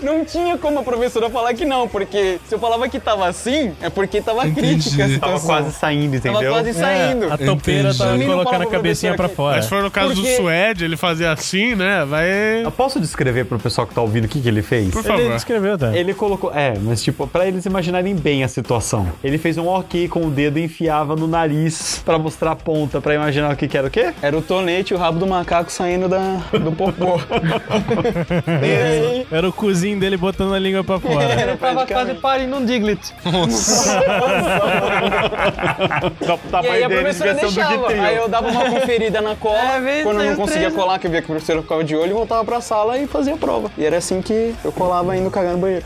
não 0.01 0.25
tinha 0.25 0.57
como 0.57 0.79
a 0.79 0.83
professora 0.83 1.29
falar 1.29 1.53
que 1.53 1.65
não, 1.65 1.87
porque 1.87 2.39
se 2.47 2.55
eu 2.55 2.59
falava 2.59 2.87
que 2.87 2.99
tava 2.99 3.27
assim, 3.27 3.74
é 3.81 3.89
porque 3.89 4.21
tava 4.21 4.41
crítica 4.49 5.03
Entendi. 5.03 5.19
Tava 5.19 5.37
situação. 5.37 5.47
quase 5.47 5.71
saindo, 5.73 6.15
entendeu? 6.15 6.39
Tava 6.41 6.53
quase 6.53 6.73
saindo. 6.73 7.31
A 7.33 7.37
topeira 7.37 7.93
tá 7.93 8.07
Entendi. 8.15 8.25
colocando 8.25 8.55
a 8.55 8.59
pra 8.59 8.67
cabecinha 8.67 9.13
pra 9.15 9.29
fora. 9.29 9.55
Mas 9.57 9.65
se 9.65 9.69
for 9.69 9.83
no 9.83 9.91
caso 9.91 10.13
do 10.13 10.21
Porque- 10.21 10.35
Suede, 10.37 10.85
ele 10.85 10.97
fazia 10.97 11.31
assim, 11.31 11.75
né? 11.75 12.05
Vai. 12.05 12.63
Eu 12.63 12.71
posso 12.71 12.99
descrever 12.99 13.45
pro 13.45 13.59
pessoal 13.59 13.85
que 13.87 13.93
tá 13.93 14.01
ouvindo 14.01 14.25
o 14.25 14.27
que, 14.27 14.39
que 14.41 14.47
ele 14.47 14.61
fez? 14.61 14.89
Por 14.91 14.99
Ele 14.99 15.07
favor. 15.07 15.33
descreveu, 15.33 15.77
tá? 15.77 15.95
Ele 15.95 16.13
colocou. 16.13 16.51
É, 16.53 16.73
mas 16.81 17.03
tipo, 17.03 17.27
pra 17.27 17.47
eles 17.47 17.65
imaginarem 17.65 18.15
bem 18.15 18.43
a 18.43 18.47
situação. 18.47 19.11
Ele 19.23 19.37
fez 19.37 19.57
um 19.57 19.67
ok 19.67 20.07
com 20.07 20.25
o 20.25 20.29
dedo 20.31 20.57
e 20.59 20.63
enfiava 20.63 21.15
no 21.15 21.27
nariz 21.27 22.01
pra 22.05 22.17
mostrar 22.17 22.51
a 22.51 22.55
ponta, 22.55 22.99
pra 23.01 23.13
imaginar 23.15 23.53
o 23.53 23.55
que, 23.55 23.67
que 23.67 23.77
era 23.77 23.87
o 23.87 23.89
quê? 23.89 24.13
Era 24.21 24.37
o 24.37 24.41
tonete 24.41 24.93
e 24.93 24.95
o 24.95 24.99
rabo 24.99 25.19
do 25.19 25.27
macaco 25.27 25.71
saindo 25.71 26.07
da, 26.09 26.41
do 26.51 26.71
popô. 26.71 27.19
Era 29.31 29.47
o 29.47 29.53
cozinho 29.53 29.99
dele 29.99 30.17
botando 30.17 30.53
a 30.53 30.59
língua 30.59 30.83
pra 30.83 30.99
fora. 30.99 31.33
Ele 31.41 31.55
tava 31.57 31.85
quase 31.85 32.13
parindo 32.15 32.55
um 32.57 32.65
Diglett. 32.65 33.13
O 36.21 36.33
E 36.33 36.51
tamanho 36.51 36.85
a 36.85 36.87
dele 36.87 37.01
professora 37.01 37.33
devia 37.33 37.49
ser. 37.51 37.99
Aí 37.99 38.15
eu 38.15 38.27
dava 38.27 38.47
uma 38.49 38.69
conferida 38.69 39.21
na 39.21 39.35
cola. 39.35 39.55
É, 39.85 40.03
quando 40.03 40.21
eu 40.21 40.29
não 40.31 40.35
conseguia 40.35 40.61
três. 40.69 40.73
colar, 40.75 40.99
que 40.99 41.07
eu 41.07 41.11
via 41.11 41.21
que 41.21 41.25
a 41.25 41.33
professora 41.33 41.61
ficava 41.61 41.83
de 41.83 41.95
olho, 41.95 42.15
voltava 42.15 42.43
pra 42.45 42.61
sala 42.61 42.97
e 42.97 43.07
fazia 43.07 43.33
a 43.33 43.37
prova. 43.37 43.69
E 43.77 43.85
era 43.85 43.97
assim 43.97 44.21
que 44.21 44.55
eu 44.63 44.71
colava 44.71 45.15
indo 45.15 45.29
cagar 45.29 45.53
no 45.53 45.59
banheiro. 45.59 45.85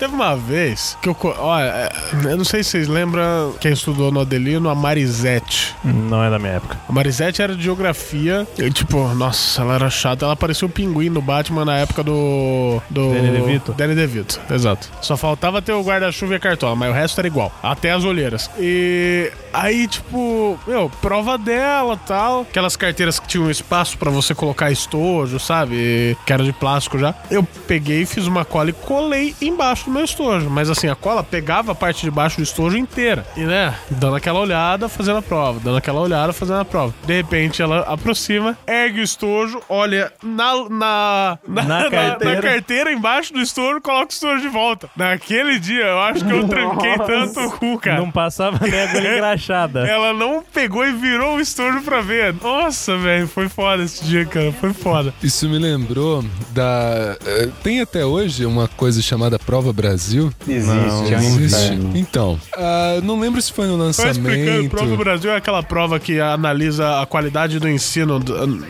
Teve 0.00 0.14
uma 0.14 0.34
vez 0.34 0.96
que 1.02 1.10
eu. 1.10 1.16
Olha, 1.38 1.66
é, 1.66 1.90
eu 2.24 2.36
não 2.38 2.44
sei 2.44 2.64
se 2.64 2.70
vocês 2.70 2.88
lembram 2.88 3.54
quem 3.60 3.70
estudou 3.70 4.10
no 4.10 4.20
Adelino, 4.20 4.70
a 4.70 4.74
Marisete. 4.74 5.76
Não 5.84 6.24
é 6.24 6.30
da 6.30 6.38
minha 6.38 6.54
época. 6.54 6.80
A 6.88 6.92
Marisete 6.92 7.42
era 7.42 7.54
de 7.54 7.62
geografia. 7.62 8.48
E, 8.56 8.70
tipo, 8.70 9.06
nossa, 9.08 9.60
ela 9.60 9.74
era 9.74 9.90
chata. 9.90 10.24
Ela 10.24 10.34
parecia 10.34 10.64
o 10.64 10.70
pinguim 10.70 11.12
do 11.12 11.20
Batman 11.20 11.66
na 11.66 11.76
época 11.76 12.02
do. 12.02 12.80
do 12.88 13.12
Danny 13.12 13.30
DeVito? 13.30 13.72
Danny 13.74 13.94
DeVito, 13.94 14.40
exato. 14.50 14.88
Só 15.02 15.18
faltava 15.18 15.60
ter 15.60 15.72
o 15.72 15.82
guarda-chuva 15.82 16.32
e 16.32 16.36
a 16.36 16.40
cartola, 16.40 16.74
mas 16.74 16.88
o 16.88 16.94
resto 16.94 17.18
era 17.20 17.28
igual. 17.28 17.52
Até 17.62 17.90
as 17.90 18.02
olheiras. 18.02 18.50
E 18.58 19.30
aí, 19.52 19.86
tipo, 19.86 20.58
meu, 20.66 20.90
prova 21.02 21.36
dela 21.36 21.98
tal. 22.06 22.40
Aquelas 22.42 22.74
carteiras 22.74 23.20
que 23.20 23.28
tinham 23.28 23.50
espaço 23.50 23.98
pra 23.98 24.10
você 24.10 24.34
colocar 24.34 24.70
estojo, 24.70 25.38
sabe? 25.38 26.16
Que 26.24 26.32
era 26.32 26.42
de 26.42 26.54
plástico 26.54 26.98
já. 26.98 27.14
Eu 27.30 27.46
peguei, 27.66 28.06
fiz 28.06 28.26
uma 28.26 28.46
cola 28.46 28.70
e 28.70 28.72
colei 28.72 29.34
embaixo 29.42 29.89
do 29.90 29.94
meu 29.94 30.04
estojo. 30.04 30.48
Mas 30.48 30.70
assim, 30.70 30.88
a 30.88 30.94
cola 30.94 31.22
pegava 31.22 31.72
a 31.72 31.74
parte 31.74 32.02
de 32.02 32.10
baixo 32.10 32.36
do 32.38 32.42
estojo 32.42 32.76
inteira. 32.76 33.26
E 33.36 33.40
né, 33.40 33.74
dando 33.90 34.16
aquela 34.16 34.38
olhada, 34.40 34.88
fazendo 34.88 35.18
a 35.18 35.22
prova. 35.22 35.60
Dando 35.60 35.76
aquela 35.78 36.00
olhada, 36.00 36.32
fazendo 36.32 36.60
a 36.60 36.64
prova. 36.64 36.94
De 37.04 37.14
repente 37.14 37.60
ela 37.62 37.80
aproxima, 37.80 38.56
ergue 38.66 39.00
o 39.00 39.02
estojo, 39.04 39.60
olha 39.68 40.12
na, 40.22 40.54
na, 40.70 41.38
na, 41.46 41.62
Na 41.64 41.84
carteira. 41.90 42.34
na 42.36 42.42
carteira 42.42 42.92
embaixo 42.92 43.32
do 43.32 43.40
estojo, 43.40 43.80
coloca 43.80 44.06
o 44.06 44.12
estojo 44.12 44.40
de 44.42 44.48
volta. 44.48 44.88
Naquele 44.96 45.58
dia, 45.58 45.84
eu 45.86 46.00
acho 46.00 46.24
que 46.24 46.32
eu 46.32 46.46
tranquei 46.48 46.98
tanto 46.98 47.40
o 47.40 47.50
cu, 47.58 47.78
cara. 47.78 47.98
Não 47.98 48.10
passava 48.10 48.58
nem 48.66 48.80
agulha 48.80 49.14
engraxada. 49.16 49.86
Ela 49.86 50.12
não 50.12 50.42
pegou 50.42 50.86
e 50.86 50.92
virou 50.92 51.36
o 51.36 51.40
estojo 51.40 51.82
pra 51.82 52.00
ver. 52.00 52.34
Nossa, 52.42 52.96
velho, 52.96 53.26
foi 53.28 53.48
foda 53.48 53.82
esse 53.82 54.04
dia, 54.04 54.24
cara. 54.24 54.52
Foi 54.52 54.72
foda. 54.72 55.12
Isso 55.22 55.48
me 55.48 55.58
lembrou 55.58 56.24
da. 56.50 57.16
eh, 57.24 57.48
Tem 57.62 57.80
até 57.80 58.04
hoje 58.04 58.44
uma 58.46 58.68
coisa 58.68 59.00
chamada 59.02 59.38
Prova 59.38 59.72
Brasil. 59.80 60.32
Existe, 60.48 61.14
é 61.14 61.18
um 61.18 61.20
Existe. 61.40 61.64
inferno. 61.74 61.92
Então, 61.96 62.38
ah, 62.56 62.98
não 63.02 63.18
lembro 63.20 63.40
se 63.40 63.52
foi 63.52 63.66
no 63.66 63.92
Só 63.92 64.08
explicando, 64.08 64.38
lançamento. 64.46 64.70
Prova 64.70 64.86
do 64.90 64.96
Brasil 64.96 65.30
é 65.32 65.36
aquela 65.36 65.62
prova 65.62 65.98
que 65.98 66.20
analisa 66.20 67.00
a 67.00 67.06
qualidade 67.06 67.58
do 67.58 67.68
ensino 67.68 68.20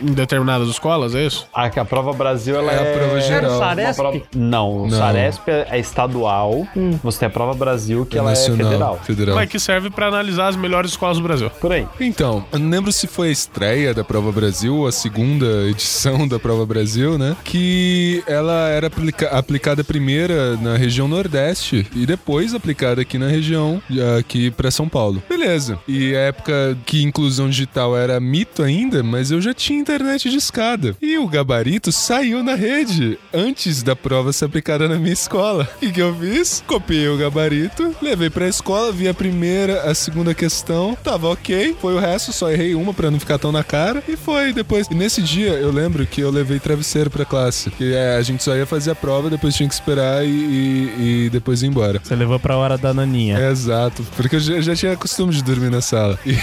em 0.01 0.13
determinadas 0.13 0.67
escolas, 0.69 1.13
é 1.15 1.25
isso? 1.25 1.47
Ah, 1.53 1.69
que 1.69 1.79
a 1.79 1.85
prova 1.85 2.13
Brasil 2.13 2.55
ela 2.55 2.71
É 2.71 2.79
a 2.79 2.81
é, 2.83 2.97
prova 2.97 3.19
geral. 3.21 3.37
Era 3.37 3.47
o 3.49 3.51
uma 3.51 3.59
Saresp? 3.59 3.95
prova- 4.01 4.21
Não, 4.35 4.71
o 4.71 4.87
Não. 4.87 4.97
Saresp 4.97 5.47
é 5.49 5.67
é 5.71 5.79
estadual. 5.79 6.67
Você 7.03 7.19
tem 7.19 7.27
a 7.27 7.29
prova 7.29 7.53
Brasil 7.53 8.05
que 8.05 8.17
ela 8.17 8.29
Nacional, 8.31 8.59
é 8.59 8.69
federal. 8.69 8.99
federal. 9.03 9.35
Mas 9.35 9.49
que 9.49 9.59
serve 9.59 9.89
pra 9.89 10.07
analisar 10.07 10.47
as 10.49 10.55
melhores 10.55 10.91
escolas 10.91 11.17
do 11.17 11.23
Brasil. 11.23 11.49
Por 11.61 11.71
aí. 11.71 11.85
Então, 11.99 12.43
eu 12.51 12.59
não 12.59 12.69
lembro 12.69 12.91
se 12.91 13.07
foi 13.07 13.29
a 13.29 13.31
estreia 13.31 13.93
da 13.93 14.03
Prova 14.03 14.31
Brasil 14.31 14.85
a 14.87 14.91
segunda 14.91 15.45
edição 15.69 16.27
da 16.27 16.39
Prova 16.39 16.65
Brasil, 16.65 17.17
né? 17.17 17.35
Que 17.43 18.23
ela 18.27 18.67
era 18.69 18.87
aplica- 18.87 19.27
aplicada 19.29 19.83
primeira 19.83 20.55
na 20.57 20.75
região 20.77 21.00
Nordeste 21.07 21.87
e 21.95 22.05
depois 22.05 22.53
aplicada 22.53 23.01
aqui 23.01 23.17
na 23.17 23.27
região, 23.27 23.81
aqui 24.17 24.51
pra 24.51 24.71
São 24.71 24.87
Paulo. 24.89 25.21
Beleza. 25.29 25.79
E 25.87 26.13
época 26.13 26.77
que 26.85 27.01
inclusão 27.03 27.49
digital 27.49 27.97
era 27.97 28.19
mito 28.19 28.63
ainda, 28.63 29.03
mas 29.03 29.31
eu 29.31 29.41
já 29.41 29.53
tinha 29.53 29.79
internet 29.79 30.29
de 30.29 30.37
escada. 30.37 30.95
E 31.01 31.17
o 31.17 31.27
gabarito 31.27 31.91
saiu 31.91 32.43
na 32.43 32.55
rede 32.55 33.17
antes 33.33 33.83
da 33.83 33.95
prova 33.95 34.31
ser 34.33 34.45
aplicada 34.45 34.87
na 34.87 34.95
minha 34.97 35.13
escola. 35.13 35.67
O 35.75 35.79
que, 35.79 35.91
que 35.91 36.01
eu 36.01 36.15
fiz? 36.15 36.63
Copiei 36.67 37.07
o 37.09 37.17
gabarito, 37.17 37.95
levei 38.01 38.29
pra 38.29 38.47
escola, 38.47 38.91
vi 38.91 39.07
a 39.07 39.13
primeira, 39.13 39.81
a 39.83 39.93
segunda 39.95 40.33
questão, 40.33 40.97
tava 41.03 41.27
ok. 41.29 41.75
Foi 41.79 41.93
o 41.95 41.99
resto, 41.99 42.31
só 42.33 42.51
errei 42.51 42.75
uma 42.75 42.93
pra 42.93 43.09
não 43.11 43.19
ficar 43.19 43.37
tão 43.37 43.51
na 43.51 43.63
cara. 43.63 44.03
E 44.07 44.15
foi 44.15 44.53
depois. 44.53 44.87
E 44.89 44.95
nesse 44.95 45.21
dia 45.21 45.49
eu 45.53 45.71
lembro 45.71 46.05
que 46.05 46.21
eu 46.21 46.29
levei 46.31 46.59
travesseiro 46.59 47.09
pra 47.09 47.25
classe. 47.25 47.69
Que 47.71 47.93
é, 47.93 48.15
a 48.15 48.21
gente 48.21 48.43
só 48.43 48.55
ia 48.55 48.65
fazer 48.65 48.91
a 48.91 48.95
prova, 48.95 49.29
depois 49.29 49.55
tinha 49.55 49.67
que 49.67 49.73
esperar 49.73 50.25
e, 50.25 50.29
e- 50.29 50.90
e 50.97 51.29
depois 51.31 51.61
ir 51.63 51.67
embora. 51.67 51.99
Você 52.03 52.15
levou 52.15 52.39
pra 52.39 52.57
hora 52.57 52.77
da 52.77 52.93
naninha. 52.93 53.37
É, 53.37 53.51
exato, 53.51 54.03
porque 54.15 54.35
eu 54.35 54.39
já, 54.39 54.61
já 54.61 54.75
tinha 54.75 54.95
costume 54.97 55.33
de 55.33 55.43
dormir 55.43 55.69
na 55.69 55.81
sala. 55.81 56.17
E 56.25 56.35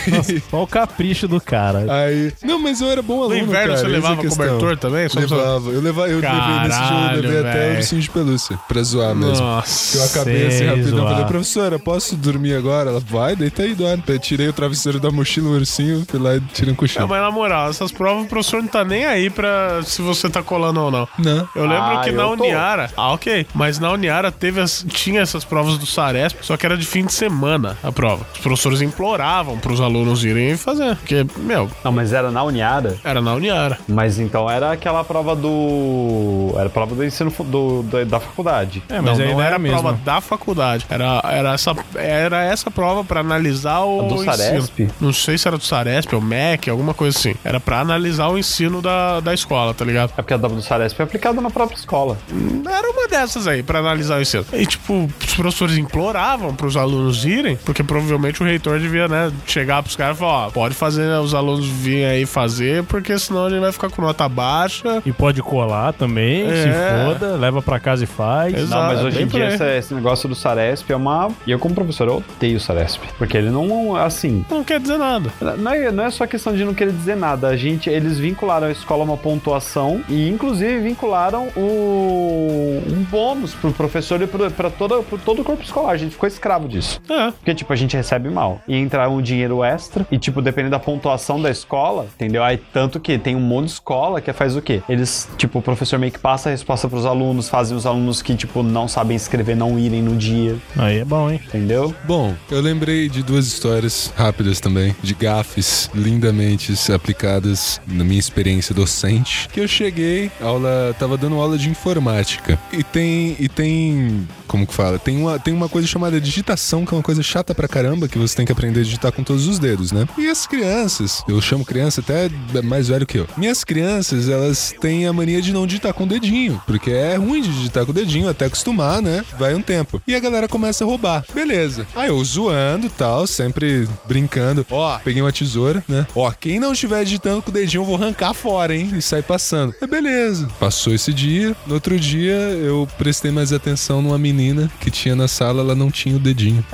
Olha 0.52 0.62
o 0.62 0.66
capricho 0.66 1.26
do 1.28 1.40
cara. 1.40 1.84
aí. 1.92 2.32
Não, 2.42 2.58
mas 2.58 2.80
eu 2.80 2.88
era 2.90 3.02
bom 3.02 3.22
aluno. 3.22 3.36
No 3.36 3.42
inverno 3.42 3.68
cara, 3.74 3.76
você 3.78 3.84
é 3.84 3.88
a 3.88 3.90
levava 3.92 4.28
cobertor 4.28 4.76
também? 4.76 5.08
Só 5.08 5.20
Levava. 5.20 5.70
Eu, 5.70 5.80
levava, 5.80 6.08
eu 6.08 6.20
levei 6.20 6.30
nesse 6.30 6.48
dia, 6.48 6.58
eu 6.60 6.68
Caralho, 6.70 7.22
levei 7.22 7.38
até 7.40 7.52
velho. 7.52 7.72
o 7.72 7.76
ursinho 7.76 8.00
de 8.02 8.10
pelúcia 8.10 8.58
pra 8.68 8.82
zoar 8.82 9.14
mesmo. 9.14 9.44
Nossa. 9.44 9.98
Eu 9.98 10.04
acabei 10.04 10.46
assim 10.46 10.66
rapidão. 10.66 10.90
zoar. 10.98 11.10
Falei, 11.12 11.24
professora, 11.26 11.78
posso 11.78 12.16
dormir 12.16 12.54
agora? 12.54 12.90
Ela 12.90 13.00
vai, 13.00 13.34
deita 13.36 13.62
aí, 13.62 13.74
dorme. 13.74 14.02
Eu 14.06 14.18
tirei 14.18 14.48
o 14.48 14.52
travesseiro 14.52 14.98
da 15.00 15.10
mochila, 15.10 15.48
o 15.48 15.52
ursinho, 15.52 16.04
fui 16.08 16.18
lá 16.20 16.36
e 16.36 16.40
tirei 16.40 16.70
um 16.70 16.74
É, 16.74 16.76
cochilo. 16.76 17.08
mas 17.08 17.20
na 17.22 17.30
moral, 17.30 17.70
essas 17.70 17.92
provas 17.92 18.24
o 18.24 18.28
professor 18.28 18.60
não 18.62 18.68
tá 18.68 18.84
nem 18.84 19.04
aí 19.04 19.30
pra 19.30 19.80
se 19.84 20.00
você 20.02 20.28
tá 20.28 20.42
colando 20.42 20.80
ou 20.80 20.90
não. 20.90 21.08
Não. 21.18 21.48
Eu 21.54 21.62
lembro 21.66 21.98
Ah, 21.98 22.00
que 22.02 22.10
eu 22.10 22.14
na 22.14 22.22
tô. 22.24 22.32
Uniara. 22.44 22.90
Ah, 22.96 23.12
ok. 23.12 23.46
Mas 23.54 23.78
na 23.78 23.90
Uniara 23.92 24.27
teve 24.30 24.60
as- 24.60 24.84
tinha 24.88 25.20
essas 25.20 25.44
provas 25.44 25.78
do 25.78 25.86
Saresp, 25.86 26.38
só 26.42 26.56
que 26.56 26.64
era 26.66 26.76
de 26.76 26.86
fim 26.86 27.04
de 27.04 27.12
semana 27.12 27.76
a 27.82 27.90
prova. 27.92 28.26
Os 28.34 28.38
professores 28.40 28.80
imploravam 28.82 29.58
pros 29.58 29.80
alunos 29.80 30.24
irem 30.24 30.56
fazer. 30.56 30.96
Porque, 30.96 31.26
meu, 31.38 31.70
Não, 31.84 31.92
mas 31.92 32.12
era 32.12 32.30
na 32.30 32.42
Uniara. 32.42 32.96
era 33.04 33.20
na 33.20 33.34
Uniara. 33.34 33.78
Mas 33.88 34.18
então 34.18 34.48
era 34.50 34.72
aquela 34.72 35.02
prova 35.04 35.34
do. 35.72 36.52
Era 36.56 36.66
a 36.66 36.70
prova 36.70 36.94
do 36.94 37.04
ensino 37.04 37.30
fu- 37.30 37.44
do, 37.44 37.82
da, 37.84 38.04
da 38.04 38.20
faculdade. 38.20 38.82
É, 38.88 39.00
mas 39.00 39.18
não, 39.18 39.26
não 39.26 39.40
era 39.40 39.48
era 39.48 39.56
a 39.56 39.60
prova 39.60 39.92
da 40.04 40.20
faculdade. 40.20 40.86
Era, 40.88 41.20
era, 41.24 41.52
essa, 41.54 41.74
era 41.94 42.44
essa 42.44 42.70
prova 42.70 43.04
pra 43.04 43.20
analisar 43.20 43.80
o 43.84 44.00
A 44.00 44.02
do 44.08 44.14
ensino. 44.16 44.32
Saresp? 44.36 44.88
Não 45.00 45.12
sei 45.12 45.38
se 45.38 45.48
era 45.48 45.56
do 45.56 45.64
Saresp 45.64 46.12
ou 46.14 46.20
MEC, 46.20 46.68
alguma 46.70 46.94
coisa 46.94 47.16
assim. 47.18 47.34
Era 47.44 47.58
pra 47.60 47.80
analisar 47.80 48.28
o 48.28 48.38
ensino 48.38 48.80
da, 48.82 49.20
da 49.20 49.32
escola, 49.34 49.72
tá 49.74 49.84
ligado? 49.84 50.12
É 50.16 50.22
porque 50.22 50.34
a 50.34 50.36
do 50.36 50.62
Saresp 50.62 51.00
é 51.00 51.04
aplicada 51.04 51.40
na 51.40 51.50
própria 51.50 51.76
escola. 51.76 52.18
Era 52.66 52.90
uma 52.90 53.08
dessas 53.08 53.46
aí, 53.46 53.62
pra 53.62 53.78
analisar 53.78 54.17
E, 54.52 54.66
tipo, 54.66 55.08
os 55.24 55.34
professores 55.34 55.76
imploravam 55.76 56.54
pros 56.54 56.76
alunos 56.76 57.24
irem, 57.24 57.56
porque 57.64 57.82
provavelmente 57.82 58.42
o 58.42 58.46
reitor 58.46 58.78
devia, 58.78 59.08
né, 59.08 59.32
chegar 59.46 59.82
pros 59.82 59.96
caras 59.96 60.16
e 60.16 60.20
falar, 60.20 60.46
ó, 60.46 60.50
pode 60.50 60.74
fazer 60.74 61.08
os 61.20 61.34
alunos 61.34 61.66
virem 61.66 62.04
aí 62.06 62.26
fazer, 62.26 62.82
porque 62.84 63.18
senão 63.18 63.46
a 63.46 63.50
gente 63.50 63.60
vai 63.60 63.72
ficar 63.72 63.90
com 63.90 64.02
nota 64.02 64.28
baixa. 64.28 65.02
E 65.04 65.12
pode 65.12 65.42
colar 65.42 65.92
também, 65.92 66.46
se 66.48 66.68
É. 66.68 67.04
foda, 67.06 67.36
leva 67.36 67.60
pra 67.62 67.78
casa 67.80 68.04
e 68.04 68.06
faz. 68.06 68.54
Exato. 68.54 68.70
Não, 68.70 68.94
mas 68.94 69.04
hoje 69.04 69.22
em 69.22 69.26
dia 69.26 69.48
esse, 69.48 69.64
esse 69.78 69.94
negócio 69.94 70.28
do 70.28 70.34
Saresp 70.34 70.90
é 70.90 70.96
uma. 70.96 71.30
E 71.46 71.50
eu, 71.50 71.58
como 71.58 71.74
professor, 71.74 72.08
eu 72.08 72.22
odeio 72.36 72.56
o 72.56 72.60
Saresp. 72.60 73.02
Porque 73.18 73.36
ele 73.36 73.50
não. 73.50 73.96
Assim. 73.96 74.44
Não 74.50 74.62
quer 74.64 74.80
dizer 74.80 74.98
nada. 74.98 75.30
Não 75.58 75.72
é, 75.72 75.90
não 75.90 76.04
é 76.04 76.10
só 76.10 76.26
questão 76.26 76.54
de 76.54 76.64
não 76.64 76.74
querer 76.74 76.92
dizer 76.92 77.16
nada. 77.16 77.48
A 77.48 77.56
gente, 77.56 77.88
eles 77.90 78.18
vincularam 78.18 78.66
a 78.66 78.70
escola 78.70 79.02
a 79.02 79.04
uma 79.04 79.16
pontuação 79.16 80.00
e, 80.08 80.28
inclusive, 80.28 80.78
vincularam 80.80 81.48
o, 81.56 82.82
um 82.88 83.02
bônus 83.10 83.54
pro 83.54 83.72
professor 83.72 84.07
e 84.16 84.26
pro, 84.26 84.50
pra 84.50 84.70
toda, 84.70 85.02
pro 85.02 85.18
todo 85.18 85.42
o 85.42 85.44
corpo 85.44 85.62
escolar. 85.62 85.92
A 85.92 85.96
gente 85.96 86.12
ficou 86.12 86.26
escravo 86.26 86.68
disso. 86.68 87.00
É. 87.08 87.30
Porque, 87.30 87.54
tipo, 87.54 87.72
a 87.72 87.76
gente 87.76 87.96
recebe 87.96 88.28
mal. 88.28 88.60
E 88.66 88.76
entra 88.76 89.08
um 89.08 89.20
dinheiro 89.20 89.62
extra. 89.62 90.06
E, 90.10 90.18
tipo, 90.18 90.40
dependendo 90.42 90.72
da 90.72 90.78
pontuação 90.78 91.40
da 91.40 91.50
escola, 91.50 92.06
entendeu? 92.14 92.42
Aí, 92.42 92.56
tanto 92.56 93.00
que 93.00 93.18
tem 93.18 93.34
um 93.34 93.40
monte 93.40 93.66
de 93.66 93.72
escola 93.72 94.20
que 94.20 94.32
faz 94.32 94.56
o 94.56 94.62
quê? 94.62 94.82
Eles, 94.88 95.28
tipo, 95.36 95.58
o 95.58 95.62
professor 95.62 95.98
meio 95.98 96.12
que 96.12 96.18
passa 96.18 96.48
a 96.48 96.52
resposta 96.52 96.88
pros 96.88 97.06
alunos, 97.06 97.48
fazem 97.48 97.76
os 97.76 97.86
alunos 97.86 98.22
que, 98.22 98.34
tipo, 98.34 98.62
não 98.62 98.86
sabem 98.88 99.16
escrever 99.16 99.56
não 99.56 99.78
irem 99.78 100.02
no 100.02 100.16
dia, 100.16 100.56
Aí 100.76 100.98
é 100.98 101.04
bom, 101.04 101.30
hein? 101.30 101.40
entendeu? 101.46 101.94
Bom, 102.04 102.34
eu 102.50 102.60
lembrei 102.60 103.08
de 103.08 103.22
duas 103.22 103.46
histórias 103.46 104.12
rápidas 104.16 104.60
também, 104.60 104.94
de 105.02 105.14
gafes 105.14 105.90
lindamente 105.94 106.72
aplicadas 106.92 107.80
na 107.86 108.04
minha 108.04 108.20
experiência 108.20 108.74
docente. 108.74 109.48
Que 109.48 109.60
eu 109.60 109.68
cheguei, 109.68 110.30
aula, 110.40 110.94
tava 110.98 111.16
dando 111.16 111.36
aula 111.36 111.58
de 111.58 111.68
informática. 111.68 112.58
E 112.72 112.82
tem, 112.82 113.36
e 113.38 113.48
tem, 113.48 113.97
como 114.46 114.66
que 114.66 114.74
fala? 114.74 114.98
Tem 114.98 115.16
uma, 115.16 115.38
tem 115.38 115.54
uma 115.54 115.68
coisa 115.68 115.86
chamada 115.86 116.20
digitação, 116.20 116.84
que 116.84 116.94
é 116.94 116.96
uma 116.96 117.02
coisa 117.02 117.22
chata 117.22 117.54
pra 117.54 117.68
caramba, 117.68 118.08
que 118.08 118.18
você 118.18 118.36
tem 118.36 118.46
que 118.46 118.52
aprender 118.52 118.80
a 118.80 118.82
digitar 118.82 119.12
com 119.12 119.22
todos 119.22 119.46
os 119.46 119.58
dedos, 119.58 119.92
né? 119.92 120.08
E 120.16 120.28
as 120.28 120.46
crianças, 120.46 121.22
eu 121.28 121.40
chamo 121.40 121.64
criança 121.64 122.00
até 122.00 122.30
mais 122.62 122.88
velho 122.88 123.06
que 123.06 123.18
eu. 123.18 123.26
Minhas 123.36 123.64
crianças, 123.64 124.28
elas 124.28 124.74
têm 124.80 125.06
a 125.06 125.12
mania 125.12 125.40
de 125.42 125.52
não 125.52 125.66
digitar 125.66 125.92
com 125.92 126.04
o 126.04 126.06
dedinho, 126.06 126.60
porque 126.66 126.90
é 126.90 127.16
ruim 127.16 127.42
de 127.42 127.52
digitar 127.52 127.84
com 127.84 127.90
o 127.90 127.94
dedinho, 127.94 128.28
até 128.28 128.46
acostumar, 128.46 129.02
né? 129.02 129.24
Vai 129.38 129.54
um 129.54 129.62
tempo. 129.62 130.00
E 130.06 130.14
a 130.14 130.20
galera 130.20 130.48
começa 130.48 130.84
a 130.84 130.86
roubar. 130.86 131.24
Beleza. 131.34 131.86
Aí 131.94 132.08
eu 132.08 132.24
zoando 132.24 132.88
tal, 132.90 133.26
sempre 133.26 133.88
brincando. 134.06 134.66
Ó, 134.70 134.98
peguei 134.98 135.22
uma 135.22 135.32
tesoura, 135.32 135.84
né? 135.88 136.06
Ó, 136.14 136.30
quem 136.32 136.58
não 136.58 136.72
estiver 136.72 137.04
digitando 137.04 137.42
com 137.42 137.50
o 137.50 137.54
dedinho, 137.54 137.82
eu 137.82 137.86
vou 137.86 137.96
arrancar 137.96 138.34
fora, 138.34 138.74
hein? 138.74 138.90
E 138.96 139.02
sair 139.02 139.22
passando. 139.22 139.74
É 139.80 139.86
beleza. 139.86 140.48
Passou 140.58 140.94
esse 140.94 141.12
dia. 141.12 141.56
No 141.66 141.74
outro 141.74 141.98
dia, 141.98 142.34
eu 142.34 142.88
prestei 142.98 143.30
mais 143.30 143.52
atenção 143.52 143.87
numa 143.96 144.18
menina 144.18 144.70
que 144.80 144.90
tinha 144.90 145.16
na 145.16 145.26
sala, 145.26 145.60
ela 145.62 145.74
não 145.74 145.90
tinha 145.90 146.16
o 146.16 146.18
dedinho. 146.18 146.64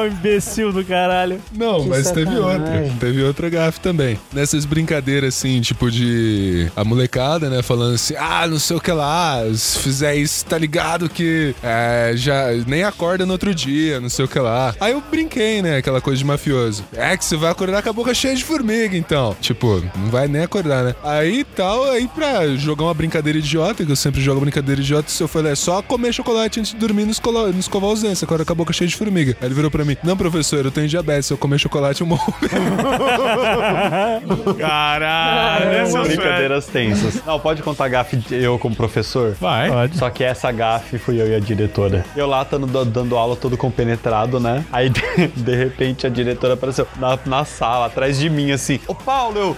É 0.00 0.04
um 0.04 0.12
imbecil 0.12 0.72
do 0.72 0.84
caralho. 0.84 1.40
Não, 1.52 1.84
mas 1.86 2.10
teve 2.10 2.34
outra. 2.36 2.90
Teve 2.98 3.22
outra 3.22 3.48
gafe 3.50 3.80
também. 3.80 4.18
Nessas 4.32 4.64
brincadeiras, 4.64 5.34
assim, 5.36 5.60
tipo 5.60 5.90
de. 5.90 6.70
A 6.76 6.84
molecada, 6.84 7.48
né? 7.50 7.62
Falando 7.62 7.94
assim, 7.94 8.14
ah, 8.18 8.46
não 8.46 8.58
sei 8.58 8.76
o 8.76 8.80
que 8.80 8.90
lá, 8.92 9.42
se 9.54 9.78
fizer 9.78 10.14
isso, 10.16 10.44
tá 10.46 10.56
ligado 10.58 11.08
que 11.08 11.54
é, 11.62 12.12
já 12.16 12.46
nem 12.66 12.82
acorda 12.84 13.26
no 13.26 13.32
outro 13.32 13.54
dia, 13.54 14.00
não 14.00 14.08
sei 14.08 14.24
o 14.24 14.28
que 14.28 14.38
lá. 14.38 14.74
Aí 14.80 14.92
eu 14.92 15.02
brinquei, 15.10 15.60
né? 15.62 15.76
Aquela 15.76 16.00
coisa 16.00 16.18
de 16.18 16.24
mafioso. 16.24 16.84
É 16.94 17.16
que 17.16 17.24
você 17.24 17.36
vai 17.36 17.50
acordar 17.50 17.82
com 17.82 17.90
a 17.90 17.92
boca 17.92 18.14
cheia 18.14 18.34
de 18.34 18.44
formiga, 18.44 18.96
então. 18.96 19.36
Tipo, 19.40 19.82
não 19.96 20.10
vai 20.10 20.28
nem 20.28 20.42
acordar, 20.42 20.84
né? 20.84 20.94
Aí 21.04 21.44
tal, 21.56 21.84
aí 21.90 22.08
pra 22.08 22.46
jogar 22.56 22.84
uma 22.84 22.94
brincadeira 22.94 23.38
idiota, 23.38 23.84
que 23.84 23.90
eu 23.92 23.96
sempre 23.96 24.20
jogo 24.20 24.40
brincadeira 24.40 24.80
idiota, 24.80 25.08
se 25.10 25.22
eu 25.22 25.28
falei, 25.28 25.52
é 25.52 25.56
só 25.56 25.82
comer 25.82 26.12
chocolate 26.12 26.60
antes 26.60 26.72
de 26.72 26.78
dormir 26.78 27.04
nos, 27.04 27.18
colo- 27.18 27.48
nos 27.48 27.60
escovar 27.60 27.90
os 27.90 28.02
dentes, 28.02 28.22
acorda 28.22 28.44
com 28.44 28.52
a 28.52 28.56
boca 28.56 28.72
cheia 28.72 28.88
de 28.88 28.96
formiga. 28.96 29.36
Aí 29.40 29.46
ele 29.46 29.54
virou 29.54 29.70
pra 29.70 29.84
mim, 29.84 29.89
não, 30.02 30.16
professor, 30.16 30.64
eu 30.64 30.70
tenho 30.70 30.88
diabetes, 30.88 31.26
se 31.26 31.32
eu 31.32 31.38
comer 31.38 31.58
chocolate 31.58 32.00
eu 32.00 32.06
morro. 32.06 32.34
Caralho, 34.58 35.82
esse 35.82 35.96
é 35.96 36.00
o 36.00 36.02
Brincadeiras 36.04 36.66
tensas. 36.66 37.24
Não, 37.24 37.38
pode 37.38 37.62
contar 37.62 37.86
a 37.86 37.88
gafe 37.88 38.16
de 38.16 38.42
eu 38.42 38.58
como 38.58 38.74
professor? 38.74 39.36
Vai. 39.40 39.70
Pode. 39.70 39.96
Só 39.96 40.10
que 40.10 40.24
essa 40.24 40.50
gafe 40.52 40.98
fui 40.98 41.20
eu 41.20 41.28
e 41.28 41.34
a 41.34 41.40
diretora. 41.40 42.04
Eu 42.16 42.26
lá 42.26 42.44
tando, 42.44 42.66
dando 42.84 43.16
aula 43.16 43.36
todo 43.36 43.56
compenetrado, 43.56 44.40
né? 44.40 44.64
Aí 44.72 44.88
de, 44.88 45.02
de 45.36 45.56
repente 45.56 46.06
a 46.06 46.10
diretora 46.10 46.54
apareceu 46.54 46.86
na, 46.96 47.18
na 47.24 47.44
sala, 47.44 47.86
atrás 47.86 48.18
de 48.18 48.28
mim, 48.28 48.50
assim. 48.50 48.80
Ô 48.86 48.94
Paulo, 48.94 49.38
eu. 49.38 49.56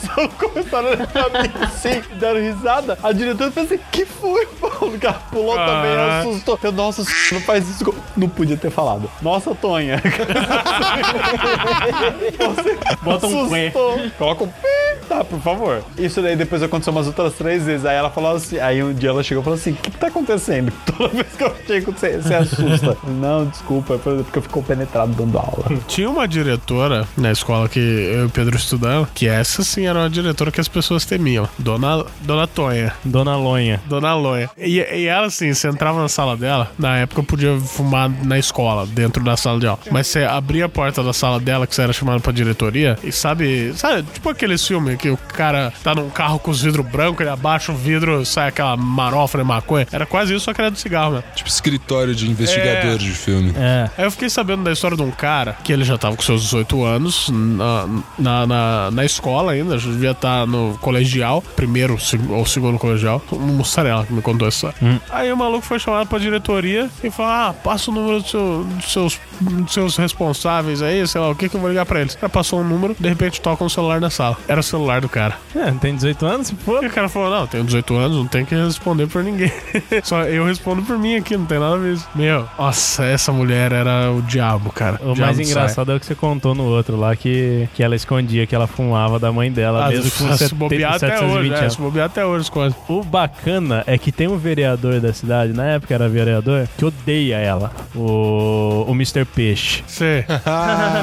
Só 0.00 0.28
começaram 0.28 0.88
a 0.88 0.90
olhar 0.92 1.06
pra 1.06 1.28
mim 1.42 1.50
assim, 1.62 2.02
deram 2.18 2.40
risada. 2.40 2.98
A 3.02 3.12
diretora 3.12 3.50
fez 3.50 3.72
assim: 3.72 3.82
que 3.90 4.04
foi, 4.04 4.46
Paulo? 4.46 4.98
Que 4.98 5.06
ela 5.06 5.14
pulou 5.30 5.56
também, 5.56 5.92
Ah. 5.96 6.20
assustou. 6.20 6.58
Eu, 6.62 6.72
nossa, 6.72 7.02
não 7.32 7.40
faz 7.40 7.68
isso. 7.68 7.84
com-" 7.84 7.94
Não 8.16 8.28
podia 8.28 8.56
ter 8.56 8.70
falado. 8.70 9.10
Nossa, 9.20 9.54
Tonha. 9.54 10.00
Bota 13.02 13.26
um 13.26 13.48
pé. 13.48 13.68
Assustou. 13.68 14.00
Coloca 14.18 14.44
um 14.44 14.48
pi, 14.48 15.06
tá, 15.08 15.24
por 15.24 15.40
favor. 15.40 15.82
Isso 15.98 16.20
daí 16.22 16.36
depois 16.36 16.62
aconteceu 16.62 16.92
umas 16.92 17.06
outras 17.06 17.34
três 17.34 17.64
vezes. 17.64 17.86
Aí 17.86 17.96
ela 17.96 18.10
falou 18.10 18.36
assim, 18.36 18.58
aí 18.58 18.82
um 18.82 18.92
dia 18.92 19.10
ela 19.10 19.22
chegou 19.22 19.42
e 19.42 19.44
falou 19.44 19.58
assim: 19.58 19.72
o 19.72 19.76
que, 19.76 19.90
que 19.90 19.98
tá 19.98 20.08
acontecendo? 20.08 20.72
Toda 20.96 21.08
vez 21.08 21.26
que 21.36 21.44
eu 21.44 21.54
chego, 21.66 21.92
você, 21.92 22.18
você 22.18 22.34
assusta. 22.34 22.96
Não, 23.04 23.46
desculpa, 23.46 23.94
é 23.94 23.98
porque 23.98 24.38
eu 24.38 24.42
fico 24.42 24.62
penetrado 24.62 25.12
dando 25.12 25.38
aula. 25.38 25.64
Tinha 25.86 26.08
uma 26.10 26.26
diretora 26.28 27.06
na 27.16 27.32
escola 27.32 27.68
que 27.68 27.91
eu 27.92 28.22
e 28.22 28.26
o 28.26 28.30
Pedro 28.30 28.56
estudamos, 28.56 29.08
que 29.14 29.26
essa 29.28 29.62
sim 29.62 29.86
era 29.86 29.98
uma 30.00 30.10
diretora 30.10 30.50
que 30.50 30.60
as 30.60 30.68
pessoas 30.68 31.04
temiam. 31.04 31.48
Dona, 31.58 32.04
Dona 32.22 32.46
Tonha. 32.46 32.92
Dona 33.04 33.36
Lonha. 33.36 33.80
Dona 33.86 34.14
Lonha. 34.14 34.50
E, 34.58 34.78
e 34.78 35.06
ela, 35.06 35.26
assim, 35.26 35.52
você 35.52 35.68
entrava 35.68 36.00
na 36.00 36.08
sala 36.08 36.36
dela, 36.36 36.70
na 36.78 36.96
época 36.98 37.20
eu 37.20 37.24
podia 37.24 37.58
fumar 37.60 38.10
na 38.24 38.38
escola, 38.38 38.86
dentro 38.86 39.22
da 39.22 39.36
sala 39.36 39.58
de 39.60 39.66
aula. 39.66 39.80
Mas 39.90 40.06
você 40.06 40.24
abria 40.24 40.66
a 40.66 40.68
porta 40.68 41.02
da 41.02 41.12
sala 41.12 41.38
dela, 41.40 41.66
que 41.66 41.74
você 41.74 41.82
era 41.82 41.92
chamado 41.92 42.20
pra 42.20 42.32
diretoria, 42.32 42.98
e 43.02 43.12
sabe, 43.12 43.72
sabe, 43.76 44.02
tipo 44.12 44.28
aqueles 44.28 44.66
filmes 44.66 44.96
que 44.98 45.10
o 45.10 45.16
cara 45.16 45.72
tá 45.82 45.94
num 45.94 46.10
carro 46.10 46.38
com 46.38 46.50
os 46.50 46.62
vidros 46.62 46.86
brancos, 46.86 47.20
ele 47.20 47.30
abaixa 47.30 47.72
o 47.72 47.74
vidro, 47.76 48.24
sai 48.24 48.48
aquela 48.48 48.76
marofa 48.76 49.38
de 49.38 49.44
maconha. 49.44 49.86
Era 49.92 50.06
quase 50.06 50.34
isso, 50.34 50.44
só 50.44 50.52
que 50.54 50.60
era 50.60 50.70
do 50.70 50.78
cigarro, 50.78 51.14
né? 51.14 51.22
tipo 51.34 51.48
escritório 51.48 52.14
de 52.14 52.28
investigador 52.30 52.92
É. 52.94 52.96
de 52.96 53.10
filme. 53.10 53.52
É. 53.56 53.90
Aí 53.96 54.04
eu 54.04 54.10
fiquei 54.10 54.28
sabendo 54.28 54.62
da 54.64 54.72
história 54.72 54.96
de 54.96 55.02
um 55.02 55.10
cara 55.10 55.56
que 55.64 55.72
ele 55.72 55.84
já 55.84 55.96
tava 55.98 56.16
com 56.16 56.22
seus 56.22 56.42
18 56.42 56.84
anos 56.84 57.28
na, 57.30 57.81
na, 58.18 58.46
na, 58.46 58.90
na 58.90 59.04
escola 59.04 59.52
ainda, 59.52 59.78
já 59.78 59.90
devia 59.90 60.10
estar 60.12 60.46
no 60.46 60.76
colegial, 60.80 61.42
primeiro 61.56 61.98
ou 62.30 62.46
segundo 62.46 62.78
colegial. 62.78 63.22
Um 63.32 63.38
mussarela 63.38 64.04
que 64.06 64.12
me 64.12 64.22
contou 64.22 64.46
essa. 64.48 64.74
Aí 65.10 65.32
o 65.32 65.36
maluco 65.36 65.62
foi 65.64 65.78
chamado 65.78 66.06
pra 66.08 66.18
diretoria 66.18 66.88
e 67.02 67.10
falou: 67.10 67.32
Ah, 67.32 67.54
passa 67.64 67.90
o 67.90 67.94
número 67.94 68.20
do 68.22 68.28
seu- 68.28 68.64
dos 68.64 68.92
seus, 68.92 69.20
dos 69.40 69.72
seus 69.72 69.96
responsáveis 69.96 70.82
aí, 70.82 71.06
sei 71.06 71.20
lá, 71.20 71.30
o 71.30 71.34
que 71.34 71.48
que 71.48 71.56
eu 71.56 71.60
vou 71.60 71.68
ligar 71.70 71.86
pra 71.86 72.00
eles. 72.00 72.16
Aí 72.20 72.28
passou 72.28 72.60
um 72.60 72.64
número, 72.64 72.94
de 72.98 73.08
repente 73.08 73.40
toca 73.40 73.64
um 73.64 73.68
celular 73.68 74.00
na 74.00 74.10
sala. 74.10 74.36
Era 74.48 74.60
o 74.60 74.62
celular 74.62 75.00
do 75.00 75.08
cara. 75.08 75.36
É, 75.54 75.70
tem 75.72 75.94
18 75.94 76.26
anos? 76.26 76.50
For. 76.64 76.82
E 76.82 76.86
o 76.86 76.90
cara 76.90 77.08
falou: 77.08 77.30
Não, 77.30 77.46
tenho 77.46 77.64
18 77.64 77.94
anos, 77.96 78.16
não 78.16 78.26
tem 78.26 78.44
que 78.44 78.54
responder 78.54 79.06
por 79.06 79.22
ninguém. 79.24 79.52
Só 80.02 80.22
eu 80.24 80.44
respondo 80.44 80.82
por 80.82 80.98
mim 80.98 81.16
aqui, 81.16 81.36
não 81.36 81.44
tem 81.46 81.58
nada 81.58 81.74
a 81.74 81.78
ver. 81.78 81.98
Meu, 82.14 82.46
nossa, 82.58 83.04
essa 83.04 83.32
mulher 83.32 83.72
era 83.72 84.10
o 84.12 84.22
diabo, 84.22 84.70
cara. 84.72 84.96
O 85.02 85.14
Diabo 85.14 85.20
mais 85.20 85.36
sai. 85.36 85.46
engraçado 85.46 85.92
é 85.92 85.96
o 85.96 86.00
que 86.00 86.06
você 86.06 86.14
contou 86.14 86.54
no 86.54 86.64
outro 86.64 86.96
lá, 86.96 87.14
que, 87.16 87.68
que 87.74 87.82
ela 87.82 87.96
escondia 87.96 88.46
que 88.46 88.54
ela 88.54 88.66
fumava 88.66 89.18
da 89.18 89.32
mãe 89.32 89.50
dela, 89.50 89.86
Ah, 89.86 89.88
mesmo 89.88 90.10
com 90.10 90.36
se 90.36 90.54
bobear 90.54 90.94
até 90.94 91.08
720 91.08 91.38
hoje, 91.38 91.52
é, 91.54 91.58
anos. 91.58 91.72
se 91.74 91.80
bobear 91.80 92.06
até 92.06 92.24
hoje 92.26 92.42
as 92.42 92.48
coisas. 92.50 92.76
O 92.88 93.02
bacana 93.02 93.82
é 93.86 93.96
que 93.98 94.12
tem 94.12 94.28
um 94.28 94.36
vereador 94.36 95.00
da 95.00 95.12
cidade, 95.12 95.52
na 95.52 95.64
época 95.64 95.94
era 95.94 96.08
vereador, 96.08 96.68
que 96.76 96.84
odeia 96.84 97.36
ela, 97.36 97.70
o, 97.94 98.84
o 98.88 98.92
Mr. 98.92 99.24
Peixe. 99.24 99.82
Você. 99.86 100.24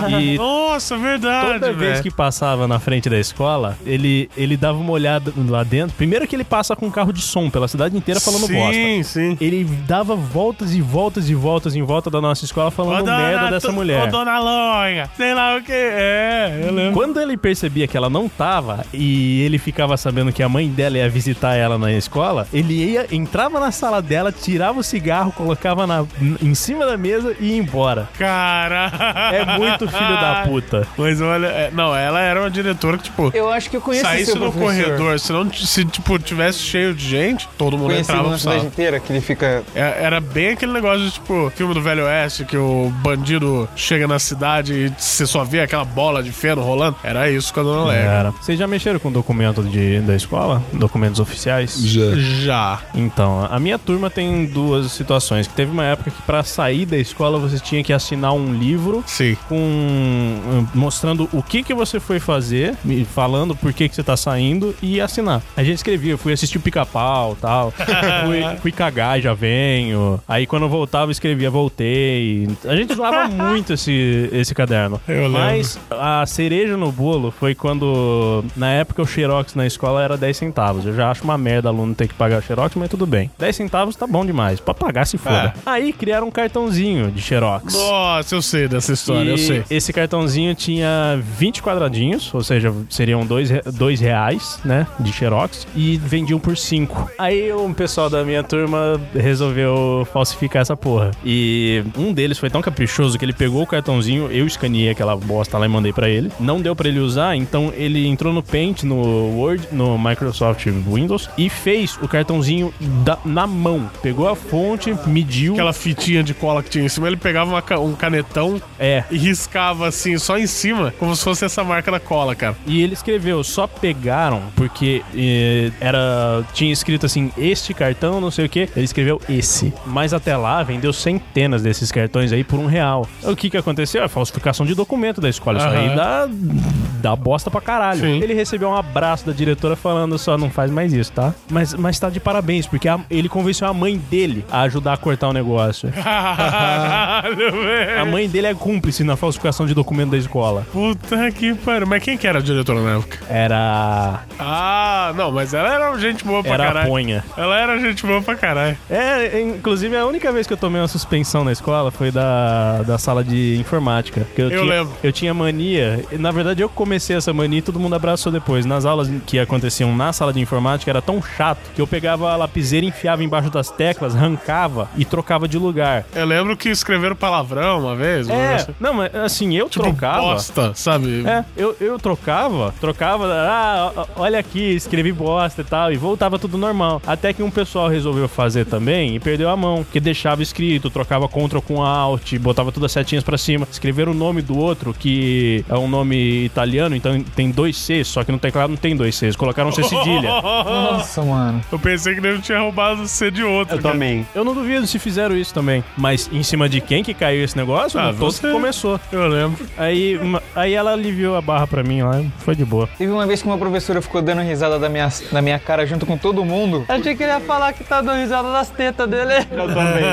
E 0.09 0.37
Nossa, 0.37 0.97
verdade, 0.97 1.53
toda 1.53 1.73
vez 1.73 1.91
velho. 1.91 2.03
que 2.03 2.11
passava 2.11 2.67
na 2.67 2.79
frente 2.79 3.09
da 3.09 3.19
escola, 3.19 3.77
ele, 3.85 4.29
ele 4.35 4.55
dava 4.57 4.77
uma 4.77 4.91
olhada 4.91 5.31
lá 5.47 5.63
dentro. 5.63 5.95
Primeiro 5.95 6.27
que 6.27 6.35
ele 6.35 6.43
passa 6.43 6.75
com 6.75 6.87
um 6.87 6.91
carro 6.91 7.11
de 7.13 7.21
som 7.21 7.49
pela 7.49 7.67
cidade 7.67 7.95
inteira 7.95 8.19
falando 8.19 8.47
bosta. 8.47 8.73
Sim, 8.73 9.03
sim. 9.03 9.37
Ele 9.39 9.63
dava 9.87 10.15
voltas 10.15 10.73
e 10.73 10.81
voltas 10.81 11.29
e 11.29 11.33
voltas 11.35 11.75
em 11.75 11.81
volta 11.83 12.09
da 12.09 12.19
nossa 12.21 12.45
escola 12.45 12.71
falando 12.71 13.05
merda 13.05 13.49
dessa 13.51 13.71
mulher. 13.71 14.03
Ô, 14.07 14.07
dona 14.07 14.39
Lonha, 14.39 15.09
sei 15.15 15.33
lá 15.33 15.57
o 15.57 15.61
que. 15.61 15.71
É, 15.71 16.58
eu 16.67 16.73
lembro. 16.73 16.93
Quando 16.93 17.19
ele 17.19 17.37
percebia 17.37 17.87
que 17.87 17.95
ela 17.97 18.09
não 18.09 18.27
tava 18.29 18.85
e 18.93 19.41
ele 19.41 19.57
ficava 19.57 19.95
sabendo 19.97 20.31
que 20.31 20.41
a 20.43 20.49
mãe 20.49 20.69
dela 20.69 20.97
ia 20.97 21.09
visitar 21.09 21.55
ela 21.55 21.77
na 21.77 21.91
escola, 21.93 22.47
ele 22.53 22.73
ia, 22.73 23.07
entrava 23.11 23.59
na 23.59 23.71
sala 23.71 24.01
dela, 24.01 24.31
tirava 24.31 24.79
o 24.79 24.83
cigarro, 24.83 25.31
colocava 25.31 25.85
na, 25.87 26.05
em 26.41 26.53
cima 26.55 26.85
da 26.85 26.97
mesa 26.97 27.35
e 27.39 27.47
ia 27.51 27.57
embora. 27.57 28.07
Cara. 28.17 28.91
É 29.33 29.57
muito 29.57 29.87
filho 29.87 30.21
da 30.21 30.43
puta. 30.47 30.87
Mas 30.97 31.21
olha, 31.21 31.47
é, 31.47 31.71
não, 31.71 31.95
ela 31.95 32.19
era 32.21 32.39
uma 32.39 32.49
diretora 32.49 32.97
que, 32.97 33.03
tipo, 33.05 33.31
Eu 33.33 33.49
acho 33.49 33.69
que 33.69 33.77
eu 33.77 33.81
conheço 33.81 34.05
saísse 34.05 34.33
no 34.33 34.51
professor. 34.51 34.61
corredor, 34.85 35.19
se 35.19 35.31
não, 35.31 35.51
se, 35.53 35.85
tipo, 35.85 36.17
tivesse 36.19 36.59
cheio 36.59 36.93
de 36.93 37.07
gente, 37.07 37.47
todo 37.57 37.77
mundo 37.77 37.87
Conheci 37.91 38.11
entrava 38.11 38.29
na 38.29 38.37
cidade 38.37 38.57
sala. 38.57 38.67
inteira, 38.67 38.99
que 38.99 39.11
ele 39.11 39.21
fica... 39.21 39.63
É- 39.75 40.03
Era 40.03 40.19
bem 40.19 40.49
aquele 40.49 40.71
negócio 40.71 41.01
de, 41.05 41.11
tipo, 41.11 41.51
filme 41.55 41.73
do 41.73 41.81
Velho 41.81 42.05
Oeste, 42.05 42.45
que 42.45 42.57
o 42.57 42.91
bandido 43.01 43.67
chega 43.75 44.07
na 44.07 44.19
cidade 44.19 44.73
e 44.73 44.93
você 44.97 45.25
só 45.25 45.43
vê 45.43 45.61
aquela 45.61 45.85
bola 45.85 46.21
de 46.23 46.31
feno 46.39 46.61
rolando. 46.61 46.95
Era 47.03 47.29
isso 47.29 47.53
com 47.53 47.59
a 47.59 47.63
Dona 47.63 47.85
Lega. 47.85 48.09
Era. 48.09 48.31
Vocês 48.31 48.57
já 48.57 48.67
mexeram 48.67 48.99
com 48.99 49.11
documento 49.11 49.61
de, 49.63 49.99
da 50.01 50.15
escola? 50.15 50.63
Documentos 50.73 51.19
oficiais? 51.19 51.79
Já. 51.83 52.15
Já. 52.15 52.79
Então, 52.95 53.47
a 53.49 53.59
minha 53.59 53.77
turma 53.77 54.09
tem 54.09 54.45
duas 54.45 54.91
situações. 54.91 55.47
Que 55.47 55.53
teve 55.53 55.71
uma 55.71 55.83
época 55.83 56.11
que 56.11 56.21
pra 56.21 56.43
sair 56.43 56.85
da 56.85 56.97
escola 56.97 57.37
você 57.37 57.59
tinha 57.59 57.83
que 57.83 57.91
assinar 57.91 58.33
um 58.33 58.53
livro 58.53 59.03
Sim. 59.05 59.35
com 59.47 60.65
mostrando 60.73 61.29
o 61.33 61.43
que 61.43 61.63
que 61.63 61.73
você 61.73 61.99
foi 61.99 62.19
fazer, 62.19 62.75
me 62.83 63.03
falando 63.03 63.55
por 63.55 63.73
que 63.73 63.89
que 63.89 63.95
você 63.95 64.03
tá 64.03 64.15
saindo 64.15 64.75
e 64.81 65.01
assinar. 65.01 65.41
A 65.57 65.63
gente 65.63 65.77
escrevia, 65.77 66.17
fui 66.17 66.31
assistir 66.33 66.57
o 66.57 66.61
Pica-Pau, 66.61 67.37
tal. 67.39 67.71
fui, 68.25 68.57
fui 68.61 68.71
cagar, 68.71 69.19
já 69.19 69.33
venho. 69.33 70.19
Aí 70.27 70.45
quando 70.45 70.63
eu 70.63 70.69
voltava, 70.69 71.07
eu 71.07 71.11
escrevia 71.11 71.49
voltei. 71.49 72.47
A 72.65 72.75
gente 72.75 72.93
zoava 72.95 73.27
muito 73.29 73.73
esse 73.73 74.29
esse 74.31 74.53
caderno. 74.53 75.01
Eu 75.07 75.23
lembro. 75.23 75.31
Mas 75.31 75.79
a 75.89 76.25
cereja 76.29 76.77
no 76.77 76.91
bolo 76.91 77.31
foi 77.31 77.53
quando 77.55 78.43
na 78.55 78.69
época 78.71 79.01
o 79.01 79.05
xerox 79.07 79.55
na 79.55 79.65
escola 79.65 80.01
era 80.03 80.15
10 80.17 80.37
centavos. 80.37 80.85
Eu 80.85 80.95
já 80.95 81.09
acho 81.11 81.23
uma 81.23 81.37
merda 81.37 81.69
aluno 81.69 81.93
ter 81.95 82.07
que 82.07 82.13
pagar 82.13 82.41
xerox, 82.41 82.75
mas 82.75 82.89
tudo 82.89 83.05
bem. 83.05 83.29
10 83.37 83.55
centavos 83.55 83.95
tá 83.95 84.05
bom 84.07 84.25
demais. 84.25 84.59
Pra 84.59 84.73
pagar 84.73 85.05
se 85.05 85.17
foda. 85.17 85.53
Aí 85.65 85.91
criaram 85.93 86.27
um 86.27 86.31
cartãozinho 86.31 87.11
de 87.11 87.21
xerox. 87.21 87.73
Nossa, 87.73 88.35
eu 88.35 88.41
sei 88.41 88.67
dessa 88.67 88.93
história, 88.93 89.29
eu 89.29 89.35
E 89.35 89.37
sei. 89.39 89.63
Esse 89.69 89.91
cartãozinho 89.91 90.53
tinha 90.55 91.19
20 91.21 91.61
quadradinhos, 91.63 92.33
ou 92.33 92.43
seja, 92.43 92.73
seriam 92.89 93.25
dois, 93.25 93.49
re- 93.49 93.61
dois 93.73 93.99
reais, 93.99 94.59
né? 94.63 94.85
De 94.99 95.11
Xerox. 95.11 95.65
E 95.75 95.97
vendiam 95.97 96.39
por 96.39 96.55
5. 96.57 97.11
Aí 97.17 97.51
o 97.51 97.73
pessoal 97.73 98.09
da 98.09 98.23
minha 98.23 98.43
turma 98.43 98.99
resolveu 99.13 100.05
falsificar 100.11 100.61
essa 100.61 100.75
porra. 100.75 101.11
E 101.23 101.83
um 101.97 102.11
deles 102.11 102.37
foi 102.37 102.49
tão 102.49 102.61
caprichoso 102.61 103.17
que 103.17 103.23
ele 103.25 103.33
pegou 103.33 103.61
o 103.63 103.67
cartãozinho, 103.67 104.29
eu 104.31 104.45
escaneei 104.45 104.89
aquela 104.89 105.15
bosta 105.15 105.57
lá 105.57 105.65
e 105.65 105.69
mandei 105.69 105.93
pra 105.93 106.09
ele. 106.09 106.18
Não 106.39 106.59
deu 106.61 106.75
pra 106.75 106.87
ele 106.89 106.99
usar, 106.99 107.35
então 107.35 107.71
ele 107.75 108.05
entrou 108.07 108.33
no 108.33 108.41
Paint, 108.43 108.83
no 108.83 108.95
Word, 109.37 109.67
no 109.71 109.97
Microsoft 109.97 110.65
Windows 110.65 111.29
e 111.37 111.49
fez 111.49 111.97
o 112.01 112.07
cartãozinho 112.07 112.73
da- 113.03 113.17
na 113.23 113.45
mão. 113.47 113.89
Pegou 114.01 114.27
a 114.27 114.35
fonte, 114.35 114.93
mediu. 115.07 115.53
Aquela 115.53 115.73
fitinha 115.73 116.21
de 116.23 116.33
cola 116.33 116.61
que 116.63 116.69
tinha 116.69 116.83
em 116.85 116.89
cima, 116.89 117.07
ele 117.07 117.17
pegava 117.17 117.49
uma 117.51 117.79
um 117.79 117.93
canetão 117.93 118.61
É, 118.79 119.03
e 119.11 119.17
riscava 119.17 119.87
assim, 119.87 120.17
só 120.17 120.37
em 120.37 120.47
cima, 120.47 120.93
como 120.99 121.15
se 121.15 121.23
fosse 121.23 121.45
essa 121.45 121.63
marca 121.63 121.91
da 121.91 121.99
cola, 121.99 122.35
cara. 122.35 122.55
E 122.65 122.81
ele 122.81 122.93
escreveu 122.93 123.43
só 123.43 123.67
pegaram 123.67 124.41
porque 124.55 125.01
eh, 125.15 125.71
era 125.79 126.43
tinha 126.53 126.71
escrito 126.73 127.05
assim, 127.05 127.31
este 127.37 127.73
cartão, 127.73 128.19
não 128.19 128.31
sei 128.31 128.45
o 128.45 128.49
que. 128.49 128.61
Ele 128.75 128.85
escreveu 128.85 129.21
esse. 129.29 129.73
Mas 129.85 130.13
até 130.13 130.35
lá 130.35 130.61
vendeu 130.63 130.91
centenas 130.91 131.61
desses 131.61 131.91
cartões 131.91 132.31
aí 132.31 132.43
por 132.43 132.59
um 132.59 132.65
real. 132.65 133.07
O 133.23 133.35
que 133.35 133.49
que 133.49 133.57
aconteceu? 133.57 134.03
É 134.03 134.07
falsificação 134.07 134.65
de 134.65 134.73
documento 134.73 135.21
da 135.21 135.29
escola. 135.29 135.59
Isso 135.59 135.67
aí 135.67 135.87
Aham. 135.87 135.95
Dá, 136.09 137.09
dá 137.11 137.15
bosta 137.15 137.49
pra 137.51 137.61
caralho. 137.61 137.99
Sim. 138.01 138.21
Ele 138.21 138.33
recebeu 138.33 138.69
um 138.69 138.75
abraço 138.75 139.25
da 139.25 139.31
diretora 139.31 139.75
falando 139.75 140.17
só, 140.17 140.37
não 140.37 140.49
faz 140.49 140.71
mais 140.71 140.93
isso, 140.93 141.11
tá? 141.11 141.33
Mas, 141.49 141.73
mas 141.73 141.99
tá 141.99 142.09
de 142.09 142.19
parabéns, 142.19 142.67
porque 142.67 142.87
a- 142.87 142.99
ele 143.09 143.29
convenceu 143.29 143.67
a 143.67 143.73
mãe 143.73 143.97
dele 143.97 144.45
a 144.51 144.61
ajudar 144.61 144.93
a 144.93 144.97
cortar 144.97 145.29
o 145.29 145.33
negócio. 145.33 145.91
Caralho, 145.93 147.99
A 148.01 148.05
mãe 148.05 148.27
dele 148.29 148.47
é 148.47 148.53
cúmplice 148.53 149.03
na 149.03 149.15
falsificação 149.15 149.65
de 149.65 149.73
documento 149.73 150.11
da 150.11 150.17
escola. 150.17 150.65
Puta 150.71 151.31
que 151.31 151.53
pariu. 151.53 151.87
Mas 151.87 152.03
quem 152.03 152.17
que 152.17 152.27
era 152.27 152.39
a 152.39 152.41
diretora 152.41 152.81
na 152.81 152.97
época? 152.97 153.17
Era. 153.29 154.21
Ah, 154.39 155.13
não, 155.15 155.31
mas 155.31 155.53
ela 155.53 155.73
era 155.73 155.97
gente 155.97 156.23
boa 156.23 156.41
pra 156.43 156.53
Era 156.53 156.63
a 156.63 156.67
caralho. 156.67 156.89
ponha. 156.89 157.23
Ela 157.37 157.59
era 157.59 157.79
gente 157.79 158.05
boa 158.05 158.21
pra 158.21 158.35
caralho. 158.35 158.77
É, 158.89 159.41
inclusive 159.41 159.95
a 159.95 160.05
única 160.05 160.31
vez 160.31 160.47
que 160.47 160.53
eu 160.53 160.57
tomei 160.57 160.81
uma 160.81 160.87
suspensão 160.87 161.43
na 161.43 161.51
escola 161.51 161.91
foi 161.91 162.11
da, 162.11 162.81
da 162.83 162.97
sala 162.97 163.23
de 163.23 163.57
informática. 163.59 164.25
Que 164.35 164.41
Eu 164.41 164.49
tinha, 164.49 164.63
lembro. 164.63 164.93
Eu 165.03 165.11
tinha 165.11 165.33
mania. 165.33 165.98
Na 166.17 166.31
verdade, 166.31 166.61
eu 166.61 166.69
comecei 166.69 167.15
essa 167.15 167.33
mania 167.33 167.59
e 167.59 167.61
todo 167.61 167.79
mundo 167.79 167.95
abraçou 167.95 168.31
depois. 168.31 168.65
Nas 168.65 168.85
aulas 168.85 169.09
que 169.25 169.39
aconteciam 169.39 169.95
na 169.95 170.11
sala 170.13 170.31
de 170.33 170.39
informática 170.39 170.89
era 170.91 171.01
tão 171.01 171.21
chato 171.21 171.59
que 171.75 171.81
eu 171.81 171.87
pegava 171.87 172.31
a 172.31 172.35
lapiseira, 172.35 172.85
enfiava 172.85 173.23
embaixo 173.23 173.49
das 173.49 173.69
teclas, 173.69 174.15
arrancava 174.15 174.89
e 174.97 175.05
trocava 175.05 175.47
de 175.47 175.57
lugar. 175.57 176.05
Eu 176.15 176.25
lembro 176.25 176.55
que 176.57 176.69
escreveram 176.69 177.15
palavrão 177.15 177.79
uma 177.81 177.95
vez. 177.95 178.27
É, 178.29 178.47
negócio- 178.47 178.75
não, 178.79 178.93
mas 178.93 179.13
assim, 179.15 179.55
eu 179.55 179.69
Tipo, 179.69 179.83
trocava. 179.85 180.21
bosta, 180.21 180.71
sabe? 180.75 181.25
É, 181.27 181.43
eu, 181.57 181.75
eu 181.79 181.97
trocava, 181.99 182.73
trocava, 182.79 183.25
ah, 183.31 184.05
olha 184.15 184.39
aqui, 184.39 184.59
escrevi 184.75 185.11
bosta 185.11 185.61
e 185.61 185.65
tal, 185.65 185.91
e 185.91 185.97
voltava 185.97 186.37
tudo 186.39 186.57
normal. 186.57 187.01
Até 187.05 187.33
que 187.33 187.43
um 187.43 187.49
pessoal 187.51 187.87
resolveu 187.87 188.27
fazer 188.27 188.65
também 188.65 189.15
e 189.15 189.19
perdeu 189.19 189.49
a 189.49 189.57
mão, 189.57 189.83
que 189.83 189.99
deixava 189.99 190.41
escrito, 190.43 190.89
trocava 190.89 191.27
Ctrl 191.27 191.59
com 191.61 191.83
Alt, 191.83 192.37
botava 192.39 192.71
todas 192.71 192.85
as 192.85 192.91
setinhas 192.91 193.23
pra 193.23 193.37
cima, 193.37 193.67
escreveram 193.71 194.11
o 194.11 194.15
nome 194.15 194.41
do 194.41 194.57
outro, 194.57 194.93
que 194.93 195.63
é 195.69 195.75
um 195.77 195.87
nome 195.89 196.45
italiano, 196.45 196.95
então 196.95 197.21
tem 197.35 197.51
dois 197.51 197.75
Cs, 197.77 198.07
só 198.07 198.23
que 198.23 198.31
no 198.31 198.39
teclado 198.39 198.69
não 198.69 198.77
tem 198.77 198.95
dois 198.95 199.15
Cs, 199.15 199.35
colocaram 199.35 199.69
um 199.69 199.71
C 199.71 199.83
cedilha. 199.83 200.29
Nossa, 200.41 201.21
mano. 201.23 201.61
Eu 201.71 201.79
pensei 201.79 202.13
que 202.15 202.25
ele 202.25 202.39
tinha 202.39 202.59
roubado 202.59 203.01
o 203.03 203.07
C 203.07 203.29
de 203.31 203.43
outro. 203.43 203.77
Eu 203.77 203.81
cara. 203.81 203.93
também. 203.93 204.25
Eu 204.33 204.43
não 204.43 204.53
duvido 204.53 204.85
se 204.87 204.99
fizeram 204.99 205.35
isso 205.35 205.53
também, 205.53 205.83
mas 205.97 206.29
em 206.31 206.43
cima 206.43 206.69
de 206.69 206.79
quem 206.81 207.03
que 207.03 207.13
caiu 207.13 207.43
esse 207.43 207.57
negócio? 207.57 207.99
Ah, 207.99 208.07
todo 208.07 208.31
você. 208.31 208.47
que 208.47 208.53
começou. 208.53 208.99
Eu 209.11 209.27
lembro. 209.27 209.65
Aí, 209.77 210.17
uma- 210.17 210.41
aí 210.55 210.73
ela 210.73 210.93
aliviou 210.93 211.35
a 211.35 211.41
barra 211.41 211.67
pra 211.67 211.83
mim 211.83 212.01
lá, 212.01 212.21
foi 212.39 212.55
de 212.55 212.63
boa. 212.65 212.87
Teve 212.97 213.11
uma 213.11 213.25
vez 213.25 213.41
que 213.41 213.47
uma 213.47 213.57
professora 213.57 214.01
ficou 214.01 214.21
dando 214.21 214.41
risada 214.41 214.77
da 214.77 214.89
minha, 214.89 215.09
da 215.31 215.41
minha 215.41 215.59
cara 215.59 215.85
junto 215.85 216.05
com 216.05 216.17
todo 216.17 216.43
mundo. 216.45 216.85
Achei 216.87 217.15
que 217.15 217.23
ele 217.23 217.31
ia 217.31 217.39
falar 217.39 217.73
que 217.73 217.83
tá 217.83 218.01
dando 218.01 218.19
risada 218.19 218.51
das 218.51 218.69
tetas 218.69 219.09
dele. 219.09 219.33
Eu 219.51 219.67
também. 219.67 220.09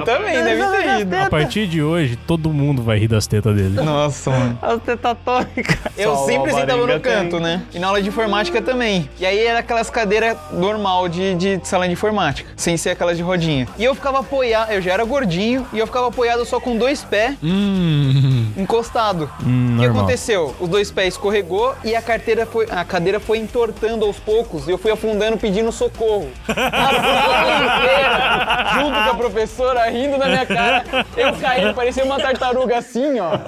Também, 0.04 0.42
deve 0.42 0.64
ter 0.82 1.00
ido. 1.00 1.16
A 1.16 1.28
partir 1.28 1.66
de 1.66 1.82
hoje, 1.82 2.16
todo 2.16 2.52
mundo 2.52 2.82
vai 2.82 2.98
rir 2.98 3.08
das 3.08 3.26
tetas 3.26 3.54
dele. 3.54 3.80
Nossa, 3.82 4.30
mano. 4.30 4.58
As 4.70 4.80
tetas 4.82 5.16
tônicas. 5.24 5.76
Eu 5.98 6.14
Só 6.14 6.26
sempre 6.26 6.52
sentava 6.52 6.86
no 6.86 7.00
canto, 7.00 7.30
tem. 7.36 7.40
né? 7.40 7.62
E 7.74 7.78
na 7.78 7.88
aula 7.88 8.00
de 8.00 8.08
informática 8.08 8.62
também. 8.62 9.08
E 9.18 9.26
aí 9.26 9.38
era 9.44 9.58
aquelas 9.58 9.90
cadeiras 9.90 10.36
normal 10.52 11.08
de, 11.08 11.34
de 11.34 11.60
sala 11.64 11.86
de 11.86 11.92
informática, 11.92 12.48
sem 12.56 12.76
ser 12.76 12.90
aquelas 12.90 13.16
de 13.16 13.22
rodinha. 13.22 13.66
E 13.76 13.84
eu 13.84 13.94
ficava 13.94 14.20
apoiado, 14.20 14.70
eu 14.70 14.80
já 14.80 14.92
era 14.92 15.04
gordinho, 15.04 15.66
e 15.72 15.78
eu 15.78 15.86
ficava 15.86 16.06
apoiado 16.08 16.44
só 16.44 16.60
com 16.60 16.76
dois 16.76 17.02
pés 17.02 17.36
encostado. 18.56 19.24
o 19.24 19.44
que 19.44 19.48
normal. 19.48 20.02
aconteceu? 20.02 20.54
Os 20.60 20.68
dois 20.68 20.90
pés 20.90 21.14
escorregou 21.14 21.74
e 21.84 21.94
a 21.96 22.02
carteira 22.02 22.46
foi, 22.46 22.66
a 22.70 22.84
cadeira 22.84 23.18
foi 23.18 23.38
entortando 23.38 24.04
aos 24.04 24.18
poucos 24.18 24.68
e 24.68 24.70
eu 24.70 24.78
fui 24.78 24.90
afundando 24.92 25.36
pedindo 25.36 25.72
socorro. 25.72 26.28
A 26.48 26.92
sala 27.02 27.76
inteira, 27.76 28.70
junto 28.74 28.92
com 29.04 29.10
a 29.10 29.14
professora 29.14 29.90
rindo 29.90 30.18
na 30.18 30.26
minha 30.26 30.46
cara, 30.46 30.84
eu 31.16 31.34
caí, 31.34 31.72
parecia 31.74 32.04
uma 32.04 32.18
tartaruga 32.18 32.78
assim, 32.78 33.18
ó, 33.20 33.38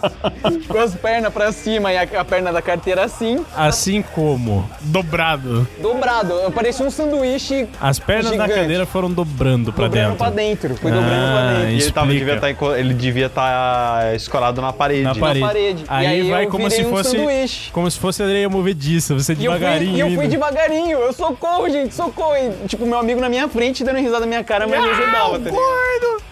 com 0.69 0.79
as 0.81 0.95
pernas 1.13 1.33
pra 1.33 1.53
cima 1.53 1.93
e 1.93 1.97
a, 1.99 2.03
a 2.21 2.25
perna 2.25 2.51
da 2.51 2.63
carteira 2.63 3.05
assim, 3.05 3.45
Assim 3.55 4.01
como 4.01 4.67
Dobrado. 4.81 5.69
dobrado. 5.81 6.33
Eu 6.33 6.51
parecia 6.51 6.87
um 6.87 6.91
sanduíche 6.91 7.69
as 7.81 7.99
pernas 7.99 8.27
da 8.37 8.45
Gigante. 8.45 8.55
cadeira 8.55 8.87
foram 8.87 9.11
dobrando 9.11 9.73
pra 9.75 9.85
dobrando 9.89 10.09
dentro. 10.11 10.17
pra 10.17 10.31
dentro. 10.31 10.75
Fui 10.77 10.91
dobrando 10.91 11.13
Ah, 11.15 11.33
pra 11.33 11.53
dentro. 11.59 11.71
E 11.71 11.83
ele, 11.83 11.91
tava, 11.93 12.07
devia 12.13 12.41
tá, 12.41 12.51
ele 12.79 12.95
devia 12.95 13.27
estar 13.27 14.15
escolado 14.15 14.63
na 14.63 14.73
parede. 14.73 15.03
Na 15.03 15.15
parede. 15.15 15.41
parede. 15.47 15.85
Aí, 15.87 16.07
aí 16.07 16.31
vai 16.31 16.45
eu 16.47 16.49
como 16.51 16.69
virei 16.69 16.85
se 16.85 16.91
um 16.91 16.97
fosse 16.97 17.11
sanduíche. 17.17 17.71
como 17.73 17.91
se 17.91 17.99
fosse 17.99 18.23
areia 18.23 18.49
movediça, 18.49 19.13
você 19.15 19.35
E 19.35 19.45
eu, 19.45 19.53
fui, 19.53 19.61
devagarinho. 19.61 19.97
e 19.97 20.01
eu 20.01 20.07
fui 20.15 20.25
indo. 20.25 20.31
devagarinho, 20.31 20.99
eu 20.99 21.13
socorro, 21.13 21.69
gente, 21.69 21.95
socorro. 21.95 22.35
E, 22.37 22.69
tipo, 22.69 22.87
meu 22.87 22.99
amigo 22.99 23.21
na 23.21 23.29
minha 23.29 23.49
frente 23.49 23.85
dando 23.85 23.99
risada 23.99 24.21
na 24.21 24.27
minha 24.27 24.45
cara, 24.45 24.67
mas 24.67 24.81
me 24.83 24.89
ajudava, 24.91 25.39
tá 25.39 25.51
ligado? 25.51 26.23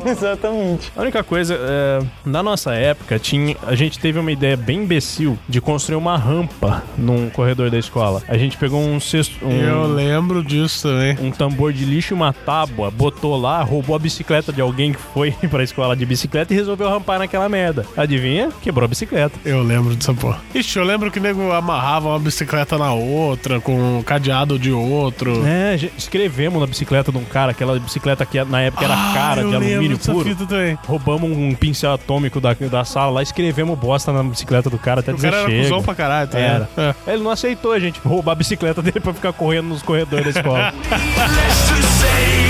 Exatamente. 0.06 0.92
A 0.96 1.02
única 1.02 1.22
coisa, 1.22 1.58
é, 1.58 2.02
na 2.24 2.42
nossa 2.42 2.74
época, 2.74 3.18
tinha, 3.18 3.56
a 3.66 3.74
gente 3.74 3.98
teve 3.98 4.18
uma 4.18 4.30
ideia 4.32 4.56
bem 4.56 4.82
imbecil 4.82 5.38
de 5.48 5.60
construir 5.60 5.96
uma 5.96 6.16
rampa 6.16 6.82
num 6.96 7.28
corredor 7.30 7.70
da 7.70 7.78
escola. 7.78 8.22
A 8.28 8.36
gente 8.36 8.56
pegou 8.56 8.80
um 8.80 8.98
cesto, 9.00 9.44
Eu 9.44 9.82
um, 9.82 9.94
lembro 9.94 10.42
disso 10.42 10.88
também. 10.88 11.16
um 11.20 11.30
tambor 11.30 11.72
de 11.72 11.84
lixo 11.84 12.14
e 12.14 12.16
uma 12.16 12.32
tábua, 12.32 12.90
botou 12.90 13.40
lá, 13.40 13.62
roubou 13.62 13.96
a 13.96 13.98
bicicleta 13.98 14.52
de 14.52 14.60
alguém 14.60 14.92
que 14.92 15.00
foi 15.00 15.32
pra 15.50 15.62
escola 15.62 15.96
de 15.96 16.04
bicicleta 16.06 16.52
e 16.52 16.56
resolveu 16.56 16.88
rampar 16.88 17.18
naquela 17.18 17.48
merda. 17.48 17.86
Adivinha? 17.96 18.50
Quebrou 18.62 18.84
a 18.84 18.88
bicicleta. 18.88 19.38
Eu 19.44 19.62
lembro 19.62 19.94
dessa 19.94 20.12
porra. 20.14 20.40
Ixi, 20.54 20.78
eu 20.78 20.84
lembro 20.84 21.10
que 21.10 21.18
o 21.18 21.22
nego 21.22 21.50
amarrava 21.52 22.08
uma 22.08 22.18
bicicleta 22.18 22.76
na 22.78 22.92
outra, 22.92 23.60
com 23.60 23.98
um 23.98 24.02
cadeado 24.02 24.58
de 24.58 24.70
outro. 24.72 25.42
É, 25.46 25.78
escrevemos 25.96 26.60
na 26.60 26.66
bicicleta 26.66 27.10
de 27.10 27.18
um 27.18 27.24
cara, 27.24 27.52
aquela 27.52 27.78
bicicleta 27.78 28.24
que 28.24 28.42
na 28.44 28.62
época 28.62 28.84
era 28.84 28.94
cara, 29.14 29.40
eu 29.42 29.50
de 29.50 29.56
lembro 29.58 29.83
alumínio 29.92 29.98
puro. 29.98 30.46
também. 30.46 30.78
Roubamos 30.86 31.30
um 31.30 31.54
pincel 31.54 31.92
atômico 31.92 32.40
da, 32.40 32.54
da 32.54 32.84
sala 32.84 33.12
lá, 33.12 33.22
escrevemos 33.22 33.78
bosta 33.78 34.12
na 34.12 34.22
bicicleta 34.22 34.68
do 34.70 34.78
cara 34.78 35.00
até 35.00 35.12
O 35.12 35.14
dizer 35.16 35.30
cara 35.30 35.42
era 35.42 35.50
chega. 35.50 35.62
cuzão 35.64 35.82
pra 35.82 35.94
caralho, 35.94 36.28
tá? 36.28 36.38
Era. 36.38 36.68
É. 36.76 36.94
Ele 37.12 37.22
não 37.22 37.30
aceitou 37.30 37.72
a 37.72 37.78
gente 37.78 38.00
roubar 38.04 38.32
a 38.32 38.36
bicicleta 38.36 38.80
dele 38.82 39.00
pra 39.00 39.12
ficar 39.14 39.32
correndo 39.32 39.68
nos 39.68 39.82
corredores 39.82 40.32
da 40.32 40.40
escola. 40.40 40.72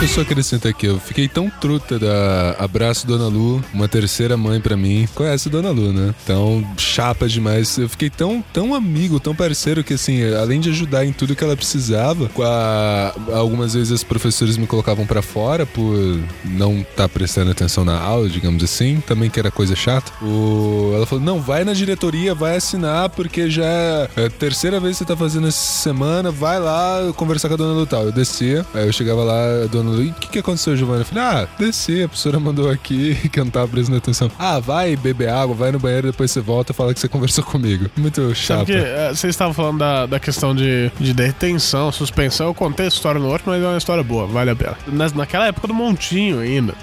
Deixa 0.00 0.14
eu 0.14 0.24
só 0.24 0.30
acrescentar 0.32 0.70
aqui, 0.70 0.86
eu 0.86 0.98
fiquei 0.98 1.28
tão 1.28 1.50
truta 1.50 1.98
da 1.98 2.56
Abraço 2.58 3.06
Dona 3.06 3.26
Lu, 3.28 3.62
uma 3.74 3.86
terceira 3.86 4.34
mãe 4.34 4.58
pra 4.58 4.74
mim. 4.74 5.06
Conhece 5.14 5.50
Dona 5.50 5.68
Lu, 5.70 5.92
né? 5.92 6.14
Então, 6.24 6.66
chapa 6.78 7.28
demais. 7.28 7.76
Eu 7.76 7.86
fiquei 7.86 8.08
tão, 8.08 8.42
tão 8.50 8.74
amigo, 8.74 9.20
tão 9.20 9.34
parceiro 9.34 9.84
que, 9.84 9.92
assim, 9.92 10.24
além 10.32 10.58
de 10.58 10.70
ajudar 10.70 11.04
em 11.04 11.12
tudo 11.12 11.36
que 11.36 11.44
ela 11.44 11.54
precisava, 11.54 12.30
a- 12.42 13.12
algumas 13.34 13.74
vezes 13.74 13.90
os 13.90 14.02
professores 14.02 14.56
me 14.56 14.66
colocavam 14.66 15.04
pra 15.06 15.20
fora 15.20 15.66
por 15.66 15.94
não 16.46 16.78
estar 16.78 17.06
prestando 17.10 17.50
atenção 17.50 17.84
na 17.84 18.00
aula, 18.00 18.26
digamos 18.26 18.64
assim, 18.64 19.02
também 19.06 19.28
que 19.28 19.38
era 19.38 19.50
coisa 19.50 19.76
chata. 19.76 20.10
O... 20.24 20.92
Ela 20.96 21.04
falou: 21.04 21.22
não, 21.22 21.42
vai 21.42 21.62
na 21.62 21.74
diretoria, 21.74 22.34
vai 22.34 22.56
assinar, 22.56 23.10
porque 23.10 23.50
já 23.50 23.64
é 23.66 24.08
a 24.26 24.30
terceira 24.30 24.80
vez 24.80 24.96
que 24.96 25.04
você 25.04 25.04
tá 25.04 25.16
fazendo 25.16 25.46
essa 25.46 25.82
semana, 25.82 26.30
vai 26.30 26.58
lá 26.58 27.12
conversar 27.16 27.48
com 27.48 27.54
a 27.54 27.58
dona 27.58 27.74
Lu 27.78 27.84
tal. 27.84 28.04
Eu 28.04 28.12
descia, 28.12 28.64
aí 28.72 28.86
eu 28.86 28.92
chegava 28.94 29.22
lá, 29.22 29.64
a 29.64 29.66
dona 29.66 29.89
E 30.02 30.08
o 30.08 30.14
que, 30.14 30.28
que 30.28 30.38
aconteceu, 30.38 30.76
Giovana? 30.76 31.00
Eu 31.02 31.04
falei, 31.04 31.24
ah, 31.24 31.48
desci, 31.58 32.02
a 32.04 32.08
professora 32.08 32.38
mandou 32.40 32.70
aqui 32.70 33.14
que 33.30 33.40
eu 33.40 33.44
não 33.44 33.50
tava 33.50 33.68
prestando 33.68 33.98
atenção. 33.98 34.30
Ah, 34.38 34.58
vai 34.58 34.96
beber 34.96 35.28
água, 35.30 35.54
vai 35.54 35.72
no 35.72 35.78
banheiro, 35.78 36.08
depois 36.10 36.30
você 36.30 36.40
volta 36.40 36.72
e 36.72 36.74
fala 36.74 36.92
que 36.94 37.00
você 37.00 37.08
conversou 37.08 37.44
comigo. 37.44 37.90
Muito 37.96 38.34
chato. 38.34 38.66
que 38.66 38.72
é, 38.72 39.08
vocês 39.08 39.30
estavam 39.34 39.54
falando 39.54 39.78
da, 39.78 40.06
da 40.06 40.20
questão 40.20 40.54
de, 40.54 40.90
de 40.98 41.12
detenção, 41.12 41.90
suspensão. 41.92 42.46
Eu 42.48 42.54
contei 42.54 42.86
a 42.86 42.88
história 42.88 43.20
no 43.20 43.28
outro, 43.28 43.44
mas 43.50 43.62
é 43.62 43.66
uma 43.66 43.78
história 43.78 44.02
boa, 44.02 44.26
vale 44.26 44.50
a 44.50 44.56
pena. 44.56 44.76
Nas- 44.86 45.12
naquela 45.12 45.46
época 45.46 45.66
do 45.68 45.74
Montinho 45.74 46.40
ainda. 46.40 46.74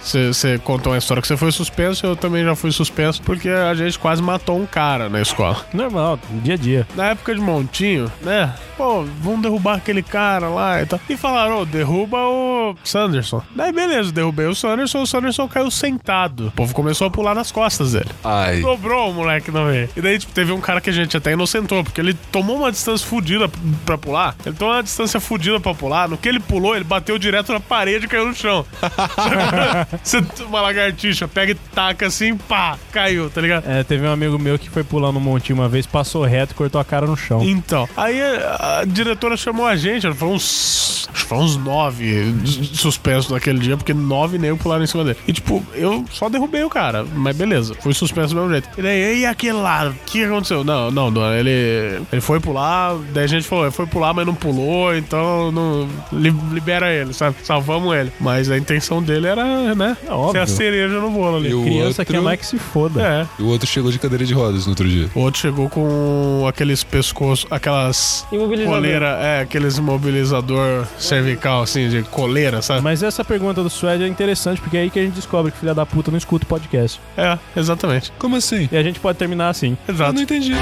Você 0.00 0.58
contou 0.64 0.92
uma 0.92 0.98
história 0.98 1.20
que 1.20 1.28
você 1.28 1.36
foi 1.36 1.52
suspenso, 1.52 2.06
eu 2.06 2.16
também 2.16 2.44
já 2.44 2.54
fui 2.54 2.70
suspenso, 2.72 3.22
porque 3.22 3.48
a 3.48 3.74
gente 3.74 3.98
quase 3.98 4.22
matou 4.22 4.58
um 4.60 4.66
cara 4.66 5.08
na 5.08 5.20
escola. 5.20 5.64
Normal, 5.72 6.18
dia 6.42 6.54
a 6.54 6.56
dia. 6.56 6.86
Na 6.96 7.06
época 7.10 7.34
de 7.34 7.40
Montinho, 7.40 8.10
né? 8.22 8.52
Pô, 8.76 9.04
vamos 9.20 9.42
derrubar 9.42 9.76
aquele 9.76 10.02
cara 10.02 10.48
lá 10.48 10.82
e 10.82 10.86
tal. 10.86 10.98
E 11.08 11.16
falaram, 11.16 11.60
ô, 11.60 11.64
derruba 11.66 12.18
o 12.18 12.39
Sanderson. 12.84 13.42
Daí 13.54 13.72
beleza, 13.72 14.12
derrubei 14.12 14.46
o 14.46 14.54
Sanderson, 14.54 15.02
o 15.02 15.06
Sanderson 15.06 15.48
caiu 15.48 15.70
sentado. 15.70 16.48
O 16.48 16.50
povo 16.52 16.74
começou 16.74 17.06
a 17.06 17.10
pular 17.10 17.34
nas 17.34 17.50
costas 17.52 17.92
dele. 17.92 18.10
Ai. 18.24 18.60
Dobrou 18.60 19.10
o 19.10 19.14
moleque 19.14 19.50
no 19.50 19.64
meio. 19.66 19.88
E 19.96 20.00
daí, 20.00 20.18
tipo, 20.18 20.32
teve 20.32 20.52
um 20.52 20.60
cara 20.60 20.80
que 20.80 20.90
a 20.90 20.92
gente 20.92 21.16
até 21.16 21.32
inocentou, 21.32 21.82
porque 21.84 22.00
ele 22.00 22.14
tomou 22.32 22.56
uma 22.58 22.70
distância 22.70 23.06
fudida 23.06 23.48
p- 23.48 23.58
pra 23.84 23.96
pular. 23.98 24.34
Ele 24.44 24.54
tomou 24.54 24.74
uma 24.74 24.82
distância 24.82 25.18
fudida 25.20 25.58
pra 25.60 25.74
pular. 25.74 26.08
No 26.08 26.16
que 26.16 26.28
ele 26.28 26.40
pulou, 26.40 26.74
ele 26.74 26.84
bateu 26.84 27.18
direto 27.18 27.52
na 27.52 27.60
parede 27.60 28.06
e 28.06 28.08
caiu 28.08 28.26
no 28.26 28.34
chão. 28.34 28.64
Você, 30.02 30.22
uma 30.44 30.60
lagartixa, 30.60 31.26
pega 31.28 31.52
e 31.52 31.54
taca 31.54 32.06
assim, 32.06 32.36
pá, 32.36 32.78
caiu, 32.92 33.30
tá 33.30 33.40
ligado? 33.40 33.64
É, 33.68 33.82
teve 33.82 34.06
um 34.06 34.12
amigo 34.12 34.38
meu 34.38 34.58
que 34.58 34.68
foi 34.70 34.84
pular 34.84 35.12
no 35.12 35.20
montinho 35.20 35.58
uma 35.58 35.68
vez, 35.68 35.86
passou 35.86 36.24
reto 36.24 36.52
e 36.52 36.54
cortou 36.54 36.80
a 36.80 36.84
cara 36.84 37.06
no 37.06 37.16
chão. 37.16 37.42
Então, 37.42 37.88
aí 37.96 38.20
a, 38.20 38.80
a 38.80 38.84
diretora 38.84 39.36
chamou 39.36 39.66
a 39.66 39.76
gente, 39.76 40.06
ela 40.06 40.14
falou 40.14 40.34
uns. 40.34 41.08
Acho 41.12 41.22
que 41.24 41.28
foi 41.28 41.38
uns 41.38 41.56
nove 41.56 42.06
suspenso 42.46 43.32
naquele 43.32 43.58
dia, 43.58 43.76
porque 43.76 43.94
nove 43.94 44.38
negros 44.38 44.60
pularam 44.60 44.84
em 44.84 44.86
cima 44.86 45.04
dele. 45.04 45.16
E, 45.26 45.32
tipo, 45.32 45.62
eu 45.74 46.04
só 46.10 46.28
derrubei 46.28 46.62
o 46.64 46.70
cara, 46.70 47.04
mas 47.14 47.36
beleza, 47.36 47.74
fui 47.80 47.92
suspenso 47.94 48.34
do 48.34 48.40
mesmo 48.40 48.50
jeito. 48.52 48.68
E 48.78 48.82
daí, 48.82 49.20
e 49.20 49.26
aquele 49.26 49.52
lá, 49.54 49.88
o 49.88 49.94
que 50.06 50.24
aconteceu? 50.24 50.64
Não, 50.64 50.90
não, 50.90 51.10
não, 51.10 51.32
ele, 51.34 52.00
ele 52.12 52.20
foi 52.20 52.40
pular, 52.40 52.96
daí 53.12 53.24
a 53.24 53.26
gente 53.26 53.46
falou, 53.46 53.64
ele 53.64 53.72
foi 53.72 53.86
pular, 53.86 54.12
mas 54.14 54.26
não 54.26 54.34
pulou, 54.34 54.94
então 54.96 55.50
não, 55.52 55.88
li- 56.12 56.34
libera 56.52 56.92
ele, 56.92 57.12
sabe? 57.12 57.36
Salvamos 57.42 57.94
ele. 57.96 58.12
Mas 58.20 58.50
a 58.50 58.56
intenção 58.58 59.02
dele 59.02 59.26
era, 59.26 59.74
né, 59.74 59.96
ser 60.04 60.10
óbvio. 60.12 60.42
a 60.42 60.46
cereja 60.46 60.98
no 61.00 61.10
bolo 61.10 61.36
ali. 61.36 61.50
E 61.50 61.54
o 61.54 61.62
Criança 61.62 62.02
outro- 62.02 62.14
quer 62.14 62.20
mais 62.20 62.38
que 62.40 62.46
se 62.46 62.58
foda. 62.58 63.00
É. 63.02 63.26
E 63.38 63.42
o 63.42 63.46
outro 63.48 63.68
chegou 63.68 63.90
de 63.90 63.98
cadeira 63.98 64.24
de 64.24 64.34
rodas 64.34 64.64
no 64.66 64.70
outro 64.72 64.88
dia. 64.88 65.08
O 65.14 65.20
outro 65.20 65.40
chegou 65.40 65.68
com 65.68 66.44
aqueles 66.48 66.82
pescoços, 66.84 67.46
aquelas 67.50 68.26
Imobilizador. 68.32 68.74
coleira, 68.74 69.06
é, 69.20 69.40
aqueles 69.40 69.78
imobilizador 69.78 70.86
cervical, 70.98 71.62
assim, 71.62 71.88
de 71.88 72.02
coleira, 72.20 72.62
sabe? 72.62 72.82
Mas 72.82 73.02
essa 73.02 73.24
pergunta 73.24 73.62
do 73.62 73.70
Suede 73.70 74.04
é 74.04 74.06
interessante, 74.08 74.60
porque 74.60 74.76
é 74.76 74.80
aí 74.82 74.90
que 74.90 74.98
a 74.98 75.02
gente 75.02 75.14
descobre 75.14 75.50
que 75.50 75.58
filha 75.58 75.74
da 75.74 75.86
puta 75.86 76.10
não 76.10 76.18
escuta 76.18 76.44
o 76.44 76.48
podcast. 76.48 77.00
É, 77.16 77.38
exatamente. 77.56 78.12
Como 78.18 78.36
assim? 78.36 78.68
E 78.70 78.76
a 78.76 78.82
gente 78.82 79.00
pode 79.00 79.18
terminar 79.18 79.48
assim. 79.48 79.76
Eu 79.88 79.94
Exato. 79.94 80.12
não 80.14 80.22
entendi. 80.22 80.52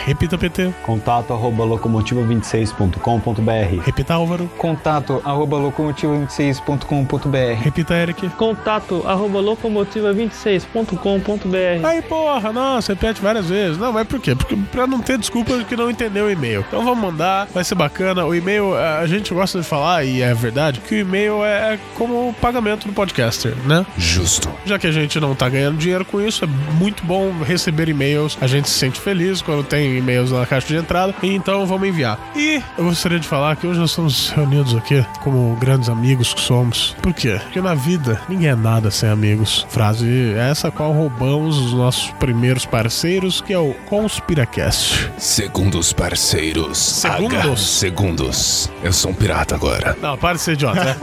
Repita 0.05 0.37
PT. 0.37 0.73
Contato 0.83 1.33
arroba 1.33 1.65
locomotiva26.com.br. 1.65 3.81
Repita 3.83 4.13
Álvaro. 4.15 4.49
Contato 4.57 5.21
arroba 5.23 5.57
locomotiva26.com.br. 5.57 7.61
Repita 7.61 7.93
Eric. 7.93 8.27
Contato 8.31 9.03
arroba 9.05 9.39
locomotiva26.com.br. 9.39 11.85
Aí, 11.85 12.01
porra, 12.01 12.51
nossa, 12.51 12.93
repete 12.93 13.21
várias 13.21 13.47
vezes. 13.49 13.77
Não, 13.77 13.93
mas 13.93 14.07
por 14.07 14.19
quê? 14.19 14.33
Porque 14.33 14.55
pra 14.71 14.87
não 14.87 14.99
ter 15.01 15.19
desculpa 15.19 15.55
de 15.57 15.65
que 15.65 15.75
não 15.75 15.91
entendeu 15.91 16.25
o 16.25 16.31
e-mail. 16.31 16.65
Então 16.67 16.83
vamos 16.83 17.03
mandar, 17.03 17.47
vai 17.53 17.63
ser 17.63 17.75
bacana. 17.75 18.25
O 18.25 18.33
e-mail, 18.33 18.73
a 18.73 19.03
a 19.03 19.07
gente 19.07 19.33
gosta 19.33 19.59
de 19.59 19.65
falar, 19.65 20.05
e 20.05 20.21
é 20.21 20.33
verdade, 20.33 20.79
que 20.79 20.95
o 20.95 20.97
e-mail 20.97 21.43
é 21.43 21.77
como 21.95 22.29
o 22.29 22.33
pagamento 22.33 22.87
do 22.87 22.93
podcaster, 22.93 23.53
né? 23.65 23.85
Justo. 23.97 24.49
Já 24.65 24.79
que 24.79 24.87
a 24.87 24.91
gente 24.91 25.19
não 25.19 25.35
tá 25.35 25.49
ganhando 25.49 25.77
dinheiro 25.77 26.05
com 26.05 26.21
isso, 26.21 26.45
é 26.45 26.47
muito 26.47 27.03
bom 27.03 27.31
receber 27.45 27.89
e-mails. 27.89 28.37
A 28.39 28.47
gente 28.47 28.69
se 28.69 28.79
sente 28.79 28.99
feliz 28.99 29.22
quando 29.41 29.63
tem 29.63 29.97
e-mails 29.97 30.31
na 30.31 30.45
caixa 30.45 30.67
de 30.67 30.75
entrada. 30.75 31.13
Então 31.23 31.65
vamos 31.65 31.87
enviar. 31.87 32.19
E 32.35 32.61
eu 32.77 32.85
gostaria 32.85 33.19
de 33.19 33.27
falar 33.27 33.55
que 33.55 33.65
hoje 33.67 33.79
nós 33.79 33.91
estamos 33.91 34.29
reunidos 34.29 34.75
aqui 34.75 35.05
como 35.21 35.55
grandes 35.55 35.89
amigos 35.89 36.33
que 36.33 36.41
somos. 36.41 36.95
Por 37.01 37.13
quê? 37.13 37.39
Porque 37.43 37.61
na 37.61 37.73
vida 37.73 38.21
ninguém 38.27 38.49
é 38.49 38.55
nada 38.55 38.91
sem 38.91 39.09
amigos. 39.09 39.65
Frase 39.69 40.33
essa 40.33 40.71
qual 40.71 40.91
roubamos 40.91 41.57
os 41.57 41.73
nossos 41.73 42.11
primeiros 42.19 42.65
parceiros, 42.65 43.41
que 43.41 43.53
é 43.53 43.59
o 43.59 43.73
Conspiracast. 43.89 45.11
Segundos 45.17 45.93
parceiros. 45.93 46.77
Segundos? 46.77 47.37
H. 47.37 47.57
Segundos. 47.57 48.71
Eu 48.83 48.93
sou 48.93 49.11
um 49.11 49.13
pirata 49.13 49.55
agora. 49.55 49.97
Não, 50.01 50.17
para 50.17 50.35
de 50.35 50.41
ser 50.41 50.53
idiota, 50.53 50.83
né? 50.83 50.95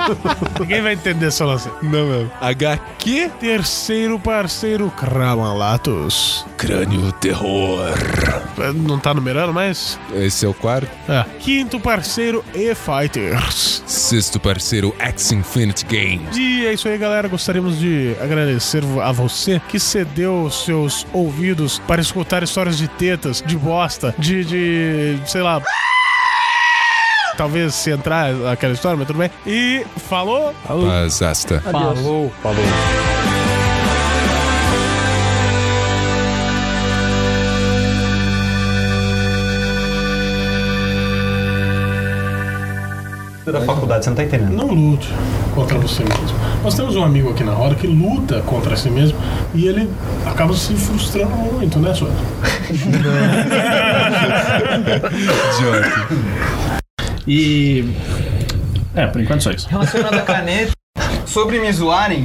ninguém 0.60 0.82
vai 0.82 0.94
entender 0.94 1.30
só 1.30 1.46
você. 1.46 1.70
Não, 1.82 2.06
meu. 2.06 2.30
HQ 2.40 3.30
Terceiro 3.40 4.18
parceiro, 4.18 4.90
Kramalatos. 4.90 6.46
Crânio 6.56 7.12
Terror. 7.12 7.61
Não 8.74 8.98
tá 8.98 9.12
numerando 9.14 9.52
mais? 9.52 9.98
Esse 10.14 10.44
é 10.46 10.48
o 10.48 10.54
quarto. 10.54 10.88
É. 11.08 11.24
Quinto 11.40 11.80
parceiro, 11.80 12.44
E-Fighters. 12.54 13.82
Sexto 13.86 14.38
parceiro, 14.38 14.94
X 14.98 15.32
Infinite 15.32 15.84
Games. 15.84 16.36
E 16.36 16.66
é 16.66 16.72
isso 16.72 16.88
aí, 16.88 16.96
galera. 16.98 17.28
Gostaríamos 17.28 17.78
de 17.78 18.14
agradecer 18.20 18.82
a 19.02 19.12
você 19.12 19.60
que 19.68 19.78
cedeu 19.78 20.50
seus 20.50 21.06
ouvidos 21.12 21.78
para 21.86 22.00
escutar 22.00 22.42
histórias 22.42 22.78
de 22.78 22.88
tetas, 22.88 23.42
de 23.44 23.56
bosta, 23.56 24.14
de, 24.18 24.44
de 24.44 25.20
sei 25.26 25.42
lá. 25.42 25.62
Talvez 27.36 27.74
se 27.74 27.90
entrar 27.90 28.30
aquela 28.50 28.74
história, 28.74 28.96
mas 28.96 29.06
tudo 29.06 29.18
bem. 29.18 29.30
E 29.46 29.84
falou! 30.08 30.54
Pazasta. 30.66 31.60
Falou, 31.60 32.30
falou. 32.42 33.11
Da 43.44 43.60
faculdade, 43.62 44.04
você 44.04 44.10
não 44.10 44.16
tá 44.16 44.22
entendendo. 44.22 44.52
Não 44.52 44.68
lute 44.68 45.08
contra 45.54 45.76
você 45.78 46.04
mesmo. 46.04 46.38
Nós 46.62 46.74
temos 46.74 46.94
um 46.94 47.02
amigo 47.02 47.30
aqui 47.30 47.42
na 47.42 47.52
roda 47.52 47.74
que 47.74 47.88
luta 47.88 48.40
contra 48.42 48.76
si 48.76 48.88
mesmo 48.88 49.18
e 49.52 49.66
ele 49.66 49.90
acaba 50.24 50.54
se 50.54 50.74
frustrando 50.74 51.34
muito, 51.34 51.80
né? 51.80 51.92
Idiota. 55.58 56.08
E. 57.26 57.92
É, 58.94 59.06
por 59.08 59.20
enquanto 59.20 59.42
só 59.42 59.50
isso. 59.50 59.68
Relacionado 59.68 60.14
à 60.14 60.22
caneta, 60.22 60.72
sobre 61.26 61.58
me 61.58 61.72
zoarem, 61.72 62.24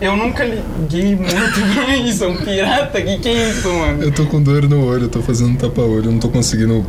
eu 0.00 0.16
nunca 0.16 0.44
liguei 0.44 1.16
muito 1.16 1.34
pra 1.74 1.96
isso. 1.96 2.24
É 2.24 2.28
um 2.28 2.36
pirata? 2.36 3.02
Que 3.02 3.18
que 3.18 3.28
é 3.28 3.50
isso, 3.50 3.72
mano? 3.72 4.02
Eu 4.02 4.12
tô 4.12 4.26
com 4.26 4.40
dor 4.42 4.68
no 4.68 4.86
olho, 4.86 5.04
eu 5.04 5.08
tô 5.08 5.20
fazendo 5.20 5.58
tapa-olho, 5.58 6.06
eu 6.06 6.12
não 6.12 6.18
tô 6.18 6.28
conseguindo 6.28 6.86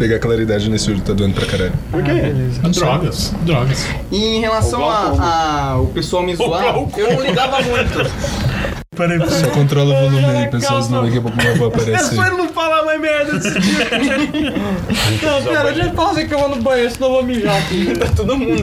pegar 0.00 0.18
claridade 0.18 0.70
nesse 0.70 0.90
olho, 0.90 1.02
tá 1.02 1.12
doendo 1.12 1.34
pra 1.34 1.44
caralho. 1.44 1.74
Por 1.90 2.02
quê? 2.02 2.12
Drogas. 2.70 3.34
Drogas. 3.42 3.86
E 4.10 4.16
em 4.16 4.40
relação 4.40 4.88
a, 4.88 5.72
a 5.72 5.78
o 5.78 5.88
pessoal 5.88 6.22
me 6.22 6.34
zoar, 6.34 6.74
eu 6.96 7.12
não 7.12 7.22
ligava 7.22 7.60
muito. 7.60 7.98
Peraí, 8.96 9.18
Só 9.30 9.46
controla 9.50 9.94
o 9.94 10.10
volume 10.10 10.24
aí, 10.24 10.48
pessoal, 10.48 10.82
senão 10.82 11.04
daqui 11.04 11.18
a 11.18 11.20
pouco 11.20 11.36
minha 11.36 11.52
avó 11.52 11.66
aparece. 11.68 12.18
aí. 12.18 12.30
não 12.30 12.48
falar 12.48 12.84
mais 12.84 13.00
merda 13.00 13.38
desse 13.38 13.60
dia. 13.60 13.86
não, 15.22 15.42
pera, 15.44 15.72
deixa 15.72 15.88
eu 15.88 15.94
pausa 15.94 16.24
que 16.24 16.34
eu 16.34 16.38
vou 16.38 16.48
no 16.48 16.62
banheiro, 16.62 16.90
senão 16.90 17.08
eu 17.08 17.14
vou 17.14 17.22
mijar 17.22 17.56
aqui. 17.56 17.94
Tá 17.98 18.06
todo 18.16 18.36
mundo. 18.36 18.60